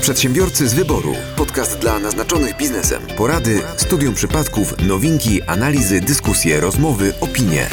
Przedsiębiorcy 0.00 0.68
z 0.68 0.74
wyboru. 0.74 1.12
Podcast 1.36 1.78
dla 1.78 1.98
naznaczonych 1.98 2.56
biznesem. 2.56 3.02
Porady, 3.16 3.60
studium 3.76 4.14
przypadków, 4.14 4.88
nowinki, 4.88 5.42
analizy, 5.42 6.00
dyskusje, 6.00 6.60
rozmowy, 6.60 7.12
opinie. 7.20 7.66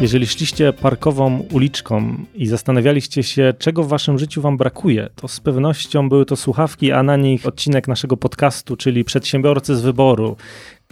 Jeżeli 0.00 0.26
szliście 0.26 0.72
parkową 0.72 1.46
uliczką 1.52 2.14
i 2.34 2.46
zastanawialiście 2.46 3.22
się, 3.22 3.54
czego 3.58 3.82
w 3.82 3.88
waszym 3.88 4.18
życiu 4.18 4.42
wam 4.42 4.56
brakuje, 4.56 5.08
to 5.16 5.28
z 5.28 5.40
pewnością 5.40 6.08
były 6.08 6.26
to 6.26 6.36
słuchawki, 6.36 6.92
a 6.92 7.02
na 7.02 7.16
nich 7.16 7.46
odcinek 7.46 7.88
naszego 7.88 8.16
podcastu, 8.16 8.76
czyli 8.76 9.04
Przedsiębiorcy 9.04 9.76
z 9.76 9.80
wyboru, 9.80 10.36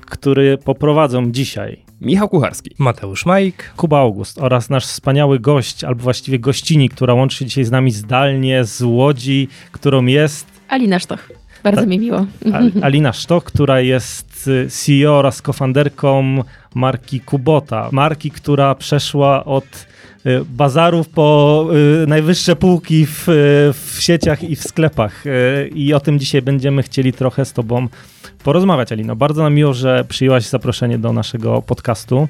który 0.06 0.58
poprowadzą 0.58 1.30
dzisiaj 1.30 1.87
Michał 2.00 2.28
Kucharski, 2.28 2.70
Mateusz 2.78 3.26
Majk, 3.26 3.72
Kuba 3.76 3.98
August 3.98 4.38
oraz 4.38 4.70
nasz 4.70 4.86
wspaniały 4.86 5.40
gość, 5.40 5.84
albo 5.84 6.02
właściwie 6.02 6.38
gościni, 6.38 6.88
która 6.88 7.14
łączy 7.14 7.36
się 7.38 7.44
dzisiaj 7.44 7.64
z 7.64 7.70
nami 7.70 7.90
zdalnie 7.90 8.64
z 8.64 8.82
Łodzi, 8.82 9.48
którą 9.72 10.06
jest 10.06 10.46
Alina 10.68 10.98
Sztoch. 10.98 11.28
Bardzo 11.64 11.80
Tak. 11.80 11.88
mi 11.90 11.98
miło. 11.98 12.26
Al- 12.52 12.72
Alina 12.82 13.12
Sztok, 13.12 13.44
która 13.44 13.80
jest 13.80 14.50
CEO 14.68 15.18
oraz 15.18 15.42
kofanderką 15.42 16.42
marki 16.74 17.20
Kubota. 17.20 17.88
Marki, 17.92 18.30
która 18.30 18.74
przeszła 18.74 19.44
od 19.44 19.64
bazarów 20.50 21.08
po 21.08 21.66
y, 22.02 22.06
najwyższe 22.06 22.56
półki 22.56 23.06
w, 23.06 23.28
y, 23.28 23.32
w 23.72 23.96
sieciach 24.00 24.42
i 24.42 24.56
w 24.56 24.62
sklepach. 24.62 25.26
Y, 25.26 25.70
I 25.74 25.94
o 25.94 26.00
tym 26.00 26.18
dzisiaj 26.18 26.42
będziemy 26.42 26.82
chcieli 26.82 27.12
trochę 27.12 27.44
z 27.44 27.52
Tobą 27.52 27.88
porozmawiać, 28.44 28.92
Alino. 28.92 29.16
Bardzo 29.16 29.42
nam 29.42 29.54
miło, 29.54 29.74
że 29.74 30.04
przyjęłaś 30.08 30.46
zaproszenie 30.46 30.98
do 30.98 31.12
naszego 31.12 31.62
podcastu. 31.62 32.28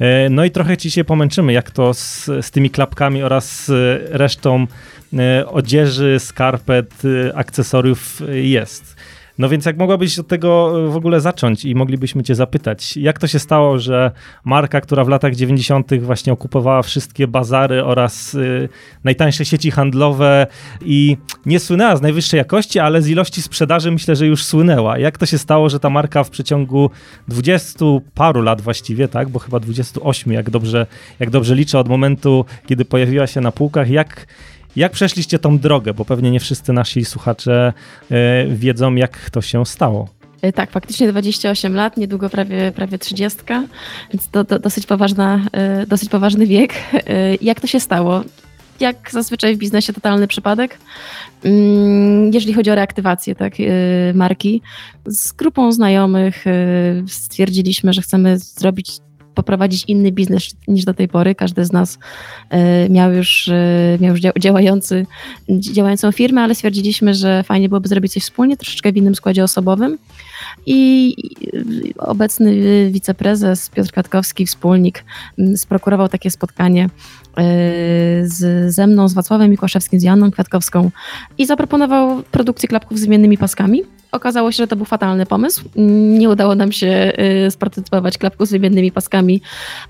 Y, 0.00 0.30
No 0.30 0.44
i 0.44 0.50
trochę 0.50 0.76
Ci 0.76 0.90
się 0.90 1.04
pomęczymy, 1.04 1.52
jak 1.52 1.70
to 1.70 1.94
z, 1.94 2.24
z 2.24 2.50
tymi 2.50 2.70
klapkami 2.70 3.22
oraz 3.22 3.68
y, 3.68 4.00
resztą 4.10 4.66
y, 5.12 5.46
odzieży, 5.46 6.16
skarpet, 6.20 7.04
y, 7.04 7.32
akcesoriów 7.34 8.20
y, 8.20 8.42
jest. 8.42 8.91
No 9.38 9.48
więc 9.48 9.66
jak 9.66 9.78
mogłabyś 9.78 10.18
od 10.18 10.28
tego 10.28 10.80
y, 10.86 10.90
w 10.90 10.96
ogóle 10.96 11.20
zacząć 11.20 11.64
i 11.64 11.74
moglibyśmy 11.74 12.22
cię 12.22 12.34
zapytać, 12.34 12.96
jak 12.96 13.18
to 13.18 13.26
się 13.26 13.38
stało, 13.38 13.78
że 13.78 14.10
marka, 14.44 14.80
która 14.80 15.04
w 15.04 15.08
latach 15.08 15.34
90. 15.34 16.00
właśnie 16.00 16.32
okupowała 16.32 16.82
wszystkie 16.82 17.28
bazary 17.28 17.84
oraz 17.84 18.34
y, 18.34 18.68
najtańsze 19.04 19.44
sieci 19.44 19.70
handlowe 19.70 20.46
i 20.84 21.16
nie 21.46 21.60
słynęła 21.60 21.96
z 21.96 22.02
najwyższej 22.02 22.38
jakości, 22.38 22.78
ale 22.78 23.02
z 23.02 23.08
ilości 23.08 23.42
sprzedaży 23.42 23.90
myślę, 23.90 24.16
że 24.16 24.26
już 24.26 24.44
słynęła. 24.44 24.98
Jak 24.98 25.18
to 25.18 25.26
się 25.26 25.38
stało, 25.38 25.68
że 25.68 25.80
ta 25.80 25.90
marka 25.90 26.24
w 26.24 26.30
przeciągu 26.30 26.90
20 27.28 27.84
paru 28.14 28.42
lat 28.42 28.60
właściwie, 28.60 29.08
tak, 29.08 29.28
bo 29.28 29.38
chyba 29.38 29.60
28, 29.60 30.32
jak 30.32 30.50
dobrze, 30.50 30.86
jak 31.20 31.30
dobrze 31.30 31.54
liczę 31.54 31.78
od 31.78 31.88
momentu, 31.88 32.44
kiedy 32.66 32.84
pojawiła 32.84 33.26
się 33.26 33.40
na 33.40 33.52
półkach, 33.52 33.90
jak 33.90 34.26
jak 34.76 34.92
przeszliście 34.92 35.38
tą 35.38 35.58
drogę? 35.58 35.94
Bo 35.94 36.04
pewnie 36.04 36.30
nie 36.30 36.40
wszyscy 36.40 36.72
nasi 36.72 37.04
słuchacze 37.04 37.72
e, 38.10 38.46
wiedzą, 38.46 38.94
jak 38.94 39.30
to 39.30 39.42
się 39.42 39.66
stało. 39.66 40.08
Y, 40.44 40.52
Tak, 40.52 40.70
faktycznie 40.70 41.08
28 41.08 41.74
lat, 41.74 41.96
niedługo 41.96 42.30
prawie, 42.30 42.72
prawie 42.72 42.98
30, 42.98 43.38
więc 44.12 44.28
to, 44.28 44.44
to 44.44 44.58
dosyć, 44.58 44.86
poważna, 44.86 45.40
y, 45.82 45.86
dosyć 45.86 46.08
poważny 46.08 46.46
wiek. 46.46 46.72
Y, 46.94 47.38
Jak 47.42 47.60
to 47.60 47.66
się 47.66 47.80
stało? 47.80 48.22
Jak 48.80 49.10
zazwyczaj 49.10 49.54
w 49.56 49.58
biznesie 49.58 49.92
totalny 49.92 50.26
przypadek. 50.26 50.78
Mm, 51.44 52.30
Jeżeli 52.34 52.54
chodzi 52.54 52.70
o 52.70 52.74
reaktywację 52.74 53.34
tak, 53.34 53.60
y, 53.60 54.12
marki, 54.14 54.62
z 55.06 55.32
grupą 55.32 55.72
znajomych 55.72 56.46
y, 56.46 57.04
stwierdziliśmy, 57.08 57.92
że 57.92 58.02
chcemy 58.02 58.38
zrobić 58.38 58.90
poprowadzić 59.42 59.84
inny 59.88 60.12
biznes 60.12 60.54
niż 60.68 60.84
do 60.84 60.94
tej 60.94 61.08
pory. 61.08 61.34
Każdy 61.34 61.64
z 61.64 61.72
nas 61.72 61.98
y, 62.86 62.90
miał 62.90 63.12
już, 63.12 63.48
y, 63.48 63.98
miał 64.00 64.10
już 64.10 64.20
dzia- 64.20 64.38
działający, 64.38 65.06
działającą 65.48 66.12
firmę, 66.12 66.42
ale 66.42 66.54
stwierdziliśmy, 66.54 67.14
że 67.14 67.42
fajnie 67.42 67.68
byłoby 67.68 67.88
zrobić 67.88 68.12
coś 68.12 68.22
wspólnie, 68.22 68.56
troszeczkę 68.56 68.92
w 68.92 68.96
innym 68.96 69.14
składzie 69.14 69.44
osobowym. 69.44 69.98
I 70.66 71.14
obecny 71.98 72.54
wiceprezes 72.90 73.68
Piotr 73.68 73.90
Kwiatkowski, 73.90 74.46
wspólnik, 74.46 75.04
sprokurował 75.56 76.08
takie 76.08 76.30
spotkanie 76.30 76.84
y, 76.84 76.88
z, 78.24 78.74
ze 78.74 78.86
mną, 78.86 79.08
z 79.08 79.14
Wacławem 79.14 79.50
Mikłaszewskim, 79.50 80.00
z 80.00 80.02
Janną 80.02 80.30
Kwiatkowską 80.30 80.90
i 81.38 81.46
zaproponował 81.46 82.22
produkcję 82.22 82.68
klapków 82.68 82.98
z 82.98 83.04
wymiennymi 83.04 83.38
paskami. 83.38 83.82
Okazało 84.12 84.52
się, 84.52 84.56
że 84.56 84.66
to 84.66 84.76
był 84.76 84.84
fatalny 84.84 85.26
pomysł. 85.26 85.64
Nie 86.18 86.28
udało 86.28 86.54
nam 86.54 86.72
się 86.72 87.12
y, 87.46 87.50
sprototypować 87.50 88.18
klapków 88.18 88.48
z 88.48 88.50
wymiennymi 88.50 88.92
paskami, 88.92 89.40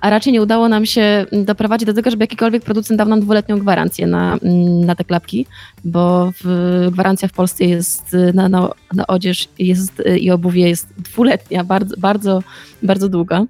a 0.01 0.11
raczej 0.11 0.33
nie 0.33 0.43
udało 0.43 0.69
nam 0.69 0.87
się 0.87 1.27
doprowadzić 1.33 1.87
do 1.87 1.95
tego, 1.95 2.11
żeby 2.11 2.23
jakikolwiek 2.25 2.63
producent 2.63 2.99
dał 2.99 3.09
nam 3.09 3.21
dwuletnią 3.21 3.59
gwarancję 3.59 4.07
na, 4.07 4.39
mm, 4.43 4.85
na 4.85 4.95
te 4.95 5.05
klapki, 5.05 5.47
bo 5.85 6.33
w, 6.45 6.89
gwarancja 6.93 7.29
w 7.29 7.33
Polsce 7.33 7.65
jest 7.65 8.15
y, 8.15 8.33
na, 8.35 8.49
na, 8.49 8.69
na 8.95 9.07
odzież 9.07 9.49
jest, 9.59 10.01
y, 10.01 10.19
i 10.19 10.31
obuwie 10.31 10.69
jest 10.69 10.89
dwuletnia, 10.99 11.65
bardzo, 11.65 11.97
bardzo, 11.99 12.43
bardzo 12.83 13.09
długa. 13.09 13.45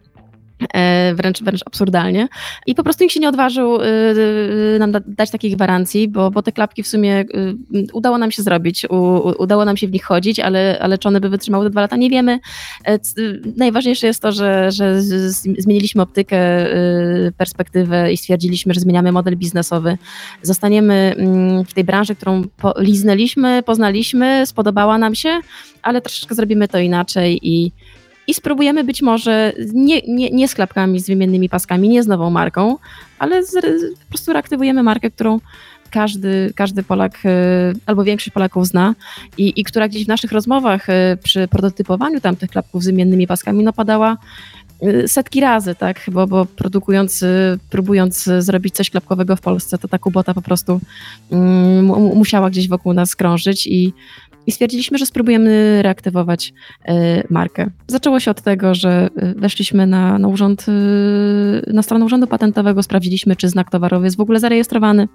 E, 0.74 1.14
wręcz, 1.14 1.42
wręcz 1.42 1.60
absurdalnie. 1.66 2.28
I 2.66 2.74
po 2.74 2.82
prostu 2.82 3.04
nikt 3.04 3.14
się 3.14 3.20
nie 3.20 3.28
odważył 3.28 3.80
y, 3.80 3.84
y, 3.84 4.76
nam 4.78 4.92
da, 4.92 5.00
dać 5.06 5.30
takiej 5.30 5.50
gwarancji, 5.50 6.08
bo, 6.08 6.30
bo 6.30 6.42
te 6.42 6.52
klapki 6.52 6.82
w 6.82 6.88
sumie 6.88 7.20
y, 7.20 7.86
udało 7.92 8.18
nam 8.18 8.30
się 8.30 8.42
zrobić, 8.42 8.86
udało 9.38 9.64
nam 9.64 9.76
się 9.76 9.88
w 9.88 9.92
nich 9.92 10.04
chodzić, 10.04 10.40
ale, 10.40 10.78
ale 10.80 10.98
czy 10.98 11.08
one 11.08 11.20
by 11.20 11.28
wytrzymały 11.28 11.66
te 11.66 11.70
dwa 11.70 11.80
lata, 11.80 11.96
nie 11.96 12.10
wiemy. 12.10 12.38
E, 12.86 12.98
najważniejsze 13.56 14.06
jest 14.06 14.22
to, 14.22 14.32
że, 14.32 14.72
że 14.72 15.02
zmieniliśmy 15.58 16.02
optykę, 16.02 16.66
perspektywę 17.36 18.12
i 18.12 18.16
stwierdziliśmy, 18.16 18.74
że 18.74 18.80
zmieniamy 18.80 19.12
model 19.12 19.36
biznesowy. 19.36 19.98
Zostaniemy 20.42 21.14
mm, 21.16 21.64
w 21.64 21.74
tej 21.74 21.84
branży, 21.84 22.14
którą 22.14 22.44
po, 22.56 22.74
liznęliśmy, 22.78 23.62
poznaliśmy, 23.62 24.46
spodobała 24.46 24.98
nam 24.98 25.14
się, 25.14 25.40
ale 25.82 26.00
troszeczkę 26.00 26.34
zrobimy 26.34 26.68
to 26.68 26.78
inaczej 26.78 27.38
i 27.42 27.72
i 28.26 28.34
spróbujemy 28.34 28.84
być 28.84 29.02
może 29.02 29.52
nie, 29.74 30.00
nie, 30.08 30.30
nie 30.30 30.48
z 30.48 30.54
klapkami, 30.54 31.00
z 31.00 31.06
wymiennymi 31.06 31.48
paskami, 31.48 31.88
nie 31.88 32.02
z 32.02 32.06
nową 32.06 32.30
marką, 32.30 32.76
ale 33.18 33.44
z, 33.44 33.52
po 34.00 34.08
prostu 34.08 34.32
reaktywujemy 34.32 34.82
markę, 34.82 35.10
którą 35.10 35.40
każdy, 35.92 36.52
każdy 36.56 36.82
Polak 36.82 37.18
y, 37.24 37.28
albo 37.86 38.04
większość 38.04 38.34
Polaków 38.34 38.66
zna 38.66 38.94
i, 39.38 39.60
i 39.60 39.64
która 39.64 39.88
gdzieś 39.88 40.04
w 40.04 40.08
naszych 40.08 40.32
rozmowach 40.32 40.88
y, 40.88 40.92
przy 41.22 41.48
prototypowaniu 41.48 42.20
tam 42.20 42.36
tych 42.36 42.50
klapków 42.50 42.82
z 42.82 42.86
wymiennymi 42.86 43.26
paskami 43.26 43.64
no 43.64 43.72
padała 43.72 44.16
y, 44.82 45.08
setki 45.08 45.40
razy, 45.40 45.74
tak, 45.74 46.06
bo, 46.12 46.26
bo 46.26 46.46
produkując, 46.46 47.24
próbując 47.70 48.24
zrobić 48.38 48.74
coś 48.74 48.90
klapkowego 48.90 49.36
w 49.36 49.40
Polsce, 49.40 49.78
to 49.78 49.88
ta 49.88 49.98
kubota 49.98 50.34
po 50.34 50.42
prostu 50.42 50.80
mm, 51.30 51.84
mu- 51.84 52.14
musiała 52.14 52.50
gdzieś 52.50 52.68
wokół 52.68 52.92
nas 52.92 53.16
krążyć 53.16 53.66
i 53.66 53.92
i 54.46 54.52
stwierdziliśmy, 54.52 54.98
że 54.98 55.06
spróbujemy 55.06 55.82
reaktywować 55.82 56.52
e, 56.84 57.22
markę. 57.30 57.70
Zaczęło 57.86 58.20
się 58.20 58.30
od 58.30 58.42
tego, 58.42 58.74
że 58.74 59.08
e, 59.16 59.34
weszliśmy 59.34 59.86
na, 59.86 60.18
na 60.18 60.28
urząd, 60.28 60.66
e, 60.68 61.72
na 61.72 61.82
stronę 61.82 62.04
Urzędu 62.04 62.26
Patentowego, 62.26 62.82
sprawdziliśmy, 62.82 63.36
czy 63.36 63.48
znak 63.48 63.70
towarowy 63.70 64.06
jest 64.06 64.16
w 64.16 64.20
ogóle 64.20 64.40
zarejestrowany. 64.40 65.08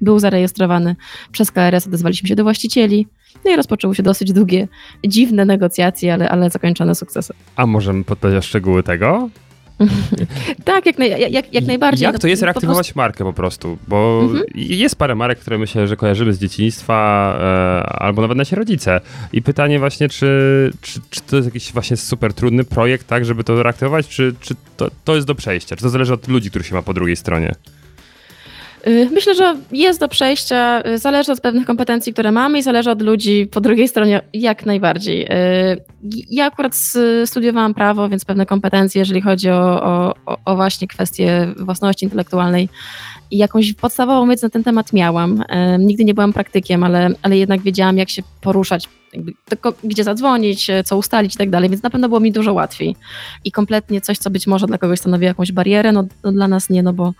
Był 0.00 0.18
zarejestrowany. 0.18 0.96
Przez 1.32 1.50
KRS 1.50 1.86
odezwaliśmy 1.86 2.28
się 2.28 2.36
do 2.36 2.42
właścicieli. 2.42 3.06
No 3.44 3.50
i 3.50 3.56
rozpoczęły 3.56 3.94
się 3.94 4.02
dosyć 4.02 4.32
długie, 4.32 4.68
dziwne 5.06 5.44
negocjacje, 5.44 6.14
ale, 6.14 6.28
ale 6.28 6.50
zakończone 6.50 6.94
sukcesem. 6.94 7.36
a 7.56 7.66
możemy 7.66 8.04
podać 8.04 8.44
szczegóły 8.44 8.82
tego? 8.82 9.28
Tak, 10.64 10.86
jak, 10.86 10.98
naj, 10.98 11.32
jak, 11.32 11.54
jak 11.54 11.64
najbardziej. 11.66 12.04
Jak 12.04 12.12
No, 12.12 12.18
to 12.18 12.28
jest 12.28 12.42
reaktywować 12.42 12.94
markę 12.94 13.24
po 13.24 13.32
prostu? 13.32 13.78
Bo 13.88 14.20
Mhm. 14.22 14.44
jest 14.54 14.96
parę 14.96 15.14
marek, 15.14 15.38
które 15.38 15.58
myślę, 15.58 15.86
że 15.88 15.96
kojarzymy 15.96 16.32
z 16.32 16.38
dzieciństwa 16.38 17.36
e, 17.40 17.86
albo 18.02 18.22
nawet 18.22 18.38
nasi 18.38 18.54
rodzice. 18.56 19.00
I 19.32 19.42
pytanie 19.42 19.78
właśnie, 19.78 20.08
czy, 20.08 20.70
czy, 20.80 21.00
czy 21.10 21.20
to 21.20 21.36
jest 21.36 21.46
jakiś 21.48 21.72
właśnie 21.72 21.96
super 21.96 22.34
trudny 22.34 22.64
projekt, 22.64 23.06
tak, 23.06 23.24
żeby 23.24 23.44
to 23.44 23.62
reaktywować, 23.62 24.08
czy, 24.08 24.34
czy 24.40 24.54
to, 24.76 24.90
to 25.04 25.14
jest 25.14 25.26
do 25.26 25.34
przejścia? 25.34 25.76
Czy 25.76 25.82
to 25.82 25.88
zależy 25.88 26.14
od 26.14 26.28
ludzi, 26.28 26.50
których 26.50 26.66
się 26.66 26.74
ma 26.74 26.82
po 26.82 26.94
drugiej 26.94 27.16
stronie? 27.16 27.54
Y, 28.88 29.08
Myślę, 29.12 29.34
że 29.34 29.56
jest 29.72 30.00
do 30.00 30.08
przejścia, 30.08 30.82
y, 30.86 30.98
zależy 30.98 31.32
od 31.32 31.40
pewnych 31.40 31.66
kompetencji, 31.66 32.12
które 32.12 32.32
mamy 32.32 32.58
i 32.58 32.62
zależy 32.62 32.90
od 32.90 33.02
ludzi 33.02 33.48
po 33.52 33.60
drugiej 33.60 33.88
stronie 33.88 34.20
jak 34.32 34.66
najbardziej. 34.66 35.22
Y, 35.24 35.28
Ja 36.30 36.46
akurat 36.46 36.72
studiowałam 37.24 37.74
prawo, 37.74 38.08
więc 38.08 38.24
pewne 38.24 38.46
kompetencje, 38.46 38.98
jeżeli 38.98 39.20
chodzi 39.20 39.50
o, 39.50 39.82
o- 40.26 40.36
o 40.44 40.56
właśnie 40.56 40.88
kwestie 40.88 41.48
własności 41.56 42.04
intelektualnej 42.04 42.68
i 43.30 43.36
jakąś 43.36 43.72
podstawową 43.72 44.28
wiedzę 44.28 44.46
na 44.46 44.50
ten 44.50 44.64
temat 44.64 44.92
miałam. 44.92 45.44
E, 45.48 45.78
Nigdy 45.78 46.04
nie 46.04 46.14
byłam 46.14 46.32
praktykiem, 46.32 46.82
ale, 46.84 47.10
ale 47.22 47.36
jednak 47.38 47.60
wiedziałam, 47.60 47.98
jak 47.98 48.10
się 48.10 48.22
poruszać, 48.40 48.88
jakby, 49.12 49.32
tylko 49.48 49.72
gdzie 49.84 50.04
zadzwonić, 50.04 50.70
e, 50.70 50.84
co 50.84 50.96
ustalić 50.96 51.34
i 51.34 51.38
tak 51.38 51.50
dalej, 51.50 51.70
więc 51.70 51.82
na 51.82 51.90
pewno 51.90 52.08
było 52.08 52.20
mi 52.20 52.32
dużo 52.32 52.52
łatwiej. 52.52 52.96
I 53.44 53.52
kompletnie 53.52 54.00
coś, 54.00 54.18
co 54.18 54.30
być 54.30 54.46
może 54.46 54.66
dla 54.66 54.78
kogoś 54.78 54.98
stanowi 54.98 55.24
jakąś 55.24 55.52
barierę, 55.52 55.92
no, 55.92 56.04
no 56.24 56.32
dla 56.32 56.48
nas 56.48 56.70
nie, 56.70 56.82
no 56.82 56.92
bo, 56.92 57.12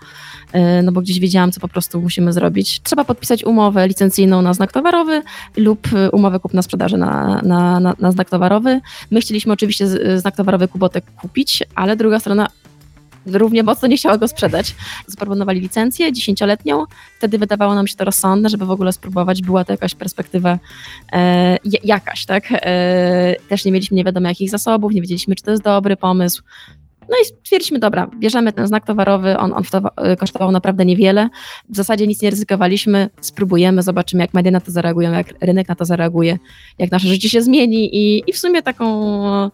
e, 0.53 0.81
no 0.81 0.91
bo 0.91 1.01
gdzieś 1.01 1.19
wiedziałam, 1.19 1.51
co 1.51 1.59
po 1.59 1.67
prostu 1.67 2.01
musimy 2.01 2.33
zrobić. 2.33 2.79
Trzeba 2.81 3.03
podpisać 3.03 3.43
umowę 3.43 3.87
licencyjną 3.87 4.41
na 4.41 4.53
znak 4.53 4.71
towarowy 4.73 5.21
lub 5.57 5.87
e, 5.93 6.11
umowę 6.11 6.39
kupna-sprzedaży 6.39 6.97
na, 6.97 7.41
na, 7.43 7.79
na, 7.79 7.95
na 7.99 8.11
znak 8.11 8.29
towarowy. 8.29 8.81
My 9.11 9.21
chcieliśmy 9.21 9.53
oczywiście 9.53 9.87
z- 9.87 10.21
znak 10.21 10.35
towarowy 10.35 10.67
Kubotek 10.67 11.05
kupić, 11.21 11.63
ale 11.75 11.95
druga 11.95 12.19
strona 12.19 12.47
równie 13.31 13.63
mocno 13.63 13.87
nie 13.87 13.97
chciała 13.97 14.17
go 14.17 14.27
sprzedać. 14.27 14.75
Zaproponowali 15.07 15.59
licencję 15.59 16.13
dziesięcioletnią, 16.13 16.85
wtedy 17.17 17.37
wydawało 17.37 17.75
nam 17.75 17.87
się 17.87 17.95
to 17.95 18.05
rozsądne, 18.05 18.49
żeby 18.49 18.65
w 18.65 18.71
ogóle 18.71 18.93
spróbować, 18.93 19.41
była 19.41 19.65
to 19.65 19.73
jakaś 19.73 19.95
perspektywa 19.95 20.59
e, 21.13 21.57
jakaś, 21.83 22.25
tak? 22.25 22.43
E, 22.51 23.35
też 23.49 23.65
nie 23.65 23.71
mieliśmy 23.71 23.97
nie 23.97 24.03
wiadomo 24.03 24.27
jakich 24.27 24.49
zasobów, 24.49 24.93
nie 24.93 25.01
wiedzieliśmy, 25.01 25.35
czy 25.35 25.43
to 25.43 25.51
jest 25.51 25.63
dobry 25.63 25.97
pomysł. 25.97 26.43
No 27.09 27.15
i 27.23 27.25
stwierdziliśmy, 27.25 27.79
dobra, 27.79 28.07
bierzemy 28.19 28.53
ten 28.53 28.67
znak 28.67 28.85
towarowy, 28.85 29.37
on, 29.37 29.53
on 29.53 29.63
kosztował 30.19 30.51
naprawdę 30.51 30.85
niewiele. 30.85 31.29
W 31.69 31.75
zasadzie 31.75 32.07
nic 32.07 32.21
nie 32.21 32.29
ryzykowaliśmy, 32.29 33.09
spróbujemy, 33.21 33.83
zobaczymy, 33.83 34.23
jak 34.23 34.33
media 34.33 34.51
na 34.51 34.61
to 34.61 34.71
zareagują, 34.71 35.11
jak 35.11 35.27
rynek 35.41 35.67
na 35.67 35.75
to 35.75 35.85
zareaguje, 35.85 36.37
jak 36.79 36.91
nasze 36.91 37.07
życie 37.07 37.29
się 37.29 37.41
zmieni 37.41 37.95
i, 37.95 38.23
i 38.27 38.33
w 38.33 38.37
sumie 38.37 38.61
taką 38.61 39.51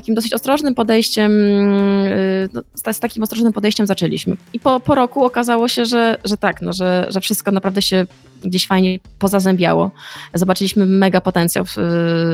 takim 0.00 0.14
dosyć 0.14 0.32
ostrożnym 0.32 0.74
podejściem, 0.74 1.32
y, 1.32 2.48
no, 2.52 2.62
z 2.92 3.00
takim 3.00 3.22
ostrożnym 3.22 3.52
podejściem 3.52 3.86
zaczęliśmy. 3.86 4.36
I 4.52 4.60
po, 4.60 4.80
po 4.80 4.94
roku 4.94 5.24
okazało 5.24 5.68
się, 5.68 5.86
że, 5.86 6.18
że 6.24 6.36
tak, 6.36 6.62
no, 6.62 6.72
że, 6.72 7.06
że 7.10 7.20
wszystko 7.20 7.50
naprawdę 7.50 7.82
się 7.82 8.06
gdzieś 8.44 8.66
fajnie 8.66 8.98
pozazębiało. 9.18 9.90
Zobaczyliśmy 10.34 10.86
mega 10.86 11.20
potencjał, 11.20 11.64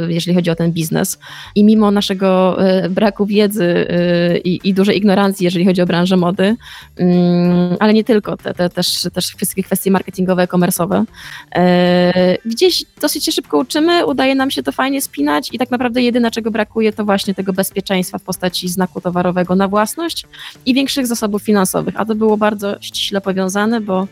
jeżeli 0.09 0.35
chodzi 0.35 0.51
o 0.51 0.55
ten 0.55 0.73
biznes. 0.73 1.19
I 1.55 1.65
mimo 1.65 1.91
naszego 1.91 2.59
y, 2.85 2.91
braku 2.91 3.27
wiedzy 3.27 3.65
y, 3.65 4.39
i, 4.39 4.69
i 4.69 4.75
dużej 4.75 4.99
ignorancji, 4.99 5.45
jeżeli 5.45 5.65
chodzi 5.65 5.83
o 5.83 5.87
branżę 5.87 6.17
mody, 6.17 6.57
mm, 6.97 7.77
ale 7.81 7.95
nie 7.95 8.05
tylko, 8.05 8.37
te, 8.37 8.55
te, 8.55 8.71
też, 8.71 9.09
też 9.13 9.27
wszystkie 9.27 9.63
kwestie 9.63 9.91
marketingowe, 9.91 10.47
komersowe, 10.47 11.05
gdzieś 12.45 12.85
dosyć 13.01 13.25
się 13.25 13.33
szybko 13.33 13.59
uczymy, 13.59 14.07
udaje 14.07 14.35
nam 14.35 14.51
się 14.51 14.63
to 14.63 14.73
fajnie 14.73 15.01
spinać 15.01 15.49
i 15.53 15.59
tak 15.59 15.71
naprawdę 15.71 16.03
jedyne, 16.03 16.31
czego 16.31 16.51
brakuje, 16.51 16.93
to 16.93 17.05
właśnie 17.05 17.35
tego 17.35 17.53
bezpieczeństwa 17.53 18.19
w 18.19 18.23
postaci 18.23 18.69
znaku 18.69 19.01
towarowego 19.01 19.55
na 19.55 19.69
własność 19.69 20.27
i 20.67 20.75
większych 20.75 21.07
zasobów 21.07 21.43
finansowych, 21.43 21.95
a 21.97 22.05
to 22.05 22.15
było 22.15 22.37
bardzo 22.37 22.77
ściśle 22.81 23.21
powiązane, 23.21 23.81
bo 23.81 24.07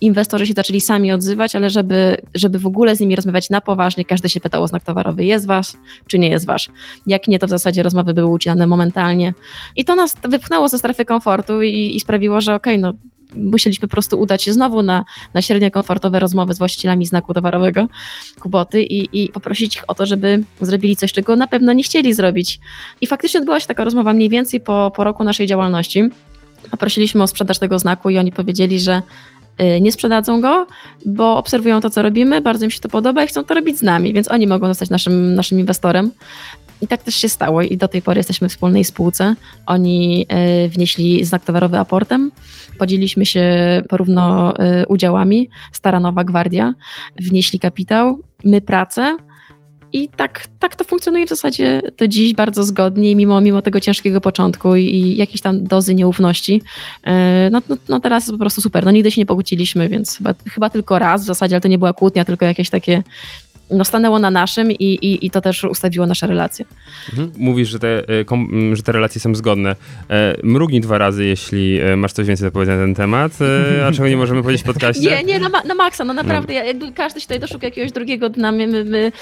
inwestorzy 0.00 0.46
się 0.46 0.52
zaczęli 0.52 0.80
sami 0.80 1.12
odzywać, 1.12 1.56
ale 1.56 1.70
żeby, 1.70 2.16
żeby 2.34 2.58
w 2.58 2.66
ogóle 2.66 2.96
z 2.96 3.00
nimi 3.00 3.16
rozmawiać 3.16 3.50
na 3.50 3.60
poważnie, 3.60 4.04
każdy 4.04 4.28
się 4.28 4.40
pytał 4.40 4.62
o 4.62 4.68
znak 4.68 4.84
towarowy, 4.84 5.24
jest 5.24 5.46
wasz, 5.46 5.72
czy 6.06 6.18
nie 6.18 6.28
jest 6.28 6.46
wasz. 6.46 6.70
Jak 7.06 7.28
nie, 7.28 7.38
to 7.38 7.46
w 7.46 7.50
zasadzie 7.50 7.82
rozmowy 7.82 8.14
były 8.14 8.30
ucinane 8.30 8.66
momentalnie. 8.66 9.34
I 9.76 9.84
to 9.84 9.94
nas 9.94 10.16
wypchnęło 10.28 10.68
ze 10.68 10.78
strefy 10.78 11.04
komfortu 11.04 11.62
i, 11.62 11.96
i 11.96 12.00
sprawiło, 12.00 12.40
że 12.40 12.54
okej, 12.54 12.74
okay, 12.74 12.82
no 12.82 12.98
musieliśmy 13.34 13.88
po 13.88 13.92
prostu 13.92 14.20
udać 14.20 14.42
się 14.42 14.52
znowu 14.52 14.82
na, 14.82 15.04
na 15.34 15.42
średnio 15.42 15.70
komfortowe 15.70 16.20
rozmowy 16.20 16.54
z 16.54 16.58
właścicielami 16.58 17.06
znaku 17.06 17.34
towarowego 17.34 17.88
Kuboty 18.40 18.82
i, 18.82 19.24
i 19.24 19.28
poprosić 19.28 19.76
ich 19.76 19.84
o 19.88 19.94
to, 19.94 20.06
żeby 20.06 20.44
zrobili 20.60 20.96
coś, 20.96 21.12
czego 21.12 21.36
na 21.36 21.46
pewno 21.46 21.72
nie 21.72 21.82
chcieli 21.82 22.14
zrobić. 22.14 22.60
I 23.00 23.06
faktycznie 23.06 23.40
odbyła 23.40 23.60
się 23.60 23.66
taka 23.66 23.84
rozmowa 23.84 24.12
mniej 24.12 24.28
więcej 24.28 24.60
po, 24.60 24.92
po 24.96 25.04
roku 25.04 25.24
naszej 25.24 25.46
działalności. 25.46 26.02
Poprosiliśmy 26.70 27.22
o 27.22 27.26
sprzedaż 27.26 27.58
tego 27.58 27.78
znaku 27.78 28.10
i 28.10 28.18
oni 28.18 28.32
powiedzieli, 28.32 28.80
że 28.80 29.02
nie 29.80 29.92
sprzedadzą 29.92 30.40
go, 30.40 30.66
bo 31.06 31.36
obserwują 31.36 31.80
to, 31.80 31.90
co 31.90 32.02
robimy, 32.02 32.40
bardzo 32.40 32.64
im 32.64 32.70
się 32.70 32.80
to 32.80 32.88
podoba 32.88 33.24
i 33.24 33.26
chcą 33.26 33.44
to 33.44 33.54
robić 33.54 33.78
z 33.78 33.82
nami, 33.82 34.12
więc 34.12 34.30
oni 34.30 34.46
mogą 34.46 34.66
zostać 34.66 34.90
naszym, 34.90 35.34
naszym 35.34 35.60
inwestorem. 35.60 36.10
I 36.80 36.86
tak 36.86 37.02
też 37.02 37.14
się 37.14 37.28
stało 37.28 37.62
i 37.62 37.76
do 37.76 37.88
tej 37.88 38.02
pory 38.02 38.18
jesteśmy 38.18 38.48
w 38.48 38.52
wspólnej 38.52 38.84
spółce. 38.84 39.34
Oni 39.66 40.26
y, 40.64 40.68
wnieśli 40.68 41.24
znak 41.24 41.44
towarowy 41.44 41.78
aportem, 41.78 42.30
podzieliliśmy 42.78 43.26
się 43.26 43.42
porówno 43.88 44.54
y, 44.56 44.86
udziałami, 44.86 45.48
Stara 45.72 46.00
Nowa 46.00 46.24
Gwardia, 46.24 46.74
wnieśli 47.20 47.58
kapitał, 47.58 48.18
my 48.44 48.60
pracę, 48.60 49.16
i 49.92 50.08
tak, 50.08 50.48
tak 50.58 50.76
to 50.76 50.84
funkcjonuje 50.84 51.26
w 51.26 51.28
zasadzie 51.28 51.82
do 51.98 52.08
dziś 52.08 52.34
bardzo 52.34 52.64
zgodnie, 52.64 53.16
mimo, 53.16 53.40
mimo 53.40 53.62
tego 53.62 53.80
ciężkiego 53.80 54.20
początku 54.20 54.76
i, 54.76 54.84
i 54.84 55.16
jakiejś 55.16 55.40
tam 55.40 55.64
dozy 55.64 55.94
nieufności. 55.94 56.62
Y, 57.06 57.10
no, 57.50 57.62
no, 57.68 57.76
no, 57.88 58.00
teraz 58.00 58.24
jest 58.24 58.32
po 58.32 58.38
prostu 58.38 58.60
super. 58.60 58.84
No 58.84 58.90
nigdy 58.90 59.10
się 59.10 59.20
nie 59.20 59.26
pokłóciliśmy, 59.26 59.88
więc 59.88 60.16
chyba, 60.16 60.34
chyba 60.54 60.70
tylko 60.70 60.98
raz 60.98 61.22
w 61.22 61.26
zasadzie, 61.26 61.56
ale 61.56 61.60
to 61.60 61.68
nie 61.68 61.78
była 61.78 61.92
kłótnia, 61.92 62.24
tylko 62.24 62.44
jakieś 62.44 62.70
takie 62.70 63.02
no, 63.70 63.84
stanęło 63.84 64.18
na 64.18 64.30
naszym 64.30 64.72
i, 64.72 64.84
i, 64.84 65.26
i 65.26 65.30
to 65.30 65.40
też 65.40 65.64
ustawiło 65.64 66.06
nasze 66.06 66.26
relacje. 66.26 66.64
Mhm. 67.10 67.32
Mówisz, 67.36 67.68
że 67.68 67.78
te, 67.78 67.88
e, 68.08 68.76
że 68.76 68.82
te 68.82 68.92
relacje 68.92 69.20
są 69.20 69.34
zgodne. 69.34 69.76
E, 70.10 70.36
mrugnij 70.42 70.80
dwa 70.80 70.98
razy, 70.98 71.24
jeśli 71.24 71.80
e, 71.80 71.96
masz 71.96 72.12
coś 72.12 72.26
więcej 72.26 72.48
do 72.48 72.52
powiedzenia 72.52 72.78
na 72.78 72.84
ten 72.84 72.94
temat, 72.94 73.32
a 73.88 73.92
czego 73.92 74.08
nie 74.08 74.16
możemy 74.16 74.42
powiedzieć 74.42 74.62
w 74.62 74.66
podcaście? 74.66 75.10
Nie, 75.10 75.24
nie, 75.24 75.38
na, 75.38 75.48
na 75.48 75.74
maksa, 75.74 76.04
no 76.04 76.12
naprawdę, 76.12 76.54
no. 76.54 76.64
jakby 76.64 76.92
każdy 76.92 77.20
się 77.20 77.26
tutaj 77.26 77.40
doszuka 77.40 77.66
jakiegoś 77.66 77.92
drugiego 77.92 78.28
dna, 78.28 78.52
my, 78.52 78.66
my, 78.66 78.84
my 78.84 79.12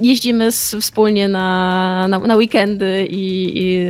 jeździmy 0.00 0.52
z, 0.52 0.74
wspólnie 0.80 1.28
na, 1.28 2.08
na, 2.08 2.18
na 2.18 2.36
weekendy 2.36 3.06
i, 3.10 3.52
i 3.54 3.84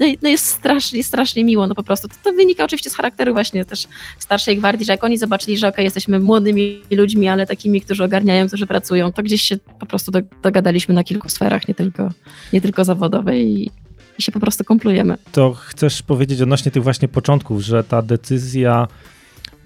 no, 0.00 0.06
no 0.22 0.28
jest 0.28 0.46
strasznie, 0.46 1.04
strasznie 1.04 1.44
miło, 1.44 1.66
no 1.66 1.74
po 1.74 1.82
prostu. 1.82 2.08
To, 2.08 2.14
to, 2.24 2.32
wynika 2.32 2.64
oczywiście 2.64 2.90
z 2.90 2.94
charakteru 2.94 3.32
właśnie 3.32 3.64
też 3.64 3.86
starszej 4.18 4.56
gwardii, 4.56 4.86
że 4.86 4.92
jak 4.92 5.04
oni 5.04 5.18
zobaczyli, 5.18 5.58
że 5.58 5.68
ok, 5.68 5.78
jesteśmy 5.78 6.20
młodymi 6.20 6.80
ludźmi, 6.90 7.28
ale 7.28 7.46
takimi, 7.46 7.80
którzy 7.80 8.04
ogarniają, 8.04 8.48
którzy 8.48 8.66
pracują, 8.66 9.07
to 9.12 9.22
gdzieś 9.22 9.42
się 9.42 9.56
po 9.80 9.86
prostu 9.86 10.12
dogadaliśmy 10.42 10.94
na 10.94 11.04
kilku 11.04 11.28
sferach, 11.28 11.68
nie 11.68 11.74
tylko, 11.74 12.08
nie 12.52 12.60
tylko 12.60 12.84
zawodowej 12.84 13.46
i, 13.46 13.70
i 14.18 14.22
się 14.22 14.32
po 14.32 14.40
prostu 14.40 14.64
komplujemy. 14.64 15.16
To 15.32 15.52
chcesz 15.52 16.02
powiedzieć 16.02 16.42
odnośnie 16.42 16.70
tych 16.70 16.82
właśnie 16.82 17.08
początków, 17.08 17.60
że 17.60 17.84
ta 17.84 18.02
decyzja 18.02 18.88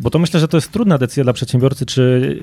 bo 0.03 0.11
to 0.11 0.19
myślę, 0.19 0.41
że 0.41 0.49
to 0.49 0.57
jest 0.57 0.73
trudna 0.73 0.99
decyzja 0.99 1.25
dla 1.25 1.33
przedsiębiorcy, 1.33 1.87
czy 1.87 2.37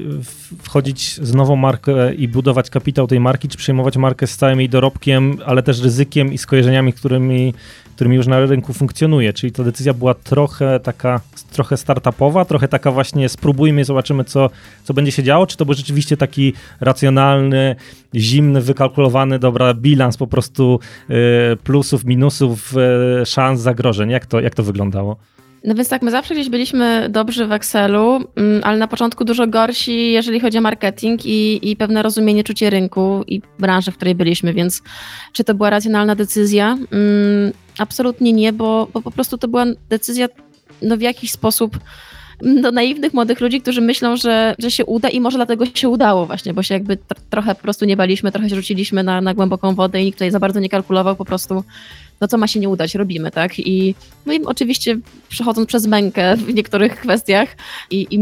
wchodzić 0.64 1.20
z 1.22 1.34
nową 1.34 1.56
markę 1.56 2.14
i 2.14 2.28
budować 2.28 2.70
kapitał 2.70 3.08
tej 3.08 3.20
marki, 3.20 3.48
czy 3.48 3.58
przejmować 3.58 3.98
markę 3.98 4.28
z 4.28 4.38
całym 4.38 4.60
jej 4.60 4.70
dorobkiem, 4.70 5.38
ale 5.46 5.64
też 5.64 5.82
ryzykiem 5.82 6.34
i 6.34 6.38
skojarzeniami, 6.38 6.94
którymi, 6.94 7.54
którymi 7.96 8.16
już 8.16 8.28
na 8.28 8.46
rynku 8.46 8.74
funkcjonuje. 8.74 9.34
Czyli 9.34 9.52
ta 9.52 9.64
decyzja 9.64 9.94
była 9.94 10.14
trochę 10.14 10.80
taka, 10.80 11.22
trochę 11.52 11.78
startupowa, 11.78 12.46
trochę 12.46 12.68
taka 12.68 12.92
właśnie 12.92 13.30
spróbujmy, 13.30 13.86
zobaczymy, 13.86 14.24
co, 14.24 14.50
co 14.84 14.94
będzie 14.94 15.12
się 15.12 15.24
działo, 15.24 15.48
czy 15.48 15.58
to 15.58 15.66
był 15.66 15.74
rzeczywiście 15.74 16.18
taki 16.18 16.54
racjonalny, 16.80 17.76
zimny, 18.16 18.62
wykalkulowany, 18.62 19.40
dobra, 19.40 19.74
bilans 19.74 20.18
po 20.18 20.28
prostu 20.28 20.80
y, 21.10 21.14
plusów, 21.64 22.06
minusów, 22.06 22.74
y, 23.22 23.26
szans, 23.26 23.62
zagrożeń. 23.62 24.10
Jak 24.10 24.26
to, 24.26 24.40
jak 24.40 24.56
to 24.56 24.64
wyglądało? 24.64 25.18
No 25.64 25.76
więc 25.76 25.90
tak, 25.90 26.02
my 26.02 26.12
zawsze 26.12 26.34
gdzieś 26.34 26.50
byliśmy 26.50 27.10
dobrzy 27.10 27.48
w 27.48 27.52
Excelu, 27.52 28.16
mm, 28.36 28.62
ale 28.64 28.78
na 28.78 28.88
początku 28.88 29.26
dużo 29.26 29.48
gorsi, 29.48 30.12
jeżeli 30.12 30.40
chodzi 30.40 30.58
o 30.58 30.62
marketing 30.62 31.26
i, 31.26 31.70
i 31.72 31.76
pewne 31.76 32.04
rozumienie, 32.04 32.44
czucie 32.44 32.70
rynku 32.70 33.24
i 33.28 33.42
branży, 33.60 33.92
w 33.92 33.96
której 33.96 34.16
byliśmy, 34.16 34.54
więc 34.54 34.82
czy 35.34 35.44
to 35.44 35.54
była 35.54 35.70
racjonalna 35.70 36.16
decyzja? 36.16 36.78
Mm, 36.92 37.52
absolutnie 37.78 38.34
nie, 38.34 38.54
bo, 38.54 38.88
bo 38.94 39.02
po 39.02 39.12
prostu 39.12 39.38
to 39.38 39.48
była 39.48 39.66
decyzja 39.90 40.28
no, 40.82 40.98
w 40.98 41.02
jakiś 41.02 41.32
sposób 41.32 41.80
do 42.62 42.72
naiwnych 42.72 43.14
młodych 43.14 43.40
ludzi, 43.40 43.62
którzy 43.62 43.82
myślą, 43.82 44.18
że, 44.18 44.56
że 44.60 44.72
się 44.72 44.86
uda 44.86 45.10
i 45.10 45.22
może 45.22 45.38
dlatego 45.38 45.66
się 45.74 45.90
udało 45.90 46.26
właśnie, 46.26 46.54
bo 46.54 46.64
się 46.64 46.74
jakby 46.74 46.98
trochę 47.30 47.56
po 47.56 47.62
prostu 47.62 47.86
nie 47.86 47.98
baliśmy, 47.98 48.32
trochę 48.32 48.50
się 48.50 48.56
rzuciliśmy 48.56 49.04
na, 49.04 49.22
na 49.22 49.34
głęboką 49.34 49.76
wodę 49.76 50.02
i 50.02 50.06
nikt 50.06 50.18
tutaj 50.18 50.32
za 50.32 50.40
bardzo 50.40 50.60
nie 50.60 50.70
kalkulował, 50.70 51.16
po 51.16 51.26
prostu 51.26 51.64
no 52.22 52.28
co 52.28 52.38
ma 52.38 52.48
się 52.48 52.60
nie 52.60 52.70
udać, 52.70 52.96
robimy, 52.96 53.32
tak? 53.32 53.60
I, 53.60 53.96
no 54.26 54.34
i 54.34 54.44
oczywiście 54.46 54.98
przechodząc 55.30 55.68
przez 55.68 55.88
mękę 55.88 56.38
w 56.38 56.54
niektórych 56.54 56.96
kwestiach 56.96 57.56
i, 57.92 58.08
i 58.12 58.20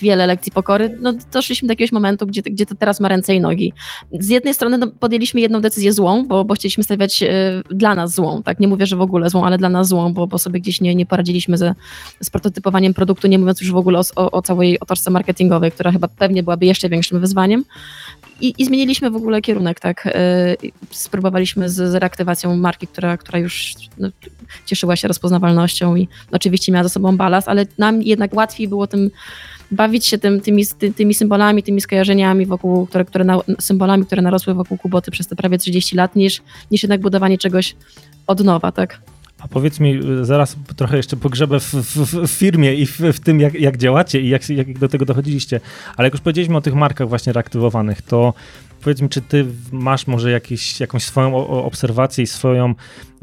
wiele 0.00 0.26
lekcji 0.26 0.52
pokory, 0.52 0.98
no 1.00 1.12
doszliśmy 1.32 1.68
do 1.68 1.72
jakiegoś 1.72 1.92
momentu, 1.92 2.26
gdzie, 2.26 2.42
gdzie 2.42 2.66
to 2.66 2.74
teraz 2.74 3.00
ma 3.00 3.08
ręce 3.08 3.34
i 3.34 3.40
nogi. 3.40 3.72
Z 4.12 4.28
jednej 4.28 4.54
strony 4.54 4.78
no, 4.78 4.86
podjęliśmy 4.86 5.40
jedną 5.40 5.60
decyzję 5.60 5.92
złą, 5.92 6.26
bo, 6.26 6.44
bo 6.44 6.54
chcieliśmy 6.54 6.84
stawiać 6.84 7.22
y, 7.22 7.28
dla 7.70 7.94
nas 7.94 8.14
złą, 8.14 8.42
tak? 8.42 8.60
Nie 8.60 8.68
mówię, 8.68 8.86
że 8.86 8.96
w 8.96 9.00
ogóle 9.00 9.30
złą, 9.30 9.44
ale 9.44 9.58
dla 9.58 9.68
nas 9.68 9.88
złą, 9.88 10.12
bo, 10.14 10.26
bo 10.26 10.38
sobie 10.38 10.60
gdzieś 10.60 10.80
nie, 10.80 10.94
nie 10.94 11.06
poradziliśmy 11.06 11.58
ze, 11.58 11.74
z 12.20 12.30
prototypowaniem 12.30 12.94
produktu, 12.94 13.28
nie 13.28 13.38
mówiąc 13.38 13.60
już 13.60 13.72
w 13.72 13.76
ogóle 13.76 13.98
o, 13.98 14.02
o, 14.16 14.30
o 14.30 14.42
całej 14.42 14.80
otoczce 14.80 15.10
marketingowej, 15.10 15.72
która 15.72 15.92
chyba 15.92 16.08
pewnie 16.08 16.42
byłaby 16.42 16.66
jeszcze 16.66 16.88
większym 16.88 17.20
wyzwaniem. 17.20 17.64
I, 18.42 18.54
I, 18.58 18.64
zmieniliśmy 18.64 19.10
w 19.10 19.16
ogóle 19.16 19.40
kierunek, 19.40 19.80
tak. 19.80 20.06
Y, 20.06 20.10
spróbowaliśmy 20.90 21.68
z, 21.68 21.74
z 21.74 21.94
reaktywacją 21.94 22.56
marki, 22.56 22.86
która, 22.86 23.16
która 23.16 23.38
już 23.38 23.74
no, 23.98 24.08
cieszyła 24.66 24.96
się 24.96 25.08
rozpoznawalnością 25.08 25.96
i 25.96 26.08
oczywiście 26.32 26.72
miała 26.72 26.82
za 26.82 26.88
sobą 26.88 27.16
balast, 27.16 27.48
ale 27.48 27.66
nam 27.78 28.02
jednak 28.02 28.34
łatwiej 28.34 28.68
było 28.68 28.86
tym 28.86 29.10
bawić 29.70 30.06
się 30.06 30.18
tym, 30.18 30.40
tymi, 30.40 30.66
ty, 30.66 30.92
tymi 30.92 31.14
symbolami, 31.14 31.62
tymi 31.62 31.80
skojarzeniami 31.80 32.46
wokół, 32.46 32.86
które, 32.86 33.04
które 33.04 33.24
na, 33.24 33.38
symbolami, 33.60 34.06
które 34.06 34.22
narosły 34.22 34.54
wokół 34.54 34.78
Kuboty 34.78 35.10
przez 35.10 35.26
te 35.26 35.36
prawie 35.36 35.58
30 35.58 35.96
lat, 35.96 36.16
niż, 36.16 36.42
niż 36.70 36.82
jednak 36.82 37.00
budowanie 37.00 37.38
czegoś 37.38 37.76
od 38.26 38.44
nowa, 38.44 38.72
tak. 38.72 39.00
A 39.42 39.48
powiedz 39.48 39.80
mi, 39.80 40.00
zaraz 40.22 40.56
trochę 40.76 40.96
jeszcze 40.96 41.16
pogrzebę 41.16 41.60
w, 41.60 41.74
w, 41.74 42.28
w 42.28 42.30
firmie 42.30 42.74
i 42.74 42.86
w, 42.86 43.00
w, 43.00 43.20
tym, 43.20 43.40
jak, 43.40 43.54
jak 43.54 43.76
działacie 43.76 44.20
i 44.20 44.28
jak, 44.28 44.48
jak 44.48 44.78
do 44.78 44.88
tego 44.88 45.04
dochodziliście, 45.04 45.60
ale 45.96 46.06
jak 46.06 46.14
już 46.14 46.20
powiedzieliśmy 46.20 46.56
o 46.56 46.60
tych 46.60 46.74
markach 46.74 47.08
właśnie 47.08 47.32
reaktywowanych, 47.32 48.02
to 48.02 48.34
powiedz 48.82 49.02
mi, 49.02 49.08
czy 49.08 49.20
ty 49.20 49.46
masz 49.72 50.06
może 50.06 50.30
jakieś, 50.30 50.80
jakąś 50.80 51.04
swoją 51.04 51.36
obserwację 51.46 52.24
i 52.24 52.26
swoją, 52.26 52.74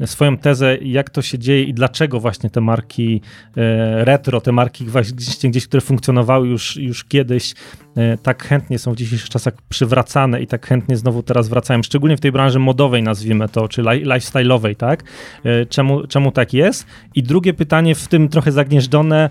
swoją 0.06 0.38
tezę, 0.38 0.76
jak 0.76 1.10
to 1.10 1.22
się 1.22 1.38
dzieje 1.38 1.62
i 1.64 1.74
dlaczego 1.74 2.20
właśnie 2.20 2.50
te 2.50 2.60
marki 2.60 3.20
e, 3.56 4.04
retro, 4.04 4.40
te 4.40 4.52
marki 4.52 4.84
właśnie 4.84 5.50
gdzieś, 5.50 5.66
które 5.66 5.80
funkcjonowały 5.80 6.48
już, 6.48 6.76
już 6.76 7.04
kiedyś, 7.04 7.54
e, 7.96 8.18
tak 8.18 8.44
chętnie 8.44 8.78
są 8.78 8.92
w 8.92 8.96
dzisiejszych 8.96 9.28
czasach 9.28 9.54
przywracane 9.68 10.42
i 10.42 10.46
tak 10.46 10.66
chętnie 10.66 10.96
znowu 10.96 11.22
teraz 11.22 11.48
wracają, 11.48 11.82
szczególnie 11.82 12.16
w 12.16 12.20
tej 12.20 12.32
branży 12.32 12.58
modowej 12.58 13.02
nazwijmy 13.02 13.48
to, 13.48 13.68
czy 13.68 13.82
lifestyle'owej, 13.82 14.76
tak? 14.76 15.04
E, 15.44 15.66
czemu, 15.66 16.06
czemu 16.06 16.32
tak 16.32 16.54
jest? 16.54 16.86
I 17.14 17.22
drugie 17.22 17.54
pytanie 17.54 17.94
w 17.94 18.08
tym 18.08 18.28
trochę 18.28 18.52
zagnieżdżone, 18.52 19.30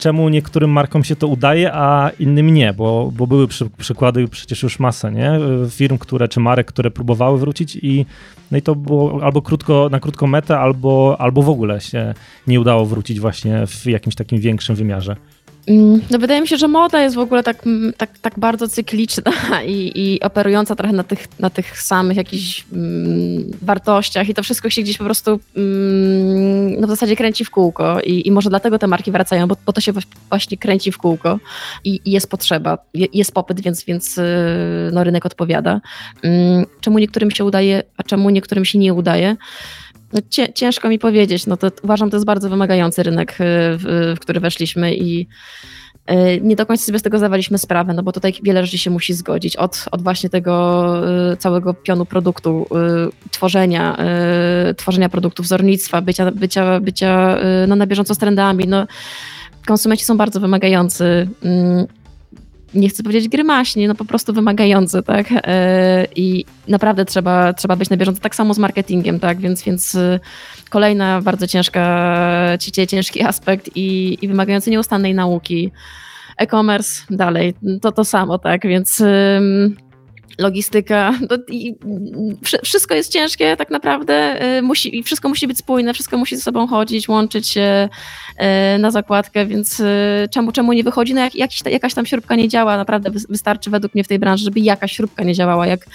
czemu 0.00 0.28
niektórym 0.28 0.70
markom 0.70 1.04
się 1.04 1.16
to 1.16 1.28
udaje, 1.28 1.72
a 1.74 2.10
innym 2.18 2.54
nie, 2.54 2.72
bo, 2.72 3.12
bo 3.16 3.26
były 3.26 3.48
przy, 3.48 3.70
przykłady 3.70 4.28
przecież 4.28 4.62
już 4.62 4.78
masa, 4.78 5.10
nie? 5.10 5.32
Firm, 5.70 5.98
które, 5.98 6.28
czy 6.28 6.40
marek, 6.40 6.66
które 6.66 6.90
próbowały 6.90 7.38
wrócić 7.38 7.76
i, 7.76 8.06
no 8.50 8.58
i 8.58 8.62
to 8.62 8.74
było 8.74 9.22
albo 9.24 9.42
krótko, 9.42 9.88
na 9.90 10.00
krótką 10.00 10.26
metę, 10.26 10.58
albo, 10.58 11.16
albo 11.18 11.42
w 11.42 11.48
ogóle 11.48 11.80
się 11.80 12.14
nie 12.46 12.60
udało 12.60 12.86
wrócić 12.86 13.20
właśnie 13.20 13.66
w 13.66 13.86
jakimś 13.86 14.14
takim 14.14 14.40
większym 14.40 14.76
wymiarze. 14.76 15.16
Mm, 15.68 16.00
no 16.10 16.18
wydaje 16.18 16.40
mi 16.40 16.48
się, 16.48 16.56
że 16.56 16.68
moda 16.68 17.02
jest 17.02 17.16
w 17.16 17.18
ogóle 17.18 17.42
tak, 17.42 17.66
mm, 17.66 17.92
tak, 17.96 18.18
tak 18.18 18.38
bardzo 18.38 18.68
cykliczna 18.68 19.32
i, 19.66 19.92
i 19.94 20.20
operująca 20.20 20.76
trochę 20.76 20.92
na 20.92 21.04
tych, 21.04 21.38
na 21.38 21.50
tych 21.50 21.82
samych 21.82 22.16
jakichś 22.16 22.64
mm, 22.72 23.50
wartościach 23.62 24.28
i 24.28 24.34
to 24.34 24.42
wszystko 24.42 24.70
się 24.70 24.82
gdzieś 24.82 24.98
po 24.98 25.04
prostu 25.04 25.40
mm, 25.56 26.80
no 26.80 26.86
w 26.86 26.90
zasadzie 26.90 27.16
kręci 27.16 27.44
w 27.44 27.50
kółko 27.50 28.00
I, 28.00 28.28
i 28.28 28.30
może 28.30 28.50
dlatego 28.50 28.78
te 28.78 28.86
marki 28.86 29.12
wracają, 29.12 29.46
bo, 29.46 29.56
bo 29.66 29.72
to 29.72 29.80
się 29.80 29.92
właśnie 30.28 30.56
kręci 30.58 30.92
w 30.92 30.98
kółko 30.98 31.38
i, 31.84 32.00
i 32.04 32.10
jest 32.10 32.30
potrzeba, 32.30 32.78
jest 32.94 33.32
popyt, 33.32 33.60
więc, 33.60 33.84
więc 33.84 34.18
y, 34.18 34.22
no, 34.92 35.04
rynek 35.04 35.26
odpowiada. 35.26 35.80
Mm, 36.22 36.66
czemu 36.80 36.98
niektórym 36.98 37.30
się 37.30 37.44
udaje, 37.44 37.82
a 37.96 38.02
czemu 38.02 38.30
niektórym 38.30 38.64
się 38.64 38.78
nie 38.78 38.94
udaje? 38.94 39.36
No, 40.12 40.20
ciężko 40.54 40.88
mi 40.88 40.98
powiedzieć. 40.98 41.46
No 41.46 41.56
to 41.56 41.70
uważam, 41.82 42.10
to 42.10 42.16
jest 42.16 42.26
bardzo 42.26 42.50
wymagający 42.50 43.02
rynek, 43.02 43.32
y, 43.32 43.34
w, 43.38 44.14
w 44.16 44.20
który 44.20 44.40
weszliśmy 44.40 44.94
i 44.94 45.26
y, 46.10 46.40
nie 46.42 46.56
do 46.56 46.66
końca 46.66 46.84
sobie 46.84 46.98
z 46.98 47.02
tego 47.02 47.18
zdawaliśmy 47.18 47.58
sprawę, 47.58 47.94
no 47.94 48.02
bo 48.02 48.12
tutaj 48.12 48.34
wiele 48.42 48.66
rzeczy 48.66 48.78
się 48.78 48.90
musi 48.90 49.14
zgodzić. 49.14 49.56
Od, 49.56 49.84
od 49.90 50.02
właśnie 50.02 50.30
tego 50.30 50.94
y, 51.32 51.36
całego 51.36 51.74
pionu 51.74 52.06
produktu, 52.06 52.66
tworzenia, 53.30 53.96
tworzenia 54.76 55.08
produktów, 55.08 55.46
wzornictwa, 55.46 56.00
bycia, 56.02 56.30
bycia, 56.30 56.80
bycia 56.80 57.38
no, 57.68 57.76
na 57.76 57.86
bieżąco 57.86 58.14
z 58.14 58.18
trendami. 58.18 58.68
No, 58.68 58.86
konsumenci 59.66 60.04
są 60.04 60.16
bardzo 60.16 60.40
wymagający. 60.40 61.28
Nie 62.74 62.88
chcę 62.88 63.02
powiedzieć 63.02 63.28
grymaśnie, 63.28 63.88
no 63.88 63.94
po 63.94 64.04
prostu 64.04 64.32
wymagający, 64.32 65.02
tak? 65.02 65.26
E, 65.32 66.06
I 66.16 66.44
naprawdę 66.68 67.04
trzeba, 67.04 67.52
trzeba 67.52 67.76
być 67.76 67.90
na 67.90 67.96
bieżąco. 67.96 68.20
Tak 68.20 68.34
samo 68.34 68.54
z 68.54 68.58
marketingiem, 68.58 69.20
tak? 69.20 69.40
Więc, 69.40 69.62
więc 69.62 69.94
y, 69.94 70.20
kolejna 70.70 71.20
bardzo 71.20 71.46
ciężka, 71.46 72.58
ciężki 72.88 73.22
aspekt 73.30 73.70
i, 73.74 74.18
i 74.22 74.28
wymagający 74.28 74.70
nieustannej 74.70 75.14
nauki. 75.14 75.70
E-commerce 76.36 77.02
dalej, 77.10 77.54
to 77.82 77.92
to 77.92 78.04
samo, 78.04 78.38
tak? 78.38 78.62
Więc 78.62 79.02
logistyka, 80.38 81.14
wszystko 82.64 82.94
jest 82.94 83.12
ciężkie 83.12 83.56
tak 83.56 83.70
naprawdę, 83.70 84.44
y, 84.58 84.62
musi, 84.62 85.02
wszystko 85.02 85.28
musi 85.28 85.46
być 85.46 85.58
spójne, 85.58 85.94
wszystko 85.94 86.18
musi 86.18 86.36
ze 86.36 86.42
sobą 86.42 86.66
chodzić, 86.66 87.08
łączyć 87.08 87.48
się 87.48 87.88
y, 88.74 88.78
na 88.78 88.90
zakładkę, 88.90 89.46
więc 89.46 89.80
y, 89.80 90.28
czemu, 90.30 90.52
czemu 90.52 90.72
nie 90.72 90.84
wychodzi? 90.84 91.14
No 91.14 91.20
jak, 91.20 91.34
jakiś, 91.34 91.60
jakaś 91.70 91.94
tam 91.94 92.06
śrubka 92.06 92.36
nie 92.36 92.48
działa, 92.48 92.76
naprawdę 92.76 93.10
wystarczy 93.28 93.70
według 93.70 93.94
mnie 93.94 94.04
w 94.04 94.08
tej 94.08 94.18
branży, 94.18 94.44
żeby 94.44 94.60
jakaś 94.60 94.92
śrubka 94.92 95.24
nie 95.24 95.34
działała, 95.34 95.66
jak 95.66 95.86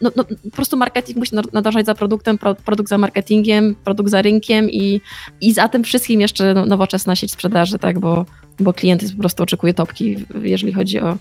no, 0.00 0.10
no, 0.16 0.24
po 0.24 0.50
prostu 0.50 0.76
marketing 0.76 1.18
musi 1.18 1.34
nadążać 1.52 1.86
za 1.86 1.94
produktem, 1.94 2.38
produkt 2.64 2.88
za 2.88 2.98
marketingiem, 2.98 3.74
produkt 3.84 4.10
za 4.10 4.22
rynkiem 4.22 4.70
i, 4.70 5.00
i 5.40 5.52
za 5.52 5.68
tym 5.68 5.84
wszystkim 5.84 6.20
jeszcze 6.20 6.54
no, 6.54 6.66
nowoczesna 6.66 7.16
sieć 7.16 7.32
sprzedaży, 7.32 7.78
tak, 7.78 7.98
bo, 7.98 8.26
bo 8.60 8.72
klient 8.72 9.12
po 9.12 9.20
prostu 9.20 9.42
oczekuje 9.42 9.74
topki, 9.74 10.16
jeżeli 10.42 10.72
chodzi 10.72 11.00
o 11.00 11.16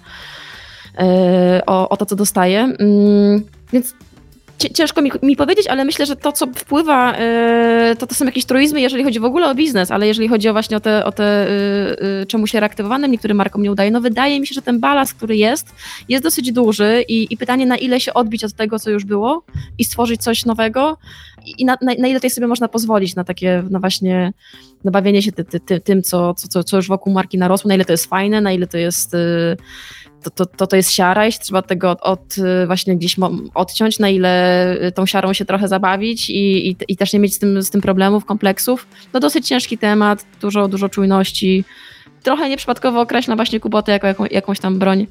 o, 1.65 1.89
o 1.89 1.97
to, 1.97 2.05
co 2.05 2.15
dostaję. 2.15 2.59
Mm, 2.79 3.43
więc 3.73 3.95
ciężko 4.57 5.01
mi, 5.01 5.11
mi, 5.23 5.35
powiedzieć, 5.35 5.67
ale 5.67 5.85
myślę, 5.85 6.05
że 6.05 6.15
to, 6.15 6.31
co 6.31 6.47
wpływa, 6.47 7.13
e, 7.13 7.95
to 7.99 8.07
to 8.07 8.15
są 8.15 8.25
jakieś 8.25 8.45
truizmy, 8.45 8.81
jeżeli 8.81 9.03
chodzi 9.03 9.19
w 9.19 9.25
ogóle 9.25 9.49
o 9.49 9.55
biznes, 9.55 9.91
ale 9.91 10.07
jeżeli 10.07 10.27
chodzi 10.27 10.49
o 10.49 10.53
właśnie 10.53 10.77
o 10.77 10.79
te, 10.79 11.05
o 11.05 11.11
te 11.11 11.23
e, 11.23 12.25
czemu 12.25 12.47
się 12.47 12.59
reaktywowanym 12.59 13.11
niektórym 13.11 13.37
markom 13.37 13.63
nie 13.63 13.71
udaje, 13.71 13.91
no 13.91 14.01
wydaje 14.01 14.39
mi 14.39 14.47
się, 14.47 14.53
że 14.53 14.61
ten 14.61 14.79
balans, 14.79 15.13
który 15.13 15.37
jest, 15.37 15.75
jest 16.09 16.23
dosyć 16.23 16.51
duży 16.51 17.03
i, 17.07 17.33
i 17.33 17.37
pytanie, 17.37 17.65
na 17.65 17.77
ile 17.77 17.99
się 17.99 18.13
odbić 18.13 18.43
od 18.43 18.53
tego, 18.53 18.79
co 18.79 18.89
już 18.89 19.05
było 19.05 19.43
i 19.77 19.85
stworzyć 19.85 20.21
coś 20.21 20.45
nowego 20.45 20.97
i 21.57 21.65
na, 21.65 21.77
na, 21.81 21.93
na 21.99 22.07
ile 22.07 22.15
tutaj 22.15 22.29
sobie 22.29 22.47
można 22.47 22.67
pozwolić 22.67 23.15
na 23.15 23.23
takie, 23.23 23.63
no 23.69 23.79
właśnie, 23.79 24.33
nabawienie 24.83 25.21
się 25.21 25.31
ty, 25.31 25.43
ty, 25.43 25.59
ty, 25.59 25.79
tym, 25.79 26.03
co, 26.03 26.33
co, 26.33 26.63
co 26.63 26.77
już 26.77 26.87
wokół 26.87 27.13
marki 27.13 27.37
narosło, 27.37 27.67
na 27.67 27.75
ile 27.75 27.85
to 27.85 27.93
jest 27.93 28.05
fajne, 28.05 28.41
na 28.41 28.51
ile 28.51 28.67
to 28.67 28.77
jest 28.77 29.15
to, 30.35 30.45
to, 30.45 30.67
to 30.67 30.75
jest 30.75 30.91
siara 30.91 31.27
i 31.27 31.33
trzeba 31.33 31.61
tego 31.61 31.91
od, 31.91 32.01
od, 32.01 32.35
właśnie 32.67 32.95
gdzieś 32.95 33.15
odciąć, 33.53 33.99
na 33.99 34.09
ile 34.09 34.77
tą 34.95 35.05
siarą 35.05 35.33
się 35.33 35.45
trochę 35.45 35.67
zabawić 35.67 36.29
i, 36.29 36.69
i, 36.69 36.75
i, 36.87 36.97
też 36.97 37.13
nie 37.13 37.19
mieć 37.19 37.35
z 37.35 37.39
tym, 37.39 37.61
z 37.61 37.69
tym 37.69 37.81
problemów, 37.81 38.25
kompleksów. 38.25 38.87
No 39.13 39.19
dosyć 39.19 39.47
ciężki 39.47 39.77
temat, 39.77 40.25
dużo, 40.41 40.67
dużo 40.67 40.89
czujności. 40.89 41.63
Trochę 42.23 42.49
nieprzypadkowo 42.49 43.01
określa 43.01 43.35
właśnie 43.35 43.59
Kubotę 43.59 43.91
jako, 43.91 44.07
jako 44.07 44.25
jakąś 44.31 44.59
tam 44.59 44.79
broń 44.79 45.07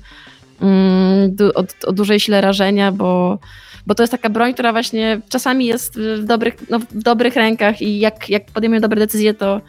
mm, 0.61 1.37
o, 1.55 1.65
o 1.89 1.93
dużej 1.93 2.21
sile 2.21 2.41
rażenia, 2.41 2.93
bo, 2.93 3.39
bo 3.87 3.95
to 3.95 4.03
jest 4.03 4.11
taka 4.11 4.29
broń, 4.29 4.55
która 4.55 4.73
właśnie 4.73 5.21
czasami 5.29 5.67
jest 5.67 5.99
w 5.99 6.25
dobrych, 6.25 6.71
no, 6.71 6.79
w 6.79 7.03
dobrych 7.03 7.37
rękach 7.37 7.83
i 7.83 7.99
jak, 7.99 8.31
jak 8.31 8.47
podejmiemy 8.47 8.81
dobre 8.81 8.99
decyzje, 9.01 9.35
to, 9.35 9.61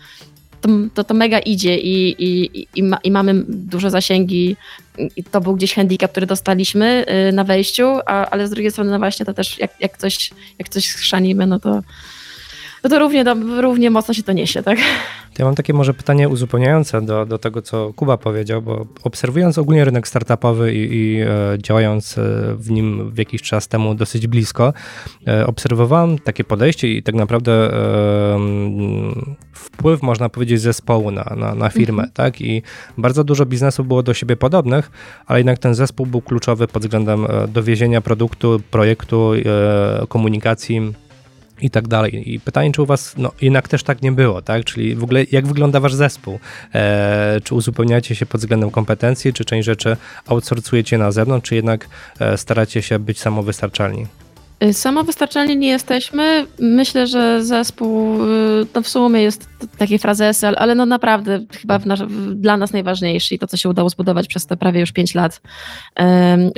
to, 0.61 0.69
to, 0.93 1.03
to 1.03 1.13
mega 1.13 1.39
idzie 1.39 1.77
i, 1.77 2.15
i, 2.23 2.67
i, 2.75 2.83
ma, 2.83 2.97
i, 3.03 3.11
mamy 3.11 3.43
duże 3.47 3.91
zasięgi. 3.91 4.55
I 5.15 5.23
to 5.23 5.41
był 5.41 5.55
gdzieś 5.55 5.73
handicap, 5.73 6.11
który 6.11 6.25
dostaliśmy 6.25 7.05
y, 7.29 7.31
na 7.31 7.43
wejściu, 7.43 7.87
a, 8.05 8.29
ale 8.29 8.47
z 8.47 8.49
drugiej 8.49 8.71
strony 8.71 8.91
no 8.91 8.99
właśnie 8.99 9.25
to 9.25 9.33
też 9.33 9.59
jak, 9.59 9.71
jak, 9.79 9.97
coś, 9.97 10.31
jak 10.59 10.69
coś 10.69 10.85
schrzanimy, 10.85 11.47
no 11.47 11.59
to, 11.59 11.81
no 12.85 12.89
to 12.89 12.99
równie, 12.99 13.23
równie 13.61 13.91
mocno 13.91 14.13
się 14.13 14.23
to 14.23 14.31
niesie, 14.31 14.63
tak? 14.63 14.77
Ja 15.39 15.45
mam 15.45 15.55
takie 15.55 15.73
może 15.73 15.93
pytanie 15.93 16.29
uzupełniające 16.29 17.01
do, 17.01 17.25
do 17.25 17.37
tego, 17.37 17.61
co 17.61 17.93
Kuba 17.93 18.17
powiedział, 18.17 18.61
bo 18.61 18.85
obserwując 19.03 19.57
ogólnie 19.57 19.85
rynek 19.85 20.07
startupowy 20.07 20.73
i, 20.73 20.95
i 20.95 21.21
e, 21.21 21.27
działając 21.57 22.17
e, 22.17 22.21
w 22.55 22.71
nim 22.71 23.11
w 23.11 23.17
jakiś 23.17 23.41
czas 23.41 23.67
temu 23.67 23.95
dosyć 23.95 24.27
blisko, 24.27 24.73
e, 25.27 25.47
obserwowałem 25.47 26.19
takie 26.19 26.43
podejście 26.43 26.87
i 26.87 27.03
tak 27.03 27.15
naprawdę 27.15 27.51
e, 27.51 28.39
wpływ, 29.53 30.01
można 30.01 30.29
powiedzieć, 30.29 30.61
zespołu 30.61 31.11
na, 31.11 31.35
na, 31.37 31.55
na 31.55 31.69
firmę, 31.69 32.03
mhm. 32.03 32.11
tak? 32.13 32.41
I 32.41 32.63
bardzo 32.97 33.23
dużo 33.23 33.45
biznesów 33.45 33.87
było 33.87 34.03
do 34.03 34.13
siebie 34.13 34.35
podobnych, 34.35 34.91
ale 35.25 35.39
jednak 35.39 35.59
ten 35.59 35.75
zespół 35.75 36.05
był 36.05 36.21
kluczowy 36.21 36.67
pod 36.67 36.83
względem 36.83 37.27
dowiezienia 37.47 38.01
produktu, 38.01 38.61
projektu, 38.71 39.31
komunikacji 40.09 40.93
i 41.61 41.69
tak 41.69 41.87
dalej. 41.87 42.33
I 42.33 42.39
pytanie, 42.39 42.71
czy 42.71 42.81
u 42.81 42.85
was 42.85 43.13
no, 43.17 43.31
jednak 43.41 43.67
też 43.67 43.83
tak 43.83 44.01
nie 44.01 44.11
było, 44.11 44.41
tak? 44.41 44.65
Czyli 44.65 44.95
w 44.95 45.03
ogóle 45.03 45.23
jak 45.31 45.47
wygląda 45.47 45.79
wasz 45.79 45.93
zespół? 45.93 46.39
E, 46.73 47.41
czy 47.43 47.55
uzupełniacie 47.55 48.15
się 48.15 48.25
pod 48.25 48.41
względem 48.41 48.71
kompetencji, 48.71 49.33
czy 49.33 49.45
część 49.45 49.65
rzeczy 49.65 49.97
outsourcujecie 50.27 50.97
na 50.97 51.11
zewnątrz, 51.11 51.49
czy 51.49 51.55
jednak 51.55 51.89
e, 52.19 52.37
staracie 52.37 52.81
się 52.81 52.99
być 52.99 53.19
samowystarczalni? 53.19 54.07
Y, 54.63 54.73
samowystarczalni 54.73 55.57
nie 55.57 55.67
jesteśmy. 55.67 56.47
Myślę, 56.59 57.07
że 57.07 57.45
zespół 57.45 58.23
y, 58.23 58.65
to 58.73 58.81
w 58.81 58.87
sumie 58.87 59.21
jest 59.21 59.49
takie 59.77 59.99
frazesy, 59.99 60.47
ale 60.47 60.75
no 60.75 60.85
naprawdę 60.85 61.39
chyba 61.51 61.79
nasz, 61.85 61.99
dla 62.35 62.57
nas 62.57 62.73
najważniejszy 62.73 63.35
i 63.35 63.39
to, 63.39 63.47
co 63.47 63.57
się 63.57 63.69
udało 63.69 63.89
zbudować 63.89 64.27
przez 64.27 64.45
te 64.45 64.57
prawie 64.57 64.79
już 64.79 64.91
5 64.91 65.15
lat, 65.15 65.41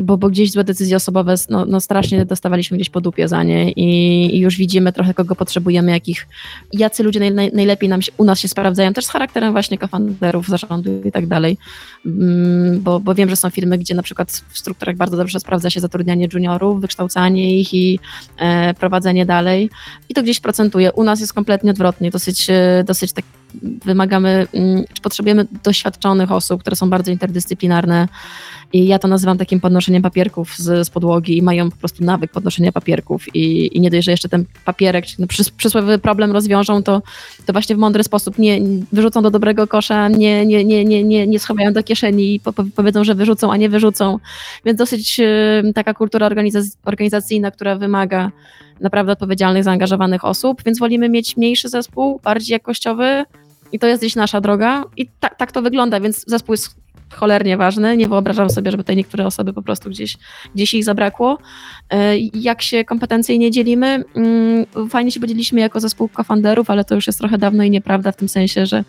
bo, 0.04 0.18
bo 0.18 0.30
gdzieś 0.30 0.52
złe 0.52 0.64
decyzje 0.64 0.96
osobowe, 0.96 1.36
no, 1.50 1.66
no 1.66 1.82
strasznie 1.82 2.26
dostawaliśmy 2.26 2.78
gdzieś 2.78 2.90
po 2.90 3.02
dupie 3.02 3.28
za 3.28 3.44
nie 3.44 3.72
i, 3.72 4.36
i 4.36 4.40
już 4.40 4.58
widzimy 4.58 4.94
trochę, 4.94 5.14
kogo 5.14 5.36
potrzebujemy, 5.36 5.92
jakich, 5.92 6.28
jacy 6.74 7.04
ludzie 7.04 7.32
naj, 7.32 7.52
najlepiej 7.54 7.90
nam 7.90 8.02
się, 8.02 8.12
u 8.18 8.24
nas 8.24 8.40
się 8.40 8.48
sprawdzają, 8.48 8.94
też 8.94 9.06
z 9.06 9.10
charakterem 9.10 9.52
właśnie 9.52 9.78
kofanderów, 9.78 10.48
zarządu 10.48 11.02
i 11.06 11.12
tak 11.12 11.28
dalej, 11.28 11.58
mm, 12.06 12.82
bo, 12.82 13.00
bo 13.00 13.16
wiem, 13.16 13.30
że 13.30 13.36
są 13.36 13.50
firmy, 13.50 13.78
gdzie 13.78 13.96
na 13.96 14.04
przykład 14.04 14.32
w 14.50 14.58
strukturach 14.58 14.96
bardzo 14.96 15.18
dobrze 15.18 15.40
sprawdza 15.40 15.70
się 15.70 15.80
zatrudnianie 15.80 16.28
juniorów, 16.34 16.82
wykształcanie 16.82 17.60
ich 17.60 17.74
i 17.74 17.97
e, 18.38 18.74
prowadzenie 18.74 19.26
dalej 19.26 19.70
i 20.10 20.14
to 20.14 20.24
gdzieś 20.24 20.40
procentuje. 20.40 20.92
U 20.92 21.04
nas 21.04 21.20
jest 21.20 21.34
kompletnie 21.34 21.72
odwrotnie, 21.72 22.12
dosyć, 22.12 22.50
e, 22.50 22.84
dosyć 22.86 23.14
tak 23.14 23.26
wymagamy, 23.86 24.48
mm, 24.54 24.84
czy 24.94 25.02
potrzebujemy 25.02 25.48
doświadczonych 25.64 26.32
osób, 26.32 26.62
które 26.62 26.76
są 26.76 26.90
bardzo 26.90 27.12
interdyscyplinarne 27.12 28.08
i 28.74 28.88
ja 28.88 29.00
to 29.00 29.08
nazywam 29.08 29.38
takim 29.38 29.60
podnoszeniem 29.60 30.02
papierków 30.02 30.56
z, 30.58 30.88
z 30.88 30.90
podłogi 30.90 31.38
i 31.38 31.42
mają 31.42 31.72
po 31.72 31.78
prostu 31.78 32.04
nawyk 32.04 32.32
podnoszenia 32.32 32.72
papierków 32.72 33.36
i, 33.36 33.78
i 33.78 33.82
nie 33.82 33.90
dość, 33.90 34.06
że 34.06 34.12
jeszcze 34.12 34.30
ten 34.30 34.46
papierek, 34.66 35.06
no, 35.20 35.28
przys, 35.28 35.52
problem 36.02 36.32
rozwiążą, 36.32 36.84
to, 36.84 37.02
to 37.46 37.54
właśnie 37.54 37.76
w 37.76 37.80
mądry 37.80 38.04
sposób 38.04 38.38
nie 38.38 38.60
wyrzucą 38.92 39.22
do 39.22 39.32
dobrego 39.32 39.68
kosza, 39.68 40.08
nie, 40.10 40.46
nie, 40.46 40.66
nie, 40.66 40.86
nie, 40.86 41.04
nie, 41.04 41.28
nie 41.28 41.40
schowają 41.40 41.74
do 41.74 41.84
kieszeni 41.84 42.36
i 42.36 42.40
po, 42.40 42.54
powiedzą, 42.54 43.04
że 43.04 43.16
wyrzucą, 43.16 43.52
a 43.52 43.58
nie 43.58 43.70
wyrzucą. 43.70 44.20
Więc 44.66 44.78
dosyć 44.78 45.20
y, 45.20 45.74
taka 45.76 45.94
kultura 45.94 46.30
organizacyjna, 46.84 47.52
która 47.52 47.76
wymaga 47.76 48.32
naprawdę 48.80 49.12
odpowiedzialnych, 49.12 49.64
zaangażowanych 49.64 50.26
osób, 50.26 50.64
więc 50.66 50.80
wolimy 50.80 51.10
mieć 51.10 51.38
mniejszy 51.38 51.70
zespół, 51.70 52.20
bardziej 52.24 52.54
jakościowy 52.54 53.26
i 53.72 53.80
to 53.80 53.88
jest 53.88 54.02
gdzieś 54.02 54.16
nasza 54.16 54.42
droga 54.42 54.84
i 54.98 55.10
tak, 55.20 55.36
tak 55.36 55.52
to 55.52 55.62
wygląda, 55.62 56.00
więc 56.00 56.24
zespół 56.28 56.54
jest 56.54 56.76
cholernie 57.14 57.58
ważny. 57.58 57.98
Nie 57.98 58.08
wyobrażam 58.08 58.50
sobie, 58.50 58.72
żeby 58.72 58.84
tutaj 58.84 58.96
niektóre 58.96 59.26
osoby 59.26 59.54
po 59.54 59.62
prostu 59.62 59.90
gdzieś, 59.90 60.18
gdzieś 60.56 60.74
ich 60.74 60.84
zabrakło. 60.84 61.38
E, 61.90 62.18
jak 62.18 62.62
się 62.62 62.86
kompetencyjnie 62.86 63.52
dzielimy? 63.52 64.04
Mm, 64.16 64.66
fajnie 64.90 65.12
się 65.12 65.20
podzieliliśmy 65.20 65.60
jako 65.60 65.80
zespół 65.80 66.10
cofounderów, 66.10 66.70
ale 66.70 66.86
to 66.86 66.96
już 66.96 67.08
jest 67.08 67.20
trochę 67.20 67.38
dawno 67.38 67.64
i 67.64 67.70
nieprawda 67.70 68.12
w 68.12 68.16
tym 68.16 68.30
sensie, 68.30 68.66
że 68.66 68.84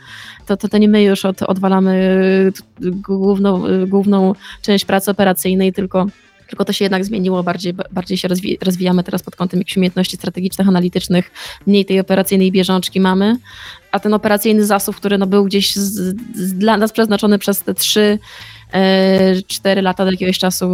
to, 0.47 0.57
to, 0.57 0.69
to 0.69 0.79
nie 0.79 0.89
my 0.89 1.03
już 1.03 1.25
od, 1.25 1.43
odwalamy 1.43 2.53
główną, 2.81 3.63
główną 3.87 4.35
część 4.63 4.85
pracy 4.85 5.11
operacyjnej, 5.11 5.73
tylko 5.73 6.07
tylko 6.49 6.65
to 6.65 6.73
się 6.73 6.85
jednak 6.85 7.05
zmieniło, 7.05 7.43
bardziej, 7.43 7.75
bardziej 7.91 8.19
się 8.19 8.29
rozwi 8.29 8.59
rozwijamy 8.63 9.05
teraz 9.05 9.23
pod 9.23 9.37
kątem 9.37 9.61
jakichś 9.61 9.77
umiejętności 9.77 10.17
strategicznych, 10.17 10.69
analitycznych, 10.69 11.31
mniej 11.67 11.85
tej 11.85 12.01
operacyjnej 12.01 12.53
bieżączki 12.53 13.01
mamy, 13.01 13.37
a 13.93 14.01
ten 14.01 14.15
operacyjny 14.15 14.67
zasób, 14.67 14.97
który 14.97 15.19
no 15.19 15.27
był 15.27 15.45
gdzieś 15.45 15.77
z, 15.77 16.17
z, 16.35 16.55
dla 16.55 16.77
nas 16.77 16.93
przeznaczony 16.93 17.39
przez 17.39 17.63
te 17.63 17.75
trzy 17.75 18.19
e, 18.73 19.43
cztery 19.43 19.83
lata 19.83 20.05
do 20.05 20.11
jakiegoś 20.11 20.39
czasu, 20.39 20.69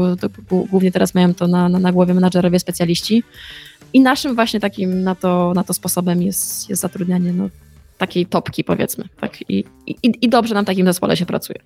głównie 0.51 0.93
teraz 0.93 1.15
mają 1.15 1.35
to 1.35 1.49
na, 1.49 1.69
na, 1.69 1.79
na 1.79 1.93
głowie 1.93 2.15
menadżerowie, 2.15 2.59
specjaliści. 2.59 3.23
I 3.93 4.01
naszym 4.01 4.35
właśnie 4.35 4.61
takim 4.61 5.03
na 5.03 5.15
to, 5.15 5.53
na 5.55 5.65
to 5.65 5.75
sposobem 5.75 6.23
jest, 6.23 6.71
jest 6.71 6.83
zatrudnianie 6.83 7.33
no, 7.33 7.49
takiej 7.99 8.27
topki, 8.27 8.65
powiedzmy. 8.65 9.05
Tak? 9.21 9.51
I, 9.51 9.65
i, 9.87 9.97
I 10.03 10.29
dobrze 10.29 10.55
nam 10.55 10.65
takim 10.65 10.87
zespole 10.87 11.17
się 11.17 11.27
pracuje. 11.27 11.59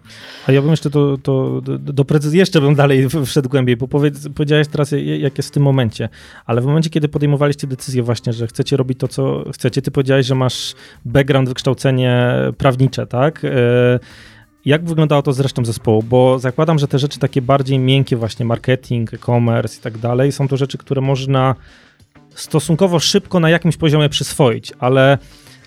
A 0.46 0.52
ja 0.52 0.62
bym 0.62 0.70
jeszcze 0.70 0.90
to, 0.90 1.18
to 1.22 1.60
do, 1.78 2.04
jeszcze 2.32 2.60
bym 2.60 2.74
dalej 2.74 3.08
wszedł 3.26 3.48
głębiej, 3.48 3.76
bo 3.76 3.88
powiedz, 3.88 4.28
powiedziałeś 4.34 4.68
teraz, 4.68 4.94
jak 5.18 5.38
jest 5.38 5.48
w 5.48 5.52
tym 5.52 5.62
momencie, 5.62 6.08
ale 6.46 6.60
w 6.60 6.66
momencie, 6.66 6.90
kiedy 6.90 7.08
podejmowaliście 7.08 7.66
decyzję 7.66 8.02
właśnie, 8.02 8.32
że 8.32 8.46
chcecie 8.46 8.76
robić 8.76 8.98
to, 8.98 9.08
co 9.08 9.44
chcecie, 9.52 9.82
ty 9.82 9.90
powiedziałeś, 9.90 10.26
że 10.26 10.34
masz 10.34 10.74
background, 11.04 11.48
wykształcenie 11.48 12.34
prawnicze, 12.58 13.06
tak? 13.06 13.44
E, 13.44 13.98
jak 14.64 14.84
wyglądało 14.84 15.22
to 15.22 15.32
z 15.32 15.40
resztą 15.40 15.64
zespołu? 15.64 16.02
Bo 16.02 16.38
zakładam, 16.38 16.78
że 16.78 16.88
te 16.88 16.98
rzeczy 16.98 17.18
takie 17.18 17.42
bardziej 17.42 17.78
miękkie, 17.78 18.16
właśnie 18.16 18.46
marketing, 18.46 19.14
e-commerce 19.14 19.78
i 19.78 19.82
tak 19.82 19.98
dalej, 19.98 20.32
są 20.32 20.48
to 20.48 20.56
rzeczy, 20.56 20.78
które 20.78 21.00
można 21.00 21.54
stosunkowo 22.34 22.98
szybko 22.98 23.40
na 23.40 23.50
jakimś 23.50 23.76
poziomie 23.76 24.08
przyswoić, 24.08 24.72
ale 24.78 25.18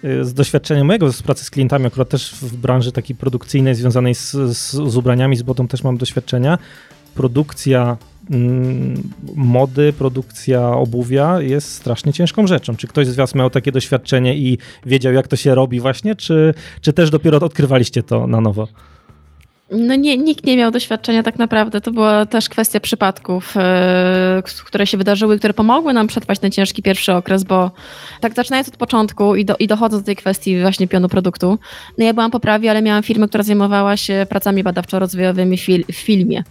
z 0.04 0.34
doświadczenia 0.34 0.84
mojego 0.84 1.14
z 1.14 1.22
pracy 1.22 1.46
z 1.46 1.50
klientami, 1.50 1.86
akurat 1.86 2.10
też 2.10 2.36
w 2.36 2.58
branży 2.58 2.92
takiej 2.92 3.16
produkcyjnej 3.16 3.76
związanej 3.76 4.16
z, 4.16 4.32
z, 4.32 4.72
z 4.72 4.98
ubraniami, 4.98 5.36
z 5.36 5.42
botą 5.42 5.68
też 5.68 5.84
mam 5.84 5.98
doświadczenia, 5.98 6.58
produkcja 7.16 7.98
mm, 8.32 9.04
mody, 9.36 9.94
produkcja 9.94 10.70
obuwia 10.70 11.42
jest 11.42 11.74
strasznie 11.74 12.14
ciężką 12.14 12.48
rzeczą. 12.48 12.76
Czy 12.76 12.88
ktoś 12.88 13.08
z 13.08 13.16
Was 13.16 13.36
miał 13.36 13.50
takie 13.50 13.72
doświadczenie 13.72 14.38
i 14.38 14.58
wiedział, 14.86 15.14
jak 15.14 15.28
to 15.28 15.36
się 15.36 15.56
robi 15.56 15.80
właśnie, 15.80 16.16
czy, 16.16 16.54
czy 16.82 16.94
też 16.94 17.10
dopiero 17.10 17.38
odkrywaliście 17.38 18.04
to 18.04 18.28
na 18.28 18.42
nowo? 18.42 18.68
No 19.72 19.96
nie, 19.96 20.18
nikt 20.18 20.46
nie 20.46 20.58
miał 20.58 20.72
doświadczenia 20.72 21.24
tak 21.24 21.40
naprawdę. 21.40 21.82
To 21.82 21.92
była 21.92 22.26
też 22.26 22.50
kwestia 22.50 22.80
przypadków, 22.80 23.56
yy, 23.56 24.44
które 24.66 24.88
się 24.88 24.98
wydarzyły, 24.98 25.38
które 25.38 25.54
pomogły 25.54 25.94
nam 25.94 26.08
przetrwać 26.08 26.40
ten 26.40 26.52
ciężki 26.52 26.82
pierwszy 26.82 27.14
okres, 27.14 27.44
bo 27.44 27.72
tak 28.22 28.34
zaczynając 28.34 28.68
od 28.68 28.78
początku 28.78 29.36
i, 29.36 29.46
do, 29.46 29.56
i 29.60 29.68
dochodząc 29.68 30.04
do 30.04 30.06
tej 30.06 30.16
kwestii 30.16 30.62
właśnie 30.62 30.88
pionu 30.88 31.10
produktu, 31.10 31.58
no 31.98 32.06
ja 32.06 32.14
byłam 32.14 32.32
po 32.32 32.40
prawie, 32.40 32.72
ale 32.72 32.82
miałam 32.82 33.04
firmę, 33.04 33.28
która 33.28 33.44
zajmowała 33.44 33.98
się 33.98 34.26
pracami 34.30 34.64
badawczo-rozwojowymi 34.64 35.58
w, 35.58 35.62
fil, 35.62 35.84
w 35.92 35.96
filmie. 35.96 36.44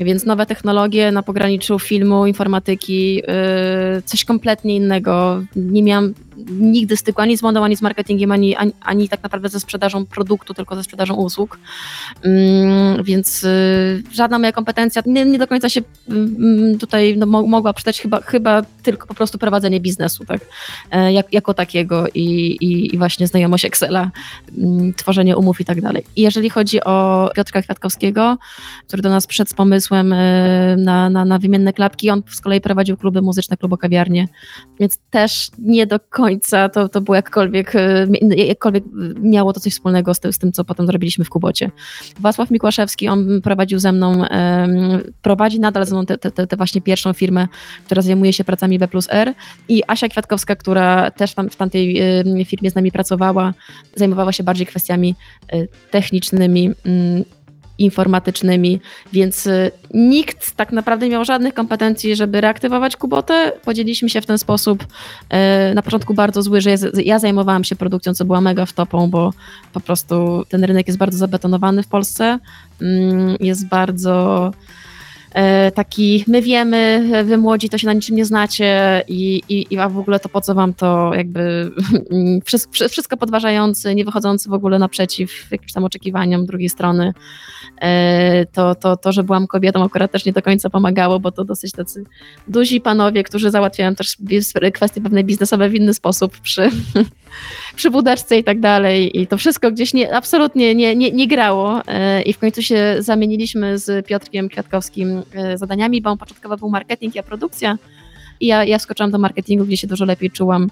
Więc 0.00 0.26
nowe 0.26 0.46
technologie 0.46 1.12
na 1.12 1.22
pograniczu 1.22 1.78
filmu, 1.78 2.26
informatyki, 2.26 3.14
yy, 3.14 3.22
coś 4.04 4.24
kompletnie 4.24 4.76
innego. 4.76 5.42
Nie 5.56 5.82
miałam 5.82 6.14
nigdy 6.46 6.96
styku 6.96 7.20
ani 7.20 7.36
z 7.36 7.42
modą, 7.42 7.64
ani 7.64 7.76
z 7.76 7.82
marketingiem, 7.82 8.32
ani, 8.32 8.56
ani, 8.56 8.72
ani 8.80 9.08
tak 9.08 9.22
naprawdę 9.22 9.48
ze 9.48 9.60
sprzedażą 9.60 10.06
produktu, 10.06 10.54
tylko 10.54 10.76
ze 10.76 10.84
sprzedażą 10.84 11.14
usług. 11.14 11.58
Mm, 12.22 13.04
więc 13.04 13.44
y, 13.44 14.02
żadna 14.12 14.38
moja 14.38 14.52
kompetencja 14.52 15.02
nie, 15.06 15.24
nie 15.24 15.38
do 15.38 15.46
końca 15.46 15.68
się 15.68 15.80
mm, 16.08 16.78
tutaj 16.78 17.16
no, 17.18 17.26
mogła 17.26 17.72
przydać, 17.72 18.00
chyba, 18.00 18.20
chyba 18.20 18.62
tylko 18.82 19.06
po 19.06 19.14
prostu 19.14 19.38
prowadzenie 19.38 19.80
biznesu, 19.80 20.24
tak? 20.24 20.40
E, 20.90 21.12
jak, 21.12 21.32
jako 21.32 21.54
takiego 21.54 22.06
i, 22.14 22.20
i, 22.60 22.94
i 22.94 22.98
właśnie 22.98 23.26
znajomość 23.26 23.64
Excela, 23.64 24.10
mm, 24.58 24.94
tworzenie 24.94 25.36
umów 25.36 25.60
i 25.60 25.64
tak 25.64 25.80
dalej. 25.80 26.04
I 26.16 26.22
jeżeli 26.22 26.50
chodzi 26.50 26.84
o 26.84 27.30
Piotrka 27.34 27.62
Kwiatkowskiego, 27.62 28.38
który 28.86 29.02
do 29.02 29.08
nas 29.10 29.26
przyszedł 29.26 29.50
z 29.50 29.54
pomysłem 29.54 30.12
e, 30.12 30.76
na, 30.76 31.10
na, 31.10 31.24
na 31.24 31.38
wymienne 31.38 31.72
klapki, 31.72 32.10
on 32.10 32.22
z 32.30 32.40
kolei 32.40 32.60
prowadził 32.60 32.96
kluby 32.96 33.22
muzyczne, 33.22 33.56
klubokawiarnie, 33.56 34.28
więc 34.80 34.98
też 35.10 35.50
nie 35.58 35.86
do 35.86 36.00
końca 36.00 36.27
to, 36.72 36.88
to 36.88 37.00
było 37.00 37.14
jakkolwiek, 37.14 37.74
e, 37.74 38.06
jakkolwiek 38.36 38.84
miało 39.20 39.52
to 39.52 39.60
coś 39.60 39.72
wspólnego 39.72 40.14
z 40.14 40.20
tym, 40.20 40.32
z 40.32 40.38
tym, 40.38 40.52
co 40.52 40.64
potem 40.64 40.86
zrobiliśmy 40.86 41.24
w 41.24 41.30
Kubocie. 41.30 41.70
Wacław 42.20 42.50
Mikłaszewski, 42.50 43.08
on 43.08 43.40
prowadził 43.42 43.78
ze 43.78 43.92
mną, 43.92 44.24
prowadzi 45.22 45.60
nadal 45.60 45.86
ze 45.86 45.94
mną 45.94 46.06
tę 46.06 46.56
właśnie 46.56 46.80
pierwszą 46.80 47.12
firmę, 47.12 47.48
która 47.86 48.02
zajmuje 48.02 48.32
się 48.32 48.44
pracami 48.44 48.78
B 48.78 48.88
plus 48.88 49.08
R 49.10 49.34
i 49.68 49.82
Asia 49.86 50.08
Kwiatkowska, 50.08 50.56
która 50.56 51.10
też 51.10 51.34
tam 51.34 51.50
w 51.50 51.56
tamtej 51.56 52.02
firmie 52.44 52.70
z 52.70 52.74
nami 52.74 52.92
pracowała, 52.92 53.54
zajmowała 53.96 54.32
się 54.32 54.42
bardziej 54.42 54.66
kwestiami 54.66 55.14
e, 55.48 55.66
technicznymi 55.90 56.70
mm, 56.84 57.24
informatycznymi, 57.78 58.80
więc 59.12 59.46
y, 59.46 59.70
nikt 59.94 60.56
tak 60.56 60.72
naprawdę 60.72 61.06
nie 61.06 61.12
miał 61.12 61.24
żadnych 61.24 61.54
kompetencji, 61.54 62.16
żeby 62.16 62.40
reaktywować 62.40 62.96
Kubotę. 62.96 63.52
Podzieliliśmy 63.64 64.10
się 64.10 64.20
w 64.20 64.26
ten 64.26 64.38
sposób 64.38 64.82
y, 64.82 65.74
na 65.74 65.82
początku 65.82 66.14
bardzo 66.14 66.42
zły, 66.42 66.60
że 66.60 66.74
ja 67.04 67.18
zajmowałam 67.18 67.64
się 67.64 67.76
produkcją, 67.76 68.14
co 68.14 68.24
była 68.24 68.40
mega 68.40 68.66
wtopą, 68.66 69.10
bo 69.10 69.32
po 69.72 69.80
prostu 69.80 70.44
ten 70.48 70.64
rynek 70.64 70.86
jest 70.86 70.98
bardzo 70.98 71.18
zabetonowany 71.18 71.82
w 71.82 71.88
Polsce, 71.88 72.38
mm, 72.80 73.36
jest 73.40 73.68
bardzo 73.68 74.52
E, 75.34 75.72
taki 75.72 76.24
my 76.26 76.42
wiemy, 76.42 77.10
wy 77.24 77.38
młodzi 77.38 77.68
to 77.68 77.78
się 77.78 77.86
na 77.86 77.92
niczym 77.92 78.16
nie 78.16 78.24
znacie 78.24 79.02
i, 79.08 79.42
i, 79.48 79.74
i 79.74 79.78
a 79.78 79.88
w 79.88 79.98
ogóle 79.98 80.20
to 80.20 80.28
po 80.28 80.40
co 80.40 80.54
wam 80.54 80.74
to 80.74 81.14
jakby 81.14 81.70
wszystko, 82.90 83.16
podważający, 83.16 83.94
nie 83.94 84.04
wychodzący 84.04 84.48
w 84.48 84.52
ogóle 84.52 84.78
naprzeciw 84.78 85.50
jakimś 85.50 85.72
tam 85.72 85.84
oczekiwaniom 85.84 86.46
drugiej 86.46 86.68
strony. 86.68 87.12
E, 87.80 88.46
to, 88.46 88.74
to, 88.74 88.96
to, 88.96 89.12
że 89.12 89.22
byłam 89.22 89.46
kobietą 89.46 89.84
akurat 89.84 90.12
też 90.12 90.24
nie 90.24 90.32
do 90.32 90.42
końca 90.42 90.70
pomagało, 90.70 91.20
bo 91.20 91.32
to 91.32 91.44
dosyć 91.44 91.72
tacy 91.72 92.04
duzi 92.48 92.80
panowie, 92.80 93.22
którzy 93.22 93.50
załatwiają 93.50 93.94
też 93.94 94.16
kwestie 94.74 95.00
pewne 95.00 95.24
biznesowe 95.24 95.68
w 95.68 95.74
inny 95.74 95.94
sposób 95.94 96.38
przy, 96.38 96.70
przy 97.76 97.90
budaczce 97.90 98.38
i 98.38 98.44
tak 98.44 98.60
dalej. 98.60 99.20
I 99.20 99.26
to 99.26 99.36
wszystko 99.36 99.70
gdzieś 99.70 99.94
nie, 99.94 100.14
absolutnie 100.14 100.74
nie, 100.74 100.96
nie, 100.96 101.10
nie 101.10 101.28
grało. 101.28 101.86
E, 101.86 102.22
i 102.22 102.32
w 102.32 102.38
końcu 102.38 102.62
się 102.62 102.96
zamieniliśmy 102.98 103.78
z 103.78 104.06
Piotrkiem 104.06 104.48
Kwiatkowskim 104.48 105.22
e, 105.34 105.58
zadaniami, 105.58 106.02
bo 106.02 106.10
on 106.10 106.18
początkowo 106.18 106.56
był 106.56 106.70
marketing, 106.70 107.14
ja 107.14 107.22
produkcja. 107.22 107.78
I 108.40 108.46
ja, 108.46 108.64
ja 108.64 108.78
wskoczyłam 108.78 109.10
do 109.10 109.18
marketingu, 109.18 109.64
gdzie 109.64 109.76
się 109.76 109.86
dużo 109.86 110.04
lepiej 110.04 110.30
czułam. 110.30 110.70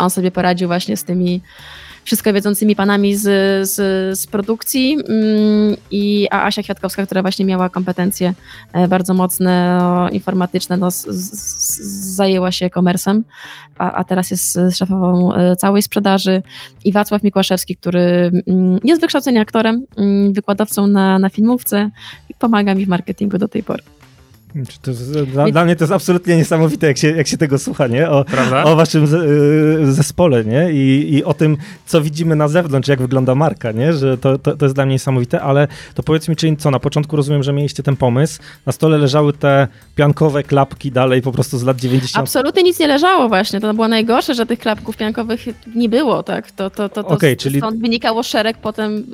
On 0.00 0.10
sobie 0.10 0.30
poradził 0.30 0.68
właśnie 0.68 0.96
z 0.96 1.04
tymi 1.04 1.40
wszystko 2.04 2.32
wiedzącymi 2.32 2.76
panami 2.76 3.16
z, 3.16 3.22
z, 3.68 3.74
z 4.18 4.26
produkcji 4.26 4.98
mm, 5.08 5.76
i 5.90 6.28
a 6.30 6.46
Asia 6.46 6.62
Kwiatkowska, 6.62 7.06
która 7.06 7.22
właśnie 7.22 7.44
miała 7.44 7.68
kompetencje 7.68 8.34
e, 8.72 8.88
bardzo 8.88 9.14
mocne, 9.14 9.80
informatyczne, 10.12 10.76
no, 10.76 10.90
z, 10.90 11.06
z, 11.06 11.80
zajęła 12.16 12.52
się 12.52 12.70
komersem, 12.70 13.24
a, 13.78 13.92
a 13.92 14.04
teraz 14.04 14.30
jest 14.30 14.58
szefową 14.72 15.34
e, 15.34 15.56
całej 15.56 15.82
sprzedaży 15.82 16.42
i 16.84 16.92
Wacław 16.92 17.22
Mikłaszewski, 17.22 17.76
który 17.76 18.30
mm, 18.46 18.78
jest 18.84 19.00
wykształcenia 19.00 19.40
aktorem, 19.40 19.86
mm, 19.96 20.32
wykładowcą 20.32 20.86
na, 20.86 21.18
na 21.18 21.28
filmówce 21.28 21.90
i 22.28 22.34
pomaga 22.34 22.74
mi 22.74 22.86
w 22.86 22.88
marketingu 22.88 23.38
do 23.38 23.48
tej 23.48 23.62
pory. 23.62 23.82
Dla, 25.32 25.50
dla, 25.50 25.64
mnie 25.64 25.76
to 25.76 25.84
jest 25.84 25.92
absolutnie 25.92 26.36
niesamowite, 26.36 26.86
jak 26.86 26.98
się, 26.98 27.10
jak 27.10 27.26
się 27.26 27.36
tego 27.36 27.58
słucha, 27.58 27.86
nie? 27.86 28.10
O, 28.10 28.24
Prawda? 28.24 28.64
o 28.64 28.76
waszym 28.76 29.04
y, 29.04 29.92
zespole, 29.92 30.44
nie? 30.44 30.72
I, 30.72 31.14
I 31.14 31.24
o 31.24 31.34
tym, 31.34 31.56
co 31.86 32.00
widzimy 32.00 32.36
na 32.36 32.48
zewnątrz, 32.48 32.88
jak 32.88 33.02
wygląda 33.02 33.34
marka, 33.34 33.72
nie? 33.72 33.92
Że 33.92 34.18
to, 34.18 34.38
to, 34.38 34.56
to 34.56 34.64
jest 34.64 34.74
dla 34.74 34.86
mnie 34.86 34.94
niesamowite, 34.94 35.40
ale 35.40 35.68
to 35.94 36.02
powiedz 36.02 36.28
mi, 36.28 36.36
czyli 36.36 36.56
co, 36.56 36.70
na 36.70 36.78
początku 36.78 37.16
rozumiem, 37.16 37.42
że 37.42 37.52
mieliście 37.52 37.82
ten 37.82 37.96
pomysł, 37.96 38.40
na 38.66 38.72
stole 38.72 38.98
leżały 38.98 39.32
te 39.32 39.68
piankowe 39.96 40.42
klapki 40.42 40.92
dalej 40.92 41.22
po 41.22 41.32
prostu 41.32 41.58
z 41.58 41.62
lat 41.62 41.76
90. 41.76 42.22
Absolutnie 42.22 42.62
nic 42.62 42.78
nie 42.78 42.86
leżało 42.86 43.28
właśnie, 43.28 43.60
to 43.60 43.74
było 43.74 43.88
najgorsze, 43.88 44.34
że 44.34 44.46
tych 44.46 44.58
klapków 44.58 44.96
piankowych 44.96 45.44
nie 45.74 45.88
było, 45.88 46.22
tak? 46.22 46.50
To, 46.50 46.70
to, 46.70 46.88
to, 46.88 47.04
to 47.04 47.08
okay, 47.08 47.36
czyli... 47.36 47.58
stąd 47.58 47.80
wynikało 47.80 48.22
szereg 48.22 48.58
potem 48.58 49.06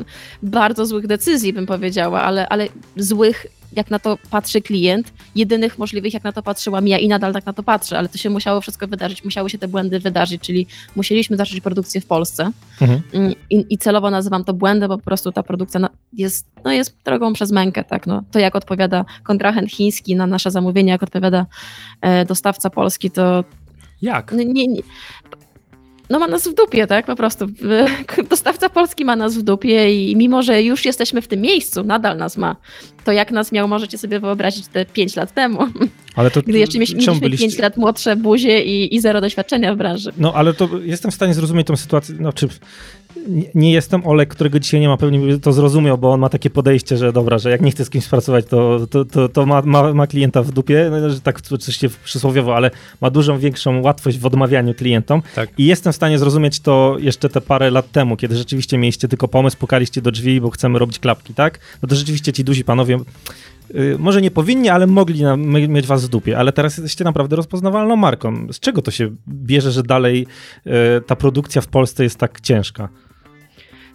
bardzo 0.42 0.86
złych 0.86 1.06
decyzji, 1.06 1.52
bym 1.52 1.66
powiedziała, 1.66 2.22
ale, 2.22 2.48
ale 2.48 2.68
złych 2.96 3.46
jak 3.72 3.90
na 3.90 3.98
to 3.98 4.18
patrzy 4.30 4.60
klient, 4.60 5.12
jedynych 5.34 5.78
możliwych, 5.78 6.14
jak 6.14 6.24
na 6.24 6.32
to 6.32 6.42
patrzyłam 6.42 6.88
ja 6.88 6.98
i 6.98 7.08
nadal 7.08 7.32
tak 7.32 7.46
na 7.46 7.52
to 7.52 7.62
patrzę, 7.62 7.98
ale 7.98 8.08
to 8.08 8.18
się 8.18 8.30
musiało 8.30 8.60
wszystko 8.60 8.86
wydarzyć, 8.86 9.24
musiały 9.24 9.50
się 9.50 9.58
te 9.58 9.68
błędy 9.68 10.00
wydarzyć, 10.00 10.42
czyli 10.42 10.66
musieliśmy 10.96 11.36
zacząć 11.36 11.60
produkcję 11.60 12.00
w 12.00 12.06
Polsce 12.06 12.50
mhm. 12.80 13.02
Mm, 13.12 13.34
I, 13.50 13.66
I, 13.70 13.78
celowo 13.78 14.10
nazywam 14.10 14.44
to 14.44 14.54
błędem, 14.54 14.88
bo 14.88 14.98
po 14.98 15.04
prostu 15.04 15.32
ta 15.32 15.42
produkcja 15.42 15.88
jest, 16.12 16.46
no 16.64 16.72
jest 16.72 16.96
drogą 17.04 17.32
przez 17.32 17.52
mękę, 17.52 17.84
tak, 17.84 18.06
no. 18.06 18.22
To 18.30 18.38
jak 18.38 18.56
odpowiada 18.56 19.04
kontrahent 19.22 19.70
chiński 19.70 20.16
na 20.16 20.26
nasze 20.26 20.50
zamówienie, 20.50 20.92
jak 20.92 21.02
odpowiada 21.02 21.46
e, 22.00 22.24
dostawca 22.24 22.70
polski, 22.70 23.10
to 23.10 23.44
jak? 24.02 24.32
Nie, 24.32 24.44
nie, 24.68 24.82
no 26.10 26.18
ma 26.18 26.26
nas 26.26 26.48
w 26.48 26.54
dupie, 26.54 26.86
tak? 26.86 27.06
Po 27.06 27.16
prostu. 27.16 27.46
Dostawca 28.30 28.68
polski 28.68 29.04
ma 29.04 29.16
nas 29.16 29.34
w 29.34 29.42
dupie 29.42 30.04
i 30.04 30.16
mimo, 30.16 30.42
że 30.42 30.62
już 30.62 30.84
jesteśmy 30.84 31.22
w 31.22 31.28
tym 31.28 31.40
miejscu, 31.40 31.84
nadal 31.84 32.16
nas 32.16 32.36
ma. 32.36 32.56
To 33.04 33.12
jak 33.12 33.30
nas 33.30 33.52
miał, 33.52 33.68
możecie 33.68 33.98
sobie 33.98 34.20
wyobrazić 34.20 34.68
te 34.68 34.86
5 34.86 35.16
lat 35.16 35.34
temu. 35.34 35.58
Ale 36.16 36.30
to, 36.30 36.42
Gdy 36.42 36.58
jeszcze 36.58 36.78
mieliśmy 36.78 37.20
byliście... 37.20 37.46
5 37.46 37.58
lat 37.58 37.76
młodsze 37.76 38.16
buzie 38.16 38.64
i, 38.64 38.94
i 38.94 39.00
zero 39.00 39.20
doświadczenia 39.20 39.74
w 39.74 39.76
branży. 39.76 40.12
No 40.18 40.34
ale 40.34 40.54
to 40.54 40.68
jestem 40.82 41.10
w 41.10 41.14
stanie 41.14 41.34
zrozumieć 41.34 41.66
tą 41.66 41.76
sytuację, 41.76 42.14
no 42.18 42.32
czy 42.32 42.48
nie, 43.54 43.72
jestem 43.72 44.06
Olek, 44.06 44.28
którego 44.28 44.58
dzisiaj 44.58 44.80
nie 44.80 44.88
ma, 44.88 44.96
pewnie 44.96 45.18
by 45.18 45.38
to 45.38 45.52
zrozumiał, 45.52 45.98
bo 45.98 46.12
on 46.12 46.20
ma 46.20 46.28
takie 46.28 46.50
podejście, 46.50 46.96
że 46.96 47.12
dobra, 47.12 47.38
że 47.38 47.50
jak 47.50 47.60
nie 47.60 47.70
chce 47.70 47.84
z 47.84 47.90
kimś 47.90 48.06
pracować, 48.06 48.46
to, 48.46 48.86
to, 48.90 49.04
to, 49.04 49.28
to 49.28 49.46
ma, 49.46 49.62
ma, 49.62 49.94
ma, 49.94 50.06
klienta 50.06 50.42
w 50.42 50.52
dupie, 50.52 50.88
no, 50.90 51.10
że 51.10 51.20
tak 51.20 51.40
oczywiście 51.50 51.88
przysłowiowo, 52.04 52.56
ale 52.56 52.70
ma 53.00 53.10
dużą 53.10 53.38
większą 53.38 53.82
łatwość 53.82 54.18
w 54.18 54.26
odmawianiu 54.26 54.74
klientom. 54.74 55.22
Tak. 55.34 55.50
I 55.58 55.66
jestem 55.66 55.92
w 55.92 55.96
stanie 55.96 56.18
zrozumieć 56.18 56.60
to 56.60 56.96
jeszcze 56.98 57.28
te 57.28 57.40
parę 57.40 57.70
lat 57.70 57.92
temu, 57.92 58.16
kiedy 58.16 58.36
rzeczywiście 58.36 58.78
mieliście 58.78 59.08
tylko 59.08 59.28
pomysł, 59.28 59.56
pukaliście 59.56 60.02
do 60.02 60.10
drzwi, 60.10 60.40
bo 60.40 60.50
chcemy 60.50 60.78
robić 60.78 60.98
klapki, 60.98 61.34
tak? 61.34 61.58
No 61.82 61.88
to 61.88 61.94
rzeczywiście 61.94 62.32
ci 62.32 62.44
duzi 62.44 62.64
panowie 62.64 62.98
może 63.98 64.22
nie 64.22 64.30
powinni, 64.30 64.68
ale 64.68 64.86
mogli 64.86 65.22
na, 65.22 65.36
mieć 65.36 65.86
was 65.86 66.04
w 66.06 66.08
dupie, 66.08 66.38
ale 66.38 66.52
teraz 66.52 66.76
jesteście 66.76 67.04
naprawdę 67.04 67.36
rozpoznawalną 67.36 67.96
marką. 67.96 68.52
Z 68.52 68.60
czego 68.60 68.82
to 68.82 68.90
się 68.90 69.10
bierze, 69.28 69.72
że 69.72 69.82
dalej 69.82 70.26
y, 70.66 70.70
ta 71.06 71.16
produkcja 71.16 71.62
w 71.62 71.66
Polsce 71.66 72.02
jest 72.02 72.18
tak 72.18 72.40
ciężka? 72.40 72.88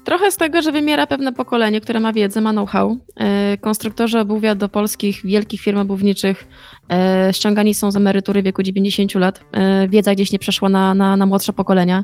Trochę 0.05 0.31
z 0.31 0.37
tego, 0.37 0.61
że 0.61 0.71
wymiera 0.71 1.07
pewne 1.07 1.33
pokolenie, 1.33 1.81
które 1.81 1.99
ma 1.99 2.13
wiedzę, 2.13 2.41
ma 2.41 2.51
know-how. 2.51 2.97
E, 3.15 3.57
konstruktorzy 3.57 4.19
obuwia 4.19 4.55
do 4.55 4.69
polskich 4.69 5.25
wielkich 5.25 5.61
firm 5.61 5.77
obuwniczych 5.77 6.47
e, 6.91 7.33
ściągani 7.33 7.73
są 7.73 7.91
z 7.91 7.95
emerytury 7.95 8.43
wieku 8.43 8.63
90 8.63 9.15
lat. 9.15 9.41
E, 9.51 9.87
wiedza 9.87 10.15
gdzieś 10.15 10.31
nie 10.31 10.39
przeszła 10.39 10.69
na, 10.69 10.93
na, 10.93 11.17
na 11.17 11.25
młodsze 11.25 11.53
pokolenia. 11.53 12.03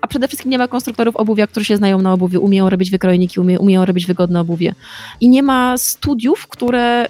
A 0.00 0.06
przede 0.06 0.28
wszystkim 0.28 0.50
nie 0.50 0.58
ma 0.58 0.68
konstruktorów 0.68 1.16
obuwia, 1.16 1.46
którzy 1.46 1.66
się 1.66 1.76
znają 1.76 2.02
na 2.02 2.12
obuwiu, 2.12 2.44
umieją 2.44 2.70
robić 2.70 2.90
wykrojniki, 2.90 3.40
umie, 3.40 3.58
umieją 3.58 3.84
robić 3.84 4.06
wygodne 4.06 4.40
obuwie. 4.40 4.74
I 5.20 5.28
nie 5.28 5.42
ma 5.42 5.78
studiów, 5.78 6.48
które 6.48 7.06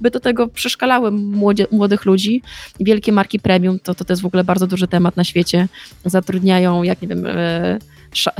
by 0.00 0.10
do 0.10 0.20
tego 0.20 0.48
przeszkalały 0.48 1.10
młodzie, 1.10 1.66
młodych 1.72 2.04
ludzi. 2.04 2.42
Wielkie 2.80 3.12
marki 3.12 3.40
premium, 3.40 3.78
to, 3.78 3.94
to, 3.94 4.04
to 4.04 4.12
jest 4.12 4.22
w 4.22 4.26
ogóle 4.26 4.44
bardzo 4.44 4.66
duży 4.66 4.88
temat 4.88 5.16
na 5.16 5.24
świecie. 5.24 5.68
Zatrudniają, 6.04 6.82
jak 6.82 7.02
nie 7.02 7.08
wiem 7.08 7.26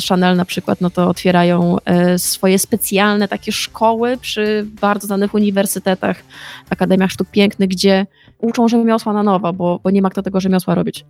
Chanel 0.08 0.36
na 0.36 0.44
przykład, 0.44 0.80
no 0.80 0.90
to 0.90 1.08
otwierają 1.08 1.76
e, 1.84 2.18
swoje 2.18 2.58
specjalne 2.58 3.28
takie 3.28 3.52
szkoły 3.52 4.16
przy 4.16 4.66
bardzo 4.80 5.06
znanych 5.06 5.34
uniwersytetach, 5.34 6.22
akademiach 6.70 7.10
sztuk 7.10 7.28
pięknych, 7.30 7.68
gdzie 7.68 8.06
uczą 8.38 8.68
rzemiosła 8.68 9.12
na 9.12 9.22
nowo, 9.22 9.52
bo, 9.52 9.80
bo 9.84 9.90
nie 9.90 10.02
ma 10.02 10.10
kto 10.10 10.22
tego 10.22 10.40
rzemiosła 10.40 10.74
robić. 10.74 11.04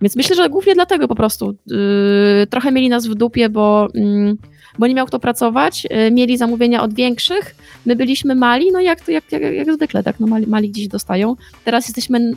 Więc 0.00 0.16
myślę, 0.16 0.36
że 0.36 0.48
głównie 0.48 0.74
dlatego 0.74 1.08
po 1.08 1.14
prostu 1.14 1.54
yy, 1.66 2.46
trochę 2.50 2.72
mieli 2.72 2.88
nas 2.88 3.06
w 3.06 3.14
dupie, 3.14 3.48
bo 3.48 3.88
yy, 3.94 4.36
bo 4.78 4.86
nie 4.86 4.94
miał 4.94 5.06
kto 5.06 5.18
pracować, 5.18 5.86
y, 6.06 6.10
mieli 6.10 6.38
zamówienia 6.38 6.82
od 6.82 6.94
większych, 6.94 7.56
my 7.86 7.96
byliśmy 7.96 8.34
mali, 8.34 8.72
no 8.72 8.80
jak, 8.80 9.08
jak, 9.08 9.32
jak, 9.32 9.42
jak 9.42 9.74
zwykle, 9.74 10.02
tak, 10.02 10.20
no 10.20 10.26
mali, 10.26 10.46
mali 10.46 10.70
gdzieś 10.70 10.88
dostają. 10.88 11.36
Teraz 11.64 11.88
jesteśmy 11.88 12.32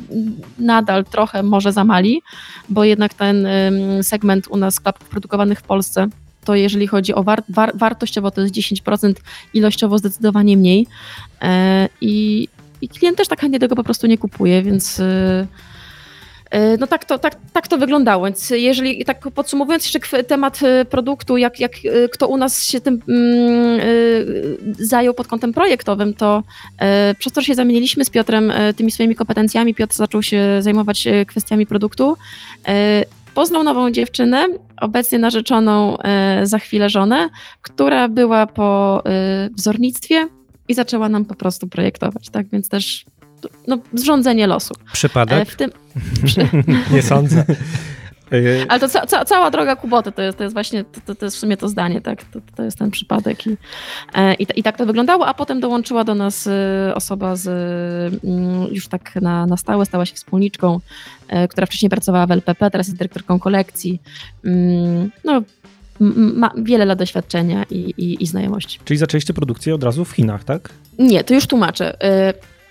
nadal 0.60 1.06
trochę 1.06 1.43
może 1.43 1.73
za 1.73 1.84
mali, 1.84 2.21
bo 2.69 2.84
jednak 2.84 3.13
ten 3.13 3.47
segment 4.01 4.47
u 4.47 4.58
nas 4.58 4.80
klapków 4.80 5.10
produkowanych 5.10 5.60
w 5.60 5.63
Polsce 5.63 6.08
to 6.45 6.56
jeżeli 6.56 6.88
chodzi 6.88 7.13
o 7.13 7.23
war, 7.23 7.43
war, 7.49 7.71
wartościowo 7.77 8.32
to 8.32 8.41
jest 8.41 8.54
10%, 8.54 9.13
ilościowo 9.54 9.97
zdecydowanie 9.97 10.58
mniej 10.58 10.88
e, 11.41 11.89
i, 12.01 12.47
i 12.82 12.89
klient 12.89 13.17
też 13.17 13.27
tak 13.27 13.41
chętnie 13.41 13.60
tego 13.60 13.75
po 13.75 13.84
prostu 13.84 14.08
nie 14.08 14.17
kupuje, 14.17 14.63
więc 14.63 14.99
y, 14.99 15.47
no 16.79 16.87
tak 16.87 17.05
to, 17.05 17.19
tak, 17.19 17.35
tak 17.53 17.67
to 17.67 17.77
wyglądało. 17.77 18.25
Więc 18.25 18.49
jeżeli 18.49 19.05
tak 19.05 19.19
podsumowując 19.35 19.93
jeszcze 19.93 20.23
temat 20.23 20.59
e, 20.63 20.85
produktu, 20.85 21.37
jak, 21.37 21.59
jak 21.59 21.71
e, 21.75 22.09
kto 22.09 22.27
u 22.27 22.37
nas 22.37 22.65
się 22.65 22.81
tym 22.81 23.01
mm, 23.07 23.79
zajął 24.79 25.13
pod 25.13 25.27
kątem 25.27 25.53
projektowym, 25.53 26.13
to 26.13 26.43
przez 27.19 27.33
to, 27.33 27.41
że 27.41 27.47
się 27.47 27.55
zamieniliśmy 27.55 28.05
z 28.05 28.09
Piotrem 28.09 28.53
tymi 28.75 28.91
swoimi 28.91 29.15
kompetencjami, 29.15 29.75
Piotr 29.75 29.95
zaczął 29.95 30.23
się 30.23 30.57
zajmować 30.59 31.07
kwestiami 31.27 31.65
produktu. 31.65 32.17
Poznał 33.33 33.63
nową 33.63 33.91
dziewczynę, 33.91 34.47
obecnie 34.81 35.19
narzeczoną 35.19 35.97
za 36.43 36.59
chwilę 36.59 36.89
żonę, 36.89 37.29
która 37.61 38.07
była 38.07 38.47
po 38.47 39.03
wzornictwie 39.57 40.27
i 40.67 40.73
zaczęła 40.73 41.09
nam 41.09 41.25
po 41.25 41.35
prostu 41.35 41.67
projektować. 41.67 42.29
Tak 42.29 42.47
więc 42.47 42.69
też 42.69 43.05
no, 43.67 43.77
zrządzenie 43.93 44.47
losu. 44.47 44.73
Przypadek? 44.93 45.41
E, 45.41 45.45
w 45.45 45.56
tym... 45.56 45.71
Nie 46.93 47.01
sądzę. 47.01 47.45
Ale 48.67 48.80
to 48.80 48.89
ca 48.89 49.06
ca 49.06 49.25
cała 49.25 49.51
droga 49.51 49.75
Kuboty 49.75 50.12
to 50.12 50.21
jest, 50.21 50.38
to 50.38 50.43
jest 50.43 50.54
właśnie, 50.54 50.84
to, 51.06 51.15
to, 51.15 51.25
jest 51.25 51.38
w 51.38 51.39
sumie 51.39 51.58
to 51.58 51.67
zdanie, 51.67 52.01
tak? 52.01 52.23
To, 52.23 52.39
to 52.56 52.63
jest 52.63 52.77
ten 52.77 52.91
przypadek 52.91 53.47
i, 53.47 53.58
e, 54.13 54.34
i, 54.34 54.47
i, 54.56 54.63
tak 54.63 54.77
to 54.77 54.86
wyglądało, 54.86 55.27
a 55.27 55.34
potem 55.34 55.60
dołączyła 55.60 56.04
do 56.04 56.15
nas 56.15 56.47
e, 56.47 56.91
osoba 56.95 57.36
z, 57.36 57.47
mm, 58.23 58.67
już 58.71 58.88
tak 58.88 59.15
na, 59.15 59.45
na 59.45 59.58
stałe, 59.58 59.86
stała 59.86 60.06
się 60.06 60.15
wspólniczką, 60.15 60.80
która 61.49 61.67
wcześniej 61.67 61.89
pracowała 61.89 62.27
w 62.27 62.32
LPP, 62.32 62.71
teraz 62.71 62.88
jest 62.88 62.97
dyrektorką 62.97 63.39
kolekcji. 63.39 64.01
Mm, 64.45 65.12
no, 65.23 65.41
ma 66.15 66.51
wiele 66.58 66.86
lat 66.86 66.99
doświadczenia 66.99 67.65
i, 67.69 67.75
i, 67.75 68.23
i 68.23 68.27
znajomości. 68.27 68.80
Czyli 68.86 68.97
zaczęliście 68.97 69.34
produkcję 69.34 69.75
od 69.75 69.84
razu 69.84 70.06
w 70.06 70.12
Chinach, 70.12 70.43
tak? 70.43 70.69
Nie, 70.99 71.23
to 71.23 71.34
już 71.34 71.47
tłumaczę 71.47 71.97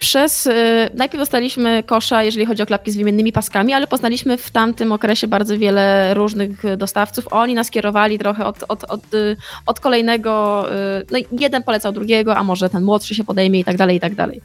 przez, 0.01 0.47
y, 0.47 0.91
najpierw 0.95 1.23
dostaliśmy 1.23 1.83
kosza, 1.83 2.23
jeżeli 2.23 2.47
chodzi 2.47 2.63
o 2.63 2.67
klapki 2.67 2.91
z 2.91 2.97
wymiennymi 2.97 3.33
paskami, 3.33 3.73
ale 3.73 3.87
poznaliśmy 3.87 4.37
w 4.37 4.51
tamtym 4.51 4.93
okresie 4.93 5.29
bardzo 5.29 5.59
wiele 5.59 6.15
różnych 6.15 6.77
dostawców. 6.77 7.29
Oni 7.31 7.55
nas 7.55 7.71
kierowali 7.71 8.19
trochę 8.19 8.47
od, 8.47 8.65
od, 8.69 8.85
od, 8.85 9.15
y, 9.15 9.37
od 9.67 9.81
kolejnego, 9.81 10.65
y, 11.01 11.07
no 11.11 11.19
jeden 11.41 11.63
polecał 11.63 11.93
drugiego, 11.93 12.37
a 12.37 12.45
może 12.45 12.71
ten 12.71 12.83
młodszy 12.83 13.15
się 13.15 13.25
podejmie 13.25 13.61
i 13.61 13.65
tak 13.65 13.77
dalej, 13.77 13.97
i 13.97 14.01
tak 14.01 14.15
dalej. 14.15 14.41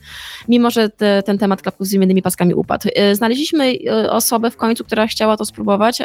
Mimo, 0.47 0.71
że 0.71 0.89
te, 0.89 1.23
ten 1.23 1.37
temat 1.37 1.61
klapków 1.61 1.87
z 1.87 1.91
wymiennymi 1.91 2.21
paskami 2.21 2.53
upadł. 2.53 2.89
Znaleźliśmy 3.13 3.77
osobę 4.09 4.51
w 4.51 4.57
końcu, 4.57 4.83
która 4.83 5.07
chciała 5.07 5.37
to 5.37 5.45
spróbować 5.45 5.97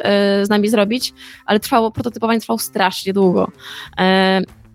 z 0.42 0.48
nami 0.48 0.68
zrobić, 0.68 1.14
ale 1.46 1.60
trwało, 1.60 1.90
prototypowanie 1.90 2.40
trwało 2.40 2.58
strasznie 2.58 3.12
długo. 3.12 3.50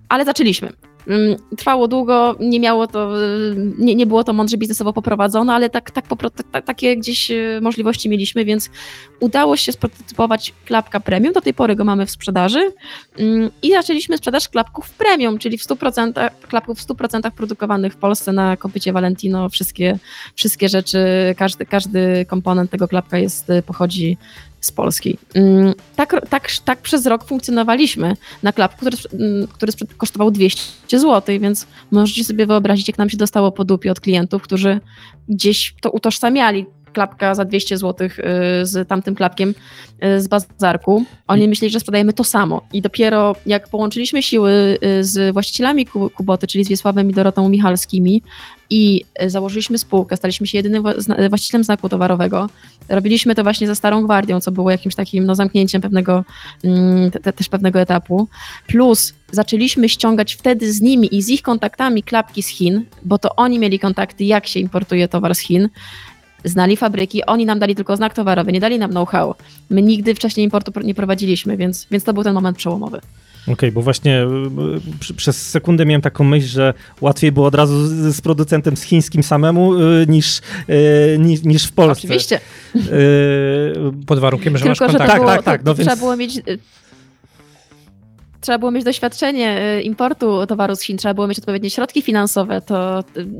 Ale 0.09 0.25
zaczęliśmy. 0.25 0.71
Mm, 1.07 1.35
trwało 1.57 1.87
długo, 1.87 2.35
nie 2.39 2.59
miało 2.59 2.87
to, 2.87 3.23
y, 3.23 3.55
nie, 3.77 3.95
nie 3.95 4.05
było 4.05 4.23
to 4.23 4.33
mądrze 4.33 4.57
biznesowo 4.57 4.93
poprowadzone, 4.93 5.53
ale 5.53 5.69
tak, 5.69 5.91
tak, 5.91 6.05
tak, 6.51 6.65
takie 6.65 6.97
gdzieś 6.97 7.31
y, 7.31 7.59
możliwości 7.61 8.09
mieliśmy, 8.09 8.45
więc 8.45 8.69
udało 9.19 9.57
się 9.57 9.71
sprototypować 9.71 10.53
klapka 10.65 10.99
premium, 10.99 11.33
do 11.33 11.41
tej 11.41 11.53
pory 11.53 11.75
go 11.75 11.83
mamy 11.83 12.05
w 12.05 12.11
sprzedaży. 12.11 12.71
Mm, 13.17 13.49
i 13.63 13.71
zaczęliśmy 13.71 14.17
sprzedaż 14.17 14.49
klapków 14.49 14.91
premium, 14.91 15.37
czyli 15.37 15.57
w 15.57 15.63
100%, 15.63 16.29
klapków 16.47 16.79
w 16.79 16.87
100% 16.87 17.31
produkowanych 17.31 17.93
w 17.93 17.97
Polsce 17.97 18.31
na 18.31 18.57
kopycie 18.57 18.93
Valentino, 18.93 19.49
wszystkie, 19.49 19.99
wszystkie 20.35 20.69
rzeczy, 20.69 20.97
każdy, 21.37 21.65
każdy 21.65 22.25
komponent 22.25 22.71
tego 22.71 22.87
klapka 22.87 23.17
jest, 23.17 23.47
pochodzi 23.65 24.17
z 24.65 24.71
Polski. 24.71 25.17
Mm, 25.33 25.73
tak, 25.95 26.15
tak, 26.29 26.51
tak 26.65 26.81
przez 26.81 27.05
rok 27.05 27.25
funkcjonowaliśmy 27.25 28.17
na 28.43 28.53
klapku, 28.53 28.85
który, 28.85 28.97
mm, 29.13 29.47
który 29.47 29.71
kosztował 29.97 30.31
200 30.31 30.99
zł, 30.99 31.39
więc 31.39 31.67
możecie 31.91 32.23
sobie 32.23 32.45
wyobrazić, 32.45 32.87
jak 32.87 32.97
nam 32.97 33.09
się 33.09 33.17
dostało 33.17 33.51
po 33.51 33.65
dupie 33.65 33.91
od 33.91 33.99
klientów, 33.99 34.41
którzy 34.41 34.79
gdzieś 35.29 35.75
to 35.81 35.91
utożsamiali 35.91 36.65
klapka 36.93 37.35
za 37.35 37.45
200 37.45 37.77
zł 37.77 38.09
z 38.63 38.87
tamtym 38.87 39.15
klapkiem 39.15 39.53
z 40.17 40.27
bazarku. 40.27 41.05
Oni 41.27 41.47
myśleli, 41.47 41.71
że 41.71 41.79
sprzedajemy 41.79 42.13
to 42.13 42.23
samo. 42.23 42.61
I 42.73 42.81
dopiero 42.81 43.35
jak 43.45 43.69
połączyliśmy 43.69 44.23
siły 44.23 44.77
z 45.01 45.33
właścicielami 45.33 45.85
Kuboty, 45.85 46.47
czyli 46.47 46.63
z 46.63 46.69
Wiesławem 46.69 47.09
i 47.09 47.13
Dorotą 47.13 47.49
Michalskimi, 47.49 48.21
i 48.69 49.05
e, 49.15 49.29
założyliśmy 49.29 49.77
spółkę, 49.77 50.17
staliśmy 50.17 50.47
się 50.47 50.57
jedynym 50.57 50.83
właścicielem 51.29 51.63
znaku 51.63 51.89
towarowego. 51.89 52.49
Robiliśmy 52.89 53.35
to 53.35 53.43
właśnie 53.43 53.67
ze 53.67 53.75
Starą 53.75 54.03
Gwardią, 54.03 54.41
co 54.41 54.51
było 54.51 54.71
jakimś 54.71 54.95
takim 54.95 55.25
no, 55.25 55.35
zamknięciem 55.35 55.81
pewnego, 55.81 56.23
mm, 56.63 57.11
te, 57.11 57.33
też 57.33 57.49
pewnego 57.49 57.79
etapu. 57.79 58.27
Plus 58.67 59.13
zaczęliśmy 59.31 59.89
ściągać 59.89 60.33
wtedy 60.33 60.73
z 60.73 60.81
nimi 60.81 61.15
i 61.15 61.21
z 61.21 61.29
ich 61.29 61.41
kontaktami 61.41 62.03
klapki 62.03 62.43
z 62.43 62.47
Chin, 62.47 62.85
bo 63.03 63.17
to 63.17 63.35
oni 63.35 63.59
mieli 63.59 63.79
kontakty, 63.79 64.23
jak 64.23 64.47
się 64.47 64.59
importuje 64.59 65.07
towar 65.07 65.35
z 65.35 65.39
Chin 65.39 65.69
znali 66.45 66.77
fabryki, 66.77 67.25
oni 67.25 67.45
nam 67.45 67.59
dali 67.59 67.75
tylko 67.75 67.97
znak 67.97 68.13
towarowy, 68.13 68.51
nie 68.51 68.59
dali 68.59 68.79
nam 68.79 68.91
know-how. 68.91 69.35
My 69.69 69.81
nigdy 69.81 70.15
wcześniej 70.15 70.43
importu 70.43 70.71
nie 70.83 70.95
prowadziliśmy, 70.95 71.57
więc, 71.57 71.87
więc 71.91 72.03
to 72.03 72.13
był 72.13 72.23
ten 72.23 72.33
moment 72.33 72.57
przełomowy. 72.57 73.01
Okej, 73.45 73.53
okay, 73.53 73.71
bo 73.71 73.81
właśnie 73.81 74.27
y, 75.09 75.13
przez 75.13 75.49
sekundę 75.49 75.85
miałem 75.85 76.01
taką 76.01 76.23
myśl, 76.23 76.47
że 76.47 76.73
łatwiej 77.01 77.31
było 77.31 77.47
od 77.47 77.55
razu 77.55 77.87
z, 77.87 78.15
z 78.15 78.21
producentem 78.21 78.77
z 78.77 78.83
chińskim 78.83 79.23
samemu 79.23 79.73
y, 79.73 80.05
niż, 80.07 80.41
y, 80.69 81.17
niż, 81.19 81.43
niż 81.43 81.65
w 81.65 81.73
Polsce. 81.73 81.99
Oczywiście. 81.99 82.39
Pod 84.07 84.19
warunkiem, 84.19 84.57
że 84.57 84.65
Tylko, 84.65 84.85
masz 84.85 84.91
kontakt. 84.91 85.11
Tak, 85.11 85.25
tak, 85.25 85.43
tak. 85.43 85.63
No 85.63 85.75
więc... 85.75 85.87
Trzeba 85.87 85.99
było 85.99 86.17
mieć 86.17 86.41
trzeba 88.41 88.57
było 88.59 88.71
mieć 88.71 88.83
doświadczenie 88.83 89.81
importu 89.83 90.47
towaru 90.47 90.75
z 90.75 90.81
Chin, 90.81 90.97
trzeba 90.97 91.13
było 91.13 91.27
mieć 91.27 91.39
odpowiednie 91.39 91.69
środki 91.69 92.01
finansowe, 92.01 92.61
to 92.61 92.99
okej, 92.99 93.39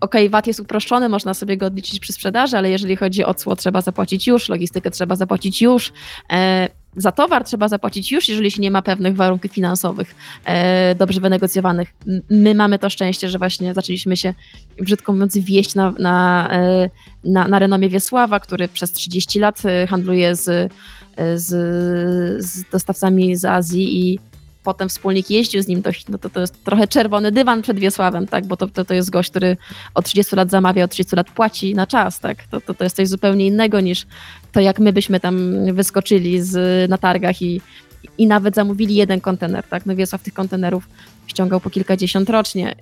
okay, 0.00 0.28
VAT 0.28 0.46
jest 0.46 0.60
uproszczony, 0.60 1.08
można 1.08 1.34
sobie 1.34 1.56
go 1.56 1.66
odliczyć 1.66 2.00
przy 2.00 2.12
sprzedaży, 2.12 2.56
ale 2.56 2.70
jeżeli 2.70 2.96
chodzi 2.96 3.24
o 3.24 3.34
cło, 3.34 3.56
trzeba 3.56 3.80
zapłacić 3.80 4.26
już, 4.26 4.48
logistykę 4.48 4.90
trzeba 4.90 5.16
zapłacić 5.16 5.62
już. 5.62 5.92
Za 6.96 7.12
towar 7.12 7.44
trzeba 7.44 7.68
zapłacić 7.68 8.12
już, 8.12 8.28
jeżeli 8.28 8.50
się 8.50 8.62
nie 8.62 8.70
ma 8.70 8.82
pewnych 8.82 9.16
warunków 9.16 9.52
finansowych 9.52 10.14
e, 10.44 10.94
dobrze 10.94 11.20
wynegocjowanych. 11.20 11.94
My 12.30 12.54
mamy 12.54 12.78
to 12.78 12.90
szczęście, 12.90 13.28
że 13.28 13.38
właśnie 13.38 13.74
zaczęliśmy 13.74 14.16
się, 14.16 14.34
brzydko 14.80 15.12
mówiąc, 15.12 15.38
wieść 15.38 15.74
na, 15.74 15.94
na, 15.98 16.48
e, 16.52 16.90
na, 17.24 17.48
na 17.48 17.58
renomie 17.58 17.88
Wiesława, 17.88 18.40
który 18.40 18.68
przez 18.68 18.92
30 18.92 19.38
lat 19.38 19.62
e, 19.64 19.86
handluje 19.86 20.36
z, 20.36 20.48
e, 21.16 21.38
z, 21.38 21.46
z 22.44 22.70
dostawcami 22.70 23.36
z 23.36 23.44
Azji 23.44 24.12
i 24.12 24.18
potem 24.68 24.88
wspólnik 24.88 25.30
jeździł 25.30 25.62
z 25.62 25.68
nim 25.68 25.82
Chin, 25.82 26.04
no 26.08 26.18
to, 26.18 26.30
to 26.30 26.40
jest 26.40 26.64
trochę 26.64 26.88
czerwony 26.88 27.32
dywan 27.32 27.62
przed 27.62 27.78
Wiesławem, 27.78 28.26
tak, 28.26 28.46
bo 28.46 28.56
to, 28.56 28.66
to, 28.66 28.84
to 28.84 28.94
jest 28.94 29.10
gość, 29.10 29.30
który 29.30 29.56
od 29.94 30.04
30 30.04 30.36
lat 30.36 30.50
zamawia, 30.50 30.84
od 30.84 30.90
30 30.90 31.16
lat 31.16 31.30
płaci 31.30 31.74
na 31.74 31.86
czas, 31.86 32.20
tak, 32.20 32.44
to, 32.50 32.60
to, 32.60 32.74
to 32.74 32.84
jest 32.84 32.96
coś 32.96 33.08
zupełnie 33.08 33.46
innego 33.46 33.80
niż 33.80 34.06
to, 34.52 34.60
jak 34.60 34.78
my 34.78 34.92
byśmy 34.92 35.20
tam 35.20 35.52
wyskoczyli 35.74 36.42
z, 36.42 36.90
na 36.90 36.98
targach 36.98 37.42
i, 37.42 37.60
i 38.18 38.26
nawet 38.26 38.54
zamówili 38.54 38.94
jeden 38.94 39.20
kontener, 39.20 39.64
tak, 39.64 39.86
no 39.86 39.96
Wiesław 39.96 40.22
tych 40.22 40.34
kontenerów 40.34 40.88
ściągał 41.26 41.60
po 41.60 41.70
kilkadziesiąt 41.70 42.30
rocznie, 42.30 42.76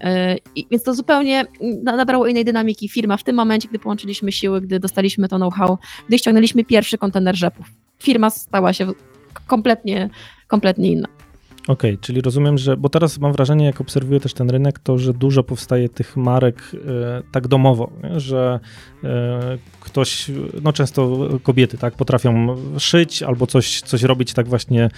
i, 0.55 0.67
więc 0.71 0.83
to 0.83 0.95
zupełnie 0.95 1.45
nabrało 1.83 2.27
innej 2.27 2.45
dynamiki 2.45 2.89
firma 2.89 3.17
w 3.17 3.25
tym 3.25 3.37
momencie, 3.37 3.69
gdy 3.69 3.79
połączyliśmy 3.79 4.33
siły, 4.33 4.61
gdy 4.61 4.81
dostaliśmy 4.81 5.29
to 5.29 5.37
know-how, 5.37 5.79
gdy 6.09 6.19
ściągnęliśmy 6.19 6.65
pierwszy 6.65 6.99
kontener 6.99 7.37
rzepów. 7.37 7.67
Firma 7.99 8.31
stała 8.31 8.73
się 8.73 8.93
kompletnie, 9.47 10.11
kompletnie 10.49 10.93
inna. 10.93 11.16
Okej, 11.69 11.91
okay, 11.91 11.99
czyli 12.01 12.21
rozumiem, 12.21 12.59
że, 12.59 12.77
bo 12.77 12.89
teraz 12.89 13.19
mam 13.19 13.33
wrażenie, 13.33 13.65
jak 13.65 13.81
obserwuję 13.81 14.21
też 14.21 14.35
ten 14.35 14.51
rynek, 14.51 14.79
to 14.79 14.99
że 14.99 15.15
dużo 15.15 15.43
powstaje 15.43 15.89
tych 15.89 16.17
marek 16.17 16.63
e, 16.75 17.23
tak 17.33 17.49
domowo, 17.49 17.91
nie? 18.05 18.21
że 18.21 18.61
e, 19.05 19.59
ktoś, 19.81 20.31
no 20.63 20.73
często 20.73 21.29
kobiety, 21.43 21.79
tak, 21.79 21.95
potrafią 21.95 22.57
szyć 22.79 23.23
albo 23.23 23.47
coś, 23.47 23.81
coś 23.81 24.03
robić 24.03 24.33
tak 24.33 24.49
właśnie 24.49 24.85
e, 24.85 24.91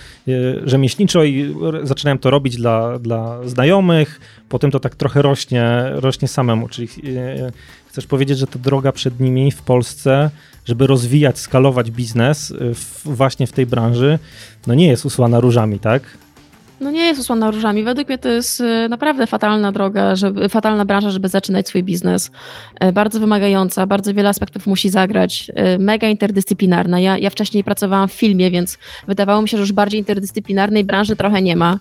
rzemieślniczo 0.65 1.25
i 1.25 1.55
zaczynają 1.83 2.19
to 2.19 2.31
robić 2.31 2.57
dla, 2.57 2.99
dla 2.99 3.49
znajomych, 3.49 4.21
potem 4.49 4.71
to 4.71 4.81
tak 4.81 4.95
trochę 4.95 5.23
rośnie, 5.23 5.85
rośnie 5.91 6.29
samemu, 6.29 6.69
czyli 6.69 6.89
e, 7.17 7.53
chcesz 7.89 8.07
powiedzieć, 8.07 8.39
że 8.39 8.47
ta 8.47 8.59
droga 8.59 8.93
przed 8.93 9.21
nimi 9.21 9.51
w 9.51 9.63
Polsce, 9.63 10.31
żeby 10.65 10.87
rozwijać, 10.87 11.39
skalować 11.39 11.91
biznes 11.91 12.51
e, 12.51 12.75
w, 12.75 13.01
właśnie 13.05 13.47
w 13.47 13.53
tej 13.53 13.67
branży, 13.67 14.19
no 14.67 14.75
nie 14.75 14.87
jest 14.87 15.05
usłana 15.05 15.41
różami, 15.41 15.79
tak? 15.79 16.03
No 16.81 16.91
nie 16.91 17.01
jest 17.01 17.21
usłana 17.21 17.51
różami. 17.51 17.85
Według 17.85 18.09
mnie 18.09 18.19
to 18.19 18.29
jest 18.29 18.61
y, 18.61 18.89
naprawdę 18.89 19.27
fatalna 19.27 19.73
droga, 19.73 20.17
żeby, 20.17 20.49
fatalna 20.49 20.85
branża, 20.85 21.11
żeby 21.11 21.29
zaczynać 21.29 21.69
swój 21.69 21.83
biznes. 21.83 22.31
Y, 22.85 22.93
bardzo 22.93 23.21
wymagająca, 23.21 23.87
bardzo 23.87 24.15
wiele 24.15 24.29
aspektów 24.29 24.67
musi 24.67 24.89
zagrać. 24.89 25.51
Y, 25.75 25.79
mega 25.79 26.09
interdyscyplinarna. 26.09 27.01
Ja, 27.01 27.19
ja 27.19 27.31
wcześniej 27.31 27.65
pracowałam 27.65 28.09
w 28.09 28.13
filmie, 28.13 28.51
więc 28.51 28.79
wydawało 29.07 29.43
mi 29.43 29.49
się, 29.49 29.57
że 29.57 29.61
już 29.61 29.73
bardziej 29.73 30.01
interdyscyplinarnej 30.01 30.85
branży 30.85 31.17
trochę 31.17 31.43
nie 31.43 31.57
ma. 31.57 31.79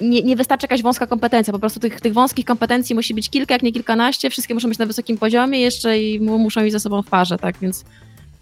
Nie, 0.00 0.22
nie 0.22 0.36
wystarczy 0.36 0.64
jakaś 0.64 0.82
wąska 0.82 1.06
kompetencja, 1.06 1.52
po 1.52 1.58
prostu 1.58 1.80
tych, 1.80 2.00
tych 2.00 2.12
wąskich 2.12 2.44
kompetencji 2.44 2.94
musi 2.94 3.14
być 3.14 3.30
kilka, 3.30 3.54
jak 3.54 3.62
nie 3.62 3.72
kilkanaście. 3.72 4.30
Wszystkie 4.30 4.54
muszą 4.54 4.68
być 4.68 4.78
na 4.78 4.86
wysokim 4.86 5.18
poziomie 5.18 5.60
jeszcze 5.60 5.98
i 5.98 6.20
muszą 6.20 6.64
iść 6.64 6.72
ze 6.72 6.80
sobą 6.80 7.02
w 7.02 7.08
parze, 7.08 7.38
tak? 7.38 7.56
Więc 7.62 7.84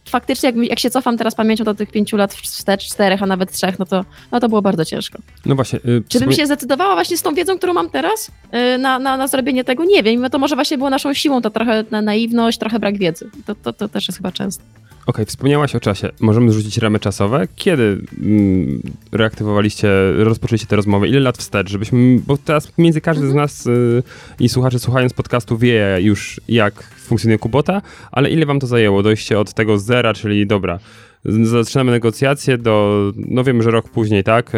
faktycznie, 0.08 0.46
jak, 0.46 0.56
jak 0.56 0.78
się 0.78 0.90
cofam 0.90 1.16
teraz 1.16 1.34
pamięcią 1.34 1.64
do 1.64 1.74
tych 1.74 1.90
pięciu 1.90 2.16
lat 2.16 2.34
wstecz, 2.34 2.84
czterech, 2.84 3.22
a 3.22 3.26
nawet 3.26 3.52
trzech, 3.52 3.78
no 3.78 3.86
to, 3.86 4.04
no 4.32 4.40
to 4.40 4.48
było 4.48 4.62
bardzo 4.62 4.84
ciężko. 4.84 5.18
No 5.46 5.54
właśnie. 5.54 5.80
Yy, 5.84 6.02
Czy 6.08 6.20
bym 6.20 6.32
się 6.32 6.46
zdecydowała 6.46 6.94
właśnie 6.94 7.16
z 7.16 7.22
tą 7.22 7.34
wiedzą, 7.34 7.58
którą 7.58 7.72
mam 7.72 7.90
teraz 7.90 8.30
yy, 8.52 8.78
na, 8.78 8.98
na, 8.98 9.16
na 9.16 9.28
zrobienie 9.28 9.64
tego? 9.64 9.84
Nie 9.84 10.02
wiem. 10.02 10.30
To 10.30 10.38
może 10.38 10.54
właśnie 10.54 10.78
było 10.78 10.90
naszą 10.90 11.14
siłą, 11.14 11.42
to 11.42 11.50
trochę 11.50 11.84
na 11.90 12.02
naiwność, 12.02 12.58
trochę 12.58 12.78
brak 12.78 12.98
wiedzy. 12.98 13.30
To, 13.46 13.54
to, 13.54 13.72
to 13.72 13.88
też 13.88 14.08
jest 14.08 14.18
chyba 14.18 14.32
często 14.32 14.64
okay, 15.08 15.26
wspomniałaś 15.26 15.74
o 15.74 15.80
czasie. 15.80 16.10
Możemy 16.20 16.50
zrzucić 16.50 16.78
ramy 16.78 16.98
czasowe. 16.98 17.48
Kiedy 17.56 18.00
mm, 18.22 18.82
reaktywowaliście, 19.12 19.88
rozpoczęliście 20.16 20.66
te 20.66 20.76
rozmowy? 20.76 21.08
Ile 21.08 21.20
lat 21.20 21.38
wstecz? 21.38 21.70
Żebyśmy, 21.70 22.20
bo 22.26 22.36
teraz 22.36 22.78
między 22.78 23.00
każdy 23.00 23.26
z 23.26 23.30
mhm. 23.30 23.42
nas 23.44 23.66
y, 23.66 24.02
i 24.40 24.48
słuchacze 24.48 24.78
słuchając 24.78 25.12
podcastu 25.12 25.58
wie 25.58 25.98
już, 26.00 26.40
jak 26.48 26.82
funkcjonuje 26.82 27.38
Kubota, 27.38 27.82
ale 28.12 28.30
ile 28.30 28.46
wam 28.46 28.60
to 28.60 28.66
zajęło? 28.66 29.02
Dojście 29.02 29.38
od 29.38 29.54
tego 29.54 29.78
zera, 29.78 30.14
czyli 30.14 30.46
dobra, 30.46 30.78
zaczynamy 31.24 31.90
negocjacje 31.90 32.58
do, 32.58 33.04
no 33.16 33.44
wiemy, 33.44 33.62
że 33.62 33.70
rok 33.70 33.88
później, 33.88 34.24
tak, 34.24 34.52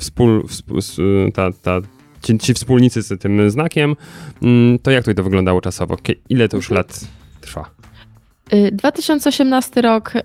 wspól, 0.00 0.44
ta, 1.34 1.52
ta, 1.62 1.80
ci, 2.22 2.38
ci, 2.38 2.54
wspólnicy 2.54 3.02
z 3.02 3.20
tym 3.20 3.50
znakiem, 3.50 3.96
mm, 4.42 4.78
to 4.78 4.90
jak 4.90 5.04
to 5.04 5.22
wyglądało 5.22 5.60
czasowo? 5.60 5.96
Ile 6.28 6.48
to 6.48 6.56
już 6.56 6.70
mhm. 6.70 6.76
lat 6.76 7.00
trwa? 7.40 7.70
2018 8.72 9.80
y, 9.80 9.82
rok 9.82 10.16
y, 10.16 10.20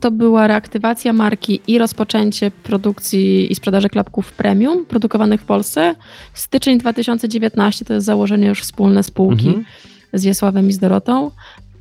to 0.00 0.10
była 0.10 0.46
reaktywacja 0.46 1.12
marki 1.12 1.60
i 1.66 1.78
rozpoczęcie 1.78 2.50
produkcji 2.50 3.52
i 3.52 3.54
sprzedaży 3.54 3.88
klapków 3.88 4.32
premium 4.32 4.86
produkowanych 4.86 5.40
w 5.40 5.44
Polsce. 5.44 5.94
Styczeń 6.34 6.78
2019 6.78 7.84
to 7.84 7.94
jest 7.94 8.06
założenie 8.06 8.46
już 8.48 8.60
wspólne 8.60 9.02
spółki 9.02 9.48
mhm. 9.48 9.64
z 10.12 10.24
Wiesławem 10.24 10.68
i 10.68 10.72
z 10.72 10.78
Dorotą. 10.78 11.30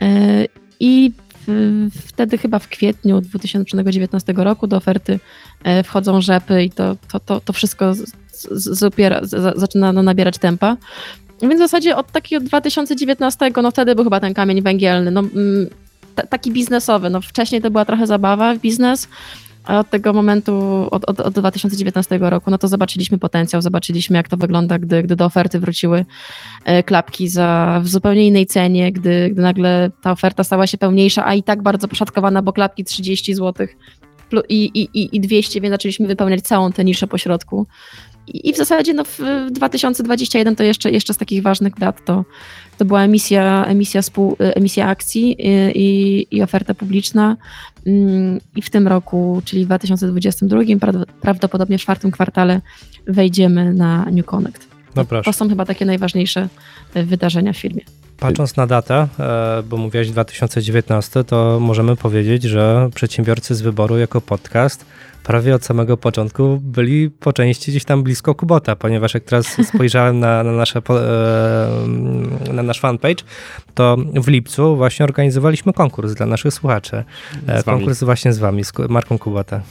Y, 0.02 0.48
I 0.80 1.12
wtedy 2.08 2.38
chyba 2.38 2.60
w 2.60 2.67
kwietniu 2.67 3.22
2019 3.22 4.34
roku 4.34 4.67
do 4.67 4.78
oferty 4.78 5.20
wchodzą 5.84 6.22
rzepy 6.22 6.63
i 6.63 6.70
to, 6.70 6.96
to, 7.12 7.20
to, 7.20 7.41
to 7.41 7.54
wszystko 7.54 7.96
z, 7.96 8.12
z, 8.32 8.80
z, 8.80 9.60
zaczyna 9.60 9.93
nabierać 9.93 10.38
tempa. 10.38 10.78
Więc 11.41 11.56
w 11.56 11.58
zasadzie 11.58 11.95
od 11.95 12.12
takiego 12.12 12.45
2019, 12.45 13.52
no 13.63 13.71
wtedy 13.71 13.95
był 13.95 14.04
chyba 14.04 14.19
ten 14.19 14.34
kamień 14.34 14.62
węgielny, 14.62 15.12
no, 15.12 15.19
mm, 15.19 15.67
taki 16.30 16.52
biznesowy. 16.52 17.10
No, 17.10 17.21
wcześniej 17.21 17.62
to 17.62 17.71
była 17.71 17.86
trochę 17.86 18.08
zabawa 18.08 18.56
w 18.56 18.60
biznes, 18.60 19.08
a 19.65 19.80
od 19.80 19.89
tego 19.89 20.13
momentu, 20.13 20.88
od, 20.91 21.10
od, 21.10 21.19
od 21.19 21.34
2019 21.34 22.19
roku, 22.21 22.52
no 22.52 22.58
to 22.58 22.67
zobaczyliśmy 22.67 23.17
potencjał, 23.17 23.62
zobaczyliśmy 23.62 24.17
jak 24.17 24.28
to 24.28 24.38
wygląda, 24.38 24.80
gdy, 24.80 25.04
gdy 25.04 25.15
do 25.15 25.26
oferty 25.26 25.60
wróciły 25.60 26.06
e, 26.65 26.84
klapki 26.84 27.28
za 27.28 27.80
w 27.84 27.88
zupełnie 27.88 28.28
innej 28.28 28.45
cenie, 28.45 28.91
gdy, 28.91 29.30
gdy 29.30 29.41
nagle 29.41 29.91
ta 30.02 30.12
oferta 30.12 30.43
stała 30.43 30.67
się 30.67 30.78
pełniejsza, 30.78 31.26
a 31.26 31.34
i 31.34 31.43
tak 31.43 31.62
bardzo 31.62 31.88
poszatkowana, 31.88 32.41
bo 32.41 32.54
klapki 32.54 32.84
30 32.84 33.36
zł 33.36 33.67
i, 34.50 34.65
i, 34.65 35.15
i 35.15 35.19
200, 35.21 35.62
więc 35.62 35.73
zaczęliśmy 35.73 36.08
wypełniać 36.08 36.41
całą 36.41 36.71
tę 36.71 36.86
niszę 36.86 37.08
po 37.08 37.17
środku. 37.17 37.67
I 38.28 38.54
w 38.54 38.58
zasadzie 38.58 38.94
no, 38.94 39.04
w 39.04 39.20
2021 39.52 40.56
to 40.56 40.63
jeszcze, 40.63 40.92
jeszcze 40.92 41.13
z 41.13 41.18
takich 41.18 41.44
ważnych 41.44 41.74
dat 41.76 42.06
to, 42.06 42.26
to 42.78 42.86
była 42.86 43.04
emisja, 43.04 43.66
emisja, 43.66 44.02
spół, 44.02 44.36
emisja 44.40 44.88
akcji 44.88 45.36
i, 45.76 46.28
i 46.32 46.44
oferta 46.44 46.74
publiczna. 46.74 47.38
Mm, 47.86 48.40
I 48.56 48.62
w 48.62 48.70
tym 48.70 48.88
roku, 48.88 49.42
czyli 49.46 49.63
w 49.63 49.66
2022, 49.66 50.62
prawdopodobnie 51.22 51.78
w 51.78 51.82
czwartym 51.82 52.12
kwartale 52.12 52.62
wejdziemy 53.08 53.74
na 53.74 54.06
New 54.12 54.26
Connect. 54.26 54.77
No 54.95 55.06
to 55.23 55.34
są 55.34 55.50
chyba 55.50 55.65
takie 55.65 55.86
najważniejsze 55.86 56.47
wydarzenia 56.95 57.54
w 57.54 57.58
firmie. 57.58 57.82
Patrząc 58.19 58.56
na 58.56 58.67
datę, 58.67 59.08
e, 59.19 59.63
bo 59.63 59.78
mówiłaś 59.78 60.10
2019, 60.10 61.23
to 61.23 61.60
możemy 61.62 61.95
powiedzieć, 61.95 62.43
że 62.43 62.89
przedsiębiorcy 62.95 63.56
z 63.56 63.62
wyboru 63.62 63.97
jako 63.97 64.21
podcast 64.21 64.86
prawie 65.23 65.56
od 65.56 65.65
samego 65.65 65.97
początku 65.97 66.60
byli 66.62 67.10
po 67.10 67.34
części 67.34 67.71
gdzieś 67.71 67.86
tam 67.86 68.04
blisko 68.04 68.36
Kubota, 68.36 68.76
ponieważ 68.76 69.13
jak 69.13 69.23
teraz 69.23 69.58
spojrzałem 69.73 70.19
na, 70.19 70.43
na, 70.43 70.52
nasze, 70.52 70.82
e, 70.89 72.54
na 72.54 72.63
nasz 72.63 72.80
fanpage, 72.80 73.23
to 73.76 73.97
w 74.13 74.28
lipcu 74.28 74.76
właśnie 74.76 75.04
organizowaliśmy 75.04 75.73
konkurs 75.73 76.13
dla 76.13 76.26
naszych 76.26 76.54
słuchaczy. 76.54 77.04
E, 77.47 77.63
konkurs 77.63 78.04
właśnie 78.04 78.34
z 78.34 78.39
wami, 78.39 78.63
z 78.63 78.73
Marką 78.89 79.17
Kubota. 79.17 79.62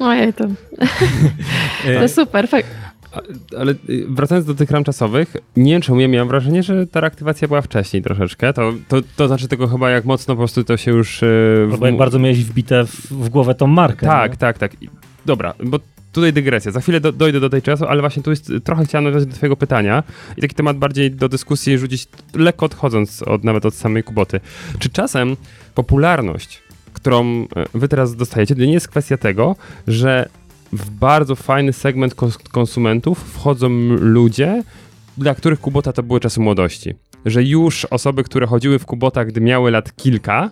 Ojej, 0.00 0.32
to, 0.32 0.44
to 2.00 2.08
super. 2.08 2.48
Ale 3.58 3.72
y, 3.72 4.06
wracając 4.08 4.46
do 4.46 4.54
tych 4.54 4.70
ram 4.70 4.84
czasowych, 4.84 5.36
nie 5.56 5.72
wiem 5.72 5.82
czemu 5.82 6.00
ja 6.00 6.08
miałem 6.08 6.28
wrażenie, 6.28 6.62
że 6.62 6.86
ta 6.86 7.00
reaktywacja 7.00 7.48
była 7.48 7.62
wcześniej 7.62 8.02
troszeczkę. 8.02 8.52
To, 8.52 8.72
to, 8.88 9.00
to 9.16 9.26
znaczy 9.26 9.48
tego 9.48 9.68
chyba 9.68 9.90
jak 9.90 10.04
mocno 10.04 10.34
po 10.34 10.38
prostu 10.38 10.64
to 10.64 10.76
się 10.76 10.90
już... 10.90 11.22
Y, 11.22 11.68
Albo 11.72 11.86
jak 11.86 11.96
bardzo 11.96 12.18
miałeś 12.18 12.44
wbite 12.44 12.86
w, 12.86 13.06
w 13.10 13.28
głowę 13.28 13.54
tą 13.54 13.66
markę. 13.66 14.06
Tak, 14.06 14.32
nie? 14.32 14.38
tak, 14.38 14.58
tak. 14.58 14.72
Dobra, 15.26 15.54
bo 15.64 15.78
tutaj 16.12 16.32
dygresja. 16.32 16.72
Za 16.72 16.80
chwilę 16.80 17.00
do, 17.00 17.12
dojdę 17.12 17.40
do 17.40 17.50
tej 17.50 17.62
czasu, 17.62 17.86
ale 17.86 18.00
właśnie 18.00 18.22
tu 18.22 18.30
jest 18.30 18.52
trochę 18.64 18.84
chciałem 18.84 19.04
nawiązać 19.04 19.28
do 19.28 19.34
twojego 19.34 19.56
pytania 19.56 20.02
i 20.36 20.40
taki 20.40 20.54
temat 20.54 20.76
bardziej 20.76 21.10
do 21.10 21.28
dyskusji 21.28 21.78
rzucić, 21.78 22.08
lekko 22.34 22.66
odchodząc 22.66 23.22
od, 23.22 23.44
nawet 23.44 23.66
od 23.66 23.74
samej 23.74 24.02
Kuboty. 24.02 24.40
Czy 24.78 24.90
czasem 24.90 25.36
popularność, 25.74 26.62
którą 26.92 27.24
e, 27.26 27.46
wy 27.74 27.88
teraz 27.88 28.16
dostajecie, 28.16 28.54
to 28.54 28.60
nie 28.60 28.72
jest 28.72 28.88
kwestia 28.88 29.16
tego, 29.16 29.56
że 29.88 30.28
w 30.72 30.90
bardzo 30.90 31.36
fajny 31.36 31.72
segment 31.72 32.14
konsumentów 32.52 33.18
wchodzą 33.18 33.68
ludzie, 34.00 34.62
dla 35.18 35.34
których 35.34 35.60
Kubota 35.60 35.92
to 35.92 36.02
były 36.02 36.20
czasy 36.20 36.40
młodości. 36.40 36.94
Że 37.24 37.42
już 37.42 37.84
osoby, 37.84 38.24
które 38.24 38.46
chodziły 38.46 38.78
w 38.78 38.86
Kubota, 38.86 39.24
gdy 39.24 39.40
miały 39.40 39.70
lat 39.70 39.96
kilka, 39.96 40.50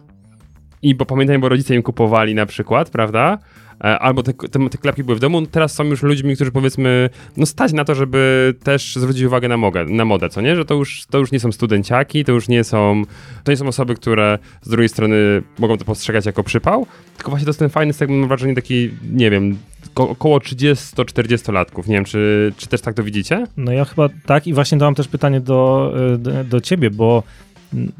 i 0.83 0.95
bo 0.95 1.07
pamiętajmy, 1.07 1.41
bo 1.43 1.49
rodzice 1.49 1.75
im 1.75 1.83
kupowali 1.83 2.35
na 2.35 2.47
przykład, 2.47 2.91
prawda? 2.91 3.39
E, 3.85 3.99
albo 3.99 4.23
te, 4.23 4.35
te, 4.35 4.69
te, 4.69 4.79
klapki 4.79 5.05
były 5.05 5.17
w 5.17 5.21
domu, 5.21 5.47
teraz 5.47 5.75
są 5.75 5.85
już 5.85 6.03
ludźmi, 6.03 6.35
którzy 6.35 6.53
powiedzmy, 6.53 7.11
no 7.37 7.47
stać 7.47 7.73
na 7.73 7.85
to, 7.85 7.95
żeby 7.95 8.55
też 8.63 8.97
zwrócić 8.97 9.23
uwagę 9.23 9.49
na, 9.49 9.57
mogę, 9.57 9.85
na 9.85 10.05
modę, 10.05 10.29
co 10.29 10.41
nie? 10.41 10.57
Że 10.57 10.65
to 10.65 10.75
już, 10.75 11.07
to 11.11 11.19
już 11.19 11.33
nie 11.33 11.41
są 11.41 11.53
studenciaki, 11.53 12.25
to 12.25 12.33
już 12.33 12.49
nie 12.49 12.65
są, 12.65 13.03
to 13.45 13.53
nie 13.53 13.57
są 13.57 13.69
osoby, 13.69 13.95
które 13.95 14.39
z 14.63 14.69
drugiej 14.69 14.89
strony 14.89 15.43
mogą 15.59 15.79
to 15.79 15.85
postrzegać 15.85 16.27
jako 16.27 16.43
przypał, 16.43 16.87
tylko 17.17 17.31
właśnie 17.31 17.45
to 17.45 17.51
jest 17.51 17.59
ten 17.59 17.71
fajny 17.71 17.93
segment, 17.93 18.21
mam 18.21 18.29
wrażenie, 18.29 18.55
taki, 18.55 18.91
nie 19.13 19.31
wiem, 19.31 19.59
około 19.95 20.39
30-40 20.39 21.53
latków. 21.53 21.87
Nie 21.87 21.95
wiem, 21.95 22.05
czy, 22.05 22.53
czy 22.57 22.67
też 22.67 22.81
tak 22.81 22.95
to 22.95 23.03
widzicie? 23.03 23.47
No 23.57 23.73
ja 23.73 23.85
chyba 23.85 24.09
tak 24.27 24.47
i 24.47 24.55
właśnie 24.55 24.79
mam 24.79 24.95
też 24.95 25.09
pytanie 25.09 25.41
do, 25.41 25.93
do, 26.19 26.45
do 26.45 26.61
ciebie, 26.61 26.91
bo 26.91 27.23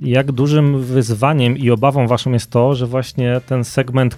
jak 0.03 0.33
dużym 0.33 0.83
wyzwaniem 0.83 1.59
i 1.59 1.71
obawą 1.71 2.07
waszą 2.07 2.33
jest 2.33 2.51
to, 2.51 2.75
że 2.75 2.87
właśnie 2.87 3.41
ten 3.47 3.65
segment 3.65 4.17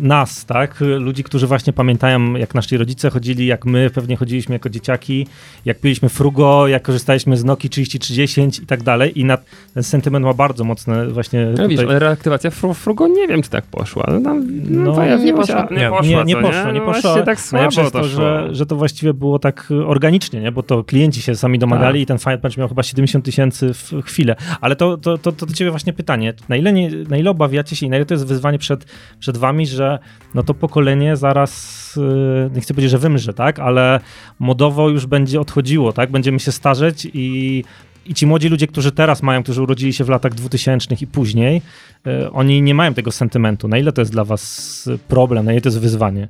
nas, 0.00 0.44
tak, 0.44 0.80
ludzi, 0.80 1.24
którzy 1.24 1.46
właśnie 1.46 1.72
pamiętają, 1.72 2.34
jak 2.34 2.54
nasi 2.54 2.76
rodzice 2.76 3.10
chodzili, 3.10 3.46
jak 3.46 3.64
my 3.64 3.90
pewnie 3.90 4.16
chodziliśmy 4.16 4.54
jako 4.54 4.68
dzieciaki, 4.68 5.26
jak 5.64 5.80
piliśmy 5.80 6.08
frugo, 6.08 6.68
jak 6.68 6.82
korzystaliśmy 6.82 7.36
z 7.36 7.44
Noki 7.44 7.68
3030 7.68 8.62
i 8.62 8.66
tak 8.66 8.82
dalej 8.82 9.20
i 9.20 9.24
na, 9.24 9.38
ten 9.74 9.82
sentyment 9.82 10.24
ma 10.24 10.34
bardzo 10.34 10.64
mocne 10.64 11.06
właśnie 11.06 11.44
no, 11.44 11.50
tutaj... 11.50 11.68
wiesz, 11.68 11.80
ale 11.80 11.98
reaktywacja 11.98 12.50
fru, 12.50 12.74
frugo 12.74 13.08
nie 13.08 13.28
wiem, 13.28 13.42
czy 13.42 13.50
tak 13.50 13.64
poszła. 13.64 14.04
No, 14.08 14.20
no, 14.20 14.34
no 14.70 15.16
nie, 15.16 15.34
poszło. 15.34 15.56
nie, 15.70 15.90
poszło. 15.90 16.02
Nie, 16.02 16.24
nie 16.24 16.36
poszło, 16.36 16.72
nie, 16.72 16.80
poszło. 16.80 17.16
No 17.16 17.22
tak 17.22 17.40
słabo 17.40 17.70
to, 17.70 17.90
to 17.90 18.04
że, 18.04 18.48
że 18.52 18.66
to 18.66 18.76
właściwie 18.76 19.14
było 19.14 19.38
tak 19.38 19.68
organicznie, 19.86 20.40
nie? 20.40 20.52
bo 20.52 20.62
to 20.62 20.84
klienci 20.84 21.22
się 21.22 21.34
sami 21.34 21.58
domagali 21.58 22.06
tak. 22.06 22.18
i 22.18 22.24
ten 22.24 22.38
Punch 22.38 22.56
miał 22.56 22.68
chyba 22.68 22.82
70 22.82 23.24
tysięcy 23.24 23.74
w 23.74 24.02
chwilę, 24.04 24.36
ale 24.60 24.76
to 24.76 24.87
to, 24.96 25.18
to, 25.18 25.32
to, 25.32 25.46
do 25.46 25.54
ciebie 25.54 25.70
właśnie 25.70 25.92
pytanie. 25.92 26.34
Na 26.48 26.56
ile, 26.56 26.72
nie, 26.72 26.90
na 26.90 27.16
ile 27.16 27.30
obawiacie 27.30 27.76
się 27.76 27.86
i 27.86 27.88
na 27.90 27.96
ile 27.96 28.06
to 28.06 28.14
jest 28.14 28.26
wyzwanie 28.26 28.58
przed, 28.58 28.84
przed 29.18 29.36
wami, 29.36 29.66
że 29.66 29.98
no 30.34 30.42
to 30.42 30.54
pokolenie 30.54 31.16
zaraz, 31.16 31.92
yy, 31.96 32.50
nie 32.54 32.60
chcę 32.60 32.74
powiedzieć, 32.74 32.90
że 32.90 32.98
wymrze, 32.98 33.34
tak, 33.34 33.58
ale 33.58 34.00
modowo 34.38 34.88
już 34.88 35.06
będzie 35.06 35.40
odchodziło, 35.40 35.92
tak, 35.92 36.10
będziemy 36.10 36.40
się 36.40 36.52
starzeć 36.52 37.08
i 37.14 37.64
i 38.06 38.14
ci 38.14 38.26
młodzi 38.26 38.48
ludzie, 38.48 38.66
którzy 38.66 38.92
teraz 38.92 39.22
mają, 39.22 39.42
którzy 39.42 39.62
urodzili 39.62 39.92
się 39.92 40.04
w 40.04 40.08
latach 40.08 40.34
2000 40.34 40.94
i 41.00 41.06
później, 41.06 41.62
yy, 42.04 42.30
oni 42.32 42.62
nie 42.62 42.74
mają 42.74 42.94
tego 42.94 43.12
sentymentu. 43.12 43.68
Na 43.68 43.78
ile 43.78 43.92
to 43.92 44.02
jest 44.02 44.12
dla 44.12 44.24
was 44.24 44.88
problem, 45.08 45.44
na 45.44 45.52
ile 45.52 45.60
to 45.60 45.68
jest 45.68 45.80
wyzwanie? 45.80 46.28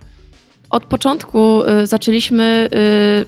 Od 0.71 0.85
początku 0.85 1.63
y, 1.65 1.87
zaczęliśmy, 1.87 2.69
y, 2.75 3.27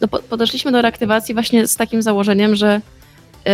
no, 0.00 0.08
podeszliśmy 0.08 0.72
do 0.72 0.82
reaktywacji 0.82 1.34
właśnie 1.34 1.66
z 1.66 1.76
takim 1.76 2.02
założeniem, 2.02 2.56
że 2.56 2.80
Y, 2.80 2.93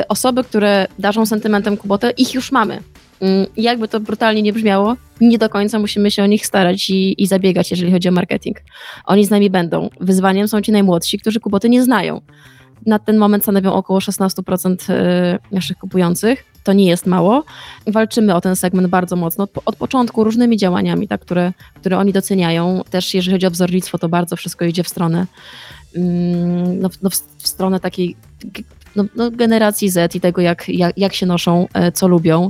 osoby, 0.09 0.45
które 0.45 0.87
darzą 0.99 1.27
sentymentem 1.27 1.77
Kubotę, 1.77 2.11
ich 2.11 2.35
już 2.35 2.53
mamy. 2.53 2.83
Mm, 3.21 3.47
jakby 3.57 3.89
to 3.89 4.01
brutalnie 4.01 4.43
nie 4.43 4.53
brzmiało, 4.53 4.97
nie 5.21 5.39
do 5.39 5.49
końca 5.49 5.79
musimy 5.79 6.11
się 6.11 6.23
o 6.23 6.27
nich 6.27 6.47
starać 6.47 6.91
i, 6.91 7.23
i, 7.23 7.27
zabiegać, 7.27 7.71
jeżeli 7.71 7.93
chodzi 7.93 8.09
o 8.09 8.13
marketing. 8.13 8.57
Oni 9.05 9.25
z 9.25 9.31
nami 9.31 9.51
będą. 9.51 9.91
Wyzwaniem 10.01 10.49
są 10.49 10.63
ci 10.63 10.73
najmłodsi, 10.73 11.19
którzy 11.19 11.41
Kuboty 11.41 11.69
nie 11.69 11.83
znają. 11.83 12.21
Na 12.87 12.99
ten 12.99 13.17
moment 13.17 13.43
stanowią 13.43 13.73
około 13.73 13.99
16% 13.99 14.93
y, 14.93 15.39
naszych 15.53 15.77
kupujących. 15.77 16.45
To 16.65 16.73
nie 16.73 16.87
jest 16.87 17.07
mało. 17.07 17.45
Walczymy 17.87 18.35
o 18.35 18.41
ten 18.41 18.57
segment 18.57 18.89
bardzo 18.89 19.17
mocno 19.17 19.45
od, 19.45 19.51
od 19.65 19.77
początku 19.77 20.25
różnymi 20.25 20.57
działaniami, 20.57 21.09
tak, 21.09 21.21
które, 21.21 21.53
które 21.75 21.99
oni 21.99 22.13
doceniają. 22.13 22.83
Też 22.91 23.15
jeżeli 23.15 23.33
chodzi 23.33 23.47
o 23.47 23.51
wzornictwo, 23.51 23.99
to 23.99 24.09
bardzo 24.09 24.37
wszystko 24.37 24.65
idzie 24.65 24.85
w 24.85 24.89
stronę 24.89 25.27
mm, 25.97 26.81
no, 26.81 26.91
no 27.03 27.11
w, 27.11 27.15
w 27.39 27.49
stronę 27.49 27.81
takiej 27.81 28.17
no, 28.97 29.05
no, 29.17 29.31
generacji 29.31 29.91
Z 29.91 30.17
i 30.17 30.21
tego, 30.21 30.41
jak, 30.41 30.69
jak, 30.69 30.99
jak 30.99 31.15
się 31.15 31.27
noszą, 31.27 31.69
e, 31.75 31.93
co 31.93 32.09
lubią. 32.09 32.49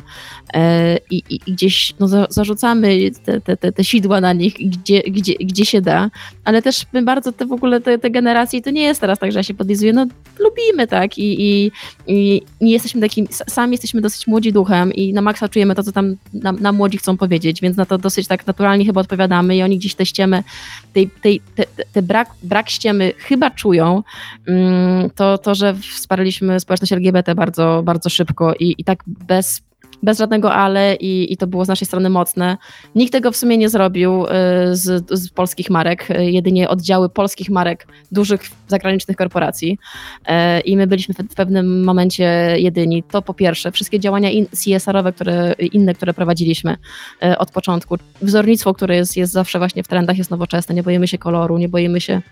E, 0.54 0.98
I, 1.10 1.22
i, 1.30 1.40
i 1.46 1.52
gdzieś 1.52 1.94
no, 2.00 2.08
zarzucamy 2.28 3.10
te, 3.24 3.40
te, 3.40 3.56
te, 3.56 3.72
te 3.72 3.84
sidła 3.84 4.20
na 4.20 4.32
nich, 4.32 4.54
gdzie, 4.54 5.00
gdzie, 5.00 5.34
gdzie 5.34 5.66
się 5.66 5.80
da, 5.80 6.10
ale 6.44 6.62
też 6.62 6.86
my 6.92 7.02
bardzo 7.02 7.32
te 7.32 7.46
w 7.46 7.52
ogóle 7.52 7.80
te, 7.80 7.98
te 7.98 8.10
generacje, 8.10 8.62
to 8.62 8.70
nie 8.70 8.82
jest 8.82 9.00
teraz 9.00 9.18
tak, 9.18 9.32
że 9.32 9.38
ja 9.38 9.42
się 9.42 9.54
podlizuję, 9.54 9.92
no 9.92 10.06
lubimy, 10.38 10.86
tak, 10.86 11.18
i, 11.18 11.42
i, 11.42 11.70
i 12.06 12.42
nie 12.60 12.72
jesteśmy 12.72 13.00
takimi, 13.00 13.28
sami 13.30 13.72
jesteśmy 13.72 14.00
dosyć 14.00 14.26
młodzi 14.26 14.52
duchem 14.52 14.92
i 14.92 15.12
na 15.12 15.22
maksa 15.22 15.48
czujemy 15.48 15.74
to, 15.74 15.82
co 15.82 15.92
tam 15.92 16.16
nam 16.32 16.76
młodzi 16.76 16.98
chcą 16.98 17.16
powiedzieć, 17.16 17.60
więc 17.60 17.76
na 17.76 17.86
to 17.86 17.98
dosyć 17.98 18.28
tak 18.28 18.46
naturalnie 18.46 18.84
chyba 18.84 19.00
odpowiadamy 19.00 19.56
i 19.56 19.62
oni 19.62 19.78
gdzieś 19.78 19.94
te 19.94 20.06
ściemy, 20.06 20.42
tej, 20.92 21.10
tej, 21.22 21.40
te, 21.54 21.64
te 21.92 22.02
brak, 22.02 22.28
brak 22.42 22.70
ściemy 22.70 23.12
chyba 23.16 23.50
czują, 23.50 24.02
mm, 24.46 25.10
to, 25.10 25.38
to, 25.38 25.54
że 25.54 25.76
wsparliśmy 26.30 26.60
społeczność 26.60 26.92
LGBT 26.92 27.34
bardzo, 27.34 27.82
bardzo 27.84 28.10
szybko 28.10 28.54
i, 28.54 28.74
i 28.78 28.84
tak 28.84 29.04
bez 29.06 29.62
bez 30.02 30.18
żadnego 30.18 30.52
ale 30.52 30.94
i, 30.94 31.32
i 31.32 31.36
to 31.36 31.46
było 31.46 31.64
z 31.64 31.68
naszej 31.68 31.86
strony 31.86 32.10
mocne. 32.10 32.56
Nikt 32.94 33.12
tego 33.12 33.32
w 33.32 33.36
sumie 33.36 33.58
nie 33.58 33.68
zrobił 33.68 34.24
y, 34.24 34.28
z, 34.72 35.10
z 35.10 35.30
polskich 35.30 35.70
marek, 35.70 36.10
y, 36.10 36.30
jedynie 36.30 36.68
oddziały 36.68 37.08
polskich 37.08 37.50
marek 37.50 37.86
dużych 38.12 38.40
zagranicznych 38.68 39.16
korporacji 39.16 39.78
y, 40.28 40.60
i 40.60 40.76
my 40.76 40.86
byliśmy 40.86 41.14
w 41.14 41.34
pewnym 41.34 41.84
momencie 41.84 42.24
jedyni. 42.58 43.02
To 43.02 43.22
po 43.22 43.34
pierwsze, 43.34 43.72
wszystkie 43.72 44.00
działania 44.00 44.28
CSR-owe, 44.64 45.12
które, 45.12 45.54
inne, 45.72 45.94
które 45.94 46.14
prowadziliśmy 46.14 46.76
od 47.38 47.50
początku. 47.50 47.96
Wzornictwo, 48.22 48.74
które 48.74 48.96
jest, 48.96 49.16
jest 49.16 49.32
zawsze 49.32 49.58
właśnie 49.58 49.82
w 49.82 49.88
trendach, 49.88 50.18
jest 50.18 50.30
nowoczesne, 50.30 50.74
nie 50.74 50.82
boimy 50.82 51.08
się 51.08 51.18
koloru, 51.18 51.58
nie 51.58 51.68
boimy 51.68 52.00
się 52.00 52.22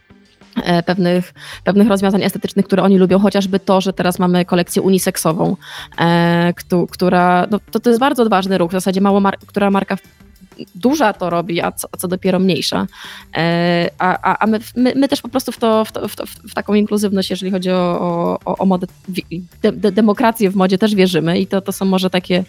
pewnych, 0.87 1.35
pewnych 1.65 1.89
rozwiązań 1.89 2.23
estetycznych, 2.23 2.67
które 2.67 2.83
oni 2.83 2.99
lubią, 2.99 3.19
chociażby 3.19 3.61
to, 3.61 3.81
że 3.81 3.93
teraz 3.93 4.19
mamy 4.19 4.45
kolekcję 4.45 4.83
uniseksową, 4.83 5.57
e, 6.01 6.53
która, 6.91 7.47
no, 7.51 7.61
to, 7.71 7.81
to 7.81 7.91
jest 7.91 8.01
bardzo 8.01 8.23
odważny 8.23 8.59
ruch, 8.59 8.71
w 8.71 8.73
zasadzie 8.73 9.01
mało, 9.01 9.21
mar 9.21 9.39
która 9.47 9.71
marka 9.71 9.97
duża 10.75 11.13
to 11.13 11.31
robi, 11.31 11.61
a 11.61 11.73
co, 11.73 11.89
a 11.93 11.97
co 11.97 12.09
dopiero 12.09 12.39
mniejsza. 12.39 12.87
E, 13.37 13.91
a, 13.99 14.39
a 14.39 14.47
my, 14.47 14.59
my, 14.77 14.93
my, 14.97 15.09
też 15.09 15.23
po 15.23 15.29
prostu 15.29 15.53
w, 15.53 15.59
to, 15.59 15.85
w, 15.85 15.93
to, 15.93 16.09
w, 16.09 16.15
w 16.27 16.55
taką 16.55 16.75
inkluzywność, 16.75 17.31
jeżeli 17.31 17.53
chodzi 17.53 17.71
o, 17.71 18.39
o, 18.45 18.59
o 18.59 18.67
modę, 18.67 18.87
de, 19.63 19.73
de, 19.73 19.93
demokrację 19.93 20.51
w 20.51 20.57
modzie 20.57 20.79
też 20.79 20.95
wierzymy 20.95 21.39
i 21.41 21.47
to, 21.47 21.61
to 21.61 21.73
są 21.73 21.85
może 21.85 22.11
takie 22.11 22.45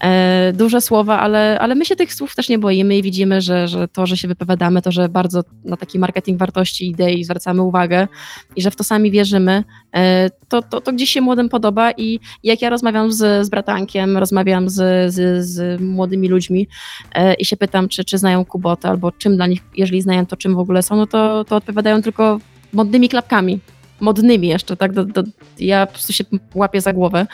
e, 0.00 0.52
duże 0.52 0.80
słowa, 0.80 1.20
ale, 1.20 1.58
ale 1.60 1.74
my 1.74 1.84
się 1.84 1.96
tych 1.96 2.14
słów 2.14 2.34
też 2.34 2.48
nie 2.48 2.58
boimy 2.58 2.96
i 2.96 3.02
widzimy, 3.02 3.40
że, 3.40 3.68
że 3.68 3.88
to, 3.88 4.06
że 4.06 4.16
się 4.16 4.28
wypowiadamy, 4.28 4.82
to, 4.82 4.92
że 4.92 5.08
bardzo 5.08 5.44
na 5.64 5.76
taki 5.76 5.98
marketing 5.98 6.38
wartości, 6.38 6.88
idei 6.88 7.24
zwracamy 7.24 7.62
uwagę 7.62 8.08
i 8.56 8.62
że 8.62 8.70
w 8.70 8.76
to 8.76 8.84
sami 8.84 9.10
wierzymy, 9.10 9.64
e, 9.94 10.30
to, 10.48 10.62
to, 10.62 10.80
to 10.80 10.92
gdzieś 10.92 11.10
się 11.10 11.20
młodym 11.20 11.48
podoba 11.48 11.92
i 11.92 12.20
jak 12.44 12.62
ja 12.62 12.70
rozmawiam 12.70 13.12
z, 13.12 13.46
z 13.46 13.48
bratankiem, 13.48 14.16
rozmawiam 14.16 14.68
z, 14.70 15.14
z, 15.14 15.46
z 15.46 15.80
młodymi 15.80 16.28
ludźmi 16.28 16.68
e, 17.14 17.34
i 17.34 17.44
się 17.48 17.56
pytam, 17.56 17.88
czy, 17.88 18.04
czy 18.04 18.18
znają 18.18 18.44
Kubotę, 18.44 18.88
albo 18.88 19.12
czym 19.12 19.36
dla 19.36 19.46
nich, 19.46 19.60
jeżeli 19.76 20.02
znają, 20.02 20.26
to 20.26 20.36
czym 20.36 20.54
w 20.54 20.58
ogóle 20.58 20.82
są, 20.82 20.96
no 20.96 21.06
to, 21.06 21.44
to 21.44 21.56
odpowiadają 21.56 22.02
tylko 22.02 22.38
modnymi 22.72 23.08
klapkami. 23.08 23.60
Modnymi 24.00 24.48
jeszcze, 24.48 24.76
tak? 24.76 24.92
Do, 24.92 25.04
do, 25.04 25.22
ja 25.58 25.86
po 25.86 25.92
prostu 25.92 26.12
się 26.12 26.24
łapię 26.54 26.80
za 26.80 26.92
głowę 26.92 27.26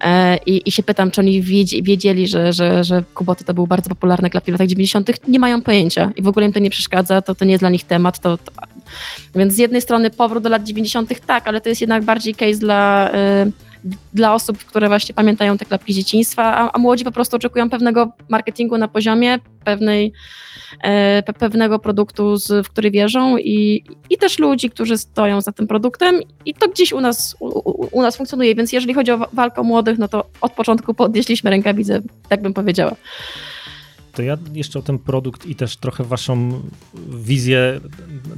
e, 0.00 0.36
i, 0.36 0.68
i 0.68 0.72
się 0.72 0.82
pytam, 0.82 1.10
czy 1.10 1.20
oni 1.20 1.42
wiedzieli, 1.82 2.28
że, 2.28 2.52
że, 2.52 2.84
że 2.84 3.04
Kuboty 3.14 3.44
to 3.44 3.54
był 3.54 3.66
bardzo 3.66 3.88
popularny 3.88 4.30
klap 4.30 4.44
w 4.44 4.48
latach 4.48 4.66
90. 4.66 5.28
Nie 5.28 5.38
mają 5.38 5.62
pojęcia 5.62 6.12
i 6.16 6.22
w 6.22 6.28
ogóle 6.28 6.46
im 6.46 6.52
to 6.52 6.58
nie 6.58 6.70
przeszkadza, 6.70 7.22
to, 7.22 7.34
to 7.34 7.44
nie 7.44 7.50
jest 7.50 7.62
dla 7.62 7.70
nich 7.70 7.84
temat. 7.84 8.18
To, 8.18 8.38
to... 8.38 8.52
Więc 9.34 9.54
z 9.54 9.58
jednej 9.58 9.80
strony 9.80 10.10
powrót 10.10 10.42
do 10.42 10.48
lat 10.48 10.64
90. 10.64 11.20
tak, 11.26 11.48
ale 11.48 11.60
to 11.60 11.68
jest 11.68 11.80
jednak 11.80 12.04
bardziej 12.04 12.34
case 12.34 12.58
dla. 12.58 13.10
E, 13.10 13.46
dla 14.14 14.34
osób, 14.34 14.58
które 14.58 14.88
właśnie 14.88 15.14
pamiętają 15.14 15.58
te 15.58 15.64
klapki 15.64 15.94
dzieciństwa, 15.94 16.56
a, 16.56 16.72
a 16.72 16.78
młodzi 16.78 17.04
po 17.04 17.12
prostu 17.12 17.36
oczekują 17.36 17.70
pewnego 17.70 18.12
marketingu 18.28 18.78
na 18.78 18.88
poziomie, 18.88 19.38
pewnej, 19.64 20.12
e, 20.82 21.22
pewnego 21.22 21.78
produktu, 21.78 22.36
z, 22.36 22.66
w 22.66 22.70
który 22.70 22.90
wierzą 22.90 23.36
i, 23.38 23.84
i 24.10 24.18
też 24.18 24.38
ludzi, 24.38 24.70
którzy 24.70 24.98
stoją 24.98 25.40
za 25.40 25.52
tym 25.52 25.66
produktem 25.66 26.20
i 26.46 26.54
to 26.54 26.68
gdzieś 26.68 26.92
u 26.92 27.00
nas, 27.00 27.36
u, 27.40 27.88
u 27.92 28.02
nas 28.02 28.16
funkcjonuje, 28.16 28.54
więc 28.54 28.72
jeżeli 28.72 28.94
chodzi 28.94 29.12
o 29.12 29.28
walkę 29.32 29.60
o 29.60 29.64
młodych, 29.64 29.98
no 29.98 30.08
to 30.08 30.24
od 30.40 30.52
początku 30.52 30.94
podnieśliśmy 30.94 31.50
rękawice, 31.50 32.00
tak 32.28 32.42
bym 32.42 32.54
powiedziała. 32.54 32.96
To 34.12 34.22
ja 34.22 34.38
jeszcze 34.52 34.78
o 34.78 34.82
ten 34.82 34.98
produkt 34.98 35.46
i 35.46 35.54
też 35.54 35.76
trochę 35.76 36.04
waszą 36.04 36.62
wizję 37.08 37.80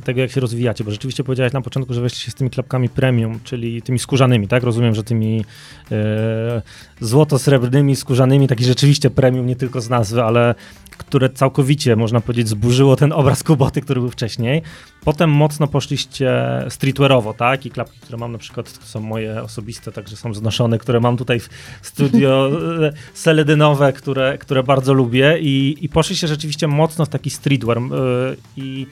tego, 0.04 0.20
jak 0.20 0.30
się 0.30 0.40
rozwijacie, 0.40 0.84
bo 0.84 0.90
rzeczywiście 0.90 1.24
powiedziałeś 1.24 1.52
na 1.52 1.60
początku, 1.60 1.94
że 1.94 2.00
weszliście 2.00 2.30
z 2.30 2.34
tymi 2.34 2.50
klapkami 2.50 2.88
premium, 2.88 3.40
czyli 3.44 3.82
tymi 3.82 3.98
skórzanymi, 3.98 4.48
tak? 4.48 4.62
Rozumiem, 4.62 4.94
że 4.94 5.04
tymi 5.04 5.44
e, 5.92 6.62
złoto-srebrnymi, 7.00 7.96
skórzanymi, 7.96 8.48
taki 8.48 8.64
rzeczywiście 8.64 9.10
premium, 9.10 9.46
nie 9.46 9.56
tylko 9.56 9.80
z 9.80 9.88
nazwy, 9.88 10.22
ale 10.22 10.54
które 10.98 11.30
całkowicie, 11.30 11.96
można 11.96 12.20
powiedzieć, 12.20 12.48
zburzyło 12.48 12.96
ten 12.96 13.12
obraz 13.12 13.42
Kuboty, 13.42 13.80
który 13.80 14.00
był 14.00 14.10
wcześniej. 14.10 14.62
Potem 15.04 15.30
mocno 15.30 15.68
poszliście 15.68 16.42
streetwearowo, 16.68 17.34
tak? 17.34 17.66
I 17.66 17.70
klapki, 17.70 18.00
które 18.00 18.18
mam 18.18 18.32
na 18.32 18.38
przykład, 18.38 18.68
są 18.68 19.00
moje 19.00 19.42
osobiste, 19.42 19.92
także 19.92 20.16
są 20.16 20.34
znoszone, 20.34 20.78
które 20.78 21.00
mam 21.00 21.16
tutaj 21.16 21.40
w 21.40 21.48
studio, 21.82 22.50
e, 22.86 22.92
seledynowe, 23.14 23.92
które, 23.92 24.38
które 24.38 24.62
bardzo 24.62 24.94
lubię 24.94 25.38
i, 25.40 25.76
i 25.80 25.88
poszliście 25.88 26.28
rzeczywiście 26.28 26.66
mocno 26.68 27.06
w 27.06 27.08
taki 27.08 27.30
streetwear 27.30 27.80
yy, 27.80 28.36
i 28.56 28.86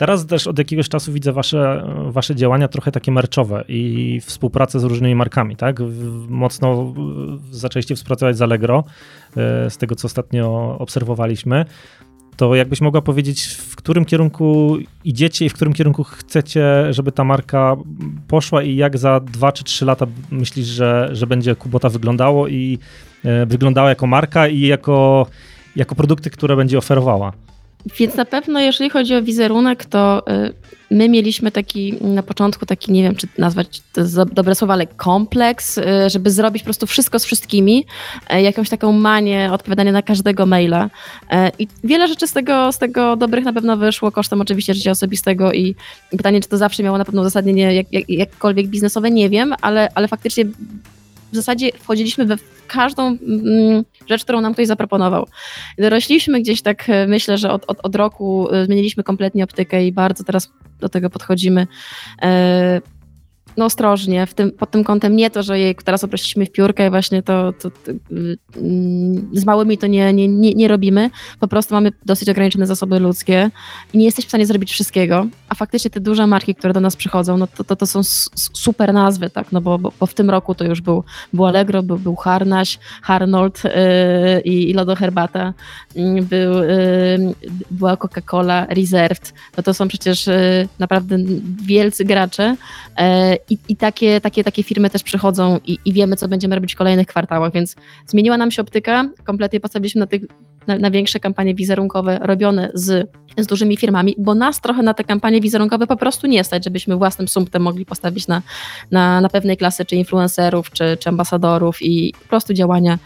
Teraz 0.00 0.26
też 0.26 0.46
od 0.46 0.58
jakiegoś 0.58 0.88
czasu 0.88 1.12
widzę 1.12 1.32
wasze, 1.32 1.86
wasze 2.06 2.34
działania 2.34 2.68
trochę 2.68 2.92
takie 2.92 3.12
merczowe 3.12 3.64
i 3.68 4.20
współpracę 4.20 4.80
z 4.80 4.84
różnymi 4.84 5.14
markami, 5.14 5.56
tak? 5.56 5.80
Mocno 6.28 6.94
zaczęliście 7.50 7.94
współpracować 7.94 8.36
z 8.36 8.42
Allegro, 8.42 8.84
e, 9.36 9.70
z 9.70 9.76
tego 9.78 9.94
co 9.94 10.06
ostatnio 10.06 10.76
obserwowaliśmy. 10.78 11.64
To 12.40 12.54
jakbyś 12.54 12.80
mogła 12.80 13.00
powiedzieć, 13.00 13.44
w 13.44 13.76
którym 13.76 14.04
kierunku 14.04 14.76
idziecie 15.04 15.44
i 15.44 15.48
w 15.48 15.54
którym 15.54 15.72
kierunku 15.72 16.04
chcecie, 16.04 16.64
żeby 16.90 17.12
ta 17.12 17.24
marka 17.24 17.76
poszła 18.28 18.62
i 18.62 18.76
jak 18.76 18.98
za 18.98 19.20
dwa 19.20 19.52
czy 19.52 19.64
trzy 19.64 19.84
lata 19.84 20.06
myślisz, 20.30 20.66
że, 20.66 21.08
że 21.12 21.26
będzie 21.26 21.54
Kubota 21.54 21.88
wyglądało 21.88 22.48
i 22.48 22.78
e, 23.24 23.46
wyglądała 23.46 23.88
jako 23.88 24.06
marka 24.06 24.48
i 24.48 24.60
jako, 24.60 25.26
jako 25.76 25.94
produkty, 25.94 26.30
które 26.30 26.56
będzie 26.56 26.78
oferowała? 26.78 27.32
Więc 27.98 28.14
na 28.14 28.24
pewno, 28.24 28.60
jeżeli 28.60 28.90
chodzi 28.90 29.14
o 29.14 29.22
wizerunek, 29.22 29.84
to 29.84 30.22
y, 30.28 30.52
my 30.90 31.08
mieliśmy 31.08 31.50
taki 31.50 31.94
na 32.00 32.22
początku 32.22 32.66
taki, 32.66 32.92
nie 32.92 33.02
wiem, 33.02 33.14
czy 33.14 33.28
nazwać 33.38 33.82
to 33.92 34.24
dobre 34.24 34.54
słowo, 34.54 34.72
ale 34.72 34.86
kompleks, 34.86 35.78
y, 35.78 35.84
żeby 36.06 36.30
zrobić 36.30 36.62
po 36.62 36.64
prostu 36.64 36.86
wszystko 36.86 37.18
z 37.18 37.24
wszystkimi, 37.24 37.84
y, 38.34 38.42
jakąś 38.42 38.68
taką 38.68 38.92
manię 38.92 39.52
odpowiadania 39.52 39.92
na 39.92 40.02
każdego 40.02 40.46
maila. 40.46 40.90
I 41.58 41.68
wiele 41.84 42.08
rzeczy 42.08 42.26
z 42.26 42.32
tego, 42.32 42.72
z 42.72 42.78
tego 42.78 43.16
dobrych 43.16 43.44
na 43.44 43.52
pewno 43.52 43.76
wyszło, 43.76 44.12
kosztem 44.12 44.40
oczywiście 44.40 44.74
życia 44.74 44.90
osobistego 44.90 45.52
i 45.52 45.74
pytanie, 46.10 46.40
czy 46.40 46.48
to 46.48 46.56
zawsze 46.56 46.82
miało 46.82 46.98
na 46.98 47.04
pewno 47.04 47.20
uzasadnienie 47.20 47.74
jak, 47.74 47.92
jak, 47.92 48.08
jakkolwiek 48.08 48.66
biznesowe, 48.66 49.10
nie 49.10 49.30
wiem, 49.30 49.54
ale, 49.60 49.88
ale 49.94 50.08
faktycznie 50.08 50.44
w 51.32 51.36
zasadzie 51.36 51.70
wchodziliśmy 51.78 52.24
we 52.24 52.36
każdą 52.66 53.06
mm, 53.06 53.84
rzecz, 54.10 54.24
którą 54.24 54.40
nam 54.40 54.52
ktoś 54.52 54.66
zaproponował. 54.66 55.26
Dorośliśmy 55.78 56.40
gdzieś 56.40 56.62
tak, 56.62 56.88
e, 56.88 57.06
myślę, 57.06 57.38
że 57.38 57.50
od, 57.50 57.64
od, 57.66 57.78
od 57.82 57.96
roku 57.96 58.48
e, 58.52 58.64
zmieniliśmy 58.64 59.02
kompletnie 59.02 59.44
optykę 59.44 59.86
i 59.86 59.92
bardzo 59.92 60.24
teraz 60.24 60.52
do 60.80 60.88
tego 60.88 61.10
podchodzimy 61.10 61.66
e, 62.22 62.80
no 63.56 63.64
ostrożnie, 63.64 64.26
w 64.26 64.34
tym, 64.34 64.52
pod 64.52 64.70
tym 64.70 64.84
kątem 64.84 65.16
nie 65.16 65.30
to, 65.30 65.42
że 65.42 65.58
jej 65.58 65.74
teraz 65.74 66.04
oprosiliśmy 66.04 66.46
w 66.46 66.52
piórkę 66.52 66.86
i 66.86 66.90
właśnie 66.90 67.22
to, 67.22 67.52
to, 67.52 67.70
to 67.70 67.92
mm, 68.56 69.30
z 69.32 69.44
małymi 69.44 69.78
to 69.78 69.86
nie, 69.86 70.12
nie, 70.12 70.28
nie, 70.28 70.54
nie, 70.54 70.68
robimy, 70.68 71.10
po 71.40 71.48
prostu 71.48 71.74
mamy 71.74 71.92
dosyć 72.06 72.28
ograniczone 72.28 72.66
zasoby 72.66 72.98
ludzkie 72.98 73.50
i 73.92 73.98
nie 73.98 74.04
jesteśmy 74.04 74.26
w 74.26 74.30
stanie 74.30 74.46
zrobić 74.46 74.72
wszystkiego, 74.72 75.26
a 75.50 75.54
faktycznie 75.54 75.90
te 75.90 76.00
duże 76.00 76.26
marki, 76.26 76.54
które 76.54 76.72
do 76.72 76.80
nas 76.80 76.96
przychodzą, 76.96 77.36
no 77.36 77.46
to, 77.46 77.64
to, 77.64 77.76
to 77.76 77.86
są 77.86 78.00
super 78.34 78.94
nazwy, 78.94 79.30
tak, 79.30 79.52
no 79.52 79.60
bo, 79.60 79.78
bo, 79.78 79.92
bo, 80.00 80.06
w 80.06 80.14
tym 80.14 80.30
roku 80.30 80.54
to 80.54 80.64
już 80.64 80.80
był, 80.80 81.04
był 81.32 81.46
Allegro, 81.46 81.82
był, 81.82 81.98
był 81.98 82.16
Harnaś, 82.16 82.78
Harnold 83.02 83.64
yy, 83.64 84.40
i, 84.40 84.72
Lodo 84.74 84.96
Herbata, 84.96 85.54
yy, 85.94 86.22
był, 86.22 86.54
yy, 86.54 87.34
była 87.70 87.96
Coca-Cola, 87.96 88.66
Reserved, 88.68 89.34
no 89.56 89.62
to 89.62 89.74
są 89.74 89.88
przecież 89.88 90.28
y, 90.28 90.68
naprawdę 90.78 91.16
wielcy 91.62 92.04
gracze 92.04 92.56
y, 92.90 93.02
i, 93.50 93.58
i 93.68 93.76
takie, 93.76 94.20
takie, 94.20 94.44
takie 94.44 94.62
firmy 94.62 94.90
też 94.90 95.02
przychodzą 95.02 95.58
i, 95.66 95.78
i 95.84 95.92
wiemy, 95.92 96.16
co 96.16 96.28
będziemy 96.28 96.54
robić 96.54 96.74
w 96.74 96.78
kolejnych 96.78 97.06
kwartałach, 97.06 97.52
więc 97.52 97.76
zmieniła 98.06 98.36
nam 98.36 98.50
się 98.50 98.62
optyka, 98.62 99.08
kompletnie 99.24 99.60
postawiliśmy 99.60 99.98
na, 99.98 100.06
tych, 100.06 100.22
na, 100.70 100.78
na 100.78 100.90
większe 100.90 101.20
kampanie 101.20 101.54
wizerunkowe 101.54 102.18
robione 102.22 102.70
z, 102.74 103.10
z 103.38 103.46
dużymi 103.46 103.76
firmami, 103.76 104.14
bo 104.18 104.34
nas 104.34 104.60
trochę 104.60 104.82
na 104.82 104.94
te 104.94 105.04
kampanie 105.04 105.40
wizerunkowe 105.40 105.86
po 105.86 105.96
prostu 105.96 106.26
nie 106.26 106.44
stać, 106.44 106.64
żebyśmy 106.64 106.96
własnym 106.96 107.28
sumptem 107.28 107.62
mogli 107.62 107.86
postawić 107.86 108.28
na, 108.28 108.42
na, 108.90 109.20
na 109.20 109.28
pewnej 109.28 109.56
klasy, 109.56 109.84
czy 109.84 109.96
influencerów, 109.96 110.70
czy, 110.70 110.96
czy 111.00 111.08
ambasadorów 111.08 111.82
i 111.82 112.14
po 112.22 112.28
prostu 112.28 112.54
działania, 112.54 112.98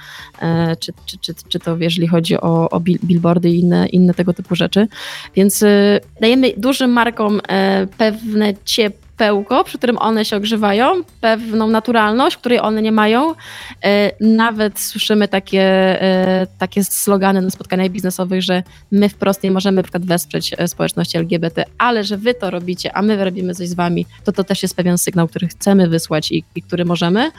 e, 0.42 0.76
czy, 0.76 0.92
czy, 1.06 1.18
czy, 1.18 1.34
czy 1.48 1.58
to 1.58 1.76
jeżeli 1.76 2.06
chodzi 2.06 2.40
o, 2.40 2.70
o 2.70 2.80
billboardy 2.80 3.50
i 3.50 3.60
inne, 3.60 3.86
inne 3.86 4.14
tego 4.14 4.32
typu 4.32 4.54
rzeczy. 4.54 4.88
Więc 5.34 5.62
e, 5.62 6.00
dajemy 6.20 6.52
dużym 6.56 6.90
markom 6.90 7.40
e, 7.48 7.86
pewne 7.98 8.54
ciepło, 8.64 9.03
pełko, 9.24 9.64
przy 9.64 9.78
którym 9.78 9.98
one 9.98 10.24
się 10.24 10.36
ogrzewają, 10.36 11.02
pewną 11.20 11.68
naturalność, 11.68 12.36
której 12.36 12.60
one 12.60 12.82
nie 12.82 12.92
mają. 12.92 13.34
E, 13.84 14.10
nawet 14.20 14.80
słyszymy 14.80 15.28
takie, 15.28 15.62
e, 16.02 16.46
takie 16.58 16.84
slogany 16.84 17.42
na 17.42 17.50
spotkaniach 17.50 17.88
biznesowych, 17.88 18.42
że 18.42 18.62
my 18.92 19.08
wprost 19.08 19.42
nie 19.42 19.50
możemy 19.50 19.76
na 19.76 19.82
przykład 19.82 20.04
wesprzeć 20.04 20.54
e, 20.58 20.68
społeczności 20.68 21.18
LGBT, 21.18 21.64
ale 21.78 22.04
że 22.04 22.16
wy 22.16 22.34
to 22.34 22.50
robicie, 22.50 22.96
a 22.96 23.02
my 23.02 23.24
robimy 23.24 23.54
coś 23.54 23.68
z 23.68 23.74
wami, 23.74 24.06
to 24.24 24.32
to 24.32 24.44
też 24.44 24.62
jest 24.62 24.76
pewien 24.76 24.98
sygnał, 24.98 25.28
który 25.28 25.48
chcemy 25.48 25.88
wysłać 25.88 26.32
i, 26.32 26.44
i 26.54 26.62
który 26.62 26.84
możemy. 26.84 27.30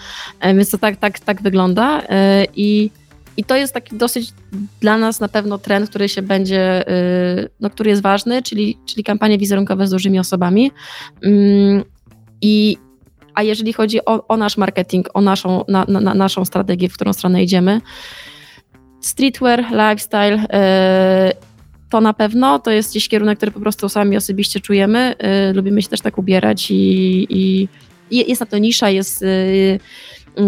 Więc 0.43 0.69
to 0.69 0.77
tak, 0.77 0.97
tak, 0.97 1.19
tak 1.19 1.41
wygląda. 1.41 2.01
I 2.55 2.89
i 3.37 3.43
to 3.43 3.55
jest 3.55 3.73
taki 3.73 3.97
dosyć 3.97 4.33
dla 4.81 4.97
nas 4.97 5.19
na 5.19 5.27
pewno 5.27 5.57
trend, 5.57 5.89
który 5.89 6.09
się 6.09 6.21
będzie, 6.21 6.89
y, 6.89 7.49
no, 7.59 7.69
który 7.69 7.89
jest 7.89 8.01
ważny, 8.01 8.43
czyli, 8.43 8.77
czyli 8.85 9.03
kampanie 9.03 9.37
wizerunkowe 9.37 9.87
z 9.87 9.91
dużymi 9.91 10.19
osobami. 10.19 10.71
Mm, 11.23 11.83
I, 12.41 12.77
a 13.33 13.43
jeżeli 13.43 13.73
chodzi 13.73 14.05
o, 14.05 14.27
o 14.27 14.37
nasz 14.37 14.57
marketing, 14.57 15.09
o 15.13 15.21
naszą, 15.21 15.65
na, 15.67 15.85
na, 15.87 16.13
naszą 16.13 16.45
strategię, 16.45 16.89
w 16.89 16.93
którą 16.93 17.13
stronę 17.13 17.43
idziemy, 17.43 17.81
streetwear, 19.01 19.65
lifestyle, 19.71 20.43
y, 20.43 21.55
to 21.89 22.01
na 22.01 22.13
pewno 22.13 22.59
to 22.59 22.71
jest 22.71 22.89
gdzieś 22.89 23.09
kierunek, 23.09 23.37
który 23.37 23.51
po 23.51 23.59
prostu 23.59 23.89
sami 23.89 24.17
osobiście 24.17 24.59
czujemy. 24.59 25.15
Y, 25.49 25.53
lubimy 25.53 25.81
się 25.81 25.89
też 25.89 26.01
tak 26.01 26.17
ubierać 26.17 26.71
i, 26.71 27.27
i 27.29 27.67
jest 28.11 28.41
na 28.41 28.45
to 28.47 28.57
nisza, 28.57 28.89
jest 28.89 29.25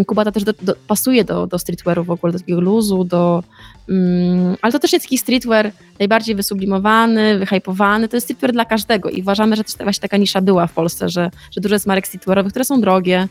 Kubata 0.06 0.32
też 0.32 0.44
do, 0.44 0.52
do, 0.62 0.74
pasuje 0.86 1.24
do, 1.24 1.46
do 1.46 1.58
streetwearu 1.58 2.04
w 2.04 2.10
ogóle, 2.10 2.32
do 2.32 2.38
takiego 2.38 2.60
luzu, 2.60 3.04
do, 3.04 3.42
um, 3.88 4.56
ale 4.62 4.72
to 4.72 4.78
też 4.78 4.92
jest 4.92 5.04
taki 5.04 5.18
streetwear 5.18 5.72
najbardziej 5.98 6.34
wysublimowany, 6.34 7.38
wyhypowany, 7.38 8.08
to 8.08 8.16
jest 8.16 8.26
streetwear 8.26 8.52
dla 8.52 8.64
każdego 8.64 9.10
i 9.10 9.20
uważamy, 9.20 9.56
że 9.56 9.64
też 9.64 9.74
właśnie 9.76 10.02
taka 10.02 10.16
nisza 10.16 10.40
była 10.40 10.66
w 10.66 10.72
Polsce, 10.72 11.08
że, 11.08 11.30
że 11.50 11.60
dużo 11.60 11.74
jest 11.74 11.86
marek 11.86 12.06
streetwearowych, 12.06 12.52
które 12.52 12.64
są 12.64 12.80
drogie, 12.80 13.28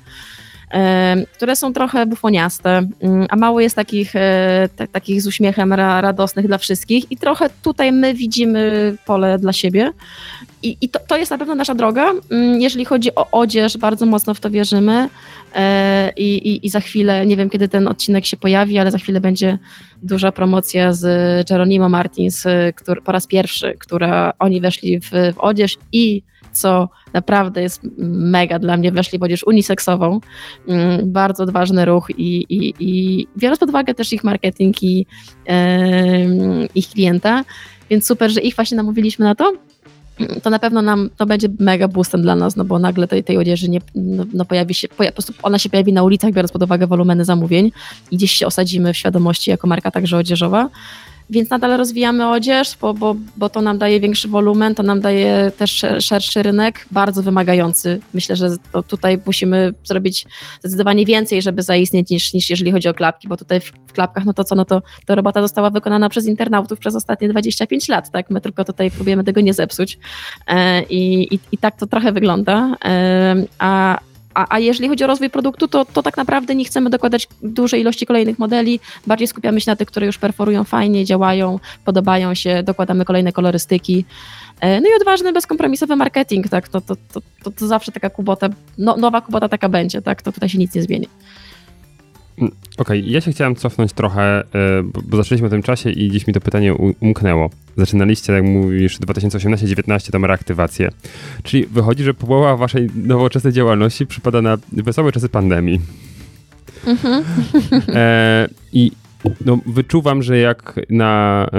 które 1.33 1.55
są 1.55 1.73
trochę 1.73 2.05
bufoniaste, 2.05 2.89
mm, 3.01 3.27
a 3.29 3.35
mało 3.35 3.59
jest 3.59 3.75
takich, 3.75 4.15
e, 4.15 4.69
takich 4.91 5.21
z 5.21 5.27
uśmiechem 5.27 5.73
radosnych 5.73 6.47
dla 6.47 6.57
wszystkich 6.57 7.11
i 7.11 7.17
trochę 7.17 7.49
tutaj 7.63 7.91
my 7.91 8.13
widzimy 8.13 8.95
pole 9.05 9.39
dla 9.39 9.53
siebie. 9.53 9.91
I, 10.63 10.77
i 10.81 10.89
to, 10.89 10.99
to 11.07 11.17
jest 11.17 11.31
na 11.31 11.37
pewno 11.37 11.55
nasza 11.55 11.75
droga. 11.75 12.11
Mm, 12.31 12.61
jeżeli 12.61 12.85
chodzi 12.85 13.15
o 13.15 13.27
odzież, 13.31 13.77
bardzo 13.77 14.05
mocno 14.05 14.33
w 14.33 14.39
to 14.39 14.49
wierzymy 14.49 15.09
i, 16.15 16.37
i, 16.37 16.65
i 16.65 16.69
za 16.69 16.79
chwilę, 16.79 17.25
nie 17.25 17.37
wiem 17.37 17.49
kiedy 17.49 17.67
ten 17.67 17.87
odcinek 17.87 18.25
się 18.25 18.37
pojawi, 18.37 18.77
ale 18.77 18.91
za 18.91 18.97
chwilę 18.97 19.21
będzie 19.21 19.57
duża 20.03 20.31
promocja 20.31 20.93
z 20.93 21.47
Geronimo 21.49 21.89
Martins, 21.89 22.45
e, 22.45 22.73
który, 22.73 23.01
po 23.01 23.11
raz 23.11 23.27
pierwszy, 23.27 23.73
która 23.79 24.33
oni 24.39 24.61
weszli 24.61 24.99
w, 24.99 25.09
w 25.09 25.37
odzież 25.37 25.77
i 25.91 26.23
co 26.51 26.89
naprawdę 27.13 27.61
jest 27.61 27.81
mega 28.07 28.59
dla 28.59 28.77
mnie, 28.77 28.91
weszli 28.91 29.19
w 29.19 29.23
odzież 29.23 29.43
uniseksową. 29.43 30.19
Mm, 30.67 31.11
bardzo 31.11 31.43
odważny 31.43 31.85
ruch 31.85 32.09
i, 32.09 32.45
i, 32.49 32.73
i 32.79 33.27
biorąc 33.37 33.59
pod 33.59 33.69
uwagę 33.69 33.93
też 33.93 34.13
ich 34.13 34.23
marketing 34.23 34.83
i 34.83 35.05
ich 36.75 36.89
klienta, 36.89 37.43
więc 37.89 38.07
super, 38.07 38.31
że 38.31 38.41
ich 38.41 38.55
właśnie 38.55 38.77
namówiliśmy 38.77 39.25
na 39.25 39.35
to 39.35 39.53
to 40.43 40.49
na 40.49 40.59
pewno 40.59 40.81
nam 40.81 41.09
to 41.17 41.25
będzie 41.25 41.47
mega 41.59 41.87
boostem 41.87 42.21
dla 42.21 42.35
nas, 42.35 42.55
no 42.55 42.65
bo 42.65 42.79
nagle 42.79 43.07
tej, 43.07 43.23
tej 43.23 43.37
odzieży 43.37 43.69
nie, 43.69 43.81
no, 43.95 44.25
no 44.33 44.45
pojawi 44.45 44.73
się, 44.73 44.87
po 44.87 45.11
prostu 45.11 45.33
ona 45.43 45.59
się 45.59 45.69
pojawi 45.69 45.93
na 45.93 46.03
ulicach, 46.03 46.31
biorąc 46.31 46.51
pod 46.51 46.63
uwagę 46.63 46.87
wolumeny 46.87 47.25
zamówień 47.25 47.71
i 48.11 48.17
gdzieś 48.17 48.31
się 48.31 48.47
osadzimy 48.47 48.93
w 48.93 48.97
świadomości 48.97 49.49
jako 49.49 49.67
marka 49.67 49.91
także 49.91 50.17
odzieżowa. 50.17 50.69
Więc 51.29 51.49
nadal 51.49 51.77
rozwijamy 51.77 52.29
odzież, 52.29 52.77
bo, 52.81 52.93
bo, 52.93 53.15
bo 53.37 53.49
to 53.49 53.61
nam 53.61 53.77
daje 53.77 53.99
większy 53.99 54.27
wolumen, 54.27 54.75
to 54.75 54.83
nam 54.83 55.01
daje 55.01 55.51
też 55.57 55.85
szerszy 55.99 56.43
rynek, 56.43 56.85
bardzo 56.91 57.23
wymagający. 57.23 57.99
Myślę, 58.13 58.35
że 58.35 58.49
tutaj 58.87 59.19
musimy 59.25 59.73
zrobić 59.83 60.25
zdecydowanie 60.59 61.05
więcej, 61.05 61.41
żeby 61.41 61.63
zaistnieć 61.63 62.09
niż, 62.09 62.33
niż 62.33 62.49
jeżeli 62.49 62.71
chodzi 62.71 62.87
o 62.87 62.93
klapki, 62.93 63.27
bo 63.27 63.37
tutaj 63.37 63.59
w, 63.59 63.71
w 63.87 63.93
klapkach, 63.93 64.25
no 64.25 64.33
to 64.33 64.43
co, 64.43 64.55
no 64.55 64.65
to, 64.65 64.81
to 65.05 65.15
robota 65.15 65.41
została 65.41 65.69
wykonana 65.69 66.09
przez 66.09 66.25
internautów 66.25 66.79
przez 66.79 66.95
ostatnie 66.95 67.29
25 67.29 67.87
lat, 67.87 68.11
tak? 68.11 68.29
My 68.29 68.41
tylko 68.41 68.65
tutaj 68.65 68.91
próbujemy 68.91 69.23
tego 69.23 69.41
nie 69.41 69.53
zepsuć 69.53 69.99
e, 70.47 70.83
i, 70.83 71.33
i, 71.35 71.39
i 71.51 71.57
tak 71.57 71.75
to 71.75 71.87
trochę 71.87 72.11
wygląda, 72.11 72.75
e, 72.85 73.35
a, 73.59 73.99
a, 74.37 74.45
a 74.49 74.59
jeżeli 74.59 74.89
chodzi 74.89 75.03
o 75.03 75.07
rozwój 75.07 75.29
produktu, 75.29 75.67
to, 75.67 75.85
to 75.85 76.03
tak 76.03 76.17
naprawdę 76.17 76.55
nie 76.55 76.65
chcemy 76.65 76.89
dokładać 76.89 77.27
dużej 77.41 77.81
ilości 77.81 78.05
kolejnych 78.05 78.39
modeli, 78.39 78.79
bardziej 79.07 79.27
skupiamy 79.27 79.61
się 79.61 79.71
na 79.71 79.75
tych, 79.75 79.87
które 79.87 80.05
już 80.05 80.17
perforują 80.17 80.63
fajnie, 80.63 81.05
działają, 81.05 81.59
podobają 81.85 82.33
się, 82.33 82.63
dokładamy 82.63 83.05
kolejne 83.05 83.31
kolorystyki. 83.31 84.05
E, 84.59 84.81
no 84.81 84.89
i 84.89 85.01
odważny, 85.01 85.33
bezkompromisowy 85.33 85.95
marketing, 85.95 86.49
tak, 86.49 86.67
to, 86.67 86.81
to, 86.81 86.95
to, 87.13 87.51
to, 87.51 87.67
zawsze 87.67 87.91
taka 87.91 88.09
kubota, 88.09 88.49
no, 88.77 88.97
nowa 88.97 89.21
kubota 89.21 89.49
taka 89.49 89.69
będzie, 89.69 90.01
tak, 90.01 90.21
to 90.21 90.31
tutaj 90.31 90.49
się 90.49 90.57
nic 90.57 90.75
nie 90.75 90.81
zmieni. 90.81 91.07
Mm, 92.37 92.51
okej, 92.77 92.99
okay, 92.99 93.11
ja 93.11 93.21
się 93.21 93.31
chciałem 93.31 93.55
cofnąć 93.55 93.93
trochę, 93.93 94.21
e, 94.21 94.43
bo, 94.83 95.01
bo 95.07 95.17
zaczęliśmy 95.17 95.47
o 95.47 95.49
tym 95.49 95.63
czasie 95.63 95.89
i 95.89 96.11
dziś 96.11 96.27
mi 96.27 96.33
to 96.33 96.41
pytanie 96.41 96.73
umknęło. 96.99 97.49
Zaczynaliście, 97.77 98.33
jak 98.33 98.43
mówisz, 98.43 98.99
2018-19 98.99 100.11
tą 100.11 100.27
reaktywację. 100.27 100.89
Czyli 101.43 101.65
wychodzi, 101.65 102.03
że 102.03 102.13
połowa 102.13 102.57
waszej 102.57 102.89
nowoczesnej 102.95 103.53
działalności 103.53 104.05
przypada 104.05 104.41
na 104.41 104.57
wesołe 104.71 105.11
czasy 105.11 105.29
pandemii. 105.29 105.79
Mhm. 106.85 107.23
E, 107.87 108.47
I 108.73 108.91
no, 109.45 109.59
wyczuwam, 109.65 110.23
że 110.23 110.37
jak 110.37 110.79
na 110.89 111.45
e, 111.53 111.57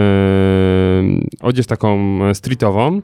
odzież 1.41 1.67
taką 1.67 2.19
streetową, 2.35 3.01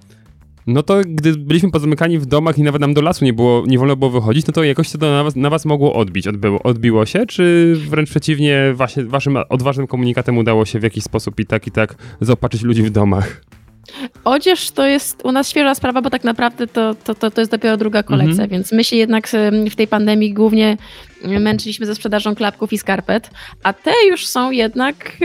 no 0.66 0.82
to 0.82 1.00
gdy 1.06 1.32
byliśmy 1.32 1.70
pozamykani 1.70 2.18
w 2.18 2.26
domach 2.26 2.58
i 2.58 2.62
nawet 2.62 2.80
nam 2.80 2.94
do 2.94 3.02
lasu 3.02 3.24
nie 3.24 3.32
było, 3.32 3.64
nie 3.66 3.78
wolno 3.78 3.96
było 3.96 4.10
wychodzić, 4.10 4.46
no 4.46 4.52
to 4.52 4.64
jakoś 4.64 4.90
to 4.90 4.98
na 4.98 5.24
was, 5.24 5.36
na 5.36 5.50
was 5.50 5.64
mogło 5.64 5.94
odbić. 5.94 6.28
Odbyło, 6.28 6.62
odbiło 6.62 7.06
się, 7.06 7.26
czy 7.26 7.74
wręcz 7.88 8.10
przeciwnie, 8.10 8.72
właśnie, 8.74 9.04
waszym 9.04 9.36
odważnym 9.48 9.86
komunikatem 9.86 10.38
udało 10.38 10.64
się 10.64 10.80
w 10.80 10.82
jakiś 10.82 11.04
sposób 11.04 11.40
i 11.40 11.46
tak, 11.46 11.66
i 11.66 11.70
tak 11.70 11.94
zaopatrzyć 12.20 12.62
ludzi 12.62 12.82
w 12.82 12.90
domach? 12.90 13.40
Odzież 14.24 14.70
to 14.70 14.86
jest 14.86 15.24
u 15.24 15.32
nas 15.32 15.50
świeża 15.50 15.74
sprawa, 15.74 16.02
bo 16.02 16.10
tak 16.10 16.24
naprawdę 16.24 16.66
to, 16.66 16.94
to, 16.94 17.14
to, 17.14 17.30
to 17.30 17.40
jest 17.40 17.50
dopiero 17.50 17.76
druga 17.76 18.02
kolekcja, 18.02 18.44
mhm. 18.44 18.50
więc 18.50 18.72
my 18.72 18.84
się 18.84 18.96
jednak 18.96 19.28
w 19.70 19.76
tej 19.76 19.88
pandemii 19.88 20.34
głównie 20.34 20.76
męczyliśmy 21.24 21.86
ze 21.86 21.94
sprzedażą 21.94 22.34
klapków 22.34 22.72
i 22.72 22.78
skarpet, 22.78 23.30
a 23.62 23.72
te 23.72 23.92
już 24.10 24.26
są 24.26 24.50
jednak, 24.50 25.16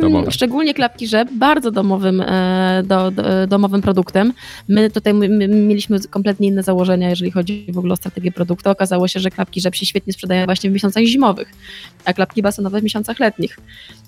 Domowe. 0.00 0.30
szczególnie 0.30 0.74
klapki 0.74 1.06
rzep, 1.06 1.28
bardzo 1.32 1.70
domowym, 1.70 2.20
e, 2.20 2.82
do, 2.86 3.10
do, 3.10 3.46
domowym 3.46 3.82
produktem. 3.82 4.32
My 4.68 4.90
tutaj 4.90 5.14
my 5.14 5.48
mieliśmy 5.48 6.00
kompletnie 6.00 6.48
inne 6.48 6.62
założenia, 6.62 7.10
jeżeli 7.10 7.30
chodzi 7.30 7.66
w 7.72 7.78
ogóle 7.78 7.92
o 7.92 7.96
strategię 7.96 8.32
produktu. 8.32 8.70
Okazało 8.70 9.08
się, 9.08 9.20
że 9.20 9.30
klapki 9.30 9.60
rzep 9.60 9.74
się 9.74 9.86
świetnie 9.86 10.12
sprzedają 10.12 10.44
właśnie 10.44 10.70
w 10.70 10.72
miesiącach 10.72 11.04
zimowych, 11.04 11.52
a 12.04 12.12
klapki 12.12 12.42
basenowe 12.42 12.80
w 12.80 12.82
miesiącach 12.82 13.20
letnich. 13.20 13.58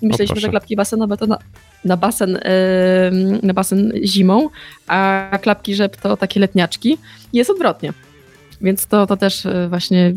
Myśleliśmy, 0.01 0.41
że 0.41 0.49
klapki 0.49 0.75
basenowe 0.75 1.17
to 1.17 1.27
na, 1.27 1.37
na 1.85 1.97
basen, 1.97 2.39
na 3.43 3.53
basen 3.53 3.93
zimą, 4.03 4.49
a 4.87 5.29
klapki 5.41 5.75
rzep 5.75 5.97
to 5.97 6.17
takie 6.17 6.39
letniaczki. 6.39 6.97
Jest 7.33 7.49
odwrotnie. 7.49 7.93
Więc 8.61 8.87
to, 8.87 9.07
to 9.07 9.17
też 9.17 9.45
e, 9.45 9.69
właśnie 9.69 10.15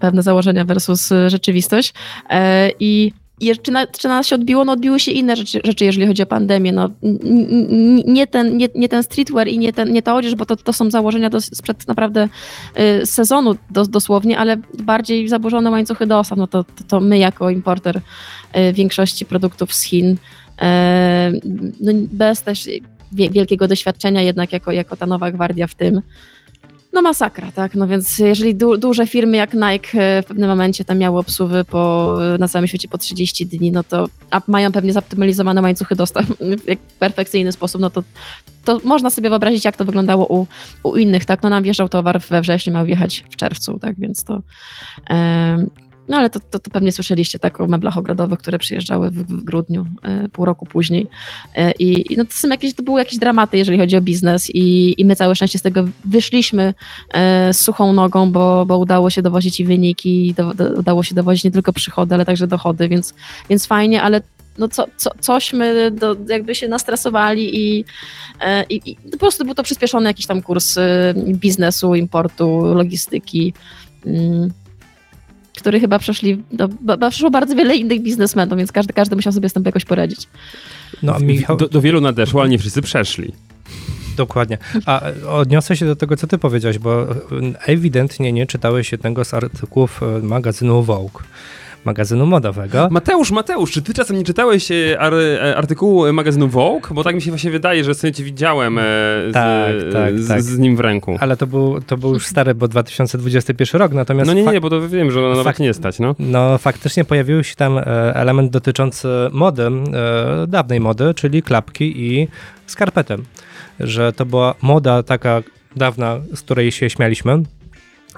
pewne 0.00 0.22
założenia 0.22 0.64
versus 0.64 1.12
e, 1.12 1.30
rzeczywistość. 1.30 1.94
E, 2.30 2.70
I 2.80 3.12
i 3.42 3.58
czy 3.62 3.72
na, 3.72 3.86
czy 3.86 4.08
na 4.08 4.14
nas 4.14 4.26
się 4.26 4.34
odbiło? 4.34 4.64
No 4.64 4.72
odbiły 4.72 5.00
się 5.00 5.12
inne 5.12 5.36
rzeczy, 5.36 5.60
rzeczy 5.64 5.84
jeżeli 5.84 6.06
chodzi 6.06 6.22
o 6.22 6.26
pandemię. 6.26 6.72
No, 6.72 6.90
nie, 8.06 8.26
ten, 8.26 8.56
nie, 8.56 8.68
nie 8.74 8.88
ten 8.88 9.02
streetwear 9.02 9.48
i 9.48 9.58
nie, 9.58 9.72
ten, 9.72 9.92
nie 9.92 10.02
ta 10.02 10.14
odzież, 10.14 10.34
bo 10.34 10.46
to, 10.46 10.56
to 10.56 10.72
są 10.72 10.90
założenia 10.90 11.30
do, 11.30 11.40
sprzed 11.40 11.88
naprawdę 11.88 12.28
y, 13.02 13.06
sezonu 13.06 13.56
do, 13.70 13.86
dosłownie, 13.86 14.38
ale 14.38 14.56
bardziej 14.78 15.28
zaburzone 15.28 15.70
łańcuchy 15.70 16.06
dostaw. 16.06 16.38
No 16.38 16.46
to, 16.46 16.64
to, 16.64 16.84
to 16.88 17.00
my 17.00 17.18
jako 17.18 17.50
importer 17.50 17.96
y, 17.96 18.72
większości 18.72 19.26
produktów 19.26 19.74
z 19.74 19.82
Chin, 19.82 20.10
y, 20.10 20.16
no 21.80 21.92
bez 22.12 22.42
też 22.42 22.68
wielkiego 23.12 23.68
doświadczenia 23.68 24.22
jednak 24.22 24.52
jako, 24.52 24.72
jako 24.72 24.96
ta 24.96 25.06
nowa 25.06 25.30
gwardia 25.30 25.66
w 25.66 25.74
tym, 25.74 26.02
no 26.92 27.02
masakra, 27.02 27.52
tak? 27.52 27.74
No 27.74 27.86
więc 27.86 28.18
jeżeli 28.18 28.54
du 28.54 28.76
duże 28.76 29.06
firmy 29.06 29.36
jak 29.36 29.54
Nike 29.54 29.88
e, 29.94 30.22
w 30.22 30.26
pewnym 30.26 30.48
momencie 30.48 30.84
tam 30.84 30.98
miały 30.98 31.18
obsługi 31.18 31.54
po, 31.70 32.16
e, 32.34 32.38
na 32.38 32.48
całym 32.48 32.68
świecie 32.68 32.88
po 32.88 32.98
30 32.98 33.46
dni, 33.46 33.72
no 33.72 33.84
to 33.84 34.08
a 34.30 34.40
mają 34.46 34.72
pewnie 34.72 34.92
zoptymalizowane 34.92 35.62
łańcuchy 35.62 35.96
dostaw 35.96 36.26
w 36.90 36.92
perfekcyjny 36.98 37.52
sposób, 37.52 37.80
no 37.80 37.90
to, 37.90 38.02
to 38.64 38.80
można 38.84 39.10
sobie 39.10 39.30
wyobrazić, 39.30 39.64
jak 39.64 39.76
to 39.76 39.84
wyglądało 39.84 40.26
u, 40.26 40.46
u 40.82 40.96
innych, 40.96 41.24
tak? 41.24 41.42
No 41.42 41.48
nam 41.48 41.62
wjeżdżał 41.62 41.88
towar 41.88 42.20
we 42.20 42.40
wrześniu, 42.40 42.72
miał 42.72 42.86
wjechać 42.86 43.24
w 43.30 43.36
czerwcu, 43.36 43.78
tak? 43.78 43.94
Więc 43.98 44.24
to... 44.24 44.42
No 46.08 46.16
ale 46.16 46.30
to, 46.30 46.40
to, 46.40 46.58
to, 46.58 46.70
pewnie 46.70 46.92
słyszeliście 46.92 47.38
tak 47.38 47.60
o 47.60 47.66
meblach 47.66 47.98
ogrodowych, 47.98 48.38
które 48.38 48.58
przyjeżdżały 48.58 49.10
w, 49.10 49.14
w 49.14 49.44
grudniu, 49.44 49.86
e, 50.02 50.28
pół 50.28 50.44
roku 50.44 50.66
później. 50.66 51.06
E, 51.56 51.72
I, 51.78 52.16
no 52.16 52.24
to, 52.24 52.32
są 52.32 52.48
jakieś, 52.48 52.74
to 52.74 52.82
były 52.82 53.00
jakieś 53.00 53.18
dramaty, 53.18 53.58
jeżeli 53.58 53.78
chodzi 53.78 53.96
o 53.96 54.00
biznes 54.00 54.50
i, 54.54 54.94
i 55.00 55.04
my 55.04 55.16
całe 55.16 55.34
szczęście 55.34 55.58
z 55.58 55.62
tego 55.62 55.84
wyszliśmy 56.04 56.74
e, 57.14 57.54
z 57.54 57.60
suchą 57.60 57.92
nogą, 57.92 58.32
bo, 58.32 58.66
bo 58.66 58.78
udało 58.78 59.10
się 59.10 59.22
dowozić 59.22 59.60
i 59.60 59.64
wyniki, 59.64 60.34
do, 60.36 60.54
do, 60.54 60.64
udało 60.64 61.02
się 61.02 61.14
dowozić 61.14 61.44
nie 61.44 61.50
tylko 61.50 61.72
przychody, 61.72 62.14
ale 62.14 62.24
także 62.24 62.46
dochody, 62.46 62.88
więc, 62.88 63.14
więc 63.50 63.66
fajnie, 63.66 64.02
ale 64.02 64.20
no 64.58 64.68
co, 64.68 64.86
co, 64.96 65.10
cośmy 65.20 65.90
do, 65.90 66.16
jakby 66.28 66.54
się 66.54 66.68
nastresowali 66.68 67.56
i, 67.56 67.84
i, 68.68 68.80
i, 68.90 68.96
po 69.10 69.18
prostu 69.18 69.44
był 69.44 69.54
to 69.54 69.62
przyspieszony 69.62 70.06
jakiś 70.06 70.26
tam 70.26 70.42
kurs 70.42 70.78
biznesu, 71.26 71.94
importu, 71.94 72.74
logistyki. 72.74 73.54
Mm 74.06 74.61
który 75.62 75.80
chyba 75.80 75.98
przeszli, 75.98 76.42
no, 76.52 77.10
przeszło 77.10 77.30
bardzo 77.30 77.54
wiele 77.54 77.76
innych 77.76 78.02
biznesmenów, 78.02 78.58
więc 78.58 78.72
każdy, 78.72 78.92
każdy 78.92 79.16
musiał 79.16 79.32
sobie 79.32 79.48
z 79.48 79.52
tym 79.52 79.62
jakoś 79.66 79.84
poradzić. 79.84 80.28
No, 81.02 81.18
Michał... 81.20 81.56
do, 81.56 81.68
do 81.68 81.80
wielu 81.80 82.00
nadeszło, 82.00 82.40
ale 82.40 82.50
nie 82.50 82.58
wszyscy 82.58 82.82
przeszli. 82.82 83.32
Dokładnie. 84.16 84.58
A 84.86 85.02
odniosę 85.28 85.76
się 85.76 85.86
do 85.86 85.96
tego, 85.96 86.16
co 86.16 86.26
ty 86.26 86.38
powiedziałeś, 86.38 86.78
bo 86.78 87.06
ewidentnie 87.66 88.32
nie 88.32 88.46
czytałeś 88.46 88.92
jednego 88.92 89.24
z 89.24 89.34
artykułów 89.34 90.00
e, 90.02 90.06
magazynu 90.22 90.82
Vogue 90.82 91.18
magazynu 91.84 92.26
modowego. 92.26 92.88
Mateusz, 92.90 93.30
Mateusz, 93.30 93.72
czy 93.72 93.82
ty 93.82 93.94
czasem 93.94 94.18
nie 94.18 94.24
czytałeś 94.24 94.70
e, 94.70 95.00
e, 95.00 95.56
artykułu 95.56 96.12
magazynu 96.12 96.48
Vogue? 96.48 96.80
Bo 96.90 97.04
tak 97.04 97.14
mi 97.14 97.22
się 97.22 97.30
właśnie 97.30 97.50
wydaje, 97.50 97.84
że 97.84 97.94
sobie 97.94 98.12
cię 98.12 98.24
widziałem 98.24 98.78
e, 98.78 98.82
z, 99.30 99.32
tak, 99.32 99.74
tak, 99.92 100.18
z, 100.18 100.28
tak. 100.28 100.42
z, 100.42 100.58
nim 100.58 100.76
w 100.76 100.80
ręku. 100.80 101.16
Ale 101.20 101.36
to 101.36 101.46
był, 101.46 101.80
to 101.80 101.96
był 101.96 102.14
już 102.14 102.26
stary, 102.26 102.54
bo 102.54 102.68
2021 102.68 103.80
rok, 103.80 103.92
natomiast... 103.92 104.26
No 104.26 104.34
nie, 104.34 104.42
nie, 104.42 104.60
bo 104.60 104.70
to 104.70 104.88
wiem, 104.88 105.10
że 105.10 105.26
ono 105.26 105.36
nawet 105.36 105.58
nie 105.58 105.74
stać, 105.74 105.98
no. 105.98 106.14
No 106.18 106.58
faktycznie 106.58 107.04
pojawił 107.04 107.44
się 107.44 107.54
tam 107.54 107.80
element 108.14 108.52
dotyczący 108.52 109.08
mody, 109.32 109.70
dawnej 110.48 110.80
mody, 110.80 111.14
czyli 111.14 111.42
klapki 111.42 112.02
i 112.02 112.28
skarpetem. 112.66 113.24
Że 113.80 114.12
to 114.12 114.26
była 114.26 114.54
moda 114.62 115.02
taka 115.02 115.42
dawna, 115.76 116.20
z 116.34 116.40
której 116.40 116.72
się 116.72 116.90
śmialiśmy, 116.90 117.42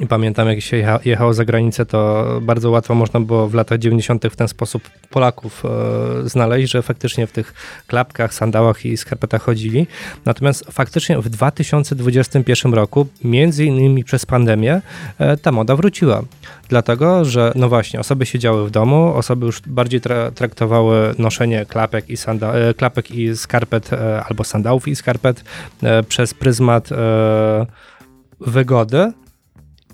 i 0.00 0.06
pamiętam, 0.06 0.48
jak 0.48 0.60
się 0.60 1.00
jechało 1.04 1.34
za 1.34 1.44
granicę, 1.44 1.86
to 1.86 2.26
bardzo 2.42 2.70
łatwo 2.70 2.94
można 2.94 3.20
było 3.20 3.48
w 3.48 3.54
latach 3.54 3.78
90. 3.78 4.26
w 4.30 4.36
ten 4.36 4.48
sposób 4.48 4.82
Polaków 5.10 5.62
e, 5.64 6.28
znaleźć, 6.28 6.72
że 6.72 6.82
faktycznie 6.82 7.26
w 7.26 7.32
tych 7.32 7.54
klapkach, 7.86 8.34
sandałach 8.34 8.84
i 8.84 8.96
skarpetach 8.96 9.42
chodzili. 9.42 9.86
Natomiast 10.24 10.64
faktycznie 10.70 11.18
w 11.18 11.28
2021 11.28 12.74
roku, 12.74 13.06
między 13.24 13.64
innymi 13.64 14.04
przez 14.04 14.26
pandemię, 14.26 14.80
e, 15.18 15.36
ta 15.36 15.52
moda 15.52 15.76
wróciła. 15.76 16.22
Dlatego, 16.68 17.24
że 17.24 17.52
no 17.54 17.68
właśnie, 17.68 18.00
osoby 18.00 18.26
siedziały 18.26 18.66
w 18.66 18.70
domu, 18.70 19.14
osoby 19.14 19.46
już 19.46 19.60
bardziej 19.60 20.00
tra 20.00 20.30
traktowały 20.30 21.14
noszenie 21.18 21.66
klapek 21.66 22.10
i, 22.10 22.16
sanda 22.16 22.52
e, 22.52 22.74
klapek 22.74 23.10
i 23.10 23.36
skarpet, 23.36 23.92
e, 23.92 24.24
albo 24.24 24.44
sandałów 24.44 24.88
i 24.88 24.96
skarpet 24.96 25.44
e, 25.82 26.02
przez 26.02 26.34
pryzmat 26.34 26.92
e, 26.92 27.66
wygody, 28.40 29.12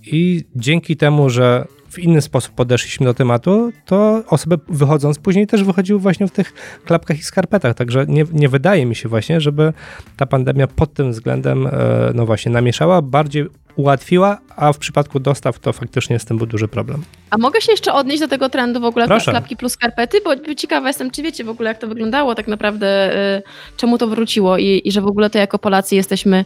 i 0.07 0.45
dzięki 0.57 0.97
temu, 0.97 1.31
że 1.31 1.67
w 1.91 1.99
inny 1.99 2.21
sposób 2.21 2.55
podeszliśmy 2.55 3.07
do 3.07 3.15
tematu, 3.15 3.73
to 3.85 4.23
osoby 4.27 4.59
wychodząc 4.69 5.19
później 5.19 5.47
też 5.47 5.65
wychodziły 5.65 6.01
właśnie 6.01 6.27
w 6.27 6.31
tych 6.31 6.53
klapkach 6.85 7.19
i 7.19 7.23
skarpetach. 7.23 7.75
Także 7.75 8.05
nie, 8.09 8.25
nie 8.33 8.49
wydaje 8.49 8.87
mi 8.87 8.95
się 8.97 9.09
właśnie, 9.09 9.41
żeby 9.41 9.73
ta 10.17 10.27
pandemia 10.27 10.67
pod 10.67 10.95
tym 10.95 11.13
względem, 11.13 11.67
e, 11.67 11.71
no 12.15 12.27
właśnie, 12.27 12.53
namieszała, 12.53 13.03
bardziej 13.03 13.47
ułatwiła, 13.77 14.39
a 14.57 14.73
w 14.73 14.79
przypadku 14.79 15.21
dostaw 15.21 15.59
to 15.59 15.73
faktycznie 15.73 16.19
z 16.19 16.25
tym 16.25 16.39
był 16.39 16.47
duży 16.47 16.69
problem. 16.69 17.03
A 17.31 17.39
mogę 17.39 17.61
się 17.61 17.73
jeszcze 17.73 17.93
odnieść 17.93 18.21
do 18.21 18.29
tego 18.29 18.49
trendu 18.49 18.81
w 18.81 18.85
ogóle 18.85 19.07
Proszę. 19.07 19.31
klapki 19.31 19.57
plus 19.57 19.73
skarpety, 19.73 20.19
bo 20.25 20.55
ciekawa 20.55 20.89
jestem, 20.89 21.11
czy 21.11 21.23
wiecie 21.23 21.45
w 21.45 21.49
ogóle, 21.49 21.71
jak 21.71 21.79
to 21.79 21.87
wyglądało 21.87 22.35
tak 22.35 22.49
naprawdę, 22.49 22.87
e, 23.17 23.43
czemu 23.77 23.99
to 23.99 24.07
wróciło 24.07 24.59
i, 24.59 24.83
i 24.85 24.93
że 24.93 25.01
w 25.01 25.07
ogóle 25.07 25.31
to 25.31 25.39
jako 25.39 25.59
Polacy 25.59 25.97
jesteśmy 25.97 26.45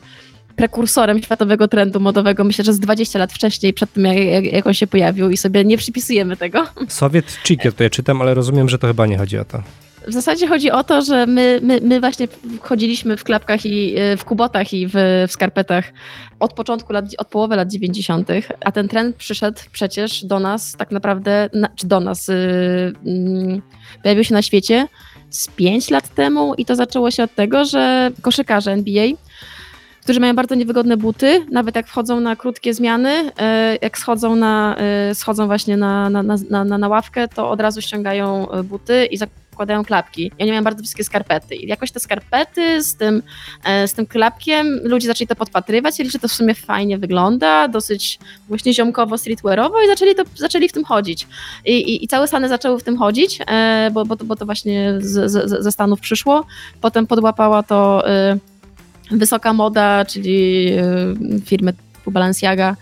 prekursorem 0.56 1.22
światowego 1.22 1.68
trendu 1.68 2.00
modowego, 2.00 2.44
myślę, 2.44 2.64
że 2.64 2.72
z 2.72 2.80
20 2.80 3.18
lat 3.18 3.32
wcześniej, 3.32 3.72
przed 3.72 3.92
tym 3.92 4.04
jak, 4.04 4.44
jak, 4.44 4.66
on 4.66 4.74
się 4.74 4.86
pojawił 4.86 5.30
i 5.30 5.36
sobie 5.36 5.64
nie 5.64 5.78
przypisujemy 5.78 6.36
tego. 6.36 6.66
Sowiet 6.88 7.38
to 7.76 7.82
ja 7.82 7.90
czytam, 7.90 8.22
ale 8.22 8.34
rozumiem, 8.34 8.68
że 8.68 8.78
to 8.78 8.86
chyba 8.86 9.06
nie 9.06 9.18
chodzi 9.18 9.38
o 9.38 9.44
to. 9.44 9.62
W 10.08 10.12
zasadzie 10.12 10.46
chodzi 10.46 10.70
o 10.70 10.84
to, 10.84 11.02
że 11.02 11.26
my, 11.26 11.60
my, 11.62 11.80
my 11.82 12.00
właśnie 12.00 12.28
chodziliśmy 12.60 13.16
w 13.16 13.24
klapkach 13.24 13.66
i 13.66 13.94
w 14.18 14.24
kubotach 14.24 14.72
i 14.72 14.86
w, 14.86 14.92
w 15.28 15.32
skarpetach 15.32 15.92
od 16.40 16.52
początku 16.52 16.92
lat, 16.92 17.04
od 17.18 17.28
połowy 17.28 17.56
lat 17.56 17.70
90., 17.70 18.28
a 18.64 18.72
ten 18.72 18.88
trend 18.88 19.16
przyszedł 19.16 19.60
przecież 19.72 20.24
do 20.24 20.40
nas 20.40 20.72
tak 20.72 20.90
naprawdę, 20.90 21.50
czy 21.76 21.86
do 21.86 22.00
nas, 22.00 22.28
yy, 22.28 23.62
pojawił 24.02 24.24
się 24.24 24.34
na 24.34 24.42
świecie 24.42 24.88
z 25.30 25.48
5 25.48 25.90
lat 25.90 26.14
temu 26.14 26.54
i 26.54 26.64
to 26.64 26.76
zaczęło 26.76 27.10
się 27.10 27.22
od 27.22 27.34
tego, 27.34 27.64
że 27.64 28.10
koszykarze 28.22 28.72
NBA 28.72 29.06
którzy 30.04 30.20
mają 30.20 30.34
bardzo 30.34 30.54
niewygodne 30.54 30.96
buty, 30.96 31.46
nawet 31.50 31.76
jak 31.76 31.86
wchodzą 31.86 32.20
na 32.20 32.36
krótkie 32.36 32.74
zmiany, 32.74 33.30
e, 33.38 33.78
jak 33.82 33.98
schodzą, 33.98 34.36
na, 34.36 34.76
e, 34.76 35.14
schodzą 35.14 35.46
właśnie 35.46 35.76
na, 35.76 36.10
na, 36.10 36.22
na, 36.22 36.64
na, 36.64 36.78
na 36.78 36.88
ławkę, 36.88 37.28
to 37.28 37.50
od 37.50 37.60
razu 37.60 37.80
ściągają 37.80 38.50
e, 38.50 38.62
buty 38.62 39.06
i 39.06 39.16
zakładają 39.16 39.84
klapki. 39.84 40.32
Ja 40.38 40.46
nie 40.46 40.52
miałem 40.52 40.64
bardzo 40.64 40.82
wysokie 40.82 41.04
skarpety. 41.04 41.54
I 41.54 41.66
jakoś 41.66 41.90
te 41.90 42.00
skarpety 42.00 42.82
z 42.82 42.96
tym, 42.96 43.22
z 43.86 43.92
tym 43.92 44.06
klapkiem 44.06 44.80
ludzie 44.82 45.08
zaczęli 45.08 45.28
to 45.28 45.36
podpatrywać, 45.36 46.00
i 46.00 46.10
że 46.10 46.18
to 46.18 46.28
w 46.28 46.32
sumie 46.32 46.54
fajnie 46.54 46.98
wygląda, 46.98 47.68
dosyć 47.68 48.18
właśnie 48.48 48.74
ziomkowo, 48.74 49.18
streetwearowo 49.18 49.82
i 49.82 49.86
zaczęli, 49.86 50.14
to, 50.14 50.22
zaczęli 50.36 50.68
w 50.68 50.72
tym 50.72 50.84
chodzić. 50.84 51.26
I, 51.64 51.72
i, 51.72 52.04
i 52.04 52.08
całe 52.08 52.28
Stany 52.28 52.48
zaczęły 52.48 52.78
w 52.78 52.82
tym 52.82 52.96
chodzić, 52.96 53.38
bo, 53.92 54.04
bo, 54.04 54.16
bo 54.16 54.36
to 54.36 54.46
właśnie 54.46 54.94
z, 55.00 55.30
z, 55.30 55.62
ze 55.62 55.72
Stanów 55.72 56.00
przyszło. 56.00 56.46
Potem 56.80 57.06
podłapała 57.06 57.62
to 57.62 58.04
wysoka 59.10 59.52
moda, 59.52 60.04
czyli 60.04 60.68
y, 61.36 61.40
firmy 61.44 61.72
typu 61.72 62.10
Balenciaga, 62.10 62.76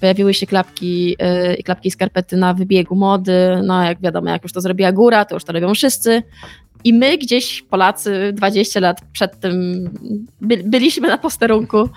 pojawiły 0.00 0.34
się 0.34 0.46
klapki 0.46 1.16
y, 1.50 1.54
i 1.54 1.62
klapki 1.62 1.90
skarpety 1.90 2.36
na 2.36 2.54
wybiegu 2.54 2.94
mody. 2.94 3.62
No 3.64 3.84
jak 3.84 4.00
wiadomo, 4.00 4.30
jak 4.30 4.42
już 4.42 4.52
to 4.52 4.60
zrobiła 4.60 4.92
góra, 4.92 5.24
to 5.24 5.34
już 5.34 5.44
to 5.44 5.52
robią 5.52 5.74
wszyscy. 5.74 6.22
I 6.88 6.92
my 6.92 7.18
gdzieś, 7.18 7.62
Polacy, 7.62 8.32
20 8.32 8.80
lat 8.80 9.00
przed 9.12 9.40
tym 9.40 9.84
by, 10.40 10.56
byliśmy 10.56 11.08
na 11.08 11.18
posterunku 11.18 11.88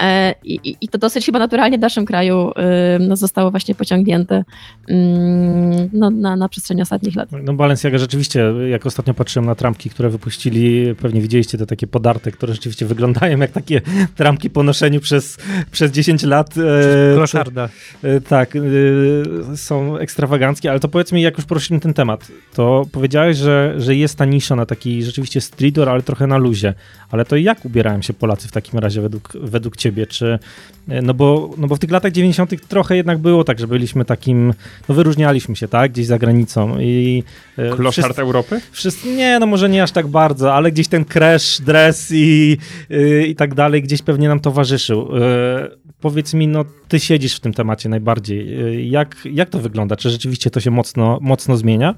e, 0.00 0.34
i, 0.44 0.76
i, 0.80 0.88
to 0.88 0.98
dosyć 0.98 1.26
chyba 1.26 1.38
naturalnie 1.38 1.78
w 1.78 1.80
naszym 1.80 2.06
kraju 2.06 2.50
e, 2.56 2.98
no, 2.98 3.16
zostało 3.16 3.50
właśnie 3.50 3.74
pociągnięte 3.74 4.44
mm, 4.88 5.90
no, 5.92 6.10
na, 6.10 6.36
na 6.36 6.48
przestrzeni 6.48 6.82
ostatnich 6.82 7.16
lat. 7.16 7.28
No 7.42 7.52
Balenciaga 7.52 7.98
rzeczywiście, 7.98 8.44
jak 8.70 8.86
ostatnio 8.86 9.14
patrzyłem 9.14 9.46
na 9.46 9.54
trampki, 9.54 9.90
które 9.90 10.08
wypuścili, 10.10 10.94
pewnie 10.94 11.20
widzieliście 11.20 11.58
te 11.58 11.66
takie 11.66 11.86
podarte, 11.86 12.30
które 12.30 12.54
rzeczywiście 12.54 12.86
wyglądają 12.86 13.38
jak 13.38 13.50
takie 13.50 13.80
trampki 14.16 14.50
po 14.50 14.62
noszeniu 14.62 15.00
przez, 15.00 15.38
przez 15.70 15.92
10 15.92 16.22
lat. 16.22 16.54
E, 16.58 17.14
Kloszarda. 17.14 17.68
E, 18.02 18.20
tak, 18.20 18.56
e, 18.56 18.60
są 19.56 19.96
ekstrawaganckie, 19.96 20.70
ale 20.70 20.80
to 20.80 20.88
powiedz 20.88 21.12
mi, 21.12 21.22
jak 21.22 21.36
już 21.36 21.46
poruszyliśmy 21.46 21.80
ten 21.80 21.94
temat, 21.94 22.28
to 22.54 22.86
powiedziałeś, 22.92 23.36
że, 23.36 23.74
że 23.78 23.96
jest 23.96 24.18
ta 24.18 24.24
nisza 24.40 24.56
na 24.56 24.66
taki 24.66 25.02
rzeczywiście 25.02 25.40
streetwear, 25.40 25.88
ale 25.88 26.02
trochę 26.02 26.26
na 26.26 26.38
luzie. 26.38 26.74
Ale 27.10 27.24
to 27.24 27.36
jak 27.36 27.64
ubierają 27.64 28.02
się 28.02 28.12
Polacy 28.12 28.48
w 28.48 28.52
takim 28.52 28.78
razie 28.78 29.00
według, 29.00 29.32
według 29.34 29.76
ciebie? 29.76 30.06
Czy, 30.06 30.38
e, 30.88 31.02
no, 31.02 31.14
bo, 31.14 31.50
no 31.58 31.66
bo 31.66 31.76
w 31.76 31.78
tych 31.78 31.90
latach 31.90 32.12
90. 32.12 32.68
trochę 32.68 32.96
jednak 32.96 33.18
było 33.18 33.44
tak, 33.44 33.58
że 33.58 33.66
byliśmy 33.66 34.04
takim, 34.04 34.54
no 34.88 34.94
wyróżnialiśmy 34.94 35.56
się, 35.56 35.68
tak, 35.68 35.92
gdzieś 35.92 36.06
za 36.06 36.18
granicą. 36.18 36.78
I, 36.80 37.22
e, 37.58 37.70
Kloszard 37.70 38.06
wszyscy, 38.06 38.22
Europy? 38.22 38.60
Wszyscy, 38.72 39.08
nie, 39.16 39.38
no 39.38 39.46
może 39.46 39.68
nie 39.68 39.82
aż 39.82 39.92
tak 39.92 40.06
bardzo, 40.06 40.54
ale 40.54 40.72
gdzieś 40.72 40.88
ten 40.88 41.04
crash, 41.04 41.60
dress 41.60 42.10
i, 42.12 42.56
i, 42.90 43.30
i 43.30 43.34
tak 43.36 43.54
dalej 43.54 43.82
gdzieś 43.82 44.02
pewnie 44.02 44.28
nam 44.28 44.40
towarzyszył. 44.40 45.16
E, 45.16 45.68
powiedz 46.00 46.34
mi, 46.34 46.48
no 46.48 46.64
ty 46.88 47.00
siedzisz 47.00 47.36
w 47.36 47.40
tym 47.40 47.52
temacie 47.52 47.88
najbardziej. 47.88 48.90
Jak, 48.90 49.16
jak 49.32 49.50
to 49.50 49.58
wygląda? 49.58 49.96
Czy 49.96 50.10
rzeczywiście 50.10 50.50
to 50.50 50.60
się 50.60 50.70
mocno, 50.70 51.18
mocno 51.20 51.56
zmienia? 51.56 51.94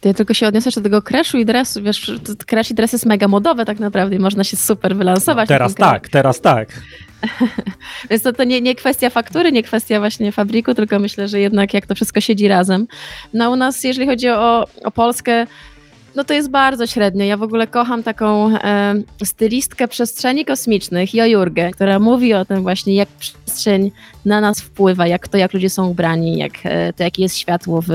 To 0.00 0.08
ja 0.08 0.14
tylko 0.14 0.34
się 0.34 0.46
odniosę 0.46 0.70
do 0.70 0.80
tego 0.80 1.02
crashu 1.02 1.38
i 1.38 1.44
dresu. 1.44 1.82
Wiesz, 1.82 2.12
crash 2.46 2.70
i 2.70 2.74
dres 2.74 2.92
jest 2.92 3.06
mega 3.06 3.28
modowe 3.28 3.64
tak 3.64 3.80
naprawdę 3.80 4.16
i 4.16 4.18
można 4.18 4.44
się 4.44 4.56
super 4.56 4.96
wylansować. 4.96 5.48
No, 5.48 5.54
teraz 5.54 5.74
tak, 5.74 6.08
teraz 6.08 6.40
tak. 6.40 6.68
Więc 8.10 8.22
to, 8.22 8.32
to 8.32 8.44
nie, 8.44 8.60
nie 8.60 8.74
kwestia 8.74 9.10
faktury, 9.10 9.52
nie 9.52 9.62
kwestia 9.62 9.98
właśnie 9.98 10.32
fabryku, 10.32 10.74
tylko 10.74 10.98
myślę, 10.98 11.28
że 11.28 11.40
jednak 11.40 11.74
jak 11.74 11.86
to 11.86 11.94
wszystko 11.94 12.20
siedzi 12.20 12.48
razem. 12.48 12.86
No 13.34 13.50
u 13.50 13.56
nas, 13.56 13.84
jeżeli 13.84 14.06
chodzi 14.06 14.28
o, 14.28 14.66
o 14.84 14.90
Polskę, 14.90 15.46
no 16.14 16.24
to 16.24 16.34
jest 16.34 16.50
bardzo 16.50 16.86
średnio. 16.86 17.24
Ja 17.24 17.36
w 17.36 17.42
ogóle 17.42 17.66
kocham 17.66 18.02
taką 18.02 18.56
e, 18.56 18.94
stylistkę 19.24 19.88
przestrzeni 19.88 20.44
kosmicznych, 20.44 21.14
Jojurgę, 21.14 21.70
która 21.70 21.98
mówi 21.98 22.34
o 22.34 22.44
tym 22.44 22.62
właśnie, 22.62 22.94
jak 22.94 23.08
przestrzeń 23.08 23.90
na 24.24 24.40
nas 24.40 24.60
wpływa, 24.60 25.06
jak 25.06 25.28
to, 25.28 25.38
jak 25.38 25.54
ludzie 25.54 25.70
są 25.70 25.88
ubrani, 25.88 26.38
jak 26.38 26.52
e, 26.64 26.92
to, 26.92 27.02
jakie 27.02 27.22
jest 27.22 27.36
światło 27.36 27.82
w, 27.82 27.88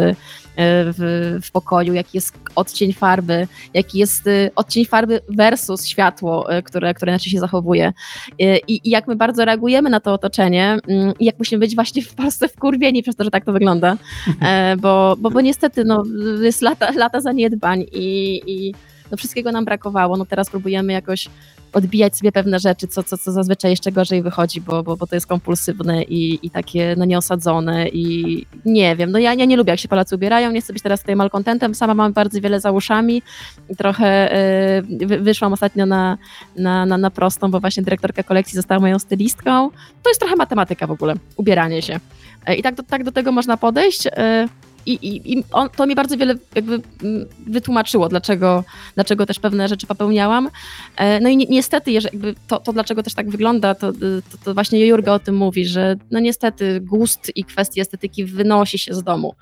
w, 0.58 1.39
w 1.43 1.51
pokoju, 1.51 1.93
jaki 1.93 2.18
jest 2.18 2.38
odcień 2.56 2.93
farby, 2.93 3.47
jaki 3.74 3.99
jest 3.99 4.28
y, 4.28 4.51
odcień 4.56 4.86
farby 4.86 5.20
versus 5.30 5.88
światło, 5.88 6.58
y, 6.58 6.64
które, 6.64 6.93
które 6.93 7.12
inaczej 7.12 7.32
się 7.32 7.39
zachowuje. 7.39 7.93
I, 8.39 8.62
I, 8.68 8.89
jak 8.89 9.08
my 9.08 9.16
bardzo 9.16 9.45
reagujemy 9.45 9.89
na 9.89 9.99
to 9.99 10.14
otoczenie 10.14 10.78
mm, 10.88 11.14
i 11.20 11.26
jak 11.26 11.39
musimy 11.39 11.60
być 11.60 11.76
właśnie 11.76 12.01
w 12.01 12.16
Polsce 12.16 12.47
wkurwieni 12.47 13.04
przez 13.04 13.16
to, 13.16 13.24
że 13.24 13.32
tak 13.32 13.45
to 13.45 13.54
wygląda, 13.54 13.97
e, 14.41 14.78
bo, 14.78 15.16
bo, 15.20 15.32
bo 15.32 15.41
niestety 15.41 15.86
no, 15.86 16.04
jest 16.41 16.62
lata, 16.62 16.91
lata 16.91 17.22
zaniedbań 17.22 17.86
i, 17.91 18.41
i 18.45 18.74
no 19.12 19.18
wszystkiego 19.18 19.51
nam 19.51 19.66
brakowało. 19.66 20.18
No 20.18 20.26
teraz 20.26 20.49
próbujemy 20.49 20.93
jakoś 20.93 21.30
odbijać 21.74 22.18
sobie 22.18 22.32
pewne 22.32 22.60
rzeczy, 22.60 22.88
co, 22.88 23.04
co, 23.04 23.18
co 23.18 23.32
zazwyczaj 23.32 23.72
jeszcze 23.72 23.92
gorzej 23.92 24.24
wychodzi, 24.24 24.62
bo, 24.62 24.84
bo, 24.84 24.98
bo 24.98 25.08
to 25.08 25.16
jest 25.16 25.28
kompulsywne 25.28 26.04
i, 26.04 26.40
i 26.46 26.50
takie 26.50 26.96
no 26.98 27.06
nieosadzone 27.06 27.88
i 27.90 28.46
nie 28.66 28.96
wiem, 28.96 29.12
no 29.12 29.20
ja, 29.20 29.34
ja 29.34 29.46
nie 29.46 29.58
lubię 29.58 29.72
jak 29.72 29.80
się 29.80 29.88
Polacy 29.88 30.16
ubierają, 30.16 30.52
nie 30.52 30.62
chcę 30.62 30.74
być 30.74 30.84
teraz 30.84 31.00
tutaj 31.00 31.16
malkontentem, 31.16 31.76
sama 31.76 31.94
mam 31.94 32.14
bardzo 32.14 32.42
wiele 32.42 32.60
za 32.60 32.72
uszami 32.72 33.22
i 33.70 33.76
trochę 33.76 34.38
y, 35.02 35.20
wyszłam 35.20 35.54
ostatnio 35.54 35.86
na, 35.86 36.18
na, 36.56 36.86
na, 36.86 36.98
na 36.98 37.12
prostą, 37.12 37.52
bo 37.52 37.60
właśnie 37.60 37.84
dyrektorka 37.84 38.24
kolekcji 38.24 38.56
została 38.56 38.80
moją 38.80 39.00
stylistką. 39.00 39.70
To 40.04 40.10
jest 40.10 40.20
trochę 40.20 40.36
matematyka 40.36 40.88
w 40.88 40.92
ogóle, 40.92 41.16
ubieranie 41.38 41.82
się. 41.82 42.00
E, 42.46 42.56
I 42.56 42.64
tak 42.64 42.76
do, 42.76 42.84
tak 42.84 43.04
do 43.04 43.12
tego 43.12 43.32
można 43.32 43.58
podejść. 43.58 44.08
Y, 44.08 44.12
i, 44.86 44.94
i, 44.94 45.34
i 45.34 45.44
on, 45.52 45.70
to 45.70 45.88
mi 45.88 45.96
bardzo 45.96 46.18
wiele 46.18 46.36
jakby 46.56 46.82
mm, 47.04 47.28
wytłumaczyło, 47.48 48.10
dlaczego, 48.10 48.64
dlaczego 48.96 49.26
też 49.26 49.40
pewne 49.40 49.68
rzeczy 49.68 49.88
popełniałam. 49.88 50.50
E, 50.96 51.20
no 51.20 51.30
i 51.30 51.38
ni 51.38 51.48
niestety, 51.50 51.92
jeżeli 51.92 52.20
to, 52.48 52.60
to, 52.60 52.74
dlaczego 52.74 53.04
też 53.04 53.14
tak 53.14 53.30
wygląda, 53.30 53.76
to, 53.76 53.94
to, 53.94 54.38
to, 54.44 54.54
właśnie 54.54 54.86
Jurga 54.86 55.14
o 55.14 55.20
tym 55.20 55.36
mówi, 55.36 55.66
że 55.66 55.96
no 56.12 56.20
niestety 56.20 56.82
gust 56.82 57.32
i 57.36 57.44
kwestie 57.44 57.82
estetyki 57.82 58.26
wynosi 58.26 58.78
się 58.78 58.94
z 58.94 59.04
domu. 59.04 59.36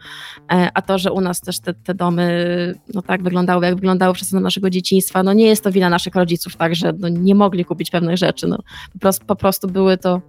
E, 0.52 0.70
a 0.74 0.82
to, 0.82 0.98
że 0.98 1.12
u 1.12 1.22
nas 1.22 1.42
też 1.42 1.60
te, 1.60 1.74
te 1.74 1.94
domy 1.94 2.76
no 2.94 3.02
tak 3.02 3.24
wyglądały, 3.24 3.66
jak 3.66 3.76
wyglądały 3.76 4.14
przez 4.14 4.32
naszego 4.32 4.70
dzieciństwa, 4.70 5.24
no 5.24 5.34
nie 5.34 5.46
jest 5.46 5.64
to 5.64 5.72
wina 5.72 5.90
naszych 5.90 6.16
rodziców, 6.16 6.56
tak, 6.56 6.76
że 6.76 6.94
no 7.00 7.10
nie 7.10 7.36
mogli 7.36 7.66
kupić 7.66 7.92
pewnych 7.92 8.18
rzeczy. 8.18 8.48
No, 8.48 8.58
po, 8.94 9.00
prostu, 9.00 9.26
po 9.26 9.36
prostu 9.36 9.68
były 9.68 9.98
to 9.98 10.22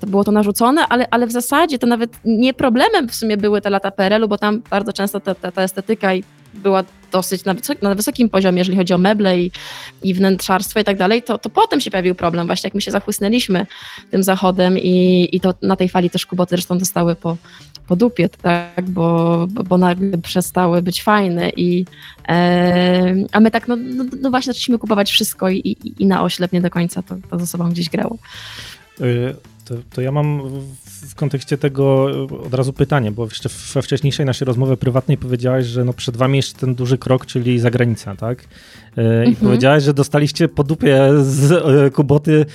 to 0.00 0.06
było 0.06 0.24
to 0.24 0.32
narzucone, 0.32 0.86
ale, 0.88 1.06
ale 1.10 1.26
w 1.26 1.32
zasadzie 1.32 1.78
to 1.78 1.86
nawet 1.86 2.10
nie 2.24 2.54
problemem 2.54 3.08
w 3.08 3.14
sumie 3.14 3.36
były 3.36 3.60
te 3.60 3.70
lata 3.70 3.90
PRL-u, 3.90 4.28
bo 4.28 4.38
tam 4.38 4.62
bardzo 4.70 4.92
często 4.92 5.20
ta, 5.20 5.34
ta, 5.34 5.52
ta 5.52 5.62
estetyka 5.62 6.10
była 6.54 6.84
dosyć 7.12 7.44
na, 7.44 7.54
na, 7.82 7.94
wysokim 7.94 8.28
poziomie, 8.28 8.58
jeżeli 8.58 8.78
chodzi 8.78 8.94
o 8.94 8.98
meble 8.98 9.40
i, 9.40 9.50
i 10.02 10.14
wnętrzarstwo 10.14 10.80
i 10.80 10.84
tak 10.84 10.96
dalej, 10.96 11.22
to, 11.22 11.38
to 11.38 11.50
potem 11.50 11.80
się 11.80 11.90
pojawił 11.90 12.14
problem, 12.14 12.46
właśnie 12.46 12.66
jak 12.66 12.74
my 12.74 12.80
się 12.80 12.90
zachłysnęliśmy 12.90 13.66
tym 14.10 14.22
zachodem 14.22 14.78
i, 14.78 15.28
i 15.32 15.40
to 15.40 15.54
na 15.62 15.76
tej 15.76 15.88
fali 15.88 16.10
też 16.10 16.26
kuboty 16.26 16.50
zresztą 16.50 16.78
dostały 16.78 17.14
po, 17.14 17.36
po 17.86 17.96
dupie, 17.96 18.28
tak, 18.28 18.90
bo, 18.90 19.46
bo, 19.50 19.62
bo 19.62 19.78
nagle 19.78 20.18
przestały 20.18 20.82
być 20.82 21.02
fajne 21.02 21.50
i 21.50 21.84
e, 22.28 23.14
a 23.32 23.40
my 23.40 23.50
tak, 23.50 23.68
no, 23.68 23.76
no, 23.76 24.04
no, 24.20 24.30
właśnie 24.30 24.52
zaczęliśmy 24.52 24.78
kupować 24.78 25.10
wszystko 25.10 25.48
i, 25.48 25.56
i, 25.58 26.02
i 26.02 26.06
na 26.06 26.22
oślep 26.22 26.52
nie 26.52 26.60
do 26.60 26.70
końca 26.70 27.02
to, 27.02 27.16
to 27.30 27.38
ze 27.38 27.46
sobą 27.46 27.70
gdzieś 27.70 27.88
grało. 27.88 28.18
To, 29.70 29.76
to, 29.90 30.00
ja 30.00 30.12
mam 30.12 30.42
w 31.08 31.14
kontekście 31.14 31.58
tego 31.58 32.04
od 32.46 32.54
razu 32.54 32.72
pytanie, 32.72 33.12
bo 33.12 33.24
jeszcze 33.24 33.48
we 33.74 33.82
wcześniejszej 33.82 34.26
naszej 34.26 34.46
rozmowie 34.46 34.76
prywatnej 34.76 35.16
powiedziałaś, 35.16 35.66
że 35.66 35.84
no 35.84 35.92
przed 35.92 36.16
wami 36.16 36.36
jeszcze 36.36 36.58
ten 36.58 36.74
duży 36.74 36.98
krok, 36.98 37.26
czyli 37.26 37.58
zagranica, 37.58 38.16
tak? 38.16 38.44
E, 38.96 39.24
I 39.24 39.28
mhm. 39.28 39.36
powiedziałaś, 39.36 39.82
że 39.82 39.94
dostaliście 39.94 40.48
po 40.48 40.64
dupie 40.64 41.08
z 41.22 41.52
e, 41.52 41.90
Kuboty 41.90 42.40
e, 42.40 42.46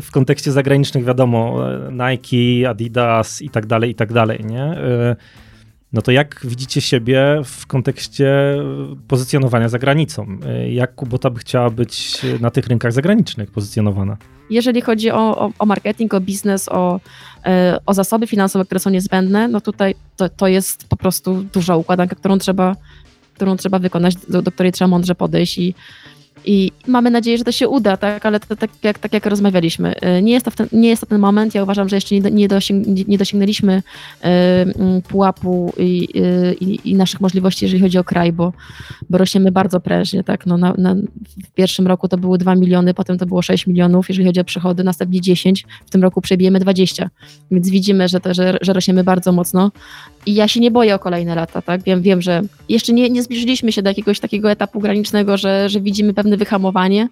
w 0.00 0.08
kontekście 0.12 0.52
zagranicznych, 0.52 1.04
wiadomo, 1.04 1.58
Nike, 1.92 2.70
Adidas 2.70 3.42
i 3.42 3.50
tak 3.50 3.66
dalej, 3.66 3.90
i 3.90 3.94
tak 3.94 4.12
dalej, 4.12 4.44
nie? 4.44 4.76
No 5.92 6.02
to 6.02 6.12
jak 6.12 6.40
widzicie 6.44 6.80
siebie 6.80 7.40
w 7.44 7.66
kontekście 7.66 8.56
pozycjonowania 9.08 9.68
za 9.68 9.78
granicą? 9.78 10.38
Jak 10.70 10.94
Kubota 10.94 11.30
by 11.30 11.40
chciała 11.40 11.70
być 11.70 12.22
na 12.40 12.50
tych 12.50 12.66
rynkach 12.66 12.92
zagranicznych 12.92 13.50
pozycjonowana? 13.50 14.16
jeżeli 14.50 14.80
chodzi 14.80 15.10
o, 15.10 15.38
o, 15.38 15.50
o 15.58 15.66
marketing, 15.66 16.14
o 16.14 16.20
biznes, 16.20 16.68
o, 16.68 17.00
e, 17.44 17.78
o 17.86 17.94
zasoby 17.94 18.26
finansowe, 18.26 18.64
które 18.64 18.80
są 18.80 18.90
niezbędne, 18.90 19.48
no 19.48 19.60
tutaj 19.60 19.94
to, 20.16 20.28
to 20.28 20.48
jest 20.48 20.88
po 20.88 20.96
prostu 20.96 21.42
duża 21.52 21.76
układanka, 21.76 22.16
którą 22.16 22.38
trzeba, 22.38 22.76
którą 23.34 23.56
trzeba 23.56 23.78
wykonać, 23.78 24.16
do, 24.16 24.42
do 24.42 24.52
której 24.52 24.72
trzeba 24.72 24.88
mądrze 24.88 25.14
podejść 25.14 25.58
i 25.58 25.74
I 26.44 26.72
mamy 26.86 27.10
nadzieję, 27.10 27.38
że 27.38 27.44
to 27.44 27.52
się 27.52 27.68
uda, 27.68 27.96
tak? 27.96 28.26
ale 28.26 28.40
to, 28.40 28.56
tak, 28.56 28.70
jak, 28.82 28.98
tak 28.98 29.12
jak 29.12 29.26
rozmawialiśmy. 29.26 29.94
Y, 30.18 30.22
nie 30.22 30.32
jest, 30.32 30.44
to 30.44 30.50
ten, 30.50 30.68
nie 30.72 30.88
jest 30.88 31.00
to 31.00 31.06
ten 31.06 31.20
moment. 31.20 31.54
Ja 31.54 31.62
uważam, 31.62 31.88
że 31.88 31.96
jeszcze 31.96 32.14
nie, 32.14 32.30
nie, 32.30 32.48
dosięg, 32.48 32.86
nie 33.08 33.18
dosięgnęliśmy 33.18 33.82
y, 34.24 35.02
pułapu 35.02 35.72
i, 35.78 36.08
y, 36.16 36.54
i, 36.60 36.90
i, 36.90 36.94
naszych 36.94 37.20
możliwości, 37.20 37.64
jeżeli 37.64 37.82
chodzi 37.82 37.98
o 37.98 38.04
kraj, 38.04 38.32
bo, 38.32 38.52
bo 39.10 39.18
rośniemy 39.18 39.52
bardzo 39.52 39.80
prężnie. 39.80 40.24
Tak? 40.24 40.46
No, 40.46 40.58
na, 40.58 40.74
na, 40.78 40.94
w 41.44 41.50
pierwszym 41.54 41.86
roku 41.86 42.08
to 42.08 42.18
były 42.18 42.38
2 42.38 42.54
miliony, 42.54 42.94
potem 42.94 43.18
to 43.18 43.26
było 43.26 43.42
6 43.42 43.66
milionów, 43.66 44.08
jeżeli 44.08 44.26
chodzi 44.26 44.40
o 44.40 44.44
przychody, 44.44 44.84
następnie 44.84 45.20
10, 45.20 45.66
w 45.86 45.90
tym 45.90 46.02
roku 46.02 46.20
przebijemy 46.20 46.60
20. 46.60 47.10
Więc 47.50 47.70
widzimy, 47.70 48.08
że, 48.08 48.20
to, 48.20 48.34
że, 48.34 48.58
że 48.60 48.72
rośniemy 48.72 49.04
bardzo 49.04 49.32
mocno. 49.32 49.70
I 50.26 50.34
ja 50.34 50.48
się 50.48 50.60
nie 50.60 50.70
boję 50.70 50.94
o 50.94 50.98
kolejne 50.98 51.34
lata. 51.34 51.62
Tak? 51.62 51.82
Wiem, 51.82 52.02
wiem 52.02 52.22
że 52.22 52.42
jeszcze 52.68 52.92
nie, 52.92 53.10
nie 53.10 53.22
zbliżyliśmy 53.22 53.72
się 53.72 53.82
do 53.82 53.90
jakiegoś 53.90 54.20
takiego 54.20 54.50
etapu 54.50 54.80
granicznego, 54.80 55.36
że, 55.36 55.68
że 55.68 55.80
widzimy 55.80 56.14
pewne 56.14 56.29
wyhamowanie 56.36 57.08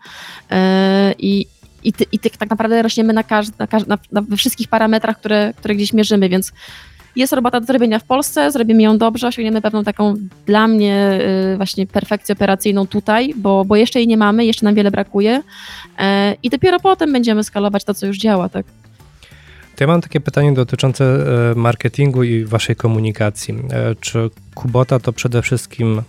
e, 0.51 1.15
i, 1.19 1.47
i, 1.85 1.93
i 2.13 2.19
tak 2.19 2.51
naprawdę 2.51 2.83
rośniemy 2.83 3.13
na, 3.13 3.23
każd, 3.23 3.59
na, 3.59 3.67
na, 3.87 3.99
na, 4.13 4.23
we 4.23 4.37
wszystkich 4.37 4.69
parametrach, 4.69 5.19
które, 5.19 5.53
które 5.57 5.75
gdzieś 5.75 5.93
mierzymy, 5.93 6.29
więc 6.29 6.53
jest 7.17 7.33
robota 7.33 7.61
do 7.61 7.67
zrobienia 7.67 7.99
w 7.99 8.05
Polsce, 8.05 8.53
zrobimy 8.53 8.83
ją 8.83 8.99
dobrze, 8.99 9.29
osiągniemy 9.29 9.63
pewną 9.63 9.85
taką 9.85 10.15
dla 10.47 10.69
mnie 10.69 11.21
y, 11.53 11.57
właśnie 11.57 11.87
perfekcję 11.87 12.33
operacyjną 12.33 12.87
tutaj, 12.87 13.35
bo, 13.37 13.65
bo 13.65 13.77
jeszcze 13.77 13.99
jej 13.99 14.09
nie 14.09 14.17
mamy, 14.17 14.45
jeszcze 14.45 14.65
nam 14.65 14.75
wiele 14.75 14.91
brakuje 14.91 15.43
e, 15.99 16.35
i 16.43 16.51
dopiero 16.51 16.81
potem 16.81 17.13
będziemy 17.13 17.45
skalować 17.45 17.85
to, 17.85 17.95
co 17.95 18.07
już 18.07 18.19
działa, 18.19 18.49
tak. 18.49 18.67
To 19.77 19.85
ja 19.85 19.89
mam 19.89 20.01
takie 20.01 20.21
pytanie 20.21 20.53
dotyczące 20.53 21.05
e, 21.05 21.55
marketingu 21.55 22.23
i 22.23 22.45
waszej 22.45 22.77
komunikacji. 22.77 23.55
E, 23.71 23.95
czy 24.01 24.31
Kubota 24.55 24.99
to 24.99 25.13
przede 25.13 25.43
wszystkim 25.43 26.03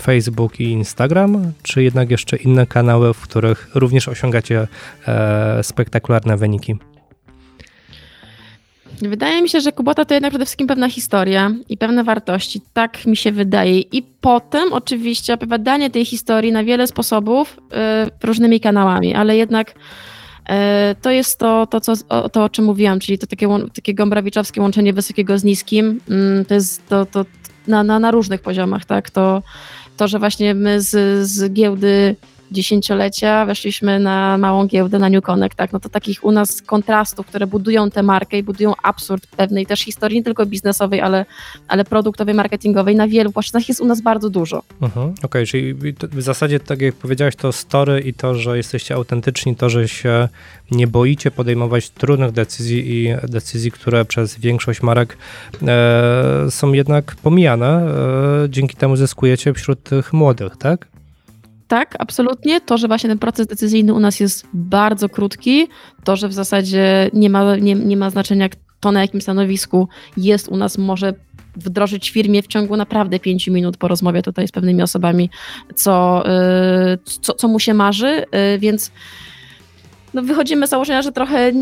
Facebook 0.00 0.60
i 0.60 0.64
Instagram, 0.64 1.52
czy 1.62 1.82
jednak 1.82 2.10
jeszcze 2.10 2.36
inne 2.36 2.66
kanały, 2.66 3.14
w 3.14 3.20
których 3.20 3.70
również 3.74 4.08
osiągacie 4.08 4.66
e, 5.06 5.62
spektakularne 5.62 6.36
wyniki? 6.36 6.76
Wydaje 9.08 9.42
mi 9.42 9.48
się, 9.48 9.60
że 9.60 9.72
Kubota 9.72 10.04
to 10.04 10.14
jednak 10.14 10.30
przede 10.30 10.44
wszystkim 10.44 10.66
pewna 10.66 10.88
historia 10.88 11.52
i 11.68 11.76
pewne 11.76 12.04
wartości. 12.04 12.60
Tak 12.72 13.06
mi 13.06 13.16
się 13.16 13.32
wydaje. 13.32 13.80
I 13.80 14.02
potem 14.20 14.72
oczywiście 14.72 15.34
opowiadanie 15.34 15.90
tej 15.90 16.04
historii 16.04 16.52
na 16.52 16.64
wiele 16.64 16.86
sposobów 16.86 17.56
y, 17.56 18.26
różnymi 18.26 18.60
kanałami, 18.60 19.14
ale 19.14 19.36
jednak 19.36 19.70
y, 19.70 20.52
to 21.02 21.10
jest 21.10 21.38
to, 21.38 21.66
to, 21.66 21.80
co, 21.80 21.92
o, 22.08 22.28
to, 22.28 22.44
o 22.44 22.48
czym 22.48 22.64
mówiłam, 22.64 23.00
czyli 23.00 23.18
to 23.18 23.26
takie, 23.26 23.48
takie 23.74 23.94
gombrawiczowskie 23.94 24.60
łączenie 24.60 24.92
wysokiego 24.92 25.38
z 25.38 25.44
niskim. 25.44 26.00
Y, 26.42 26.44
to 26.44 26.54
jest 26.54 26.88
to, 26.88 27.06
to 27.06 27.24
na, 27.66 27.84
na, 27.84 27.98
na 27.98 28.10
różnych 28.10 28.40
poziomach, 28.40 28.84
tak? 28.84 29.10
To 29.10 29.42
to, 29.96 30.08
że 30.08 30.18
właśnie 30.18 30.54
my 30.54 30.80
z, 30.80 31.28
z 31.28 31.52
giełdy 31.52 32.16
dziesięciolecia 32.52 33.46
weszliśmy 33.46 34.00
na 34.00 34.38
małą 34.38 34.66
giełdę, 34.66 34.98
na 34.98 35.08
New 35.08 35.24
Connect, 35.24 35.56
tak, 35.56 35.72
no 35.72 35.80
to 35.80 35.88
takich 35.88 36.24
u 36.24 36.32
nas 36.32 36.62
kontrastów, 36.62 37.26
które 37.26 37.46
budują 37.46 37.90
tę 37.90 38.02
markę 38.02 38.38
i 38.38 38.42
budują 38.42 38.72
absurd 38.82 39.26
pewnej 39.26 39.66
też 39.66 39.80
historii, 39.80 40.18
nie 40.18 40.24
tylko 40.24 40.46
biznesowej, 40.46 41.00
ale, 41.00 41.26
ale 41.68 41.84
produktowej, 41.84 42.34
marketingowej, 42.34 42.96
na 42.96 43.08
wielu 43.08 43.32
płaszczyznach 43.32 43.68
jest 43.68 43.80
u 43.80 43.84
nas 43.84 44.00
bardzo 44.00 44.30
dużo. 44.30 44.62
Mhm, 44.82 45.10
Okej, 45.10 45.24
okay, 45.24 45.46
czyli 45.46 45.74
w 46.12 46.22
zasadzie 46.22 46.60
tak 46.60 46.80
jak 46.80 46.94
powiedziałeś, 46.94 47.36
to 47.36 47.52
story 47.52 48.00
i 48.00 48.14
to, 48.14 48.34
że 48.34 48.56
jesteście 48.56 48.94
autentyczni, 48.94 49.56
to, 49.56 49.70
że 49.70 49.88
się 49.88 50.28
nie 50.70 50.86
boicie 50.86 51.30
podejmować 51.30 51.90
trudnych 51.90 52.32
decyzji 52.32 52.94
i 52.94 53.14
decyzji, 53.28 53.70
które 53.70 54.04
przez 54.04 54.38
większość 54.38 54.82
marek 54.82 55.16
e, 55.62 56.46
są 56.50 56.72
jednak 56.72 57.14
pomijane, 57.22 57.66
e, 58.44 58.48
dzięki 58.48 58.76
temu 58.76 58.96
zyskujecie 58.96 59.54
wśród 59.54 59.82
tych 59.82 60.12
młodych, 60.12 60.56
tak? 60.56 60.91
Tak, 61.72 61.96
absolutnie. 61.98 62.60
To, 62.60 62.78
że 62.78 62.88
właśnie 62.88 63.08
ten 63.08 63.18
proces 63.18 63.46
decyzyjny 63.46 63.94
u 63.94 64.00
nas 64.00 64.20
jest 64.20 64.46
bardzo 64.52 65.08
krótki, 65.08 65.68
to, 66.04 66.16
że 66.16 66.28
w 66.28 66.32
zasadzie 66.32 67.10
nie 67.12 67.30
ma, 67.30 67.56
nie, 67.56 67.74
nie 67.74 67.96
ma 67.96 68.10
znaczenia, 68.10 68.48
to 68.80 68.92
na 68.92 69.00
jakim 69.00 69.20
stanowisku 69.20 69.88
jest 70.16 70.48
u 70.48 70.56
nas, 70.56 70.78
może 70.78 71.14
wdrożyć 71.56 72.10
firmie 72.10 72.42
w 72.42 72.46
ciągu 72.46 72.76
naprawdę 72.76 73.20
pięciu 73.20 73.52
minut 73.52 73.76
po 73.76 73.88
rozmowie 73.88 74.22
tutaj 74.22 74.48
z 74.48 74.52
pewnymi 74.52 74.82
osobami, 74.82 75.30
co, 75.74 76.24
yy, 76.26 76.98
co, 77.20 77.34
co 77.34 77.48
mu 77.48 77.60
się 77.60 77.74
marzy, 77.74 78.24
yy, 78.32 78.58
więc 78.58 78.92
no 80.14 80.22
wychodzimy 80.22 80.66
z 80.66 80.70
założenia, 80.70 81.02
że 81.02 81.12
trochę 81.12 81.52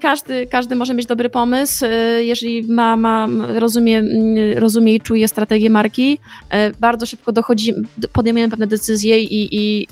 każdy, 0.00 0.46
każdy 0.46 0.76
może 0.76 0.94
mieć 0.94 1.06
dobry 1.06 1.30
pomysł, 1.30 1.84
y, 1.84 2.24
jeżeli 2.24 2.62
ma, 2.62 2.96
ma 2.96 3.28
rozumie, 3.54 3.98
mm, 3.98 4.58
rozumie 4.58 4.94
i 4.94 5.00
czuje 5.00 5.28
strategię 5.28 5.70
marki. 5.70 6.18
Y, 6.54 6.74
bardzo 6.80 7.06
szybko 7.06 7.32
dochodzi, 7.32 7.74
podejmujemy 8.12 8.50
pewne 8.50 8.66
decyzje 8.66 9.20
i, 9.20 9.54
i, 9.56 9.86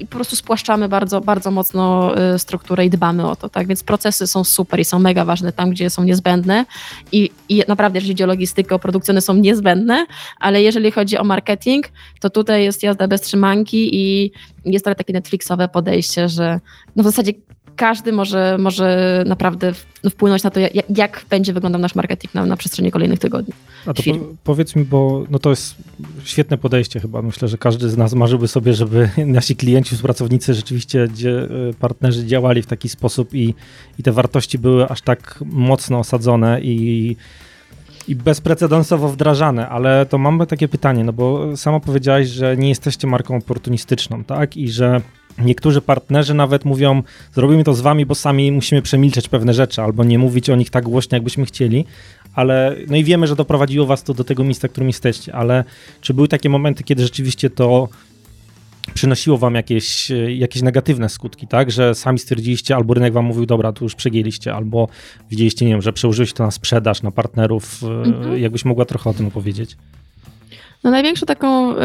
i 0.00 0.06
po 0.06 0.16
prostu 0.16 0.36
spłaszczamy 0.36 0.88
bardzo, 0.88 1.20
bardzo 1.20 1.50
mocno 1.50 2.14
y, 2.34 2.38
strukturę 2.38 2.86
i 2.86 2.90
dbamy 2.90 3.30
o 3.30 3.36
to, 3.36 3.48
tak? 3.48 3.66
Więc 3.66 3.82
procesy 3.82 4.26
są 4.26 4.44
super 4.44 4.80
i 4.80 4.84
są 4.84 4.98
mega 4.98 5.24
ważne 5.24 5.52
tam, 5.52 5.70
gdzie 5.70 5.90
są 5.90 6.04
niezbędne 6.04 6.66
i, 7.12 7.30
i 7.48 7.62
naprawdę, 7.68 7.98
jeżeli 7.98 8.14
chodzi 8.14 8.24
o 8.24 8.26
logistykę, 8.26 8.74
o 8.74 8.78
produkcję, 8.78 9.12
one 9.12 9.20
są 9.20 9.34
niezbędne, 9.34 10.06
ale 10.40 10.62
jeżeli 10.62 10.90
chodzi 10.90 11.18
o 11.18 11.24
marketing, 11.24 11.88
to 12.20 12.30
tutaj 12.30 12.64
jest 12.64 12.82
jazda 12.82 13.08
bez 13.08 13.20
trzymanki 13.20 13.90
i 13.92 14.32
jest 14.72 14.84
to 14.84 14.94
takie 14.94 15.12
Netflixowe 15.12 15.68
podejście, 15.68 16.28
że 16.28 16.60
no 16.96 17.02
w 17.02 17.06
zasadzie 17.06 17.32
każdy 17.78 18.12
może, 18.12 18.56
może 18.58 19.24
naprawdę 19.26 19.72
no, 20.04 20.10
wpłynąć 20.10 20.42
na 20.42 20.50
to, 20.50 20.60
jak, 20.60 20.72
jak, 20.96 21.24
będzie 21.30 21.52
wyglądał 21.52 21.80
nasz 21.80 21.94
marketing 21.94 22.34
na, 22.34 22.46
na 22.46 22.56
przestrzeni 22.56 22.90
kolejnych 22.90 23.18
tygodni. 23.18 23.54
A 23.86 23.94
to 23.94 24.02
po, 24.02 24.10
powiedz 24.44 24.76
mi, 24.76 24.84
bo 24.84 25.24
no 25.30 25.38
to 25.38 25.50
jest 25.50 25.74
świetne 26.24 26.58
podejście 26.58 27.00
chyba. 27.00 27.22
Myślę, 27.22 27.48
że 27.48 27.58
każdy 27.58 27.90
z 27.90 27.96
nas 27.96 28.14
marzyłby 28.14 28.48
sobie, 28.48 28.74
żeby 28.74 29.10
nasi 29.26 29.56
klienci, 29.56 29.94
współpracownicy, 29.94 30.54
rzeczywiście 30.54 31.08
gdzie 31.08 31.48
partnerzy 31.78 32.26
działali 32.26 32.62
w 32.62 32.66
taki 32.66 32.88
sposób 32.88 33.34
i, 33.34 33.54
i 33.98 34.02
te 34.02 34.12
wartości 34.12 34.58
były 34.58 34.88
aż 34.88 35.02
tak 35.02 35.38
mocno 35.44 35.98
osadzone 35.98 36.60
i 36.60 37.16
i 38.08 38.16
bezprecedensowo 38.16 39.08
wdrażane, 39.08 39.68
ale 39.68 40.06
to 40.06 40.18
mamy 40.18 40.46
takie 40.46 40.68
pytanie, 40.68 41.04
no 41.04 41.12
bo 41.12 41.56
sama 41.56 41.80
powiedziałaś, 41.80 42.26
że 42.26 42.56
nie 42.56 42.68
jesteście 42.68 43.06
marką 43.06 43.36
oportunistyczną, 43.36 44.24
tak? 44.24 44.56
I 44.56 44.70
że 44.70 45.00
Niektórzy 45.44 45.80
partnerzy 45.80 46.34
nawet 46.34 46.64
mówią, 46.64 47.02
zrobimy 47.34 47.64
to 47.64 47.74
z 47.74 47.80
wami, 47.80 48.06
bo 48.06 48.14
sami 48.14 48.52
musimy 48.52 48.82
przemilczeć 48.82 49.28
pewne 49.28 49.54
rzeczy, 49.54 49.82
albo 49.82 50.04
nie 50.04 50.18
mówić 50.18 50.50
o 50.50 50.56
nich 50.56 50.70
tak 50.70 50.84
głośno, 50.84 51.16
jakbyśmy 51.16 51.46
chcieli, 51.46 51.84
ale 52.34 52.76
no 52.88 52.96
i 52.96 53.04
wiemy, 53.04 53.26
że 53.26 53.36
doprowadziło 53.36 53.86
was 53.86 54.02
to 54.02 54.14
do 54.14 54.24
tego 54.24 54.44
miejsca, 54.44 54.68
którym 54.68 54.88
jesteście, 54.88 55.34
ale 55.34 55.64
czy 56.00 56.14
były 56.14 56.28
takie 56.28 56.48
momenty, 56.48 56.84
kiedy 56.84 57.02
rzeczywiście 57.02 57.50
to 57.50 57.88
przynosiło 58.94 59.38
wam 59.38 59.54
jakieś, 59.54 60.12
jakieś 60.28 60.62
negatywne 60.62 61.08
skutki, 61.08 61.46
tak? 61.46 61.70
Że 61.70 61.94
sami 61.94 62.18
stwierdziliście, 62.18 62.76
albo 62.76 62.94
rynek 62.94 63.12
wam 63.12 63.24
mówił, 63.24 63.46
dobra, 63.46 63.72
tu 63.72 63.84
już 63.84 63.94
przegięliście, 63.94 64.54
albo 64.54 64.88
widzieliście, 65.30 65.66
nie 65.66 65.72
wiem, 65.72 65.82
że 65.82 65.92
przełożyłeś 65.92 66.32
to 66.32 66.44
na 66.44 66.50
sprzedaż, 66.50 67.02
na 67.02 67.10
partnerów. 67.10 67.82
Mhm. 67.82 68.38
Jakbyś 68.38 68.64
mogła 68.64 68.84
trochę 68.84 69.10
o 69.10 69.14
tym 69.14 69.26
opowiedzieć? 69.26 69.76
No 70.84 70.90
największą 70.90 71.26
taką 71.26 71.72
y, 71.72 71.78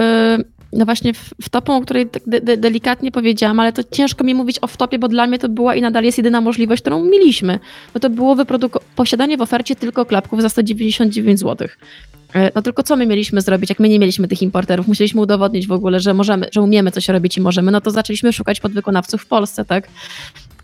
no 0.74 0.86
właśnie 0.86 1.14
w, 1.42 1.50
topą, 1.50 1.78
o 1.78 1.82
której 1.82 2.08
tak 2.08 2.24
de, 2.28 2.42
de, 2.42 2.58
delikatnie 2.58 3.12
powiedziałam, 3.12 3.60
ale 3.60 3.74
to 3.74 3.84
ciężko 3.84 4.24
mi 4.24 4.34
mówić 4.34 4.60
o 4.62 4.68
wtopie, 4.68 5.00
bo 5.00 5.08
dla 5.08 5.28
mnie 5.28 5.40
to 5.40 5.50
była 5.50 5.76
i 5.76 5.82
nadal 5.82 6.04
jest 6.04 6.18
jedyna 6.18 6.42
możliwość, 6.42 6.82
którą 6.82 7.06
mieliśmy. 7.06 7.60
Bo 7.94 8.00
to 8.00 8.10
było 8.10 8.36
posiadanie 8.96 9.38
w 9.38 9.42
ofercie 9.42 9.76
tylko 9.76 10.06
klapków 10.06 10.42
za 10.42 10.50
199 10.50 11.40
zł. 11.40 11.68
E, 12.36 12.52
no 12.56 12.62
tylko 12.62 12.84
co 12.84 12.96
my 12.96 13.06
mieliśmy 13.06 13.42
zrobić, 13.42 13.70
jak 13.70 13.80
my 13.80 13.90
nie 13.90 14.00
mieliśmy 14.00 14.28
tych 14.28 14.42
importerów? 14.42 14.88
Musieliśmy 14.88 15.22
udowodnić 15.22 15.68
w 15.68 15.72
ogóle, 15.72 16.00
że 16.00 16.14
możemy, 16.14 16.48
że 16.52 16.62
umiemy 16.62 16.92
coś 16.92 17.10
robić 17.10 17.38
i 17.38 17.42
możemy, 17.42 17.72
no 17.72 17.82
to 17.82 17.92
zaczęliśmy 17.92 18.34
szukać 18.34 18.60
podwykonawców 18.60 19.22
w 19.22 19.26
Polsce, 19.26 19.66
tak? 19.66 19.88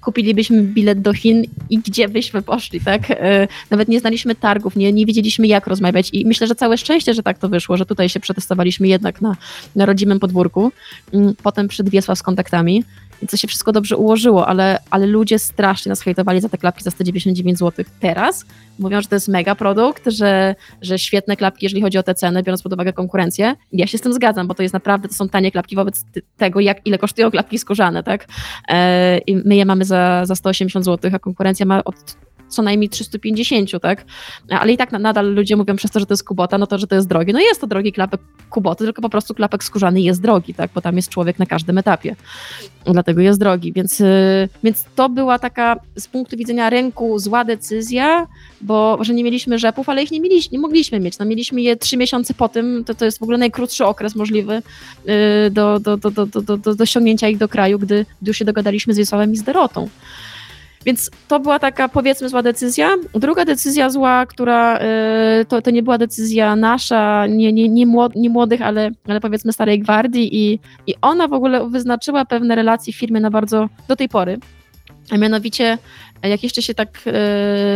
kupilibyśmy 0.02 0.62
bilet 0.64 1.02
do 1.02 1.14
Chin 1.14 1.44
i 1.70 1.80
gdzie 1.80 2.10
byśmy 2.10 2.42
poszli, 2.42 2.82
tak? 2.82 3.12
E, 3.12 3.48
nawet 3.70 3.88
nie 3.88 4.00
znaliśmy 4.00 4.36
targów, 4.36 4.76
nie, 4.76 4.94
nie 4.94 5.06
wiedzieliśmy 5.06 5.48
jak 5.48 5.68
rozmawiać 5.68 6.10
i 6.14 6.26
myślę, 6.26 6.48
że 6.48 6.56
całe 6.56 6.78
szczęście, 6.78 7.14
że 7.14 7.24
tak 7.24 7.38
to 7.38 7.50
wyszło, 7.50 7.78
że 7.78 7.86
tutaj 7.86 8.10
się 8.10 8.20
przetestowaliśmy 8.20 8.88
jednak 8.88 9.22
na, 9.22 9.36
na 9.76 9.86
rodzimym 9.86 10.20
podwórku, 10.20 10.72
mm, 11.14 11.34
potem 11.44 11.68
przed 11.68 11.90
Wiesław 11.90 12.20
z 12.20 12.24
kontaktami 12.24 12.84
i 13.22 13.28
to 13.28 13.38
się 13.38 13.48
wszystko 13.48 13.72
dobrze 13.72 13.98
ułożyło, 13.98 14.48
ale, 14.48 14.80
ale 14.90 15.06
ludzie 15.06 15.40
strasznie 15.40 15.90
nas 15.90 16.02
hejtowali 16.02 16.42
za 16.42 16.50
te 16.50 16.58
klapki 16.58 16.84
za 16.84 16.92
199 16.92 17.60
zł. 17.60 17.86
Teraz 18.00 18.46
mówią, 18.80 19.02
że 19.02 19.08
to 19.08 19.16
jest 19.16 19.28
mega 19.28 19.56
produkt, 19.56 20.04
że, 20.08 20.56
że 20.82 21.00
świetne 21.00 21.38
klapki, 21.38 21.66
jeżeli 21.66 21.82
chodzi 21.82 21.98
o 21.98 22.04
te 22.04 22.16
ceny, 22.16 22.44
biorąc 22.44 22.62
pod 22.62 22.74
uwagę 22.74 22.94
konkurencję. 22.94 23.56
Ja 23.74 23.88
się 23.88 23.98
z 23.98 24.02
tym 24.02 24.14
zgadzam, 24.14 24.48
bo 24.48 24.54
to 24.54 24.64
jest 24.64 24.74
naprawdę, 24.74 25.08
to 25.08 25.14
są 25.14 25.30
tanie 25.30 25.52
klapki 25.52 25.76
wobec 25.76 26.06
tego, 26.38 26.60
jak 26.60 26.88
ile 26.88 26.98
kosztują 26.98 27.32
klapki 27.32 27.60
skórzane, 27.60 28.04
tak? 28.04 28.28
E, 28.70 29.20
my 29.46 29.56
je 29.56 29.66
mamy 29.66 29.86
za, 29.86 30.26
za 30.26 30.36
180 30.36 30.86
zł, 30.86 31.12
a 31.14 31.20
konkurencja 31.20 31.66
ma 31.66 31.84
od 31.84 31.96
co 32.50 32.62
najmniej 32.62 32.90
350, 32.90 33.70
tak? 33.82 34.06
Ale 34.50 34.74
i 34.74 34.78
tak 34.78 34.92
nadal 34.92 35.34
ludzie 35.34 35.56
mówią 35.56 35.76
przez 35.76 35.92
to, 35.92 36.00
że 36.00 36.06
to 36.06 36.14
jest 36.14 36.24
Kubota, 36.24 36.58
no 36.58 36.68
to, 36.68 36.78
że 36.78 36.88
to 36.88 36.96
jest 36.96 37.08
drogie. 37.08 37.34
No 37.34 37.40
jest 37.40 37.62
to 37.62 37.68
drogi 37.68 37.92
klapek 37.92 38.22
Kuboty, 38.50 38.86
tylko 38.86 39.02
po 39.02 39.10
prostu 39.10 39.34
klapek 39.34 39.64
skórzany 39.64 40.02
jest 40.02 40.22
drogi, 40.22 40.54
tak? 40.54 40.72
Bo 40.76 40.82
tam 40.82 40.96
jest 40.96 41.10
człowiek 41.10 41.40
na 41.40 41.46
każdym 41.46 41.78
etapie. 41.78 42.16
Dlatego 42.86 43.22
jest 43.22 43.40
drogi, 43.40 43.74
więc, 43.74 44.02
y, 44.02 44.50
więc 44.64 44.86
to 44.96 45.10
była 45.10 45.40
taka 45.40 45.76
z 45.96 46.08
punktu 46.08 46.38
widzenia 46.38 46.70
rynku 46.70 47.20
zła 47.20 47.46
decyzja, 47.46 48.28
bo 48.62 48.98
że 49.02 49.14
nie 49.14 49.24
mieliśmy 49.24 49.60
rzepów, 49.60 49.90
ale 49.90 50.04
ich 50.04 50.12
nie, 50.12 50.20
mieliśmy, 50.20 50.52
nie 50.52 50.60
mogliśmy 50.60 51.00
mieć. 51.00 51.20
No, 51.20 51.26
mieliśmy 51.26 51.62
je 51.62 51.76
trzy 51.76 51.98
miesiące 51.98 52.34
po 52.34 52.50
tym, 52.50 52.84
to, 52.86 52.96
to 52.96 53.06
jest 53.06 53.20
w 53.20 53.24
ogóle 53.24 53.38
najkrótszy 53.38 53.86
okres 53.86 54.16
możliwy 54.16 54.62
y, 55.46 55.52
do, 55.52 55.80
do, 55.80 55.98
do, 55.98 56.12
do, 56.12 56.26
do, 56.26 56.58
do, 56.58 56.76
do 56.76 56.86
ściągnięcia 56.86 57.28
ich 57.28 57.38
do 57.38 57.48
kraju, 57.48 57.80
gdy, 57.80 58.06
gdy 58.22 58.30
już 58.30 58.38
się 58.38 58.46
dogadaliśmy 58.46 58.94
z 58.94 58.98
Wiesławem 58.98 59.34
i 59.34 59.38
z 59.38 59.44
Derotą. 59.44 59.90
Więc 60.86 61.12
to 61.28 61.40
była 61.40 61.60
taka, 61.60 61.90
powiedzmy, 61.90 62.30
zła 62.30 62.44
decyzja. 62.44 62.90
Druga 63.14 63.46
decyzja 63.46 63.90
zła, 63.90 64.26
która 64.26 64.80
y, 64.80 65.46
to, 65.46 65.62
to 65.62 65.72
nie 65.72 65.84
była 65.84 65.98
decyzja 65.98 66.56
nasza, 66.56 67.28
nie, 67.28 67.54
nie, 67.54 67.70
nie, 67.70 67.86
nie 68.16 68.30
młodych, 68.30 68.62
ale, 68.62 68.92
ale 69.08 69.22
powiedzmy 69.22 69.54
starej 69.54 69.80
gwardii 69.80 70.36
i, 70.38 70.60
i 70.88 70.96
ona 71.02 71.28
w 71.28 71.34
ogóle 71.34 71.70
wyznaczyła 71.70 72.26
pewne 72.26 72.56
relacje 72.56 72.94
w 72.94 72.96
firmie 72.96 73.20
na 73.20 73.32
bardzo, 73.32 73.70
do 73.88 73.96
tej 73.96 74.10
pory, 74.10 74.38
a 75.10 75.18
mianowicie 75.18 75.78
jak 76.28 76.44
jeszcze 76.44 76.62
się 76.62 76.74
tak, 76.74 77.02
e, 77.06 77.12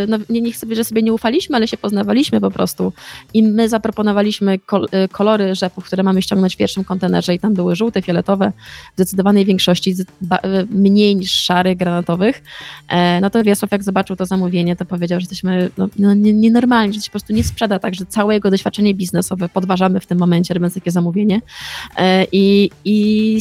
no 0.08 0.18
nie, 0.30 0.42
nie 0.42 0.52
chcę 0.52 0.76
że 0.76 0.84
sobie 0.84 1.02
nie 1.02 1.14
ufaliśmy, 1.14 1.56
ale 1.56 1.68
się 1.68 1.78
poznawaliśmy 1.78 2.42
po 2.42 2.52
prostu. 2.52 2.94
I 3.34 3.44
my 3.44 3.70
zaproponowaliśmy 3.70 4.60
e, 4.92 5.08
kolory 5.08 5.56
rzepów, 5.56 5.86
które 5.86 6.04
mamy 6.04 6.22
ściągnąć 6.22 6.54
w 6.54 6.58
pierwszym 6.58 6.84
kontenerze 6.84 7.34
i 7.34 7.40
tam 7.40 7.54
były 7.54 7.76
żółte, 7.76 8.02
fioletowe, 8.02 8.52
w 8.92 8.96
zdecydowanej 8.96 9.46
większości 9.46 9.96
e, 10.32 10.66
mniej 10.70 11.16
niż 11.16 11.32
szary, 11.32 11.76
granatowych, 11.76 12.44
no 13.22 13.30
to 13.30 13.44
Wiesław 13.44 13.72
jak 13.72 13.84
zobaczył 13.84 14.16
to 14.16 14.26
zamówienie, 14.26 14.76
to 14.76 14.86
powiedział, 14.86 15.20
że 15.20 15.24
jesteśmy 15.24 15.70
no, 15.78 15.90
no, 16.00 16.14
nienormalni, 16.14 16.94
że 16.94 17.02
się 17.02 17.06
po 17.06 17.12
prostu 17.12 17.34
nie 17.34 17.44
sprzeda 17.44 17.80
tak, 17.80 17.96
że 17.96 18.06
całe 18.06 18.34
jego 18.34 18.52
doświadczenie 18.52 18.94
biznesowe 18.94 19.50
podważamy 19.50 20.00
w 20.00 20.06
tym 20.06 20.18
momencie, 20.18 20.54
robiąc 20.54 20.74
takie 20.74 20.92
zamówienie. 20.92 21.42
I, 22.32 22.70
i, 22.86 23.40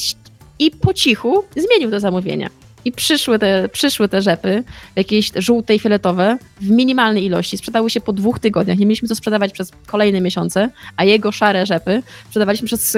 i 0.59 0.71
po 0.71 0.95
cichu 0.95 1.45
zmienił 1.57 1.91
to 1.91 2.01
zamówienie. 2.01 2.62
I 2.85 2.93
przyszły 2.93 3.39
te, 3.39 3.69
przyszły 3.69 4.09
te 4.09 4.23
rzepy, 4.23 4.65
jakieś 4.97 5.31
żółte 5.37 5.75
i 5.75 5.79
fioletowe, 5.79 6.39
w 6.61 6.71
minimalnej 6.71 7.25
ilości. 7.25 7.59
Sprzedały 7.59 7.91
się 7.91 8.01
po 8.01 8.13
dwóch 8.13 8.39
tygodniach. 8.39 8.79
Nie 8.79 8.87
mieliśmy 8.87 9.09
co 9.09 9.15
sprzedawać 9.15 9.53
przez 9.53 9.71
kolejne 9.87 10.21
miesiące, 10.21 10.71
a 10.97 11.05
jego 11.05 11.33
szare 11.33 11.67
rzepy 11.67 12.03
sprzedawaliśmy 12.27 12.67
przez 12.67 12.97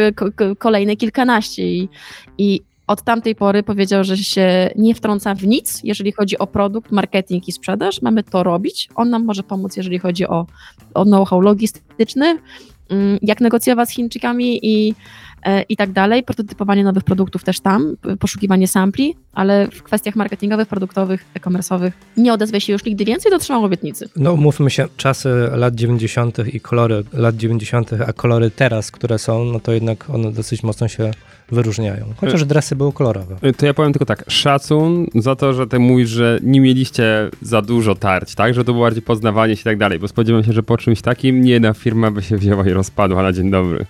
kolejne 0.58 0.96
kilkanaście. 0.96 1.72
I, 1.72 1.88
i 2.38 2.60
od 2.86 3.02
tamtej 3.02 3.34
pory 3.34 3.62
powiedział, 3.62 4.04
że 4.04 4.16
się 4.16 4.70
nie 4.76 4.94
wtrąca 4.94 5.34
w 5.34 5.46
nic, 5.46 5.80
jeżeli 5.84 6.12
chodzi 6.12 6.38
o 6.38 6.46
produkt, 6.46 6.92
marketing 6.92 7.48
i 7.48 7.52
sprzedaż. 7.52 8.02
Mamy 8.02 8.22
to 8.22 8.42
robić. 8.42 8.88
On 8.94 9.10
nam 9.10 9.24
może 9.24 9.42
pomóc, 9.42 9.76
jeżeli 9.76 9.98
chodzi 9.98 10.26
o, 10.26 10.46
o 10.94 11.04
know-how 11.04 11.40
logistyczny, 11.40 12.38
mm, 12.90 13.18
jak 13.22 13.40
negocjować 13.40 13.88
z 13.88 13.92
Chińczykami 13.92 14.60
i 14.62 14.94
E, 14.94 14.94
i 15.68 15.76
tak 15.76 15.92
dalej. 15.92 16.22
Prototypowanie 16.22 16.84
nowych 16.84 17.04
produktów 17.04 17.44
też 17.44 17.60
tam, 17.60 17.96
poszukiwanie 18.20 18.68
sampli, 18.68 19.14
ale 19.32 19.68
w 19.68 19.82
kwestiach 19.82 20.16
marketingowych, 20.16 20.68
produktowych, 20.68 21.24
e-commerce'owych 21.34 21.90
nie 22.16 22.32
odezwę 22.32 22.60
się 22.60 22.72
już 22.72 22.84
nigdy 22.84 23.04
więcej, 23.04 23.32
dotrzymam 23.32 23.64
obietnicy. 23.64 24.08
No 24.16 24.36
mówmy 24.36 24.70
się, 24.70 24.86
czasy 24.96 25.28
lat 25.52 25.74
90. 25.74 26.38
i 26.54 26.60
kolory 26.60 27.04
lat 27.12 27.36
90., 27.36 27.90
a 28.06 28.12
kolory 28.12 28.50
teraz, 28.50 28.90
które 28.90 29.18
są, 29.18 29.44
no 29.44 29.60
to 29.60 29.72
jednak 29.72 30.10
one 30.10 30.32
dosyć 30.32 30.62
mocno 30.62 30.88
się 30.88 31.10
wyróżniają. 31.52 32.06
Chociaż 32.16 32.42
e, 32.42 32.46
dresy 32.46 32.76
były 32.76 32.92
kolorowe. 32.92 33.36
E, 33.42 33.52
to 33.52 33.66
ja 33.66 33.74
powiem 33.74 33.92
tylko 33.92 34.06
tak, 34.06 34.24
szacun 34.28 35.06
za 35.14 35.36
to, 35.36 35.52
że 35.52 35.66
ty 35.66 35.78
mówisz, 35.78 36.10
że 36.10 36.38
nie 36.42 36.60
mieliście 36.60 37.30
za 37.42 37.62
dużo 37.62 37.94
tarć, 37.94 38.34
tak? 38.34 38.54
Że 38.54 38.64
to 38.64 38.72
było 38.72 38.84
bardziej 38.84 39.02
poznawanie 39.02 39.56
się 39.56 39.60
i 39.60 39.64
tak 39.64 39.78
dalej, 39.78 39.98
bo 39.98 40.08
spodziewam 40.08 40.44
się, 40.44 40.52
że 40.52 40.62
po 40.62 40.78
czymś 40.78 41.00
takim 41.00 41.40
nie 41.40 41.52
jedna 41.52 41.74
firma 41.74 42.10
by 42.10 42.22
się 42.22 42.36
wzięła 42.36 42.66
i 42.66 42.70
rozpadła 42.70 43.22
na 43.22 43.32
dzień 43.32 43.50
dobry. 43.50 43.86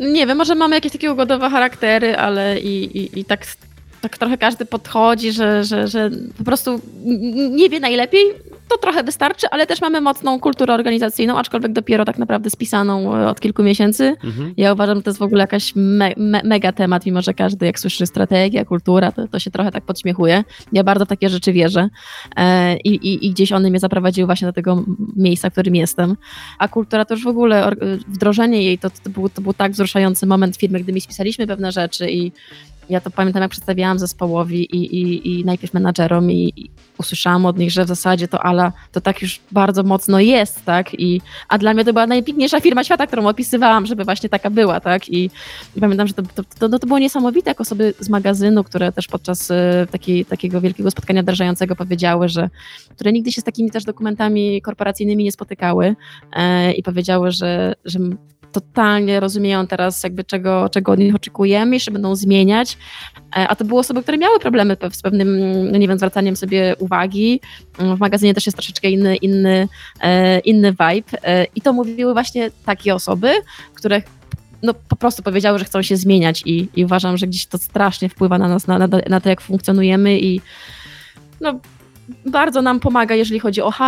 Nie 0.00 0.26
wiem, 0.26 0.38
może 0.38 0.54
mamy 0.54 0.74
jakieś 0.76 0.92
takie 0.92 1.12
ugodowe 1.12 1.50
charaktery, 1.50 2.16
ale 2.16 2.60
i, 2.60 2.98
i, 2.98 3.20
i 3.20 3.24
tak, 3.24 3.46
tak 4.08 4.18
trochę 4.18 4.38
każdy 4.38 4.64
podchodzi, 4.64 5.32
że, 5.32 5.64
że, 5.64 5.88
że 5.88 6.10
po 6.38 6.44
prostu 6.44 6.80
nie 7.50 7.68
wie 7.68 7.80
najlepiej, 7.80 8.22
to 8.68 8.78
trochę 8.78 9.02
wystarczy, 9.02 9.46
ale 9.50 9.66
też 9.66 9.80
mamy 9.80 10.00
mocną 10.00 10.40
kulturę 10.40 10.74
organizacyjną, 10.74 11.38
aczkolwiek 11.38 11.72
dopiero 11.72 12.04
tak 12.04 12.18
naprawdę 12.18 12.50
spisaną 12.50 13.16
e, 13.16 13.28
od 13.28 13.40
kilku 13.40 13.62
miesięcy. 13.62 14.16
Mhm. 14.24 14.54
Ja 14.56 14.72
uważam, 14.72 14.96
że 14.96 15.02
to 15.02 15.10
jest 15.10 15.18
w 15.18 15.22
ogóle 15.22 15.40
jakaś 15.40 15.72
me, 15.76 16.12
me, 16.16 16.40
mega 16.44 16.72
temat, 16.72 17.06
mimo 17.06 17.22
że 17.22 17.34
każdy 17.34 17.66
jak 17.66 17.78
słyszy 17.78 18.06
strategia, 18.06 18.64
kultura, 18.64 19.12
to, 19.12 19.28
to 19.28 19.38
się 19.38 19.50
trochę 19.50 19.72
tak 19.72 19.84
podśmiechuje. 19.84 20.44
Ja 20.72 20.84
bardzo 20.84 21.04
w 21.04 21.08
takie 21.08 21.28
rzeczy 21.28 21.52
wierzę 21.52 21.88
e, 22.36 22.76
i, 22.76 23.26
i, 23.26 23.30
gdzieś 23.30 23.52
one 23.52 23.70
mnie 23.70 23.78
zaprowadziły 23.78 24.26
właśnie 24.26 24.46
do 24.46 24.52
tego 24.52 24.84
miejsca, 25.16 25.50
w 25.50 25.52
którym 25.52 25.74
jestem. 25.74 26.16
A 26.58 26.68
kultura 26.68 27.04
to 27.04 27.14
już 27.14 27.24
w 27.24 27.28
ogóle, 27.28 27.70
wdrożenie 28.08 28.62
jej, 28.62 28.78
to, 28.78 28.90
to, 28.90 29.10
był, 29.10 29.28
to 29.28 29.40
był 29.40 29.54
tak 29.54 29.72
wzruszający 29.72 30.26
moment 30.26 30.56
w 30.56 30.60
firmie, 30.60 30.80
gdy 30.80 30.92
mi 30.92 31.00
spisaliśmy 31.00 31.46
pewne 31.46 31.72
rzeczy 31.72 32.10
i 32.10 32.32
ja 32.90 33.00
to 33.00 33.10
pamiętam, 33.10 33.42
jak 33.42 33.50
przedstawiałam 33.50 33.98
zespołowi 33.98 34.76
i, 34.76 34.96
i, 34.96 35.40
i 35.40 35.44
najpierw 35.44 35.74
menadżerom 35.74 36.30
i, 36.30 36.52
i, 36.56 36.70
usłyszałam 36.98 37.46
od 37.46 37.58
nich, 37.58 37.70
że 37.70 37.84
w 37.84 37.88
zasadzie 37.88 38.28
to 38.28 38.42
Ala 38.42 38.72
to 38.92 39.00
tak 39.00 39.22
już 39.22 39.40
bardzo 39.52 39.82
mocno 39.82 40.20
jest, 40.20 40.64
tak? 40.64 41.00
I, 41.00 41.20
a 41.48 41.58
dla 41.58 41.74
mnie 41.74 41.84
to 41.84 41.92
była 41.92 42.06
najpiękniejsza 42.06 42.60
firma 42.60 42.84
świata, 42.84 43.06
którą 43.06 43.28
opisywałam, 43.28 43.86
żeby 43.86 44.04
właśnie 44.04 44.28
taka 44.28 44.50
była, 44.50 44.80
tak? 44.80 45.08
I, 45.08 45.30
i 45.76 45.80
pamiętam, 45.80 46.06
że 46.08 46.14
to, 46.14 46.22
to, 46.22 46.42
to, 46.58 46.68
no 46.68 46.78
to, 46.78 46.86
było 46.86 46.98
niesamowite, 46.98 47.50
jak 47.50 47.60
osoby 47.60 47.94
z 48.00 48.08
magazynu, 48.08 48.64
które 48.64 48.92
też 48.92 49.06
podczas 49.06 49.50
y, 49.50 49.54
takiej, 49.90 50.24
takiego 50.24 50.60
wielkiego 50.60 50.90
spotkania 50.90 51.22
wdrażającego 51.22 51.76
powiedziały, 51.76 52.28
że 52.28 52.50
które 52.90 53.12
nigdy 53.12 53.32
się 53.32 53.40
z 53.40 53.44
takimi 53.44 53.70
też 53.70 53.84
dokumentami 53.84 54.62
korporacyjnymi 54.62 55.24
nie 55.24 55.32
spotykały 55.32 55.96
e, 56.32 56.72
i 56.72 56.82
powiedziały, 56.82 57.30
że, 57.30 57.74
że 57.84 57.98
totalnie 58.60 59.20
rozumieją 59.20 59.66
teraz 59.66 60.02
jakby 60.02 60.24
czego, 60.24 60.68
czego 60.68 60.92
od 60.92 60.98
nich 60.98 61.14
oczekujemy, 61.14 61.76
jeszcze 61.76 61.90
będą 61.90 62.16
zmieniać, 62.16 62.78
e, 63.36 63.48
a 63.48 63.56
to 63.56 63.64
były 63.64 63.80
osoby, 63.80 64.02
które 64.02 64.18
miały 64.18 64.38
problemy 64.40 64.76
z 64.92 65.02
pewnym, 65.02 65.40
no 65.72 65.78
nie 65.78 65.88
wiem, 65.88 65.98
zwracaniem 65.98 66.36
sobie 66.36 66.74
uwagi. 66.78 67.40
W 67.78 67.98
magazynie 67.98 68.34
też 68.34 68.46
jest 68.46 68.58
troszeczkę 68.58 68.90
inny, 68.90 69.16
inny, 69.16 69.68
e, 70.00 70.38
inny 70.38 70.70
vibe 70.70 71.18
e, 71.22 71.44
i 71.54 71.60
to 71.60 71.72
mówiły 71.72 72.12
właśnie 72.12 72.50
takie 72.64 72.94
osoby, 72.94 73.32
które 73.74 74.02
no, 74.62 74.74
po 74.74 74.96
prostu 74.96 75.22
powiedziały, 75.22 75.58
że 75.58 75.64
chcą 75.64 75.82
się 75.82 75.96
zmieniać 75.96 76.42
i, 76.46 76.68
i 76.76 76.84
uważam, 76.84 77.16
że 77.16 77.26
gdzieś 77.26 77.46
to 77.46 77.58
strasznie 77.58 78.08
wpływa 78.08 78.38
na 78.38 78.48
nas, 78.48 78.66
na, 78.66 78.78
na, 78.78 78.88
na 79.08 79.20
to, 79.20 79.28
jak 79.28 79.40
funkcjonujemy 79.40 80.20
i 80.20 80.40
no, 81.40 81.60
bardzo 82.26 82.62
nam 82.62 82.80
pomaga, 82.80 83.14
jeżeli 83.14 83.40
chodzi 83.40 83.62
o 83.62 83.70
HR, 83.70 83.82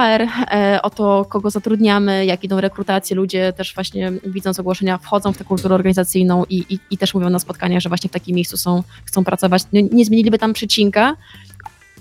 e, 0.51 0.83
o 0.83 0.91
to, 0.91 1.25
kogo 1.25 1.51
zatrudniamy, 1.51 2.27
jak 2.27 2.45
idą 2.45 2.61
rekrutacje. 2.61 3.17
Ludzie 3.17 3.53
też 3.53 3.75
właśnie 3.75 4.13
widząc 4.27 4.61
ogłoszenia 4.61 4.99
wchodzą 4.99 5.33
w 5.33 5.39
tę 5.39 5.45
kulturę 5.45 5.75
organizacyjną 5.75 6.45
i, 6.51 6.65
i, 6.69 6.79
i 6.91 6.99
też 6.99 7.15
mówią 7.15 7.31
na 7.31 7.39
spotkaniach, 7.39 7.83
że 7.83 7.89
właśnie 7.89 8.09
w 8.09 8.13
takim 8.13 8.37
miejscu 8.37 8.57
są, 8.57 8.83
chcą 9.05 9.25
pracować. 9.25 9.63
Nie, 9.73 9.83
nie 9.83 10.05
zmieniliby 10.05 10.39
tam 10.39 10.53
przycinka, 10.53 11.17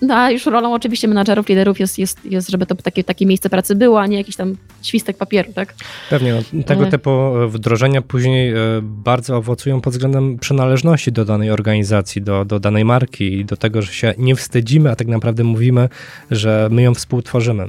no 0.01 0.15
a 0.15 0.31
już 0.31 0.45
rolą 0.45 0.73
oczywiście 0.73 1.07
menadżerów, 1.07 1.49
liderów 1.49 1.79
jest, 1.79 1.99
jest, 1.99 2.25
jest 2.25 2.49
żeby 2.49 2.65
to 2.65 2.75
takie, 2.75 3.03
takie 3.03 3.25
miejsce 3.25 3.49
pracy 3.49 3.75
było, 3.75 4.01
a 4.01 4.07
nie 4.07 4.17
jakiś 4.17 4.35
tam 4.35 4.55
świstek 4.83 5.17
papieru, 5.17 5.53
tak? 5.53 5.73
Pewnie. 6.09 6.43
No, 6.53 6.63
tego 6.63 6.87
e. 6.87 6.91
typu 6.91 7.11
wdrożenia 7.47 8.01
później 8.01 8.53
e, 8.53 8.55
bardzo 8.81 9.37
owocują 9.37 9.81
pod 9.81 9.93
względem 9.93 10.39
przynależności 10.39 11.11
do 11.11 11.25
danej 11.25 11.51
organizacji, 11.51 12.21
do, 12.21 12.45
do 12.45 12.59
danej 12.59 12.85
marki 12.85 13.33
i 13.33 13.45
do 13.45 13.57
tego, 13.57 13.81
że 13.81 13.93
się 13.93 14.13
nie 14.17 14.35
wstydzimy, 14.35 14.91
a 14.91 14.95
tak 14.95 15.07
naprawdę 15.07 15.43
mówimy, 15.43 15.89
że 16.31 16.67
my 16.71 16.81
ją 16.81 16.93
współtworzymy 16.93 17.67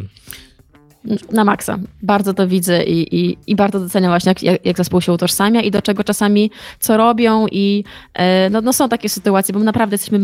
na 1.33 1.45
maksa. 1.45 1.79
Bardzo 2.03 2.35
to 2.35 2.49
widzę 2.49 2.85
i, 2.85 3.17
i, 3.17 3.39
i 3.47 3.57
bardzo 3.57 3.81
doceniam 3.81 4.13
właśnie, 4.13 4.35
jak, 4.43 4.65
jak 4.67 4.77
zespół 4.77 5.01
się 5.01 5.13
utożsamia 5.13 5.61
i 5.61 5.71
do 5.71 5.83
czego 5.83 6.05
czasami, 6.05 6.51
co 6.81 6.97
robią 6.97 7.47
i 7.53 7.85
e, 8.15 8.51
no, 8.51 8.61
no 8.61 8.73
są 8.73 8.89
takie 8.89 9.09
sytuacje, 9.09 9.53
bo 9.53 9.61
naprawdę 9.61 9.95
jesteśmy 9.95 10.19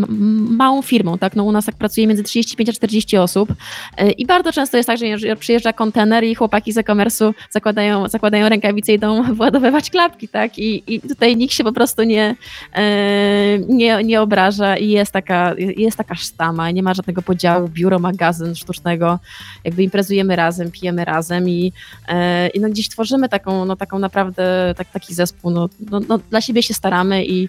małą 0.56 0.82
firmą, 0.82 1.18
tak? 1.18 1.36
No 1.36 1.44
u 1.44 1.52
nas 1.52 1.64
tak 1.64 1.74
pracuje 1.74 2.06
między 2.06 2.22
35 2.22 2.68
a 2.68 2.72
40 2.72 3.16
osób 3.16 3.54
e, 3.96 4.10
i 4.10 4.26
bardzo 4.26 4.52
często 4.52 4.76
jest 4.76 4.86
tak, 4.86 4.98
że 4.98 5.36
przyjeżdża 5.36 5.72
kontener 5.72 6.24
i 6.24 6.34
chłopaki 6.34 6.72
z 6.72 6.78
e-commerce'u 6.78 7.34
zakładają, 7.50 8.08
zakładają 8.08 8.48
rękawice 8.48 8.92
i 8.92 8.94
idą 8.94 9.22
władowywać 9.34 9.90
klapki, 9.90 10.28
tak? 10.28 10.58
I, 10.58 10.94
i 10.94 11.00
tutaj 11.00 11.36
nikt 11.36 11.54
się 11.54 11.64
po 11.64 11.72
prostu 11.72 12.02
nie, 12.02 12.36
e, 12.74 13.58
nie, 13.58 14.04
nie 14.04 14.20
obraża 14.20 14.76
i 14.76 14.88
jest 14.88 15.12
taka, 15.12 15.54
jest 15.58 15.96
taka 15.96 16.14
sztama, 16.14 16.70
nie 16.70 16.82
ma 16.82 16.94
żadnego 16.94 17.22
podziału, 17.22 17.68
biuro, 17.68 17.98
magazyn 17.98 18.54
sztucznego, 18.54 19.18
jakby 19.64 19.82
imprezujemy 19.82 20.36
razem 20.36 20.65
razem, 20.66 20.70
pijemy 20.80 21.04
razem 21.04 21.48
i, 21.48 21.72
e, 22.08 22.48
i 22.48 22.60
no 22.60 22.68
gdzieś 22.68 22.88
tworzymy 22.88 23.28
taką, 23.28 23.64
no 23.64 23.76
taką 23.76 23.98
naprawdę 23.98 24.74
tak, 24.76 24.90
taki 24.90 25.14
zespół, 25.14 25.50
no, 25.50 25.68
no, 25.90 26.00
no 26.08 26.18
dla 26.30 26.40
siebie 26.40 26.62
się 26.62 26.74
staramy 26.74 27.24
i 27.26 27.48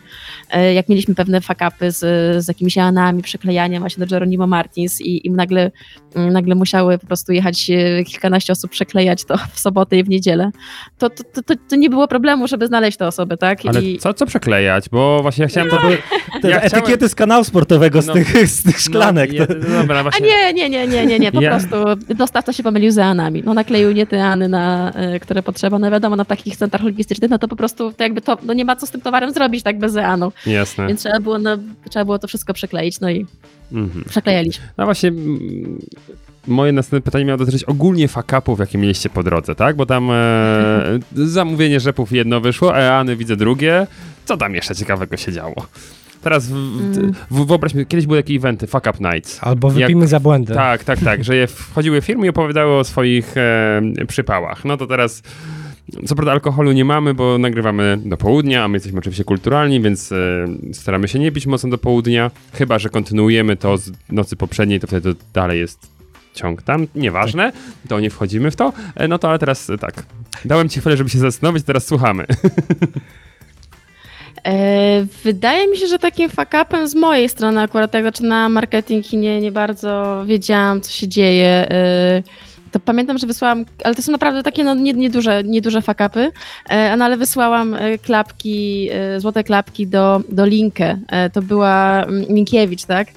e, 0.51 0.73
jak 0.73 0.89
mieliśmy 0.89 1.15
pewne 1.15 1.41
fakapy 1.41 1.91
z, 1.91 1.99
z 2.45 2.47
jakimiś 2.47 2.77
Anami, 2.77 3.21
przyklejaniem 3.21 3.79
właśnie 3.79 4.05
do 4.05 4.09
Geronimo 4.09 4.47
Martins 4.47 5.01
i, 5.01 5.27
i 5.27 5.31
nagle, 5.31 5.71
nagle 6.15 6.55
musiały 6.55 6.97
po 6.97 7.07
prostu 7.07 7.31
jechać 7.31 7.69
e, 7.69 8.03
kilkanaście 8.03 8.53
osób 8.53 8.71
przeklejać 8.71 9.25
to 9.25 9.37
w 9.53 9.59
sobotę 9.59 9.97
i 9.97 10.03
w 10.03 10.09
niedzielę, 10.09 10.51
to, 10.97 11.09
to, 11.09 11.23
to, 11.45 11.53
to 11.69 11.75
nie 11.75 11.89
było 11.89 12.07
problemu, 12.07 12.47
żeby 12.47 12.67
znaleźć 12.67 12.97
te 12.97 13.07
osoby, 13.07 13.37
tak? 13.37 13.59
Ale 13.65 13.81
I... 13.81 13.97
co, 13.99 14.13
co 14.13 14.25
przeklejać? 14.25 14.89
Bo 14.89 15.21
właśnie 15.21 15.41
ja 15.43 15.47
chciałem 15.47 15.69
to... 15.69 15.79
By... 15.81 15.97
Te 16.41 16.49
Ja 16.49 16.57
etykiety 16.61 16.81
chciałem- 16.93 17.09
z 17.09 17.15
kanału 17.15 17.43
sportowego, 17.43 18.01
z, 18.01 18.07
No, 18.07 18.13
tych, 18.13 18.47
z 18.47 18.63
tych 18.63 18.79
szklanek. 18.79 19.31
No, 19.39 19.45
to- 19.45 19.53
je, 19.53 19.59
dobra, 19.59 19.99
A 19.99 20.03
właśnie. 20.03 20.27
nie, 20.27 20.53
nie, 20.53 20.69
nie, 20.69 20.87
nie, 20.87 21.05
nie, 21.05 21.19
nie, 21.19 21.31
po 21.31 21.41
Ja- 21.41 21.49
prostu 21.49 21.75
dostawca 22.15 22.53
się 22.53 22.63
pomylił 22.63 22.91
z 22.91 22.95
Anami. 23.07 23.43
No 23.45 23.53
nakleił 23.53 23.91
nie 23.91 24.05
te 24.07 24.25
Any, 24.25 24.49
na, 24.49 24.93
y, 25.15 25.19
które 25.19 25.43
potrzeba. 25.43 25.79
No 25.79 25.91
wiadomo, 25.91 26.15
na 26.15 26.25
takich 26.25 26.57
centrach 26.57 26.83
logistycznych, 26.83 27.29
no 27.31 27.39
to 27.39 27.47
po 27.47 27.55
prostu 27.55 27.93
to 27.93 28.03
jakby 28.03 28.21
to, 28.21 28.37
no 28.43 28.53
nie 28.53 28.65
ma 28.65 28.75
co 28.75 28.87
z 28.87 28.91
tym 28.91 29.01
towarem 29.01 29.33
zrobić 29.33 29.63
tak 29.63 29.79
bez 29.79 29.95
Eanu. 29.95 30.31
Jasne. 30.45 30.87
Więc 30.87 30.99
trzeba 30.99 31.19
było, 31.19 31.39
no, 31.39 31.57
trzeba 31.89 32.05
było 32.05 32.19
to 32.19 32.27
wszystko 32.27 32.53
przekleić, 32.53 32.99
no 32.99 33.09
i 33.09 33.25
Mhm. 33.71 34.05
przeklejaliśmy. 34.09 34.65
No 34.77 34.85
właśnie, 34.85 35.11
moje 36.47 36.71
następne 36.71 37.01
pytanie 37.05 37.25
miało 37.25 37.37
dotyczyć 37.37 37.63
ogólnie 37.63 38.07
fakapów, 38.07 38.59
jakie 38.59 38.77
mieliście 38.77 39.09
po 39.09 39.23
drodze, 39.23 39.55
tak? 39.55 39.75
Bo 39.75 39.85
tam 39.85 40.09
e, 40.11 40.99
zamówienie 41.25 41.79
rzepów 41.79 42.11
jedno 42.11 42.41
wyszło, 42.41 42.77
Eany 42.77 43.15
widzę 43.15 43.35
drugie. 43.35 43.87
Co 44.25 44.37
tam 44.37 44.55
jeszcze 44.55 44.75
ciekawego 44.75 45.17
się 45.17 45.31
działo? 45.31 45.55
Teraz 46.27 46.47
w, 46.47 46.53
w, 46.53 46.97
Mm. 46.97 47.13
w, 47.85 47.87
kiedyś 47.87 48.05
były 48.05 48.23
takie 48.23 48.33
eventy, 48.33 48.67
Fuck 48.67 48.87
Up 48.89 49.11
Nights. 49.11 49.39
Albo 49.41 49.69
wypijmy 49.69 50.07
za 50.07 50.19
błędy. 50.19 50.53
Tak, 50.53 50.83
tak, 50.83 50.99
tak, 50.99 51.23
że 51.23 51.35
je 51.35 51.47
wchodziły 51.47 52.01
firmy 52.01 52.25
i 52.25 52.29
opowiadały 52.29 52.73
o 52.73 52.83
swoich 52.83 53.37
e, 53.37 53.81
przypałach. 54.07 54.65
No 54.65 54.77
to 54.77 54.87
teraz, 54.87 55.23
co 56.05 56.15
prawda 56.15 56.31
alkoholu 56.31 56.71
nie 56.71 56.85
mamy, 56.85 57.13
bo 57.13 57.37
nagrywamy 57.37 57.97
do 58.05 58.17
południa, 58.17 58.63
a 58.63 58.67
my 58.67 58.75
jesteśmy 58.75 58.99
oczywiście 58.99 59.23
kulturalni, 59.23 59.81
więc 59.81 60.11
e, 60.11 60.15
staramy 60.73 61.07
się 61.07 61.19
nie 61.19 61.31
pić 61.31 61.45
mocno 61.45 61.69
do 61.69 61.77
południa, 61.77 62.31
chyba, 62.53 62.79
że 62.79 62.89
kontynuujemy 62.89 63.55
to 63.55 63.77
z 63.77 63.91
nocy 64.09 64.35
poprzedniej, 64.35 64.79
to 64.79 64.87
wtedy 64.87 65.15
to 65.15 65.21
dalej 65.33 65.59
jest 65.59 65.87
ciąg 66.33 66.61
tam, 66.61 66.87
nieważne, 66.95 67.51
to 67.87 67.99
nie 67.99 68.09
wchodzimy 68.09 68.51
w 68.51 68.55
to, 68.55 68.73
e, 68.95 69.07
no 69.07 69.19
to 69.19 69.29
ale 69.29 69.39
teraz 69.39 69.69
e, 69.69 69.77
tak, 69.77 70.05
dałem 70.45 70.69
ci 70.69 70.79
chwilę, 70.79 70.97
żeby 70.97 71.09
się 71.09 71.19
zastanowić, 71.19 71.63
teraz 71.63 71.85
słuchamy. 71.85 72.25
E, 74.45 75.05
wydaje 75.23 75.67
mi 75.67 75.77
się, 75.77 75.87
że 75.87 75.99
takim 75.99 76.29
fuck-upem 76.29 76.87
z 76.87 76.95
mojej 76.95 77.29
strony 77.29 77.61
akurat 77.61 77.93
jak 77.93 78.03
zaczynałam 78.03 78.53
marketing 78.53 79.13
i 79.13 79.17
nie, 79.17 79.41
nie 79.41 79.51
bardzo 79.51 80.23
wiedziałam, 80.25 80.81
co 80.81 80.91
się 80.91 81.07
dzieje, 81.07 81.47
e, 81.47 82.23
to 82.71 82.79
pamiętam, 82.79 83.17
że 83.17 83.27
wysłałam, 83.27 83.65
ale 83.83 83.95
to 83.95 84.01
są 84.01 84.11
naprawdę 84.11 84.43
takie 84.43 84.63
no, 84.63 84.75
nie- 84.75 84.93
nieduże, 84.93 85.43
nieduże 85.43 85.79
fuck-upy, 85.81 86.31
e, 86.69 86.97
no 86.97 87.05
ale 87.05 87.17
wysłałam 87.17 87.73
e, 87.73 87.97
klapki, 87.97 88.89
e, 88.91 89.19
złote 89.19 89.43
klapki 89.43 89.87
do, 89.87 90.21
do 90.29 90.45
Linkę. 90.45 90.97
To 91.33 91.41
była 91.41 92.03
mm, 92.03 92.25
Minkiewicz, 92.29 92.85
tak? 92.85 93.07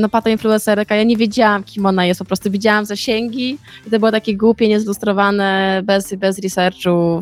No 0.00 0.08
pato 0.08 0.28
influencerka, 0.30 0.96
ja 0.96 1.02
nie 1.02 1.16
wiedziałam, 1.16 1.62
kim 1.64 1.86
ona 1.86 2.06
jest, 2.06 2.18
po 2.18 2.24
prostu 2.24 2.50
widziałam 2.50 2.84
zasięgi 2.84 3.58
i 3.86 3.90
to 3.90 3.98
było 3.98 4.10
takie 4.10 4.36
głupie, 4.36 4.68
niezilustrowane, 4.68 5.80
bez, 5.84 6.14
bez 6.14 6.38
researchu, 6.38 7.20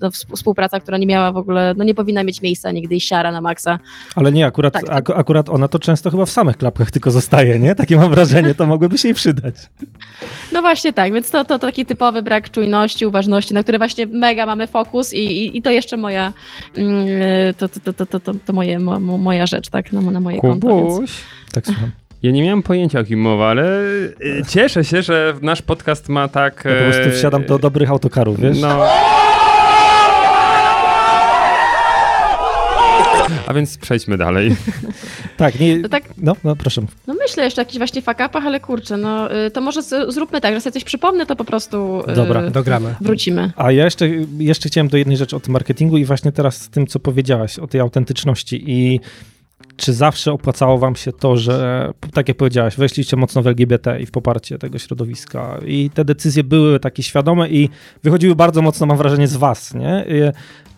no, 0.00 0.10
wsp- 0.10 0.36
współpraca, 0.36 0.80
która 0.80 0.98
nie 0.98 1.06
miała 1.06 1.32
w 1.32 1.36
ogóle, 1.36 1.74
no 1.76 1.84
nie 1.84 1.94
powinna 1.94 2.24
mieć 2.24 2.42
miejsca 2.42 2.70
nigdy 2.70 2.94
i 2.94 3.00
siara 3.00 3.32
na 3.32 3.40
maksa. 3.40 3.78
Ale 4.16 4.32
nie, 4.32 4.46
akurat, 4.46 4.72
Tak, 4.74 4.84
tak. 4.86 4.96
ak- 5.10 5.18
akurat 5.18 5.48
ona 5.48 5.68
to 5.68 5.78
często 5.78 6.10
chyba 6.10 6.26
w 6.26 6.30
samych 6.30 6.56
klapkach 6.56 6.90
tylko 6.90 7.10
zostaje, 7.10 7.58
nie? 7.58 7.74
Takie 7.74 7.96
mam 7.96 8.10
wrażenie, 8.10 8.54
to 8.54 8.66
mogłyby 8.66 8.98
się 8.98 9.08
jej 9.08 9.14
przydać. 9.14 9.54
No 10.52 10.60
właśnie 10.60 10.73
tak, 10.92 11.12
więc 11.12 11.30
to, 11.30 11.44
to 11.44 11.58
taki 11.58 11.86
typowy 11.86 12.22
brak 12.22 12.50
czujności, 12.50 13.06
uważności, 13.06 13.54
na 13.54 13.62
który 13.62 13.78
właśnie 13.78 14.06
mega 14.06 14.46
mamy 14.46 14.66
fokus 14.66 15.12
i, 15.12 15.18
i, 15.18 15.58
i 15.58 15.62
to 15.62 15.70
jeszcze 15.70 15.96
moja, 15.96 16.32
mm, 16.76 17.06
to, 17.58 17.68
to, 17.68 17.92
to, 17.92 18.06
to, 18.06 18.20
to, 18.20 18.34
to, 18.46 18.52
moje, 18.52 18.78
mo, 18.78 19.00
mo- 19.00 19.18
moja 19.18 19.46
rzecz, 19.46 19.68
tak, 19.68 19.92
na, 19.92 20.00
na 20.00 20.20
moje 20.20 20.40
konto. 20.40 20.68
Więc... 20.68 20.94
Kubuś. 20.94 21.10
Tak 21.52 21.66
słucham. 21.66 21.90
Ja 22.22 22.30
nie 22.30 22.42
miałem 22.42 22.62
pojęcia 22.62 23.00
o 23.00 23.04
kim 23.04 23.20
mowa, 23.20 23.48
ale 23.48 23.64
e, 23.64 24.44
cieszę 24.48 24.84
się, 24.84 25.02
że 25.02 25.34
nasz 25.42 25.62
podcast 25.62 26.08
ma 26.08 26.28
tak... 26.28 26.64
Ja 26.64 26.76
po 26.76 26.84
prostu 26.84 27.02
e, 27.02 27.10
wsiadam 27.10 27.44
do 27.44 27.58
dobrych 27.58 27.90
autokarów, 27.90 28.40
wiesz? 28.40 28.60
No. 28.60 28.86
A 33.46 33.54
więc 33.54 33.78
przejdźmy 33.78 34.18
dalej. 34.18 34.56
Tak, 35.36 35.60
nie, 35.60 35.80
To 35.82 35.88
tak, 35.88 36.04
no, 36.16 36.36
no 36.44 36.56
proszę. 36.56 36.82
no 37.06 37.14
myślę 37.14 37.44
jeszcze 37.44 37.60
o 37.60 37.62
jakichś 37.62 37.78
właśnie 37.78 38.02
fakapach, 38.02 38.46
ale 38.46 38.60
kurczę, 38.60 38.96
no 38.96 39.34
y, 39.46 39.50
to 39.50 39.60
może 39.60 39.82
z, 39.82 40.14
zróbmy 40.14 40.40
tak, 40.40 40.54
że 40.54 40.60
sobie 40.60 40.72
coś 40.72 40.84
przypomnę, 40.84 41.26
to 41.26 41.36
po 41.36 41.44
prostu 41.44 42.02
y, 42.10 42.14
Dobra, 42.14 42.50
Dogramy. 42.50 42.94
wrócimy. 43.00 43.52
A 43.56 43.72
ja 43.72 43.84
jeszcze, 43.84 44.08
jeszcze 44.38 44.68
chciałem 44.68 44.88
do 44.88 44.96
jednej 44.96 45.16
rzeczy 45.16 45.36
o 45.36 45.40
tym 45.40 45.52
marketingu 45.52 45.96
i 45.96 46.04
właśnie 46.04 46.32
teraz 46.32 46.56
z 46.60 46.68
tym, 46.70 46.86
co 46.86 47.00
powiedziałaś 47.00 47.58
o 47.58 47.66
tej 47.66 47.80
autentyczności 47.80 48.64
i 48.70 49.00
czy 49.76 49.92
zawsze 49.92 50.32
opłacało 50.32 50.78
wam 50.78 50.96
się 50.96 51.12
to, 51.12 51.36
że 51.36 51.90
tak 52.12 52.28
jak 52.28 52.36
powiedziałaś, 52.36 52.76
weszliście 52.76 53.16
mocno 53.16 53.42
w 53.42 53.46
LGBT 53.46 54.00
i 54.00 54.06
w 54.06 54.10
poparcie 54.10 54.58
tego 54.58 54.78
środowiska 54.78 55.58
i 55.66 55.90
te 55.94 56.04
decyzje 56.04 56.44
były 56.44 56.80
takie 56.80 57.02
świadome 57.02 57.48
i 57.48 57.68
wychodziły 58.02 58.34
bardzo 58.34 58.62
mocno, 58.62 58.86
mam 58.86 58.96
wrażenie, 58.96 59.28
z 59.28 59.36
was, 59.36 59.74
nie? 59.74 60.04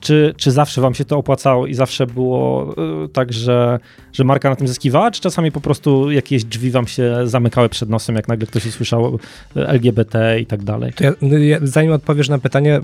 Czy, 0.00 0.34
czy 0.36 0.50
zawsze 0.50 0.80
wam 0.80 0.94
się 0.94 1.04
to 1.04 1.18
opłacało 1.18 1.66
i 1.66 1.74
zawsze 1.74 2.06
było 2.06 2.74
y, 3.04 3.08
tak, 3.08 3.32
że, 3.32 3.78
że 4.12 4.24
marka 4.24 4.50
na 4.50 4.56
tym 4.56 4.68
zyskiwała, 4.68 5.10
czy 5.10 5.20
czasami 5.20 5.52
po 5.52 5.60
prostu 5.60 6.10
jakieś 6.10 6.44
drzwi 6.44 6.70
wam 6.70 6.86
się 6.86 7.16
zamykały 7.24 7.68
przed 7.68 7.88
nosem, 7.88 8.16
jak 8.16 8.28
nagle 8.28 8.46
ktoś 8.46 8.66
usłyszał 8.66 9.18
y, 9.56 9.68
LGBT 9.68 10.40
i 10.40 10.46
tak 10.46 10.62
dalej? 10.62 10.92
To 10.92 11.04
ja, 11.36 11.58
zanim 11.62 11.92
odpowiesz 11.92 12.28
na 12.28 12.38
pytanie, 12.38 12.80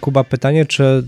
Kuba, 0.00 0.24
pytanie, 0.24 0.66
czy 0.66 1.04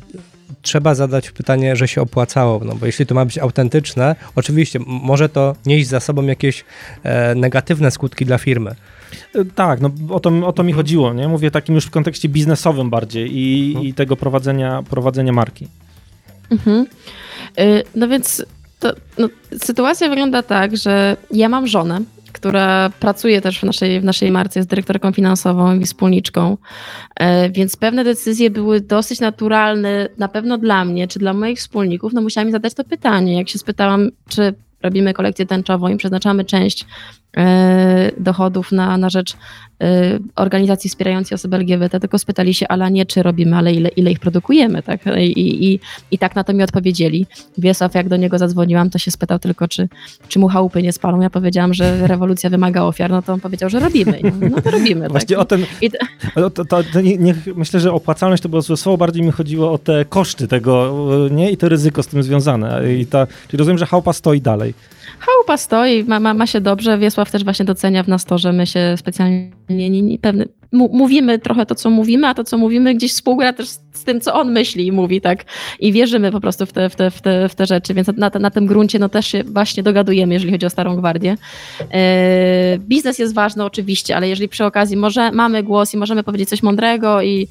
trzeba 0.63 0.95
zadać 0.95 1.31
pytanie, 1.31 1.77
że 1.77 1.89
się 1.89 2.01
opłacało, 2.03 2.61
no 2.65 2.75
bo 2.75 2.87
jeśli 2.87 3.07
to 3.07 3.15
ma 3.15 3.25
być 3.25 3.39
autentyczne, 3.39 4.17
oczywiście 4.37 4.79
może 4.87 5.29
to 5.29 5.57
nieść 5.67 5.89
za 5.89 6.01
sobą 6.01 6.23
jakieś 6.27 6.65
e, 7.03 7.35
negatywne 7.35 7.91
skutki 7.91 8.27
dla 8.27 8.39
firmy. 8.39 8.75
Y, 9.37 9.45
Tak, 9.55 9.81
no 9.81 9.91
o 10.11 10.21
to, 10.21 10.31
o 10.47 10.53
to 10.53 10.63
mi 10.63 10.73
chodziło, 10.73 11.13
nie? 11.13 11.29
Mówię 11.29 11.51
takim 11.51 11.75
już 11.75 11.85
w 11.85 11.91
kontekście 11.91 12.29
biznesowym 12.29 12.91
bardziej 12.91 13.37
i, 13.37 13.77
i 13.89 13.95
tego 13.95 14.17
prowadzenia, 14.17 14.83
prowadzenia 14.91 15.33
marki. 15.33 15.69
Mhm. 16.51 16.87
Y, 17.59 17.83
No 17.95 18.09
więc 18.09 18.45
to, 18.81 18.93
no, 19.19 19.29
sytuacja 19.63 20.09
wygląda 20.09 20.43
tak, 20.43 20.77
że 20.77 21.17
ja 21.31 21.49
mam 21.49 21.67
żonę, 21.67 22.01
która 22.33 22.91
pracuje 23.01 23.41
też 23.41 23.61
w 23.61 23.63
naszej, 23.63 24.01
w 24.01 24.05
naszej 24.05 24.31
marce, 24.31 24.61
jest 24.61 24.71
dyrektorką 24.71 25.13
finansową 25.13 25.79
i 25.79 25.85
wspólniczką, 25.85 26.57
e, 27.17 27.51
więc 27.51 27.77
pewne 27.77 28.05
decyzje 28.05 28.51
były 28.51 28.81
dosyć 28.81 29.21
naturalne, 29.21 30.09
na 30.19 30.29
pewno 30.29 30.59
dla 30.59 30.85
mnie, 30.85 31.09
czy 31.09 31.19
dla 31.19 31.33
moich 31.33 31.59
wspólników, 31.59 32.13
no 32.13 32.21
musiałam 32.21 32.53
zadać 32.53 32.75
to 32.75 32.85
pytanie, 32.85 33.39
jak 33.39 33.49
się 33.49 33.59
spytałam, 33.59 34.11
czy 34.29 34.55
robimy 34.83 35.15
kolekcję 35.15 35.47
tęczową 35.47 35.89
i 35.89 35.97
przeznaczamy 35.97 36.45
część 36.45 36.87
dochodów 38.19 38.73
na, 38.73 38.99
na 38.99 39.11
rzecz 39.11 39.33
e, 39.83 40.19
organizacji 40.37 40.91
wspierającej 40.91 41.35
osoby 41.35 41.57
LGBT, 41.57 42.01
tylko 42.01 42.19
spytali 42.19 42.55
się, 42.55 42.69
ale 42.69 42.91
nie 42.91 43.07
czy 43.07 43.23
robimy, 43.23 43.57
ale 43.57 43.73
ile, 43.73 43.89
ile 43.89 44.11
ich 44.11 44.21
produkujemy, 44.21 44.83
tak? 44.83 45.01
I, 45.19 45.65
i, 45.73 45.81
I 46.11 46.19
tak 46.19 46.37
na 46.37 46.45
to 46.45 46.53
mi 46.53 46.63
odpowiedzieli. 46.63 47.27
Wiesław, 47.59 47.95
jak 47.95 48.09
do 48.09 48.17
niego 48.17 48.39
zadzwoniłam, 48.39 48.91
to 48.91 48.99
się 48.99 49.11
spytał 49.11 49.39
tylko, 49.39 49.69
czy, 49.69 49.89
czy 50.29 50.39
mu 50.39 50.49
chałupy 50.49 50.83
nie 50.83 50.93
spalą. 50.93 51.21
Ja 51.21 51.31
powiedziałam, 51.31 51.75
że 51.75 52.07
rewolucja 52.07 52.51
wymaga 52.51 52.83
ofiar, 52.83 53.11
no 53.11 53.23
to 53.23 53.33
on 53.33 53.41
powiedział, 53.41 53.71
że 53.71 53.81
robimy. 53.81 54.21
No 54.51 54.61
to 54.61 54.71
robimy. 54.71 55.09
Właśnie 55.09 55.37
tak? 55.37 55.43
o 55.43 55.45
ten, 55.45 55.65
I, 55.81 55.91
to- 56.35 56.51
to, 56.51 56.65
to, 56.65 57.01
nie, 57.01 57.17
nie, 57.19 57.35
myślę, 57.57 57.81
że 57.81 57.93
opłacalność 57.93 58.43
to 58.43 58.49
było 58.49 58.63
złe 58.63 58.77
słowo, 58.77 58.97
bardziej 58.99 59.23
mi 59.23 59.31
chodziło 59.31 59.73
o 59.73 59.79
te 59.79 60.05
koszty 60.05 60.49
tego, 60.49 60.93
y, 61.27 61.31
nie? 61.31 61.51
I 61.51 61.57
to 61.57 61.69
ryzyko 61.69 62.03
z 62.03 62.07
tym 62.07 62.23
związane. 62.23 62.95
I 62.95 63.07
ta, 63.07 63.27
czyli 63.49 63.59
rozumiem, 63.59 63.79
że 63.79 63.87
chałupa 63.87 64.13
stoi 64.13 64.41
dalej. 64.41 64.75
Chałupa 65.27 65.57
stoi, 65.57 66.05
ma, 66.05 66.21
ma, 66.21 66.35
ma 66.35 66.47
się 66.47 66.61
dobrze. 66.61 66.99
Wiesław 66.99 67.31
też 67.31 67.45
właśnie 67.45 67.65
docenia 67.65 68.03
w 68.03 68.09
nas 68.09 68.25
to, 68.25 68.39
że 68.39 68.53
my 68.53 68.67
się 68.67 68.95
specjalnie 68.97 69.51
nie, 69.69 69.91
nie, 69.91 70.03
nie 70.03 70.19
pewny, 70.19 70.49
mówimy 70.73 71.39
trochę 71.39 71.67
to, 71.67 71.75
co 71.75 71.91
mówimy, 71.91 72.29
a 72.29 72.35
to, 72.35 72.45
co 72.45 72.59
mówimy 72.59 72.95
gdzieś 72.95 73.13
współgra 73.13 73.53
też 73.53 73.69
z, 73.69 74.05
tym, 74.05 74.21
co 74.21 74.35
on 74.35 74.53
myśli 74.53 74.87
i 74.87 74.93
mówi, 74.93 75.21
tak? 75.21 75.45
I 75.81 75.93
wierzymy 75.93 76.33
po 76.33 76.41
prostu 76.41 76.67
w 76.67 76.73
te, 76.73 76.89
w 76.89 76.97
te, 76.97 77.11
w 77.11 77.21
te, 77.21 77.49
w 77.49 77.55
te 77.55 77.67
rzeczy, 77.67 77.95
więc 77.95 78.09
na, 78.17 78.31
na 78.41 78.51
tym 78.51 78.67
gruncie 78.67 78.99
no 78.99 79.09
też 79.09 79.27
się 79.27 79.45
właśnie 79.45 79.83
dogadujemy, 79.83 80.35
jeżeli 80.35 80.53
chodzi 80.53 80.67
o 80.67 80.71
Starą 80.71 80.97
Gwardię. 80.97 81.37
E, 81.91 82.79
biznes 82.79 83.19
jest 83.19 83.35
ważny 83.35 83.65
oczywiście, 83.65 84.17
ale 84.17 84.29
jeżeli 84.29 84.49
przy 84.49 84.65
okazji 84.65 84.97
może, 84.97 85.33
mamy 85.33 85.63
głos 85.63 85.95
i 85.95 85.97
możemy 85.97 86.23
powiedzieć 86.23 86.49
coś 86.49 86.63
mądrego 86.63 87.23
i 87.23 87.49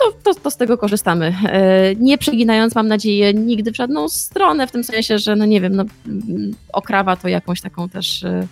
to, 0.00 0.12
to, 0.34 0.40
to 0.40 0.50
z 0.50 0.56
tego 0.56 0.78
korzystamy. 0.78 1.34
E, 1.44 1.94
Nie 1.94 2.18
przeginając, 2.18 2.74
mam 2.74 2.88
nadzieję, 2.88 3.34
nigdy 3.34 3.72
w 3.72 3.76
żadną 3.76 4.08
stronę, 4.08 4.66
w 4.66 4.70
tym 4.70 4.84
sensie, 4.84 5.18
że 5.18 5.36
no 5.36 5.46
nie 5.46 5.60
wiem, 5.60 5.76
no, 5.76 5.84
mm, 6.06 6.54
okrawa 6.72 7.16
to 7.16 7.28
jakąś 7.28 7.60
taką 7.60 7.88
też, 7.88 8.24
e, 8.24 8.46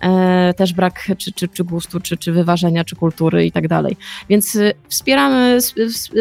e, 0.00 0.54
też 0.54 0.72
brak 0.72 1.08
czy, 1.18 1.32
czy, 1.32 1.48
czy 1.48 1.64
gustu, 1.64 2.00
czy, 2.00 2.16
czy 2.16 2.32
wyważenia, 2.32 2.84
czy 2.84 2.96
kultury 2.96 3.46
i 3.46 3.52
tak 3.52 3.68
dalej. 3.68 3.96
Więc 4.28 4.58
wspieramy, 4.88 5.58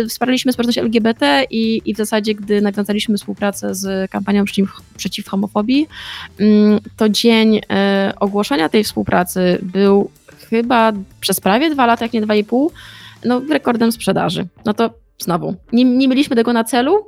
wsparliśmy 0.10 0.54
społeczność 0.54 0.78
LGBT 0.78 1.44
i, 1.50 1.82
i 1.86 1.94
w 1.94 1.98
zasadzie, 1.98 2.36
gdy 2.36 2.62
nawiązaliśmy 2.62 3.18
współpracę 3.18 3.76
z 3.76 4.12
kampanią 4.12 4.46
przeciw, 4.46 4.70
przeciw 4.98 5.28
homofobii, 5.28 5.88
mm, 6.40 6.80
to 6.98 7.10
dzień 7.10 7.62
ogłoszenia 8.20 8.70
tej 8.70 8.84
współpracy 8.84 9.58
był 9.62 10.10
chyba 10.50 10.92
przez 11.20 11.40
prawie 11.40 11.70
dwa 11.70 11.86
lata, 11.86 12.06
jak 12.06 12.14
nie 12.14 12.22
dwa 12.22 12.36
i 12.36 12.44
pół, 12.44 12.72
no 13.26 13.42
rekordem 13.50 13.92
sprzedaży. 13.92 14.48
No 14.66 14.74
to 14.74 14.90
znowu, 15.20 15.56
nie, 15.74 15.86
nie 15.86 16.08
mieliśmy 16.08 16.36
tego 16.36 16.54
na 16.54 16.64
celu, 16.64 17.06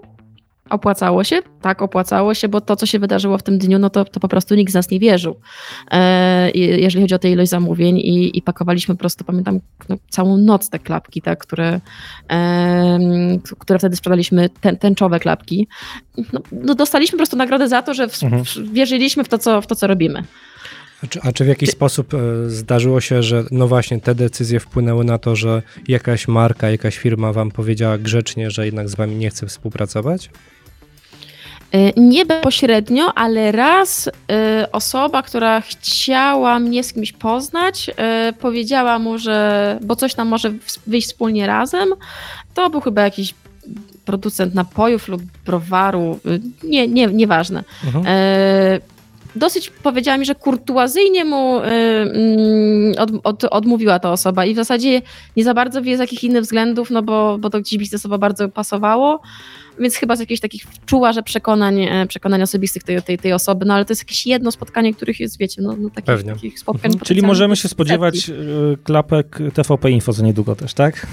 opłacało 0.72 1.24
się? 1.24 1.42
Tak, 1.62 1.82
opłacało 1.82 2.34
się, 2.34 2.48
bo 2.48 2.62
to, 2.62 2.76
co 2.76 2.86
się 2.86 3.00
wydarzyło 3.00 3.38
w 3.38 3.44
tym 3.44 3.58
dniu, 3.58 3.80
no 3.80 3.90
to, 3.90 4.06
to 4.06 4.20
po 4.20 4.28
prostu 4.28 4.56
nikt 4.56 4.72
z 4.72 4.76
nas 4.76 4.90
nie 4.90 5.00
wierzył, 5.00 5.36
e, 5.92 6.52
jeżeli 6.52 7.04
chodzi 7.04 7.16
o 7.16 7.20
tę 7.20 7.30
ilość 7.30 7.52
zamówień 7.52 7.98
i, 7.98 8.38
i 8.38 8.42
pakowaliśmy 8.42 8.96
po 8.96 9.00
prostu, 9.00 9.24
pamiętam, 9.24 9.60
no, 9.90 9.96
całą 10.10 10.38
noc 10.38 10.70
te 10.70 10.80
klapki, 10.80 11.22
tak, 11.22 11.40
które, 11.40 11.82
e, 12.32 13.00
które 13.60 13.80
wtedy 13.80 13.96
sprzedaliśmy, 13.96 14.50
ten, 14.50 14.78
tęczowe 14.78 15.20
klapki. 15.20 15.68
No, 16.34 16.40
no, 16.52 16.76
dostaliśmy 16.76 17.12
po 17.12 17.20
prostu 17.20 17.38
nagrodę 17.38 17.68
za 17.68 17.82
to, 17.82 17.94
że 17.94 18.08
w, 18.08 18.24
mhm. 18.24 18.46
w, 18.46 18.74
wierzyliśmy 18.74 19.24
w 19.24 19.30
to, 19.30 19.38
co, 19.38 19.62
w 19.62 19.68
to, 19.68 19.76
co 19.76 19.88
robimy. 19.88 20.24
A 21.04 21.08
czy, 21.08 21.22
a 21.22 21.32
czy 21.32 21.46
w 21.46 21.48
jakiś 21.48 21.70
Ty... 21.70 21.76
sposób 21.76 22.14
e, 22.14 22.18
zdarzyło 22.50 23.02
się, 23.02 23.24
że 23.24 23.44
no 23.52 23.68
właśnie 23.68 24.02
te 24.02 24.16
decyzje 24.16 24.60
wpłynęły 24.60 25.04
na 25.04 25.18
to, 25.18 25.36
że 25.36 25.62
jakaś 25.88 26.28
marka, 26.28 26.70
jakaś 26.70 26.98
firma 26.98 27.34
wam 27.34 27.52
powiedziała 27.52 27.98
grzecznie, 27.98 28.52
że 28.52 28.66
jednak 28.66 28.90
z 28.90 28.96
wami 28.96 29.16
nie 29.16 29.30
chce 29.30 29.48
współpracować? 29.48 30.30
E, 31.72 32.02
nie 32.02 32.26
bezpośrednio, 32.26 33.14
ale 33.16 33.52
raz 33.52 34.08
y, 34.08 34.12
osoba, 34.72 35.24
która 35.24 35.62
chciała 35.62 36.60
mnie 36.60 36.84
z 36.84 36.94
kimś 36.94 37.12
poznać, 37.12 37.92
powiedziała 38.40 39.00
mu, 39.00 39.18
że 39.18 39.80
bo 39.82 39.96
coś 39.96 40.14
tam 40.14 40.28
może 40.28 40.54
wyjść 40.88 41.08
wspólnie 41.08 41.48
razem. 41.48 41.90
To 42.54 42.70
był 42.70 42.82
chyba 42.82 43.02
jakiś 43.02 43.34
producent 44.06 44.54
napojów 44.54 45.08
lub 45.08 45.22
browaru, 45.46 46.20
nie, 46.64 46.88
nie, 46.88 47.08
nieważne. 47.08 47.64
Mhm. 47.86 48.06
Dosyć 49.36 49.70
powiedziała 49.70 50.18
mi, 50.18 50.26
że 50.26 50.36
kurtuazyjnie 50.36 51.26
mu 51.26 51.62
od, 52.98 53.10
od, 53.24 53.44
odmówiła 53.44 54.00
ta 54.00 54.12
osoba 54.12 54.46
i 54.46 54.54
w 54.54 54.56
zasadzie 54.56 55.02
nie 55.38 55.44
za 55.44 55.54
bardzo 55.54 55.82
wie 55.82 55.98
z 55.98 56.00
jakich 56.00 56.24
innych 56.24 56.44
względów, 56.44 56.92
no 56.92 57.04
bo, 57.04 57.38
bo 57.38 57.50
to 57.50 57.60
gdzieś 57.60 57.80
biznesowo 57.80 58.18
bardzo 58.18 58.50
pasowało 58.50 59.22
więc 59.80 59.96
chyba 59.96 60.16
z 60.16 60.20
jakichś 60.20 60.40
takich 60.42 60.64
czuła, 60.86 61.14
że 61.14 61.24
przekonań, 61.24 61.82
e, 61.82 62.08
przekonań 62.08 62.42
osobistych 62.42 62.84
tej, 62.84 63.02
tej, 63.02 63.18
tej 63.18 63.34
osoby, 63.34 63.66
no 63.66 63.74
ale 63.74 63.86
to 63.86 63.92
jest 63.92 64.02
jakieś 64.02 64.28
jedno 64.28 64.52
spotkanie, 64.52 64.94
których 64.94 65.20
jest, 65.20 65.38
wiecie, 65.38 65.62
no, 65.62 65.76
no 65.80 65.90
takich, 65.90 66.06
Pewnie. 66.06 66.34
takich 66.34 66.60
spotkań. 66.60 66.92
Mhm. 66.92 67.06
Czyli 67.06 67.22
możemy 67.22 67.56
się 67.56 67.68
spodziewać 67.68 68.20
setki. 68.20 68.42
E, 68.42 68.78
klapek 68.84 69.40
TVP 69.54 69.92
Info 69.92 70.14
za 70.14 70.24
niedługo 70.24 70.56
też, 70.56 70.74
tak? 70.74 71.08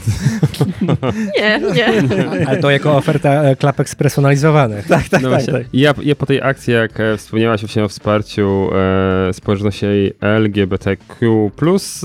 nie, 1.38 1.61
nie. 1.74 2.46
Ale 2.46 2.56
to 2.56 2.70
jako 2.70 2.96
oferta 2.96 3.42
e, 3.42 3.56
klapek 3.56 3.88
spersonalizowanych. 3.88 4.86
Tak, 4.86 5.09
tak, 5.09 5.22
no 5.22 5.30
tak, 5.30 5.46
tak. 5.46 5.66
Ja, 5.72 5.94
ja 6.02 6.14
po 6.14 6.26
tej 6.26 6.42
akcji, 6.42 6.72
jak 6.72 6.98
wspomniałaś 7.16 7.61
właśnie 7.61 7.84
o 7.84 7.88
wsparciu 7.88 8.70
e, 8.74 9.32
społeczności 9.32 9.86
LGBTQ+, 10.20 11.50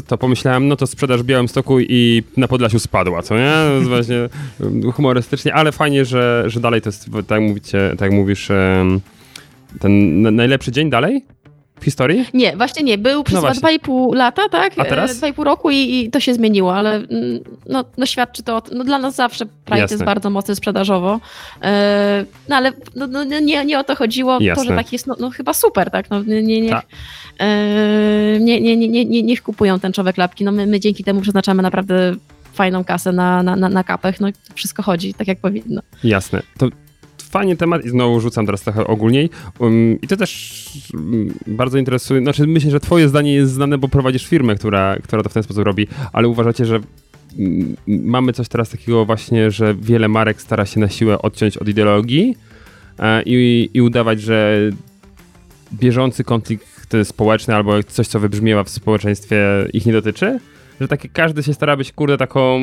to 0.07 0.17
pomyślałem, 0.17 0.67
no 0.67 0.75
to 0.75 0.87
sprzedaż 0.87 1.21
w 1.21 1.25
Białymstoku 1.25 1.79
i 1.79 2.23
na 2.37 2.47
Podlasiu 2.47 2.79
spadła, 2.79 3.21
co 3.21 3.35
nie? 3.35 3.51
To 3.51 3.73
jest 3.73 3.87
właśnie 3.87 4.29
humorystycznie, 4.93 5.53
ale 5.53 5.71
fajnie, 5.71 6.05
że, 6.05 6.42
że, 6.45 6.59
dalej 6.59 6.81
to 6.81 6.89
jest, 6.89 7.09
tak, 7.27 7.41
mówicie, 7.41 7.89
tak 7.89 8.01
jak 8.01 8.11
mówisz, 8.11 8.51
ten 9.79 10.21
najlepszy 10.35 10.71
dzień 10.71 10.89
dalej? 10.89 11.25
w 11.83 11.85
historii? 11.85 12.25
Nie, 12.33 12.57
właśnie 12.57 12.83
nie. 12.83 12.97
Był 12.97 13.23
przez 13.23 13.41
no 13.41 13.49
2,5 13.49 14.15
lata, 14.15 14.49
tak? 14.49 14.73
A 14.77 14.85
teraz? 14.85 15.19
2,5 15.21 15.43
roku 15.43 15.71
i, 15.71 15.75
i, 15.75 16.11
to 16.11 16.19
się 16.19 16.33
zmieniło, 16.33 16.75
ale 16.75 16.95
mm, 16.95 17.09
no, 17.69 17.83
no 17.97 18.05
świadczy 18.05 18.43
to, 18.43 18.61
no 18.71 18.83
dla 18.83 18.99
nas 18.99 19.15
zawsze 19.15 19.45
Pride 19.45 19.79
Jasne. 19.79 19.93
jest 19.93 20.05
bardzo 20.05 20.29
mocny 20.29 20.55
sprzedażowo. 20.55 21.19
E, 21.61 22.25
no 22.49 22.55
ale 22.55 22.71
no, 22.95 23.07
no, 23.07 23.23
nie, 23.23 23.65
nie 23.65 23.79
o 23.79 23.83
to 23.83 23.95
chodziło. 23.95 24.37
Jasne. 24.41 24.63
To, 24.63 24.69
że 24.69 24.75
tak 24.75 24.93
jest, 24.93 25.07
no, 25.07 25.15
no 25.19 25.29
chyba 25.29 25.53
super, 25.53 25.91
tak? 25.91 26.09
No, 26.09 26.23
nie, 26.23 26.43
nie, 26.43 26.61
niech, 26.61 26.81
e, 27.39 28.39
nie, 28.39 28.61
nie, 28.61 28.77
nie, 28.77 29.05
nie, 29.05 29.23
niech 29.23 29.43
kupują 29.43 29.79
tęczowe 29.79 30.13
klapki. 30.13 30.43
No 30.43 30.51
my, 30.51 30.67
my 30.67 30.79
dzięki 30.79 31.03
temu 31.03 31.21
przeznaczamy 31.21 31.63
naprawdę 31.63 32.15
fajną 32.53 32.83
kasę 32.83 33.11
na, 33.11 33.43
na, 33.43 33.55
na, 33.55 33.69
na 33.69 33.83
kapech, 33.83 34.19
no 34.19 34.27
wszystko 34.55 34.83
chodzi 34.83 35.13
tak 35.13 35.27
jak 35.27 35.39
powinno. 35.39 35.81
Jasne. 36.03 36.41
To 36.57 36.69
fajnie 37.17 37.57
temat 37.57 37.85
i 37.85 37.89
znowu 37.89 38.19
rzucam 38.19 38.45
teraz 38.45 38.61
trochę 38.61 38.87
ogólniej. 38.87 39.29
Um, 39.59 40.01
I 40.01 40.07
to 40.07 40.17
też 40.17 40.65
um, 40.93 41.33
bardzo 41.47 41.77
interesuje, 41.77 42.21
znaczy 42.21 42.47
myślę, 42.47 42.71
że 42.71 42.79
twoje 42.79 43.09
zdanie 43.09 43.33
jest 43.33 43.53
znane, 43.53 43.77
bo 43.77 43.87
prowadzisz 43.87 44.27
firmę, 44.27 44.55
która, 44.55 44.95
która 45.03 45.23
to 45.23 45.29
w 45.29 45.33
ten 45.33 45.43
sposób 45.43 45.65
robi, 45.65 45.87
ale 46.13 46.27
uważacie, 46.27 46.65
że 46.65 46.79
um, 47.39 47.75
mamy 47.87 48.33
coś 48.33 48.47
teraz 48.47 48.69
takiego 48.69 49.05
właśnie, 49.05 49.51
że 49.51 49.75
wiele 49.75 50.07
marek 50.07 50.41
stara 50.41 50.65
się 50.65 50.79
na 50.79 50.89
siłę 50.89 51.21
odciąć 51.21 51.57
od 51.57 51.67
ideologii 51.67 52.37
e, 52.99 53.23
i, 53.25 53.69
i 53.73 53.81
udawać, 53.81 54.21
że 54.21 54.59
bieżący 55.73 56.23
konflikt 56.23 56.73
społeczny 57.03 57.55
albo 57.55 57.83
coś, 57.83 58.07
co 58.07 58.19
wybrzmiewa 58.19 58.63
w 58.63 58.69
społeczeństwie 58.69 59.45
ich 59.73 59.85
nie 59.85 59.93
dotyczy? 59.93 60.39
Że 60.81 60.87
takie 60.87 61.09
każdy 61.09 61.43
się 61.43 61.53
stara 61.53 61.77
być, 61.77 61.91
kurde, 61.91 62.17
taką 62.17 62.59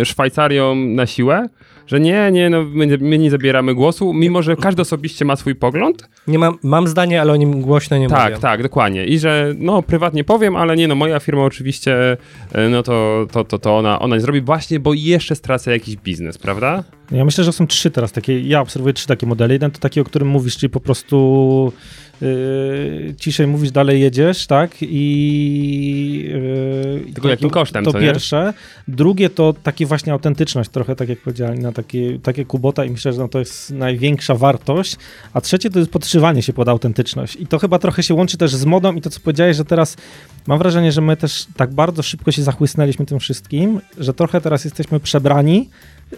y, 0.00 0.04
Szwajcarią 0.04 0.74
na 0.74 1.06
siłę, 1.06 1.48
że 1.86 2.00
nie, 2.00 2.30
nie, 2.32 2.50
no 2.50 2.64
my, 2.64 2.98
my, 3.00 3.18
nie 3.18 3.30
zabieramy 3.30 3.74
głosu, 3.74 4.12
mimo 4.12 4.42
że 4.42 4.56
każdy 4.56 4.82
osobiście 4.82 5.24
ma 5.24 5.36
swój 5.36 5.54
pogląd. 5.54 6.08
Nie 6.28 6.38
mam, 6.38 6.58
mam 6.62 6.88
zdanie, 6.88 7.20
ale 7.20 7.32
o 7.32 7.36
nim 7.36 7.60
głośno 7.60 7.98
nie 7.98 8.08
tak, 8.08 8.18
mówię. 8.18 8.32
Tak, 8.32 8.42
tak, 8.42 8.62
dokładnie. 8.62 9.04
I 9.04 9.18
że 9.18 9.54
no 9.58 9.82
prywatnie 9.82 10.24
powiem, 10.24 10.56
ale 10.56 10.76
nie, 10.76 10.88
no 10.88 10.94
moja 10.94 11.20
firma 11.20 11.44
oczywiście, 11.44 12.16
y, 12.56 12.68
no 12.70 12.82
to, 12.82 13.26
to, 13.32 13.44
to, 13.44 13.58
to 13.58 13.76
ona, 13.76 13.98
ona 13.98 14.16
nie 14.16 14.20
zrobi 14.20 14.40
właśnie, 14.40 14.80
bo 14.80 14.94
jeszcze 14.94 15.34
stracę 15.34 15.70
jakiś 15.70 15.96
biznes, 15.96 16.38
prawda? 16.38 16.84
Ja 17.10 17.24
myślę, 17.24 17.44
że 17.44 17.52
są 17.52 17.66
trzy 17.66 17.90
teraz 17.90 18.12
takie, 18.12 18.40
ja 18.40 18.60
obserwuję 18.60 18.94
trzy 18.94 19.06
takie 19.06 19.26
modele. 19.26 19.54
Jeden 19.54 19.70
to 19.70 19.78
taki, 19.78 20.00
o 20.00 20.04
którym 20.04 20.28
mówisz, 20.28 20.56
czyli 20.56 20.70
po 20.70 20.80
prostu 20.80 21.72
yy, 22.20 23.14
ciszej 23.20 23.46
mówisz, 23.46 23.70
dalej 23.70 24.00
jedziesz, 24.00 24.46
tak? 24.46 24.70
I 24.80 26.28
yy, 27.04 27.12
tylko 27.12 27.28
jakim 27.28 27.50
kosztem, 27.50 27.84
To 27.84 27.92
pierwsze. 27.92 28.52
Nie? 28.88 28.94
Drugie 28.94 29.30
to 29.30 29.54
takie 29.62 29.86
właśnie 29.86 30.12
autentyczność, 30.12 30.70
trochę 30.70 30.96
tak 30.96 31.08
jak 31.08 31.20
powiedziałem, 31.20 31.58
na 31.58 31.72
takie, 31.72 32.18
takie 32.18 32.44
Kubota 32.44 32.84
i 32.84 32.90
myślę, 32.90 33.12
że 33.12 33.18
no 33.18 33.28
to 33.28 33.38
jest 33.38 33.70
największa 33.70 34.34
wartość. 34.34 34.96
A 35.32 35.40
trzecie 35.40 35.70
to 35.70 35.78
jest 35.78 35.90
podszywanie 35.90 36.42
się 36.42 36.52
pod 36.52 36.68
autentyczność. 36.68 37.36
I 37.36 37.46
to 37.46 37.58
chyba 37.58 37.78
trochę 37.78 38.02
się 38.02 38.14
łączy 38.14 38.36
też 38.36 38.54
z 38.54 38.64
modą 38.64 38.94
i 38.94 39.00
to, 39.00 39.10
co 39.10 39.20
powiedziałeś, 39.20 39.56
że 39.56 39.64
teraz 39.64 39.96
mam 40.46 40.58
wrażenie, 40.58 40.92
że 40.92 41.00
my 41.00 41.16
też 41.16 41.46
tak 41.56 41.74
bardzo 41.74 42.02
szybko 42.02 42.32
się 42.32 42.42
zachłysnęliśmy 42.42 43.06
tym 43.06 43.18
wszystkim, 43.18 43.80
że 43.98 44.14
trochę 44.14 44.40
teraz 44.40 44.64
jesteśmy 44.64 45.00
przebrani 45.00 45.68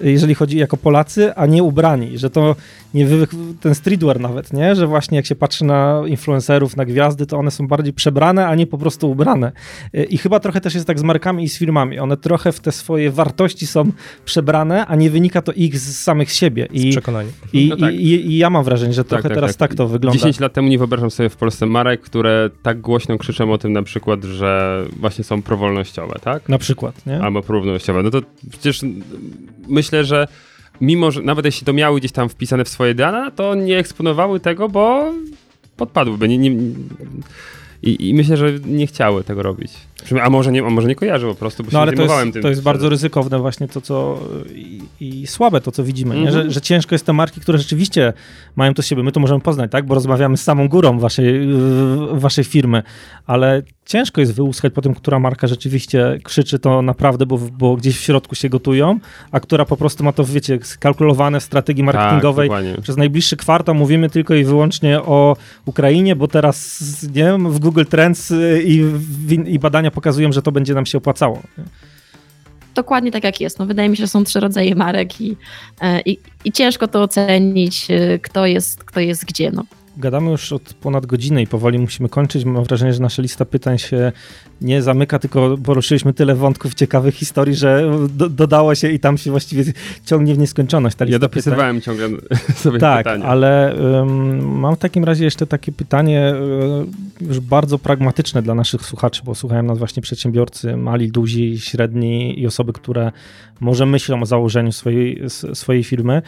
jeżeli 0.00 0.34
chodzi 0.34 0.58
jako 0.58 0.76
Polacy, 0.76 1.34
a 1.34 1.46
nie 1.46 1.62
ubrani, 1.62 2.18
że 2.18 2.30
to 2.30 2.56
nie 2.94 3.06
wy, 3.06 3.26
ten 3.60 3.74
streetwear 3.74 4.20
nawet, 4.20 4.52
nie? 4.52 4.74
Że 4.74 4.86
właśnie 4.86 5.16
jak 5.16 5.26
się 5.26 5.34
patrzy 5.34 5.64
na 5.64 6.02
influencerów, 6.06 6.76
na 6.76 6.84
gwiazdy, 6.84 7.26
to 7.26 7.38
one 7.38 7.50
są 7.50 7.68
bardziej 7.68 7.92
przebrane, 7.92 8.46
a 8.46 8.54
nie 8.54 8.66
po 8.66 8.78
prostu 8.78 9.10
ubrane. 9.10 9.52
I 10.10 10.18
chyba 10.18 10.40
trochę 10.40 10.60
też 10.60 10.74
jest 10.74 10.86
tak 10.86 10.98
z 10.98 11.02
markami 11.02 11.44
i 11.44 11.48
z 11.48 11.58
firmami. 11.58 11.98
One 11.98 12.16
trochę 12.16 12.52
w 12.52 12.60
te 12.60 12.72
swoje 12.72 13.10
wartości 13.10 13.66
są 13.66 13.92
przebrane, 14.24 14.86
a 14.86 14.96
nie 14.96 15.10
wynika 15.10 15.42
to 15.42 15.52
ich 15.52 15.78
z 15.78 15.98
samych 15.98 16.32
siebie. 16.32 16.68
I, 16.72 16.92
z 16.92 16.94
przekonania. 16.94 17.30
I, 17.52 17.68
no 17.68 17.76
tak. 17.76 17.94
i, 17.94 18.30
i, 18.30 18.38
ja 18.38 18.50
mam 18.50 18.64
wrażenie, 18.64 18.92
że 18.92 19.04
tak, 19.04 19.08
trochę 19.08 19.28
tak, 19.28 19.34
teraz 19.34 19.56
tak. 19.56 19.70
tak 19.70 19.76
to 19.78 19.88
wygląda. 19.88 20.18
10 20.18 20.40
lat 20.40 20.52
temu 20.52 20.68
nie 20.68 20.78
wyobrażam 20.78 21.10
sobie 21.10 21.28
w 21.28 21.36
Polsce 21.36 21.66
marek, 21.66 22.00
które 22.00 22.50
tak 22.62 22.80
głośno 22.80 23.18
krzyczą 23.18 23.52
o 23.52 23.58
tym 23.58 23.72
na 23.72 23.82
przykład, 23.82 24.24
że 24.24 24.82
właśnie 24.96 25.24
są 25.24 25.42
prowolnościowe, 25.42 26.18
tak? 26.22 26.48
Na 26.48 26.58
przykład, 26.58 27.06
nie? 27.06 27.20
Albo 27.20 27.42
prowolnościowe. 27.42 28.02
No 28.02 28.10
to 28.10 28.20
przecież 28.50 28.82
myślę, 29.78 30.04
że 30.04 30.28
mimo, 30.80 31.10
że 31.10 31.22
nawet 31.22 31.44
jeśli 31.44 31.66
to 31.66 31.72
miały 31.72 32.00
gdzieś 32.00 32.12
tam 32.12 32.28
wpisane 32.28 32.64
w 32.64 32.68
swoje 32.68 32.94
dane, 32.94 33.30
to 33.32 33.54
nie 33.54 33.78
eksponowały 33.78 34.40
tego, 34.40 34.68
bo 34.68 35.12
podpadłyby. 35.76 36.28
Nie, 36.28 36.38
nie, 36.38 36.50
i, 37.82 38.08
I, 38.08 38.14
myślę, 38.14 38.36
że 38.36 38.52
nie 38.66 38.86
chciały 38.86 39.24
tego 39.24 39.42
robić. 39.42 39.72
A 40.22 40.30
może 40.30 40.52
nie, 40.52 40.66
a 40.66 40.70
może 40.70 40.88
nie 40.88 40.94
kojarzy 40.94 41.26
po 41.26 41.34
prostu, 41.34 41.62
bo 41.62 41.66
no, 41.66 41.72
się 41.72 41.78
ale 41.78 41.92
to 41.92 42.02
jest, 42.02 42.32
tym. 42.32 42.42
To 42.42 42.48
jest 42.48 42.62
bardzo 42.62 42.88
ryzykowne 42.88 43.38
właśnie 43.38 43.68
to, 43.68 43.80
co 43.80 44.18
i, 44.54 44.82
i 45.00 45.26
słabe 45.26 45.60
to, 45.60 45.72
co 45.72 45.84
widzimy, 45.84 46.14
mm 46.14 46.26
-hmm. 46.26 46.32
że, 46.32 46.50
że, 46.50 46.60
ciężko 46.60 46.94
jest 46.94 47.06
te 47.06 47.12
marki, 47.12 47.40
które 47.40 47.58
rzeczywiście 47.58 48.12
mają 48.56 48.74
to 48.74 48.82
siebie. 48.82 49.02
My 49.02 49.12
to 49.12 49.20
możemy 49.20 49.40
poznać, 49.40 49.70
tak? 49.70 49.86
Bo 49.86 49.94
rozmawiamy 49.94 50.36
z 50.36 50.42
samą 50.42 50.68
górą 50.68 50.98
waszej, 50.98 51.48
waszej 52.12 52.44
firmy, 52.44 52.82
ale 53.26 53.62
ciężko 53.88 54.20
jest 54.20 54.34
wyłuskać 54.34 54.72
po 54.72 54.82
tym, 54.82 54.94
która 54.94 55.18
marka 55.18 55.46
rzeczywiście 55.46 56.18
krzyczy 56.24 56.58
to 56.58 56.82
naprawdę, 56.82 57.26
bo, 57.26 57.38
bo 57.38 57.76
gdzieś 57.76 57.98
w 57.98 58.00
środku 58.00 58.34
się 58.34 58.48
gotują, 58.48 58.98
a 59.32 59.40
która 59.40 59.64
po 59.64 59.76
prostu 59.76 60.04
ma 60.04 60.12
to, 60.12 60.24
wiecie, 60.24 60.58
skalkulowane 60.62 61.40
w 61.40 61.42
strategii 61.42 61.84
tak, 61.84 61.94
marketingowej. 61.94 62.48
Tak, 62.48 62.80
Przez 62.82 62.96
najbliższy 62.96 63.36
kwartał 63.36 63.74
mówimy 63.74 64.10
tylko 64.10 64.34
i 64.34 64.44
wyłącznie 64.44 65.02
o 65.02 65.36
Ukrainie, 65.64 66.16
bo 66.16 66.28
teraz, 66.28 66.80
nie 67.02 67.24
wiem, 67.24 67.50
w 67.50 67.58
Google 67.58 67.84
Trends 67.84 68.34
i, 68.64 68.84
i 69.46 69.58
badania 69.58 69.87
pokazują, 69.90 70.32
że 70.32 70.42
to 70.42 70.52
będzie 70.52 70.74
nam 70.74 70.86
się 70.86 70.98
opłacało. 70.98 71.42
Dokładnie 72.74 73.12
tak 73.12 73.24
jak 73.24 73.40
jest. 73.40 73.58
No, 73.58 73.66
wydaje 73.66 73.88
mi 73.88 73.96
się, 73.96 74.02
że 74.02 74.08
są 74.08 74.24
trzy 74.24 74.40
rodzaje 74.40 74.74
marek 74.74 75.20
i, 75.20 75.36
e, 75.80 76.00
i, 76.00 76.18
i 76.44 76.52
ciężko 76.52 76.88
to 76.88 77.02
ocenić, 77.02 77.90
e, 77.90 78.18
kto 78.18 78.46
jest, 78.46 78.84
kto 78.84 79.00
jest 79.00 79.24
gdzie. 79.24 79.50
No 79.50 79.64
gadamy 79.98 80.30
już 80.30 80.52
od 80.52 80.74
ponad 80.74 81.06
godziny 81.06 81.42
i 81.42 81.46
powoli 81.46 81.78
musimy 81.78 82.08
kończyć. 82.08 82.44
Mam 82.44 82.64
wrażenie, 82.64 82.92
że 82.92 83.02
nasza 83.02 83.22
lista 83.22 83.44
pytań 83.44 83.78
się 83.78 84.12
nie 84.60 84.82
zamyka, 84.82 85.18
tylko 85.18 85.58
poruszyliśmy 85.64 86.12
tyle 86.12 86.34
wątków 86.34 86.74
ciekawych 86.74 87.14
historii, 87.14 87.54
że 87.54 87.90
do, 88.08 88.28
dodało 88.28 88.74
się 88.74 88.90
i 88.90 89.00
tam 89.00 89.18
się 89.18 89.30
właściwie 89.30 89.64
ciągnie 90.04 90.34
w 90.34 90.38
nieskończoność. 90.38 90.96
Ta 90.96 91.04
ja 91.04 91.18
dopisywałem 91.18 91.76
pytań. 91.80 91.98
ciągle 91.98 92.20
sobie 92.54 92.78
tak, 92.78 92.98
pytania. 92.98 93.22
Tak, 93.22 93.30
ale 93.30 93.74
um, 93.74 94.58
mam 94.58 94.76
w 94.76 94.78
takim 94.78 95.04
razie 95.04 95.24
jeszcze 95.24 95.46
takie 95.46 95.72
pytanie 95.72 96.34
um, 96.34 96.92
już 97.20 97.40
bardzo 97.40 97.78
pragmatyczne 97.78 98.42
dla 98.42 98.54
naszych 98.54 98.82
słuchaczy, 98.82 99.22
bo 99.24 99.34
słuchają 99.34 99.62
nas 99.62 99.78
właśnie 99.78 100.02
przedsiębiorcy, 100.02 100.76
mali, 100.76 101.10
duzi, 101.10 101.60
średni 101.60 102.40
i 102.40 102.46
osoby, 102.46 102.72
które 102.72 103.12
może 103.60 103.86
myślą 103.86 104.22
o 104.22 104.26
założeniu 104.26 104.72
swojej, 104.72 105.22
swojej 105.54 105.84
firmy. 105.84 106.22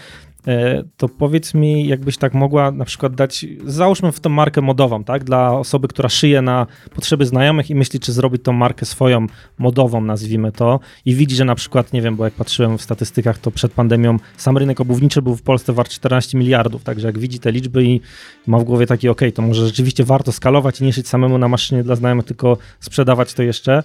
E, 0.46 0.82
to 0.96 1.08
powiedz 1.08 1.54
mi, 1.54 1.88
jakbyś 1.88 2.16
tak 2.16 2.34
mogła 2.34 2.70
na 2.70 2.84
przykład 2.84 3.14
dać, 3.14 3.46
załóżmy 3.64 4.12
w 4.12 4.20
tą 4.20 4.30
markę 4.30 4.60
modową, 4.60 5.04
tak, 5.04 5.24
dla 5.24 5.58
osoby, 5.58 5.88
która 5.88 6.08
szyje 6.08 6.42
na 6.42 6.66
potrzeby 6.94 7.26
znajomych 7.26 7.70
i 7.70 7.74
myśli, 7.74 8.00
czy 8.00 8.12
zrobić 8.20 8.42
tą 8.42 8.52
markę 8.52 8.86
swoją 8.86 9.26
modową, 9.58 10.00
nazwijmy 10.00 10.52
to, 10.52 10.80
i 11.04 11.14
widzi, 11.14 11.36
że 11.36 11.44
na 11.44 11.54
przykład, 11.54 11.92
nie 11.92 12.02
wiem, 12.02 12.16
bo 12.16 12.24
jak 12.24 12.34
patrzyłem 12.34 12.78
w 12.78 12.82
statystykach, 12.82 13.38
to 13.38 13.50
przed 13.50 13.72
pandemią 13.72 14.16
sam 14.36 14.58
rynek 14.58 14.80
obuwniczy 14.80 15.22
był 15.22 15.36
w 15.36 15.42
Polsce 15.42 15.72
wart 15.72 15.90
14 15.90 16.38
miliardów, 16.38 16.84
także 16.84 17.06
jak 17.06 17.18
widzi 17.18 17.38
te 17.38 17.52
liczby 17.52 17.84
i 17.84 18.00
ma 18.46 18.58
w 18.58 18.64
głowie 18.64 18.86
taki, 18.86 19.08
ok, 19.08 19.20
to 19.34 19.42
może 19.42 19.66
rzeczywiście 19.66 20.04
warto 20.04 20.32
skalować 20.32 20.80
i 20.80 20.84
nie 20.84 20.92
szyć 20.92 21.08
samemu 21.08 21.38
na 21.38 21.48
maszynie 21.48 21.82
dla 21.82 21.96
znajomych, 21.96 22.26
tylko 22.26 22.56
sprzedawać 22.80 23.34
to 23.34 23.42
jeszcze, 23.42 23.82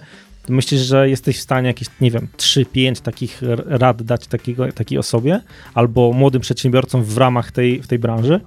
Myślisz, 0.48 0.80
że 0.80 1.08
jesteś 1.08 1.38
w 1.38 1.40
stanie 1.40 1.68
jakieś, 1.68 1.88
nie 2.00 2.10
wiem, 2.10 2.28
3-5 2.36 3.02
takich 3.02 3.42
rad 3.66 4.02
dać 4.02 4.26
takiego, 4.26 4.72
takiej 4.72 4.98
osobie 4.98 5.40
albo 5.74 6.12
młodym 6.12 6.40
przedsiębiorcom 6.42 7.04
w 7.04 7.18
ramach 7.18 7.52
tej, 7.52 7.82
w 7.82 7.86
tej 7.86 7.98
branży? 7.98 8.40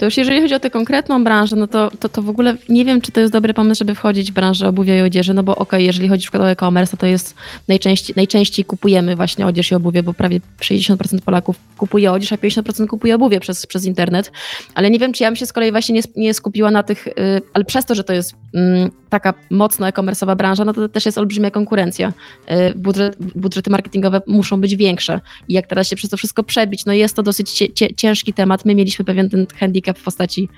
To 0.00 0.04
już 0.04 0.16
jeżeli 0.16 0.40
chodzi 0.40 0.54
o 0.54 0.60
tę 0.60 0.70
konkretną 0.70 1.24
branżę, 1.24 1.56
no 1.56 1.66
to, 1.66 1.90
to, 2.00 2.08
to 2.08 2.22
w 2.22 2.28
ogóle 2.28 2.56
nie 2.68 2.84
wiem, 2.84 3.00
czy 3.00 3.12
to 3.12 3.20
jest 3.20 3.32
dobry 3.32 3.54
pomysł, 3.54 3.78
żeby 3.78 3.94
wchodzić 3.94 4.30
w 4.30 4.34
branżę 4.34 4.68
obuwia 4.68 4.98
i 4.98 5.00
odzieży, 5.00 5.34
no 5.34 5.42
bo 5.42 5.52
okej, 5.52 5.62
okay, 5.62 5.82
jeżeli 5.82 6.08
chodzi 6.08 6.28
o 6.38 6.50
e-commerce, 6.50 6.96
to, 6.96 7.06
jest 7.06 7.34
najczęściej, 7.68 8.14
najczęściej 8.16 8.64
kupujemy 8.64 9.16
właśnie 9.16 9.46
odzież 9.46 9.70
i 9.70 9.74
obuwie, 9.74 10.02
bo 10.02 10.14
prawie 10.14 10.40
60% 10.60 11.20
Polaków 11.20 11.56
kupuje 11.76 12.12
odzież, 12.12 12.32
a 12.32 12.36
50% 12.36 12.86
kupuje 12.86 13.14
obuwie 13.14 13.40
przez, 13.40 13.66
przez 13.66 13.84
internet. 13.84 14.32
Ale 14.74 14.90
nie 14.90 14.98
wiem, 14.98 15.12
czy 15.12 15.22
ja 15.22 15.30
bym 15.30 15.36
się 15.36 15.46
z 15.46 15.52
kolei 15.52 15.70
właśnie 15.70 15.94
nie, 15.94 16.02
nie 16.16 16.34
skupiła 16.34 16.70
na 16.70 16.82
tych, 16.82 17.06
yy, 17.06 17.12
ale 17.52 17.64
przez 17.64 17.84
to, 17.84 17.94
że 17.94 18.04
to 18.04 18.12
jest 18.12 18.34
yy, 18.52 18.90
taka 19.10 19.34
mocno 19.50 19.88
e-commerce'owa 19.88 20.36
branża, 20.36 20.64
no 20.64 20.72
to 20.72 20.88
też 20.88 21.06
jest 21.06 21.18
olbrzymia 21.18 21.50
konkurencja. 21.50 22.12
Yy, 22.48 22.74
budżet, 22.76 23.16
budżety 23.34 23.70
marketingowe 23.70 24.22
muszą 24.26 24.60
być 24.60 24.76
większe. 24.76 25.20
I 25.48 25.52
jak 25.52 25.66
teraz 25.66 25.88
się 25.88 25.96
przez 25.96 26.10
to 26.10 26.16
wszystko 26.16 26.42
przebić, 26.42 26.84
no 26.84 26.92
jest 26.92 27.16
to 27.16 27.22
dosyć 27.22 27.64
ciężki 27.96 28.32
temat. 28.32 28.64
My 28.64 28.74
mieliśmy 28.74 29.04
pewien 29.04 29.30
ten 29.30 29.46
handicap 29.58 29.89
w 29.94 30.02
postaci 30.02 30.48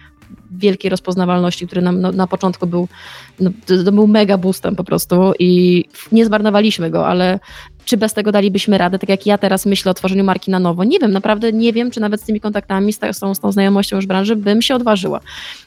wielkiej 0.51 0.91
rozpoznawalności, 0.91 1.67
który 1.67 1.83
nam 1.83 2.01
no, 2.01 2.13
na 2.13 2.27
początku 2.27 2.67
był, 2.67 2.89
no, 3.41 3.51
to, 3.67 3.85
to, 3.85 3.93
był 3.93 4.07
mega 4.07 4.39
boostem 4.39 4.77
po 4.77 4.85
prostu 4.85 5.33
i 5.39 5.85
nie 6.13 6.27
zmarnowaliśmy 6.27 6.91
go, 6.91 7.07
ale 7.07 7.41
czy 7.85 7.97
bez 7.97 8.15
tego 8.15 8.33
dalibyśmy 8.33 8.79
radę, 8.79 8.99
tak 8.99 9.09
jak 9.09 9.27
ja 9.27 9.39
teraz 9.39 9.67
myślę 9.67 9.91
o 9.91 9.95
tworzeniu 9.95 10.25
marki 10.25 10.51
na 10.51 10.59
nowo. 10.59 10.85
Nie 10.85 10.99
wiem, 10.99 11.13
naprawdę 11.13 11.53
nie 11.53 11.73
wiem, 11.73 11.91
czy 11.91 12.01
nawet 12.01 12.21
z 12.21 12.25
tymi 12.25 12.41
kontaktami, 12.41 12.93
z 12.93 12.99
tą, 12.99 13.35
z 13.35 13.41
tą 13.41 13.53
znajomością 13.53 13.97
już 13.97 14.07
branży 14.07 14.37
bym 14.37 14.63
się 14.63 14.75
odważyła. 14.75 15.21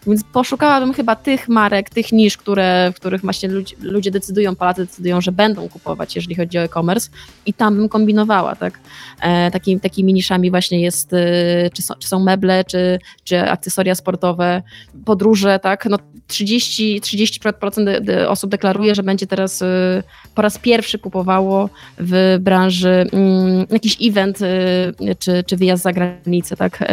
Więc 0.08 0.24
poszukałabym 0.24 0.94
chyba 0.94 1.16
tych 1.16 1.50
marek, 1.50 1.90
tych 1.90 2.12
nisz, 2.12 2.38
które, 2.38 2.92
w 2.92 2.96
których 2.96 3.22
właśnie 3.22 3.50
ludzie, 3.50 3.76
ludzie 3.82 4.12
decydują, 4.12 4.56
Polacy 4.56 4.86
decydują, 4.86 5.22
że 5.22 5.32
będą 5.32 5.70
kupować, 5.70 6.16
jeżeli 6.16 6.36
chodzi 6.36 6.58
o 6.58 6.62
e-commerce 6.62 7.10
i 7.46 7.54
tam 7.54 7.76
bym 7.76 7.90
kombinowała, 7.90 8.56
tak. 8.56 8.80
E, 9.22 9.52
taki, 9.52 9.80
takimi 9.80 10.14
niszami 10.14 10.50
właśnie 10.50 10.82
jest, 10.82 11.14
e, 11.14 11.70
czy, 11.74 11.82
są, 11.82 11.94
czy 12.00 12.08
są 12.08 12.20
meble, 12.20 12.64
czy, 12.64 13.00
czy 13.24 13.42
akcesoria 13.42 13.96
sportowe, 13.96 14.62
podróże, 15.06 15.60
tak. 15.60 15.86
No 15.86 15.98
30, 16.28 17.02
30% 17.02 18.26
osób 18.28 18.52
deklaruje, 18.52 18.96
że 18.96 19.04
będzie 19.04 19.28
teraz 19.28 19.62
e, 19.62 20.04
po 20.36 20.42
raz 20.42 20.58
pierwszy 20.58 21.00
kupowało 21.00 21.70
w 22.06 22.38
branży 22.42 23.08
mm, 23.12 23.66
jakiś 23.70 23.98
event 24.02 24.42
y, 24.42 25.16
czy, 25.20 25.44
czy 25.48 25.58
wyjazd 25.58 25.84
za 25.84 25.94
granicę 25.94 26.56
tak, 26.56 26.82
y, 26.82 26.86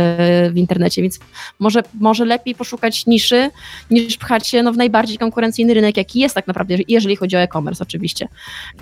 w 0.50 0.56
internecie, 0.56 1.02
więc 1.02 1.18
może, 1.58 1.82
może 2.00 2.24
lepiej 2.24 2.54
poszukać 2.54 3.06
niszy, 3.06 3.50
niż 3.90 4.16
pchać 4.16 4.48
się 4.48 4.62
no, 4.62 4.72
w 4.72 4.76
najbardziej 4.76 5.18
konkurencyjny 5.18 5.74
rynek, 5.74 5.96
jaki 5.96 6.20
jest 6.20 6.34
tak 6.34 6.46
naprawdę, 6.46 6.74
jeżeli 6.88 7.16
chodzi 7.16 7.36
o 7.36 7.40
e-commerce 7.40 7.82
oczywiście. 7.82 8.28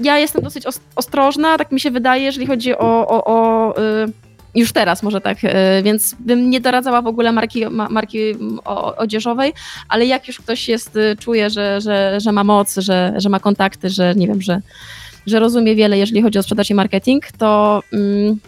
Ja 0.01 0.19
jestem 0.19 0.43
dosyć 0.43 0.65
ostrożna, 0.97 1.59
tak 1.59 1.73
mi 1.73 1.81
się 1.81 1.91
wydaje, 1.91 2.23
jeżeli 2.23 2.47
chodzi 2.47 2.75
o, 2.75 3.09
o, 3.09 3.25
o 3.25 3.79
y, 3.79 4.13
już 4.55 4.73
teraz 4.73 5.03
może 5.03 5.21
tak, 5.21 5.39
więc 5.83 6.17
bym 6.21 6.51
nie 6.51 6.61
doradzała 6.61 7.03
w 7.03 7.07
ogóle 7.07 7.33
marki, 7.33 7.67
marki 7.91 8.19
odzieżowej, 8.97 9.53
ale 9.89 10.07
jak 10.07 10.29
już 10.29 10.39
ktoś 10.39 10.69
jest, 10.69 10.99
czuje, 11.19 11.51
że, 11.51 11.81
że, 11.81 12.21
że 12.21 12.33
ma 12.33 12.45
moc, 12.45 12.77
że, 12.77 13.15
że 13.17 13.29
ma 13.29 13.41
kontakty, 13.41 13.91
że 13.91 14.15
nie 14.15 14.27
wiem, 14.27 14.43
że, 14.43 14.61
że 15.27 15.39
rozumie 15.39 15.77
wiele, 15.77 15.99
jeżeli 15.99 16.23
chodzi 16.23 16.39
o 16.39 16.43
sprzedaż 16.43 16.71
i 16.71 16.75
marketing, 16.75 17.33
to 17.33 17.83
mm, 17.93 18.39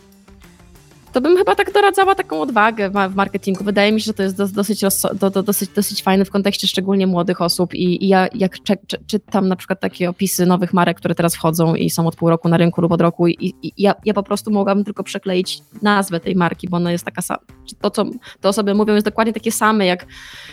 to 1.13 1.21
bym 1.21 1.37
chyba 1.37 1.55
tak 1.55 1.73
doradzała 1.73 2.15
taką 2.15 2.41
odwagę 2.41 2.91
w 2.91 3.15
marketingu. 3.15 3.65
Wydaje 3.65 3.93
mi 3.93 4.01
się, 4.01 4.05
że 4.05 4.15
to 4.15 4.23
jest 4.23 4.55
dosyć, 4.55 4.81
do, 5.15 5.31
do, 5.31 5.43
dosyć, 5.43 5.71
dosyć 5.71 6.03
fajne 6.03 6.25
w 6.25 6.31
kontekście 6.31 6.67
szczególnie 6.67 7.07
młodych 7.07 7.41
osób 7.41 7.75
i, 7.75 8.05
i 8.05 8.09
ja 8.09 8.29
jak 8.35 8.63
czy, 8.63 8.75
czy, 8.87 8.99
czytam 9.07 9.49
na 9.49 9.57
przykład 9.57 9.81
takie 9.81 10.11
opisy 10.11 10.47
nowych 10.47 10.73
marek, 10.73 10.97
które 10.97 11.15
teraz 11.15 11.35
wchodzą 11.35 11.75
i 11.75 11.91
są 11.91 12.07
od 12.07 12.17
pół 12.17 12.31
roku 12.31 12.49
na 12.49 12.57
rynku 12.57 12.81
lub 12.81 12.93
od 12.93 13.01
roku 13.01 13.29
i, 13.29 13.55
i 13.63 13.73
ja, 13.79 13.95
ja 14.05 14.15
po 14.15 14.23
prostu 14.23 14.51
mogłabym 14.51 14.85
tylko 14.85 15.05
przekleić 15.05 15.59
nazwę 15.83 16.21
tej 16.21 16.37
marki, 16.37 16.69
bo 16.69 16.77
ona 16.77 16.93
jest 16.93 17.05
taka 17.05 17.23
sama. 17.23 17.41
To, 17.81 17.91
co 17.91 18.05
te 18.41 18.49
osoby 18.49 18.75
mówią 18.75 18.95
jest 18.95 19.07
dokładnie 19.07 19.33
takie 19.33 19.53
same 19.53 19.87
jak 19.87 20.07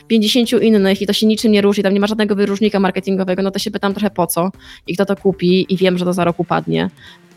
50 0.07 0.51
innych 0.51 1.01
i 1.01 1.07
to 1.07 1.13
się 1.13 1.27
niczym 1.27 1.51
nie 1.51 1.61
różni, 1.61 1.83
tam 1.83 1.93
nie 1.93 1.99
ma 1.99 2.07
żadnego 2.07 2.35
wyróżnika 2.35 2.79
marketingowego, 2.79 3.41
no 3.41 3.51
to 3.51 3.59
się 3.59 3.71
pytam 3.71 3.93
trochę 3.93 4.09
po 4.09 4.27
co 4.27 4.51
i 4.87 4.93
kto 4.93 5.05
to 5.05 5.15
kupi 5.15 5.73
i 5.73 5.77
wiem, 5.77 5.97
że 5.97 6.05
to 6.05 6.13
za 6.13 6.23
rok 6.23 6.39
upadnie 6.39 6.89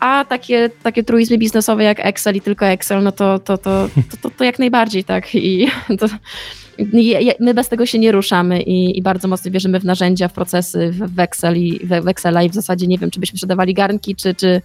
a 0.03 0.25
takie, 0.25 0.69
takie 0.83 1.03
truizmy 1.03 1.37
biznesowe 1.37 1.83
jak 1.83 2.05
Excel 2.05 2.35
i 2.35 2.41
tylko 2.41 2.65
Excel, 2.65 3.03
no 3.03 3.11
to, 3.13 3.39
to, 3.39 3.57
to, 3.57 3.89
to, 4.21 4.29
to, 4.29 4.43
jak 4.43 4.59
najbardziej 4.59 5.03
tak. 5.03 5.35
I 5.35 5.67
to, 5.99 6.07
my 7.39 7.53
bez 7.53 7.69
tego 7.69 7.85
się 7.85 7.99
nie 7.99 8.11
ruszamy 8.11 8.61
i, 8.61 8.97
i, 8.97 9.01
bardzo 9.01 9.27
mocno 9.27 9.51
wierzymy 9.51 9.79
w 9.79 9.85
narzędzia, 9.85 10.27
w 10.27 10.33
procesy, 10.33 10.91
w 10.91 11.19
Excel 11.19 11.57
i 11.57 11.79
w 11.85 12.07
Excela 12.07 12.43
i 12.43 12.49
w 12.49 12.53
zasadzie 12.53 12.87
nie 12.87 12.97
wiem, 12.97 13.11
czy 13.11 13.19
byśmy 13.19 13.37
sprzedawali 13.37 13.73
garnki, 13.73 14.15
czy, 14.15 14.35
czy, 14.35 14.61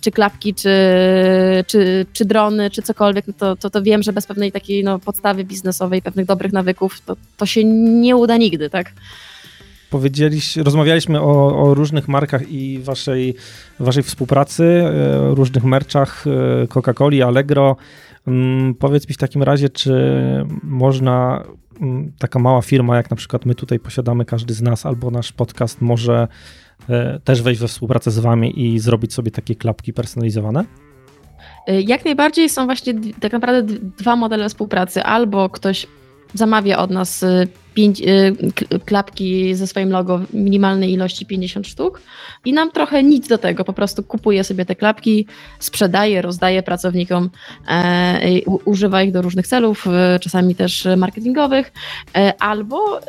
czy 0.00 0.10
klapki, 0.10 0.54
czy, 0.54 0.70
czy, 1.66 2.06
czy 2.12 2.24
drony, 2.24 2.70
czy 2.70 2.82
cokolwiek, 2.82 3.26
no 3.26 3.34
to, 3.38 3.56
to, 3.56 3.70
to 3.70 3.82
wiem, 3.82 4.02
że 4.02 4.12
bez 4.12 4.26
pewnej 4.26 4.52
takiej 4.52 4.84
no, 4.84 4.98
podstawy 4.98 5.44
biznesowej, 5.44 6.02
pewnych 6.02 6.26
dobrych 6.26 6.52
nawyków, 6.52 7.00
to, 7.00 7.16
to 7.36 7.46
się 7.46 7.64
nie 7.64 8.16
uda 8.16 8.36
nigdy, 8.36 8.70
tak? 8.70 8.92
Powiedzieliśmy, 9.92 10.62
rozmawialiśmy 10.62 11.20
o, 11.20 11.62
o, 11.62 11.74
różnych 11.74 12.08
markach 12.08 12.48
i 12.48 12.78
waszej, 12.78 13.34
waszej 13.80 14.02
współpracy, 14.02 14.64
e, 14.64 15.34
różnych 15.34 15.64
merczach 15.64 16.24
e, 16.26 16.66
Coca-Coli, 16.66 17.22
Allegro. 17.22 17.76
Mm, 18.26 18.74
powiedz 18.74 19.08
mi 19.08 19.14
w 19.14 19.18
takim 19.18 19.42
razie, 19.42 19.68
czy 19.68 19.94
można 20.62 21.44
mm, 21.80 22.12
taka 22.18 22.38
mała 22.38 22.62
firma, 22.62 22.96
jak 22.96 23.10
na 23.10 23.16
przykład 23.16 23.46
my 23.46 23.54
tutaj 23.54 23.78
posiadamy, 23.78 24.24
każdy 24.24 24.54
z 24.54 24.62
nas, 24.62 24.86
albo 24.86 25.10
nasz 25.10 25.32
podcast 25.32 25.80
może 25.80 26.28
e, 26.88 27.20
też 27.24 27.42
wejść 27.42 27.60
we 27.60 27.68
współpracę 27.68 28.10
z 28.10 28.18
wami 28.18 28.66
i 28.66 28.78
zrobić 28.78 29.14
sobie 29.14 29.30
takie 29.30 29.54
klapki 29.54 29.92
personalizowane? 29.92 30.64
Jak 31.66 32.04
najbardziej 32.04 32.48
są 32.48 32.64
właśnie 32.66 32.94
tak 33.20 33.32
naprawdę 33.32 33.78
dwa 33.98 34.16
modele 34.16 34.48
współpracy. 34.48 35.02
Albo 35.02 35.48
ktoś 35.50 35.86
zamawia 36.34 36.78
od 36.78 36.90
nas 36.90 37.22
y, 37.22 37.48
pięć, 37.74 38.00
y, 38.00 38.78
klapki 38.84 39.54
ze 39.54 39.66
swoim 39.66 39.90
logo 39.90 40.18
w 40.18 40.34
minimalnej 40.34 40.92
ilości 40.92 41.26
50 41.26 41.66
sztuk. 41.66 42.00
I 42.44 42.52
nam 42.52 42.70
trochę 42.70 43.02
nic 43.02 43.28
do 43.28 43.38
tego, 43.38 43.64
po 43.64 43.72
prostu 43.72 44.02
kupuje 44.02 44.44
sobie 44.44 44.64
te 44.64 44.76
klapki, 44.76 45.26
sprzedaje, 45.58 46.22
rozdaje 46.22 46.62
pracownikom, 46.62 47.30
e, 47.68 48.20
używa 48.64 49.02
ich 49.02 49.12
do 49.12 49.22
różnych 49.22 49.46
celów, 49.46 49.86
e, 49.86 50.18
czasami 50.18 50.54
też 50.54 50.88
marketingowych, 50.96 51.72
e, 52.16 52.42
albo 52.42 53.00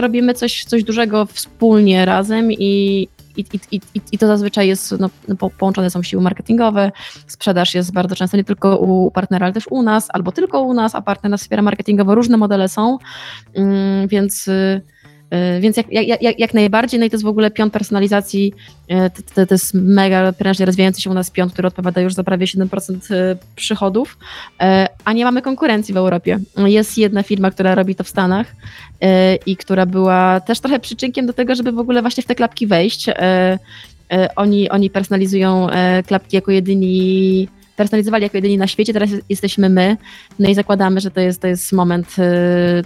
robimy 0.00 0.34
coś, 0.34 0.64
coś 0.64 0.84
dużego 0.84 1.26
wspólnie 1.26 2.04
razem 2.04 2.52
i, 2.52 3.08
i, 3.40 3.60
i, 3.70 3.80
i, 3.94 4.00
i 4.12 4.18
to 4.18 4.26
zazwyczaj 4.26 4.68
jest, 4.68 4.94
no, 4.98 5.10
połączone 5.58 5.90
są 5.90 6.02
siły 6.02 6.22
marketingowe, 6.22 6.92
sprzedaż 7.26 7.74
jest 7.74 7.92
bardzo 7.92 8.16
często 8.16 8.36
nie 8.36 8.44
tylko 8.44 8.78
u 8.78 9.10
partnera, 9.10 9.46
ale 9.46 9.52
też 9.52 9.66
u 9.70 9.82
nas, 9.82 10.08
albo 10.12 10.32
tylko 10.32 10.62
u 10.62 10.74
nas, 10.74 10.94
a 10.94 11.02
partner 11.02 11.30
nas 11.30 11.40
wspiera 11.40 11.62
marketingowo, 11.62 12.14
różne 12.14 12.36
modele 12.36 12.68
są, 12.68 12.98
mm, 13.54 14.08
więc 14.08 14.48
y, 14.48 14.52
y, 14.52 14.82
więc 15.60 15.76
jak, 15.76 15.86
jak, 15.92 16.38
jak, 16.38 16.54
najbardziej, 16.54 17.00
no 17.00 17.06
i 17.06 17.10
to 17.10 17.14
jest 17.14 17.24
w 17.24 17.28
ogóle 17.28 17.50
pion 17.50 17.70
personalizacji, 17.70 18.52
y, 18.90 18.94
to, 19.34 19.46
to, 19.46 19.54
jest 19.54 19.74
mega 19.74 20.32
prężnie 20.32 20.66
rozwijający 20.66 21.02
się 21.02 21.10
u 21.10 21.14
nas 21.14 21.30
pion, 21.30 21.50
który 21.50 21.68
odpowiada 21.68 22.00
już 22.00 22.14
za 22.14 22.24
prawie 22.24 22.46
7% 22.46 23.36
przychodów, 23.56 24.18
a 25.04 25.12
nie 25.12 25.24
mamy 25.24 25.42
konkurencji 25.42 25.94
w 25.94 25.96
Europie. 25.96 26.38
Jest 26.56 26.98
jedna 26.98 27.22
firma, 27.22 27.50
która 27.50 27.74
robi 27.74 27.94
to 27.94 28.04
w 28.04 28.08
Stanach 28.08 28.46
E, 29.00 29.36
i 29.36 29.56
która 29.56 29.86
była 29.86 30.40
też 30.40 30.60
trochę 30.60 30.80
przyczynkiem 30.80 31.26
do 31.26 31.32
tego, 31.32 31.54
żeby 31.54 31.72
w 31.72 31.78
ogóle 31.78 32.00
właśnie 32.00 32.22
w 32.22 32.26
te 32.26 32.34
klapki 32.34 32.66
wejść. 32.66 33.08
E, 33.08 33.14
e, 34.12 34.34
oni, 34.36 34.70
oni 34.70 34.90
personalizują 34.90 35.66
klapki 36.06 36.36
jako 36.36 36.50
jedyni 36.50 37.48
personalizowali 37.80 38.22
jako 38.22 38.36
jedyni 38.36 38.58
na 38.58 38.66
świecie, 38.66 38.92
teraz 38.92 39.10
jesteśmy 39.28 39.68
my, 39.68 39.96
no 40.38 40.48
i 40.48 40.54
zakładamy, 40.54 41.00
że 41.00 41.10
to 41.10 41.20
jest, 41.20 41.40
to 41.40 41.48
jest 41.48 41.72
moment, 41.72 42.16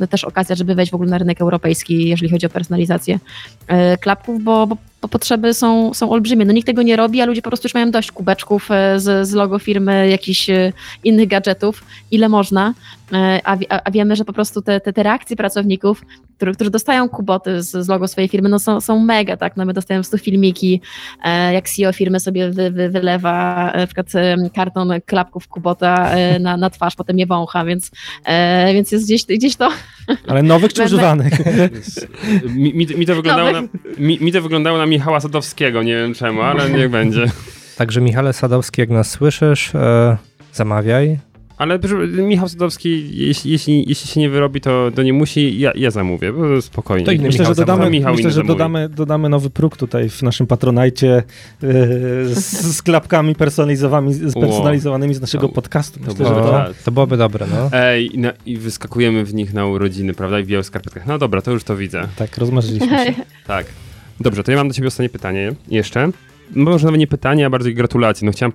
no 0.01 0.07
też 0.07 0.25
okazja, 0.25 0.57
żeby 0.57 0.75
wejść 0.75 0.93
w 0.93 0.95
ogóle 0.95 1.11
na 1.11 1.19
rynek 1.19 1.41
europejski, 1.41 2.09
jeżeli 2.09 2.31
chodzi 2.31 2.47
o 2.47 2.51
personalizację 2.51 3.19
klapków, 4.01 4.43
bo, 4.43 4.67
bo 4.67 4.77
bo 5.05 5.09
potrzeby 5.09 5.55
są, 5.55 5.95
są 5.95 6.11
olbrzymie. 6.11 6.45
No 6.45 6.53
nikt 6.53 6.67
tego 6.67 6.83
nie 6.83 6.97
robi, 6.97 7.21
a 7.21 7.25
ludzie 7.25 7.43
po 7.43 7.51
prostu 7.51 7.67
już 7.67 7.75
mają 7.75 7.91
dość 7.91 8.13
kubeczków 8.13 8.71
e, 8.71 9.01
z, 9.01 9.29
z 9.29 9.33
logo 9.33 9.59
firmy, 9.59 10.09
jakichś 10.09 10.51
e, 10.51 10.73
innych 11.05 11.29
gadżetów, 11.29 11.85
ile 12.11 12.29
można, 12.29 12.75
e, 13.13 13.41
a, 13.45 13.57
a 13.85 13.91
wiemy, 13.91 14.17
że 14.17 14.25
po 14.25 14.33
prostu 14.33 14.63
te, 14.63 14.81
te, 14.81 14.93
te 14.93 15.03
reakcje 15.03 15.37
pracowników, 15.37 16.03
którzy, 16.37 16.53
którzy 16.53 16.71
dostają 16.71 17.09
kuboty 17.09 17.63
z, 17.63 17.71
z 17.71 17.89
logo 17.89 18.09
swojej 18.09 18.29
firmy, 18.29 18.49
no 18.49 18.59
są, 18.59 18.81
są 18.81 18.99
mega, 18.99 19.37
tak, 19.37 19.57
no 19.57 19.65
my 19.65 19.73
dostajemy 19.73 20.05
tu 20.05 20.19
filmiki, 20.19 20.81
jak 21.53 21.69
CEO 21.69 21.93
firmy 21.93 22.21
sobie 22.21 22.51
wy, 22.51 22.71
wy, 22.71 22.91
wylewa 22.91 23.73
na 23.77 23.87
przykład 23.87 24.07
karton 24.55 24.93
klapków 25.07 25.49
kubota 25.49 26.11
na, 26.41 26.57
na 26.57 26.71
twarz, 26.71 26.97
potem 26.97 27.19
je 27.19 27.27
wącha, 27.27 27.65
więc, 27.65 27.91
więc 28.75 28.93
jest 28.93 29.05
gdzieś, 29.05 29.25
gdzieś 29.25 29.57
to... 29.57 29.69
Ale 30.27 30.43
nowych 30.43 30.73
czy 30.73 30.85
używanych? 30.95 31.33
mi, 32.57 32.75
mi, 32.75 32.87
mi, 32.87 33.07
to 33.07 33.15
wyglądało 33.15 33.53
na, 33.53 33.63
mi, 33.99 34.19
mi 34.21 34.33
to 34.33 34.43
wyglądało 34.43 34.79
na 34.79 34.87
Michała 34.87 35.21
Sadowskiego, 35.21 35.83
nie 35.83 35.97
wiem 35.97 36.15
czemu, 36.15 36.43
ale 36.43 36.71
niech 36.71 36.91
będzie. 36.91 37.27
Także 37.77 38.01
Michale 38.01 38.33
Sadowski, 38.33 38.81
jak 38.81 38.91
nas 38.91 39.11
słyszysz, 39.11 39.75
e, 39.75 40.17
zamawiaj. 40.53 41.19
Ale 41.59 41.79
Michał 42.09 42.49
Sadowski, 42.49 43.19
jeśli, 43.19 43.51
jeśli, 43.51 43.89
jeśli 43.89 44.11
się 44.11 44.21
nie 44.21 44.31
wyrobi, 44.31 44.61
to, 44.61 44.91
to 44.95 45.03
nie 45.03 45.13
musi, 45.13 45.59
ja, 45.59 45.73
ja 45.75 45.91
zamówię, 45.91 46.33
bo 46.33 46.63
spokojnie. 46.63 47.07
To 47.07 47.13
inny 47.13 47.25
myślę, 47.25 47.41
Michał 47.41 47.55
że 47.55 47.61
dodamy, 47.61 47.91
Michał 47.91 48.15
myślę, 48.15 48.31
że 48.31 48.45
dodamy, 48.45 48.89
dodamy 48.89 49.29
nowy 49.29 49.51
próg 49.51 49.77
tutaj 49.77 50.09
w 50.09 50.23
naszym 50.23 50.47
patronajcie 50.47 51.23
yy, 51.63 51.71
z, 52.35 52.77
z, 52.77 52.83
klapkami 52.83 53.35
personalizowanymi, 53.35 54.33
personalizowanymi 54.41 55.15
z 55.15 55.21
naszego 55.21 55.49
to, 55.49 55.55
podcastu. 55.55 56.01
Myślę, 56.01 56.15
to, 56.15 56.25
że 56.25 56.35
to, 56.35 56.85
to 56.85 56.93
byłoby 56.93 57.17
dobre, 57.17 57.47
no. 57.51 57.69
Ej, 57.73 58.15
i, 58.15 58.19
na, 58.19 58.33
i 58.47 58.57
wyskakujemy 58.57 59.25
w 59.25 59.35
nich 59.35 59.55
na 59.55 59.67
urodziny, 59.67 60.15
prawda, 60.15 60.41
i 60.41 60.45
w 60.45 60.47
białych 60.47 60.67
skarpetkach. 60.67 61.07
No 61.07 61.19
dobra, 61.19 61.43
to 61.43 61.51
już 61.51 61.65
to 61.65 61.77
widzę. 61.77 62.09
Tak, 62.17 62.39
rozmarzyliśmy 62.39 62.89
się. 62.89 63.15
tak. 63.47 63.67
Dobrze, 64.21 64.45
to 64.45 64.51
ja 64.51 64.57
mam 64.57 64.69
do 64.69 64.75
ciebie 64.75 64.89
ostatnie 64.89 65.09
pytanie 65.09 65.53
jeszcze. 65.69 66.11
Może 66.57 66.87
nawet 66.87 67.01
nie 67.01 67.07
pytanie, 67.07 67.47
a 67.47 67.51
bardziej 67.51 67.75
gratulacje. 67.75 68.27
No 68.27 68.33
chciałem 68.33 68.53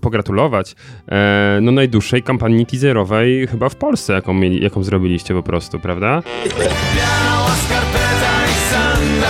pogratulować 0.00 0.74
e, 1.08 1.58
no 1.62 1.72
najdłuższej 1.72 2.22
kampanii 2.22 2.66
teaserowej 2.66 3.46
chyba 3.46 3.68
w 3.68 3.76
Polsce, 3.76 4.12
jaką, 4.12 4.34
mieli, 4.34 4.62
jaką 4.62 4.82
zrobiliście 4.82 5.34
po 5.34 5.42
prostu, 5.42 5.78
prawda? 5.78 6.22
Biała 6.96 7.50
skarpeta 7.50 8.44
i 8.44 8.72
sandał 8.72 9.21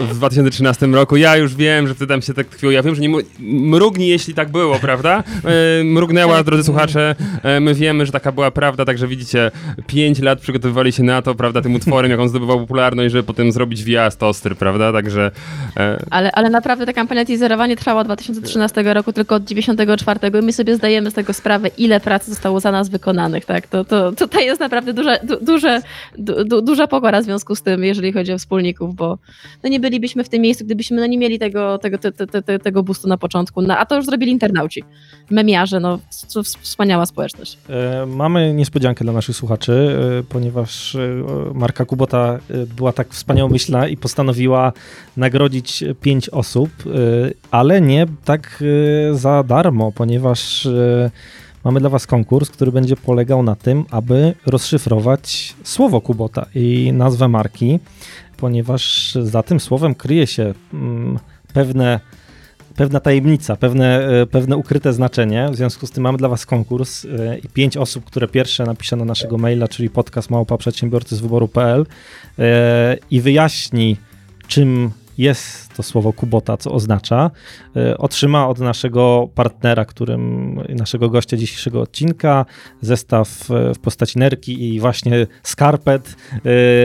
w 0.00 0.14
2013 0.14 0.86
roku. 0.86 1.16
Ja 1.16 1.36
już 1.36 1.54
wiem, 1.54 1.88
że 1.88 1.94
wtedy 1.94 2.08
tam 2.08 2.22
się 2.22 2.34
tak 2.34 2.46
tkwiło. 2.46 2.72
Ja 2.72 2.82
wiem, 2.82 2.94
że 2.94 3.02
nie 3.02 3.08
mrugnij, 3.38 4.08
jeśli 4.08 4.34
tak 4.34 4.50
było, 4.50 4.78
prawda? 4.88 5.24
E, 5.80 5.84
mrugnęła, 5.84 6.36
tak. 6.36 6.46
drodzy 6.46 6.64
słuchacze. 6.64 7.14
E, 7.42 7.60
my 7.60 7.74
wiemy, 7.74 8.06
że 8.06 8.12
taka 8.12 8.32
była 8.32 8.50
prawda, 8.50 8.84
także 8.84 9.06
widzicie, 9.06 9.50
5 9.86 10.18
lat 10.18 10.40
przygotowywali 10.40 10.92
się 10.92 11.02
na 11.02 11.22
to, 11.22 11.34
prawda, 11.34 11.62
tym 11.62 11.74
utworem, 11.74 12.10
jak 12.10 12.20
on 12.20 12.28
zdobywał 12.28 12.60
popularność, 12.60 13.12
żeby 13.12 13.22
potem 13.22 13.52
zrobić 13.52 13.84
wjazd 13.84 14.22
ostry, 14.22 14.54
prawda? 14.54 14.92
Także... 14.92 15.30
E... 15.76 16.04
Ale, 16.10 16.32
ale 16.32 16.50
naprawdę 16.50 16.86
ta 16.86 16.92
kampania 16.92 17.24
teaserowanie 17.24 17.76
trwała 17.76 18.00
od 18.00 18.06
2013 18.06 18.82
roku, 18.94 19.12
tylko 19.12 19.34
od 19.34 19.44
94 19.44 20.20
i 20.40 20.44
my 20.44 20.52
sobie 20.52 20.76
zdajemy 20.76 21.10
z 21.10 21.14
tego 21.14 21.32
sprawę, 21.32 21.68
ile 21.78 22.00
pracy 22.00 22.30
zostało 22.30 22.60
za 22.60 22.72
nas 22.72 22.88
wykonanych, 22.88 23.44
tak? 23.44 23.66
To, 23.66 23.84
to 23.84 24.12
tutaj 24.12 24.46
jest 24.46 24.60
naprawdę 24.60 24.92
duża, 24.92 25.16
du, 25.24 25.36
duże, 25.40 25.80
du, 26.18 26.62
duża 26.62 26.86
pokora 26.86 27.20
w 27.20 27.24
związku 27.24 27.54
z 27.54 27.62
tym, 27.62 27.84
jeżeli 27.84 28.12
chodzi 28.12 28.32
o 28.32 28.38
wspólników, 28.38 28.94
bo 28.94 29.18
no 29.62 29.68
nie 29.68 29.80
bylibyśmy 29.90 30.24
w 30.24 30.28
tym 30.28 30.42
miejscu, 30.42 30.64
gdybyśmy 30.64 30.96
no, 30.96 31.06
nie 31.06 31.18
mieli 31.18 31.38
tego, 31.38 31.78
tego, 31.78 31.98
te, 31.98 32.12
te, 32.12 32.42
te, 32.42 32.58
tego 32.58 32.82
boostu 32.82 33.08
na 33.08 33.18
początku. 33.18 33.62
No, 33.62 33.78
a 33.78 33.86
to 33.86 33.96
już 33.96 34.04
zrobili 34.04 34.32
internauci, 34.32 34.84
memiarze, 35.30 35.80
no 35.80 35.98
wspaniała 36.62 37.06
społeczność. 37.06 37.58
E, 37.70 38.06
mamy 38.06 38.54
niespodziankę 38.54 39.04
dla 39.04 39.12
naszych 39.12 39.36
słuchaczy, 39.36 39.98
e, 40.20 40.22
ponieważ 40.22 40.94
e, 40.94 41.24
marka 41.54 41.84
Kubota 41.84 42.38
była 42.76 42.92
tak 42.92 43.08
wspaniałomyślna 43.08 43.88
i 43.88 43.96
postanowiła 43.96 44.72
nagrodzić 45.16 45.84
pięć 46.00 46.28
osób, 46.28 46.70
ale 47.50 47.80
nie 47.80 48.06
tak 48.24 48.64
za 49.12 49.42
darmo, 49.42 49.92
ponieważ 49.92 50.68
mamy 51.64 51.80
dla 51.80 51.88
Was 51.88 52.06
konkurs, 52.06 52.50
który 52.50 52.72
będzie 52.72 52.96
polegał 52.96 53.42
na 53.42 53.56
tym, 53.56 53.84
aby 53.90 54.34
rozszyfrować 54.46 55.54
słowo 55.64 56.00
Kubota 56.00 56.46
i 56.54 56.92
nazwę 56.92 57.28
marki 57.28 57.78
ponieważ 58.38 59.14
za 59.22 59.42
tym 59.42 59.60
słowem 59.60 59.94
kryje 59.94 60.26
się 60.26 60.54
mm, 60.74 61.18
pewne, 61.52 62.00
pewna 62.76 63.00
tajemnica, 63.00 63.56
pewne, 63.56 64.08
e, 64.08 64.26
pewne 64.26 64.56
ukryte 64.56 64.92
znaczenie. 64.92 65.48
W 65.52 65.56
związku 65.56 65.86
z 65.86 65.90
tym 65.90 66.04
mamy 66.04 66.18
dla 66.18 66.28
Was 66.28 66.46
konkurs 66.46 67.04
e, 67.04 67.38
i 67.38 67.48
pięć 67.48 67.76
osób, 67.76 68.04
które 68.04 68.28
pierwsze 68.28 68.64
napisze 68.64 68.96
na 68.96 69.04
naszego 69.04 69.38
maila, 69.38 69.68
czyli 69.68 69.90
podcast 69.90 70.30
małpa 70.30 70.56
przedsiębiorcy 70.56 71.16
z 71.16 71.20
wyboru.pl 71.20 71.86
e, 72.38 72.96
i 73.10 73.20
wyjaśni, 73.20 73.96
czym 74.48 74.90
jest 75.18 75.74
to 75.74 75.82
słowo 75.82 76.12
Kubota, 76.12 76.56
co 76.56 76.72
oznacza, 76.72 77.30
e, 77.76 77.98
otrzyma 77.98 78.48
od 78.48 78.58
naszego 78.58 79.28
partnera, 79.34 79.84
którym 79.84 80.54
naszego 80.68 81.10
gościa 81.10 81.36
dzisiejszego 81.36 81.80
odcinka, 81.80 82.46
zestaw 82.80 83.50
e, 83.50 83.74
w 83.74 83.78
postaci 83.78 84.18
nerki 84.18 84.74
i 84.74 84.80
właśnie 84.80 85.26
skarpet 85.42 86.16
e, 86.34 86.40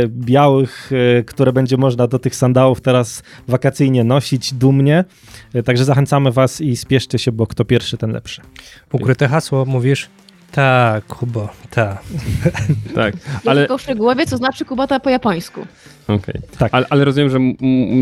białych, 0.08 0.92
które 1.26 1.54
będzie 1.54 1.78
można 1.78 2.08
do 2.08 2.20
tych 2.20 2.36
sandałów 2.36 2.82
teraz 2.82 3.24
wakacyjnie 3.48 4.04
nosić 4.04 4.54
dumnie. 4.54 5.06
Także 5.66 5.86
zachęcamy 5.86 6.32
Was 6.32 6.62
i 6.62 6.78
spieszcie 6.78 7.20
się, 7.20 7.32
bo 7.32 7.48
kto 7.48 7.66
pierwszy, 7.66 7.98
ten 7.98 8.12
lepszy. 8.12 8.42
Ukryte 8.92 9.28
hasło, 9.28 9.66
mówisz? 9.66 10.10
Tak, 10.54 11.06
Kubo, 11.06 11.50
tak. 11.70 12.04
tak, 12.96 13.14
ale... 13.46 13.62
Tylko 13.62 13.78
szczegółowie, 13.78 14.26
co 14.26 14.38
znaczy 14.38 14.66
Kubota 14.66 15.00
po 15.00 15.10
japońsku. 15.10 15.62
Okej, 16.04 16.16
okay. 16.18 16.42
tak. 16.58 16.74
ale, 16.74 16.86
ale, 16.90 17.06
rozumiem, 17.06 17.30
że 17.30 17.40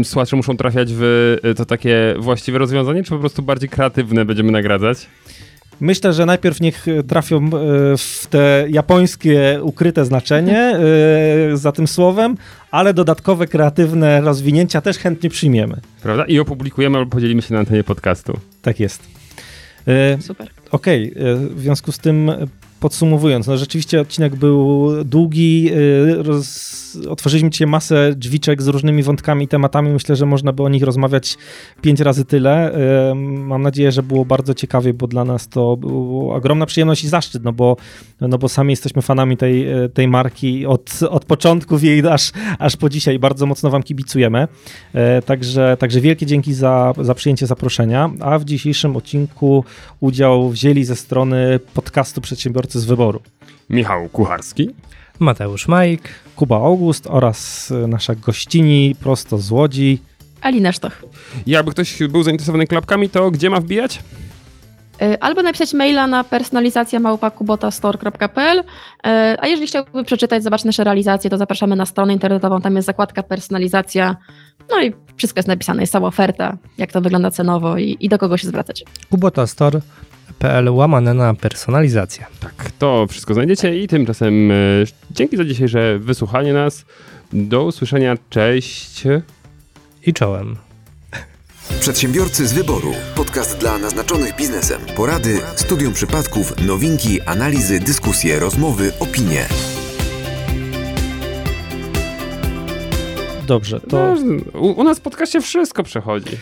słuchacze 0.03 0.35
muszą 0.35 0.57
trafiać 0.57 0.89
w 0.93 1.03
y, 1.45 1.55
to 1.55 1.65
takie 1.65 2.15
właściwe 2.19 2.57
rozwiązanie, 2.57 3.03
czy 3.03 3.09
po 3.09 3.19
prostu 3.19 3.41
bardziej 3.41 3.69
kreatywne 3.69 4.25
będziemy 4.25 4.51
nagradzać? 4.51 5.07
Myślę, 5.79 6.13
że 6.13 6.25
najpierw 6.25 6.61
niech 6.61 6.85
trafią 7.07 7.47
y, 7.47 7.49
w 7.97 8.27
te 8.29 8.65
japońskie 8.69 9.59
ukryte 9.63 10.05
znaczenie 10.05 10.79
y, 11.53 11.57
za 11.57 11.71
tym 11.71 11.87
słowem, 11.87 12.37
ale 12.71 12.93
dodatkowe 12.93 13.47
kreatywne 13.47 14.21
rozwinięcia 14.21 14.81
też 14.81 14.97
chętnie 14.97 15.29
przyjmiemy. 15.29 15.81
Prawda? 16.03 16.25
I 16.25 16.39
opublikujemy 16.39 16.97
albo 16.97 17.11
podzielimy 17.11 17.41
się 17.41 17.53
na 17.53 17.59
antenie 17.59 17.83
podcastu. 17.83 18.39
Tak 18.61 18.79
jest. 18.79 19.10
Super. 20.19 20.49
Okej, 20.71 21.11
okay. 21.11 21.35
w 21.49 21.59
związku 21.61 21.91
z 21.91 21.99
tym 21.99 22.31
podsumowując, 22.81 23.47
no 23.47 23.57
rzeczywiście 23.57 24.01
odcinek 24.01 24.35
był 24.35 24.89
długi, 25.05 25.69
y, 25.73 26.23
roz, 26.23 26.97
otworzyliśmy 27.09 27.49
dzisiaj 27.49 27.67
masę 27.67 28.13
drzwiczek 28.15 28.61
z 28.61 28.67
różnymi 28.67 29.03
wątkami 29.03 29.45
i 29.45 29.47
tematami, 29.47 29.89
myślę, 29.89 30.15
że 30.15 30.25
można 30.25 30.53
by 30.53 30.63
o 30.63 30.69
nich 30.69 30.83
rozmawiać 30.83 31.37
pięć 31.81 31.99
razy 31.99 32.25
tyle. 32.25 32.75
Y, 33.11 33.15
mam 33.15 33.61
nadzieję, 33.61 33.91
że 33.91 34.03
było 34.03 34.25
bardzo 34.25 34.53
ciekawie, 34.53 34.93
bo 34.93 35.07
dla 35.07 35.25
nas 35.25 35.47
to 35.47 35.77
była 35.77 36.35
ogromna 36.35 36.65
przyjemność 36.65 37.03
i 37.03 37.07
zaszczyt, 37.07 37.43
no 37.43 37.53
bo, 37.53 37.77
no 38.21 38.37
bo 38.37 38.49
sami 38.49 38.71
jesteśmy 38.71 39.01
fanami 39.01 39.37
tej, 39.37 39.67
tej 39.93 40.07
marki 40.07 40.65
od, 40.65 40.99
od 41.09 41.25
początków 41.25 41.83
jej 41.83 42.07
aż, 42.07 42.31
aż 42.59 42.77
po 42.77 42.89
dzisiaj. 42.89 43.19
Bardzo 43.19 43.45
mocno 43.45 43.69
wam 43.69 43.83
kibicujemy. 43.83 44.47
Y, 45.19 45.21
także, 45.21 45.77
także 45.79 46.01
wielkie 46.01 46.25
dzięki 46.25 46.53
za, 46.53 46.93
za 47.01 47.15
przyjęcie 47.15 47.47
zaproszenia, 47.47 48.09
a 48.19 48.39
w 48.39 48.45
dzisiejszym 48.45 48.95
odcinku 48.95 49.63
udział 49.99 50.49
wzięli 50.49 50.83
ze 50.83 50.95
strony 50.95 51.59
podcastu 51.73 52.21
Przedsiębiorcy 52.21 52.70
z 52.79 52.85
wyboru. 52.85 53.21
Michał 53.69 54.09
Kucharski. 54.09 54.69
Mateusz 55.19 55.67
Majk. 55.67 56.09
Kuba 56.35 56.55
August 56.55 57.07
oraz 57.07 57.71
e, 57.71 57.87
nasza 57.87 58.15
gościni 58.15 58.95
prosto 58.99 59.37
z 59.37 59.51
Łodzi. 59.51 60.01
Alina 60.41 60.71
Sztoch. 60.71 61.01
Jakby 61.47 61.71
ktoś 61.71 61.99
był 62.09 62.23
zainteresowany 62.23 62.67
klapkami, 62.67 63.09
to 63.09 63.31
gdzie 63.31 63.49
ma 63.49 63.59
wbijać? 63.59 63.99
E, 65.01 65.23
albo 65.23 65.41
napisać 65.41 65.73
maila 65.73 66.07
na 66.07 66.23
personalizacja 66.23 66.99
małpakubotastore.pl, 66.99 68.63
e, 69.03 69.37
a 69.39 69.47
jeżeli 69.47 69.67
chciałby 69.67 70.03
przeczytać, 70.03 70.43
zobaczyć 70.43 70.65
nasze 70.65 70.83
realizacje, 70.83 71.29
to 71.29 71.37
zapraszamy 71.37 71.75
na 71.75 71.85
stronę 71.85 72.13
internetową, 72.13 72.61
tam 72.61 72.75
jest 72.75 72.85
zakładka 72.85 73.23
personalizacja, 73.23 74.17
no 74.69 74.81
i 74.81 74.93
wszystko 75.15 75.37
jest 75.39 75.47
napisane, 75.47 75.81
jest 75.83 75.93
cała 75.93 76.07
oferta, 76.07 76.57
jak 76.77 76.91
to 76.91 77.01
wygląda 77.01 77.31
cenowo 77.31 77.77
i, 77.77 77.97
i 77.99 78.09
do 78.09 78.17
kogo 78.17 78.37
się 78.37 78.47
zwracać. 78.47 78.83
Kubota 79.09 79.47
Store 79.47 79.81
pl 80.41 80.69
łamane 80.69 81.13
na 81.13 81.33
personalizacja. 81.33 82.27
Tak, 82.39 82.71
to 82.79 83.07
wszystko 83.09 83.33
znajdziecie 83.33 83.79
i 83.79 83.87
tymczasem 83.87 84.51
e, 84.51 84.55
dzięki 85.11 85.37
za 85.37 85.45
dzisiejsze 85.45 85.99
wysłuchanie 85.99 86.53
nas. 86.53 86.85
Do 87.33 87.63
usłyszenia, 87.63 88.15
cześć. 88.29 89.03
I 90.05 90.13
czołem. 90.13 90.55
Przedsiębiorcy 91.79 92.47
z 92.47 92.53
wyboru. 92.53 92.93
Podcast 93.15 93.57
dla 93.57 93.77
naznaczonych 93.77 94.35
biznesem. 94.35 94.81
Porady, 94.95 95.39
studium 95.55 95.93
przypadków, 95.93 96.67
nowinki, 96.67 97.21
analizy, 97.21 97.79
dyskusje, 97.79 98.39
rozmowy, 98.39 98.91
opinie. 98.99 99.45
dobrze, 103.53 103.79
to... 103.79 104.15
No, 104.15 104.59
u, 104.59 104.65
u 104.67 104.83
nas 104.83 104.99
w 104.99 105.01
podcaście 105.01 105.41
wszystko 105.41 105.83
przechodzi. 105.83 106.37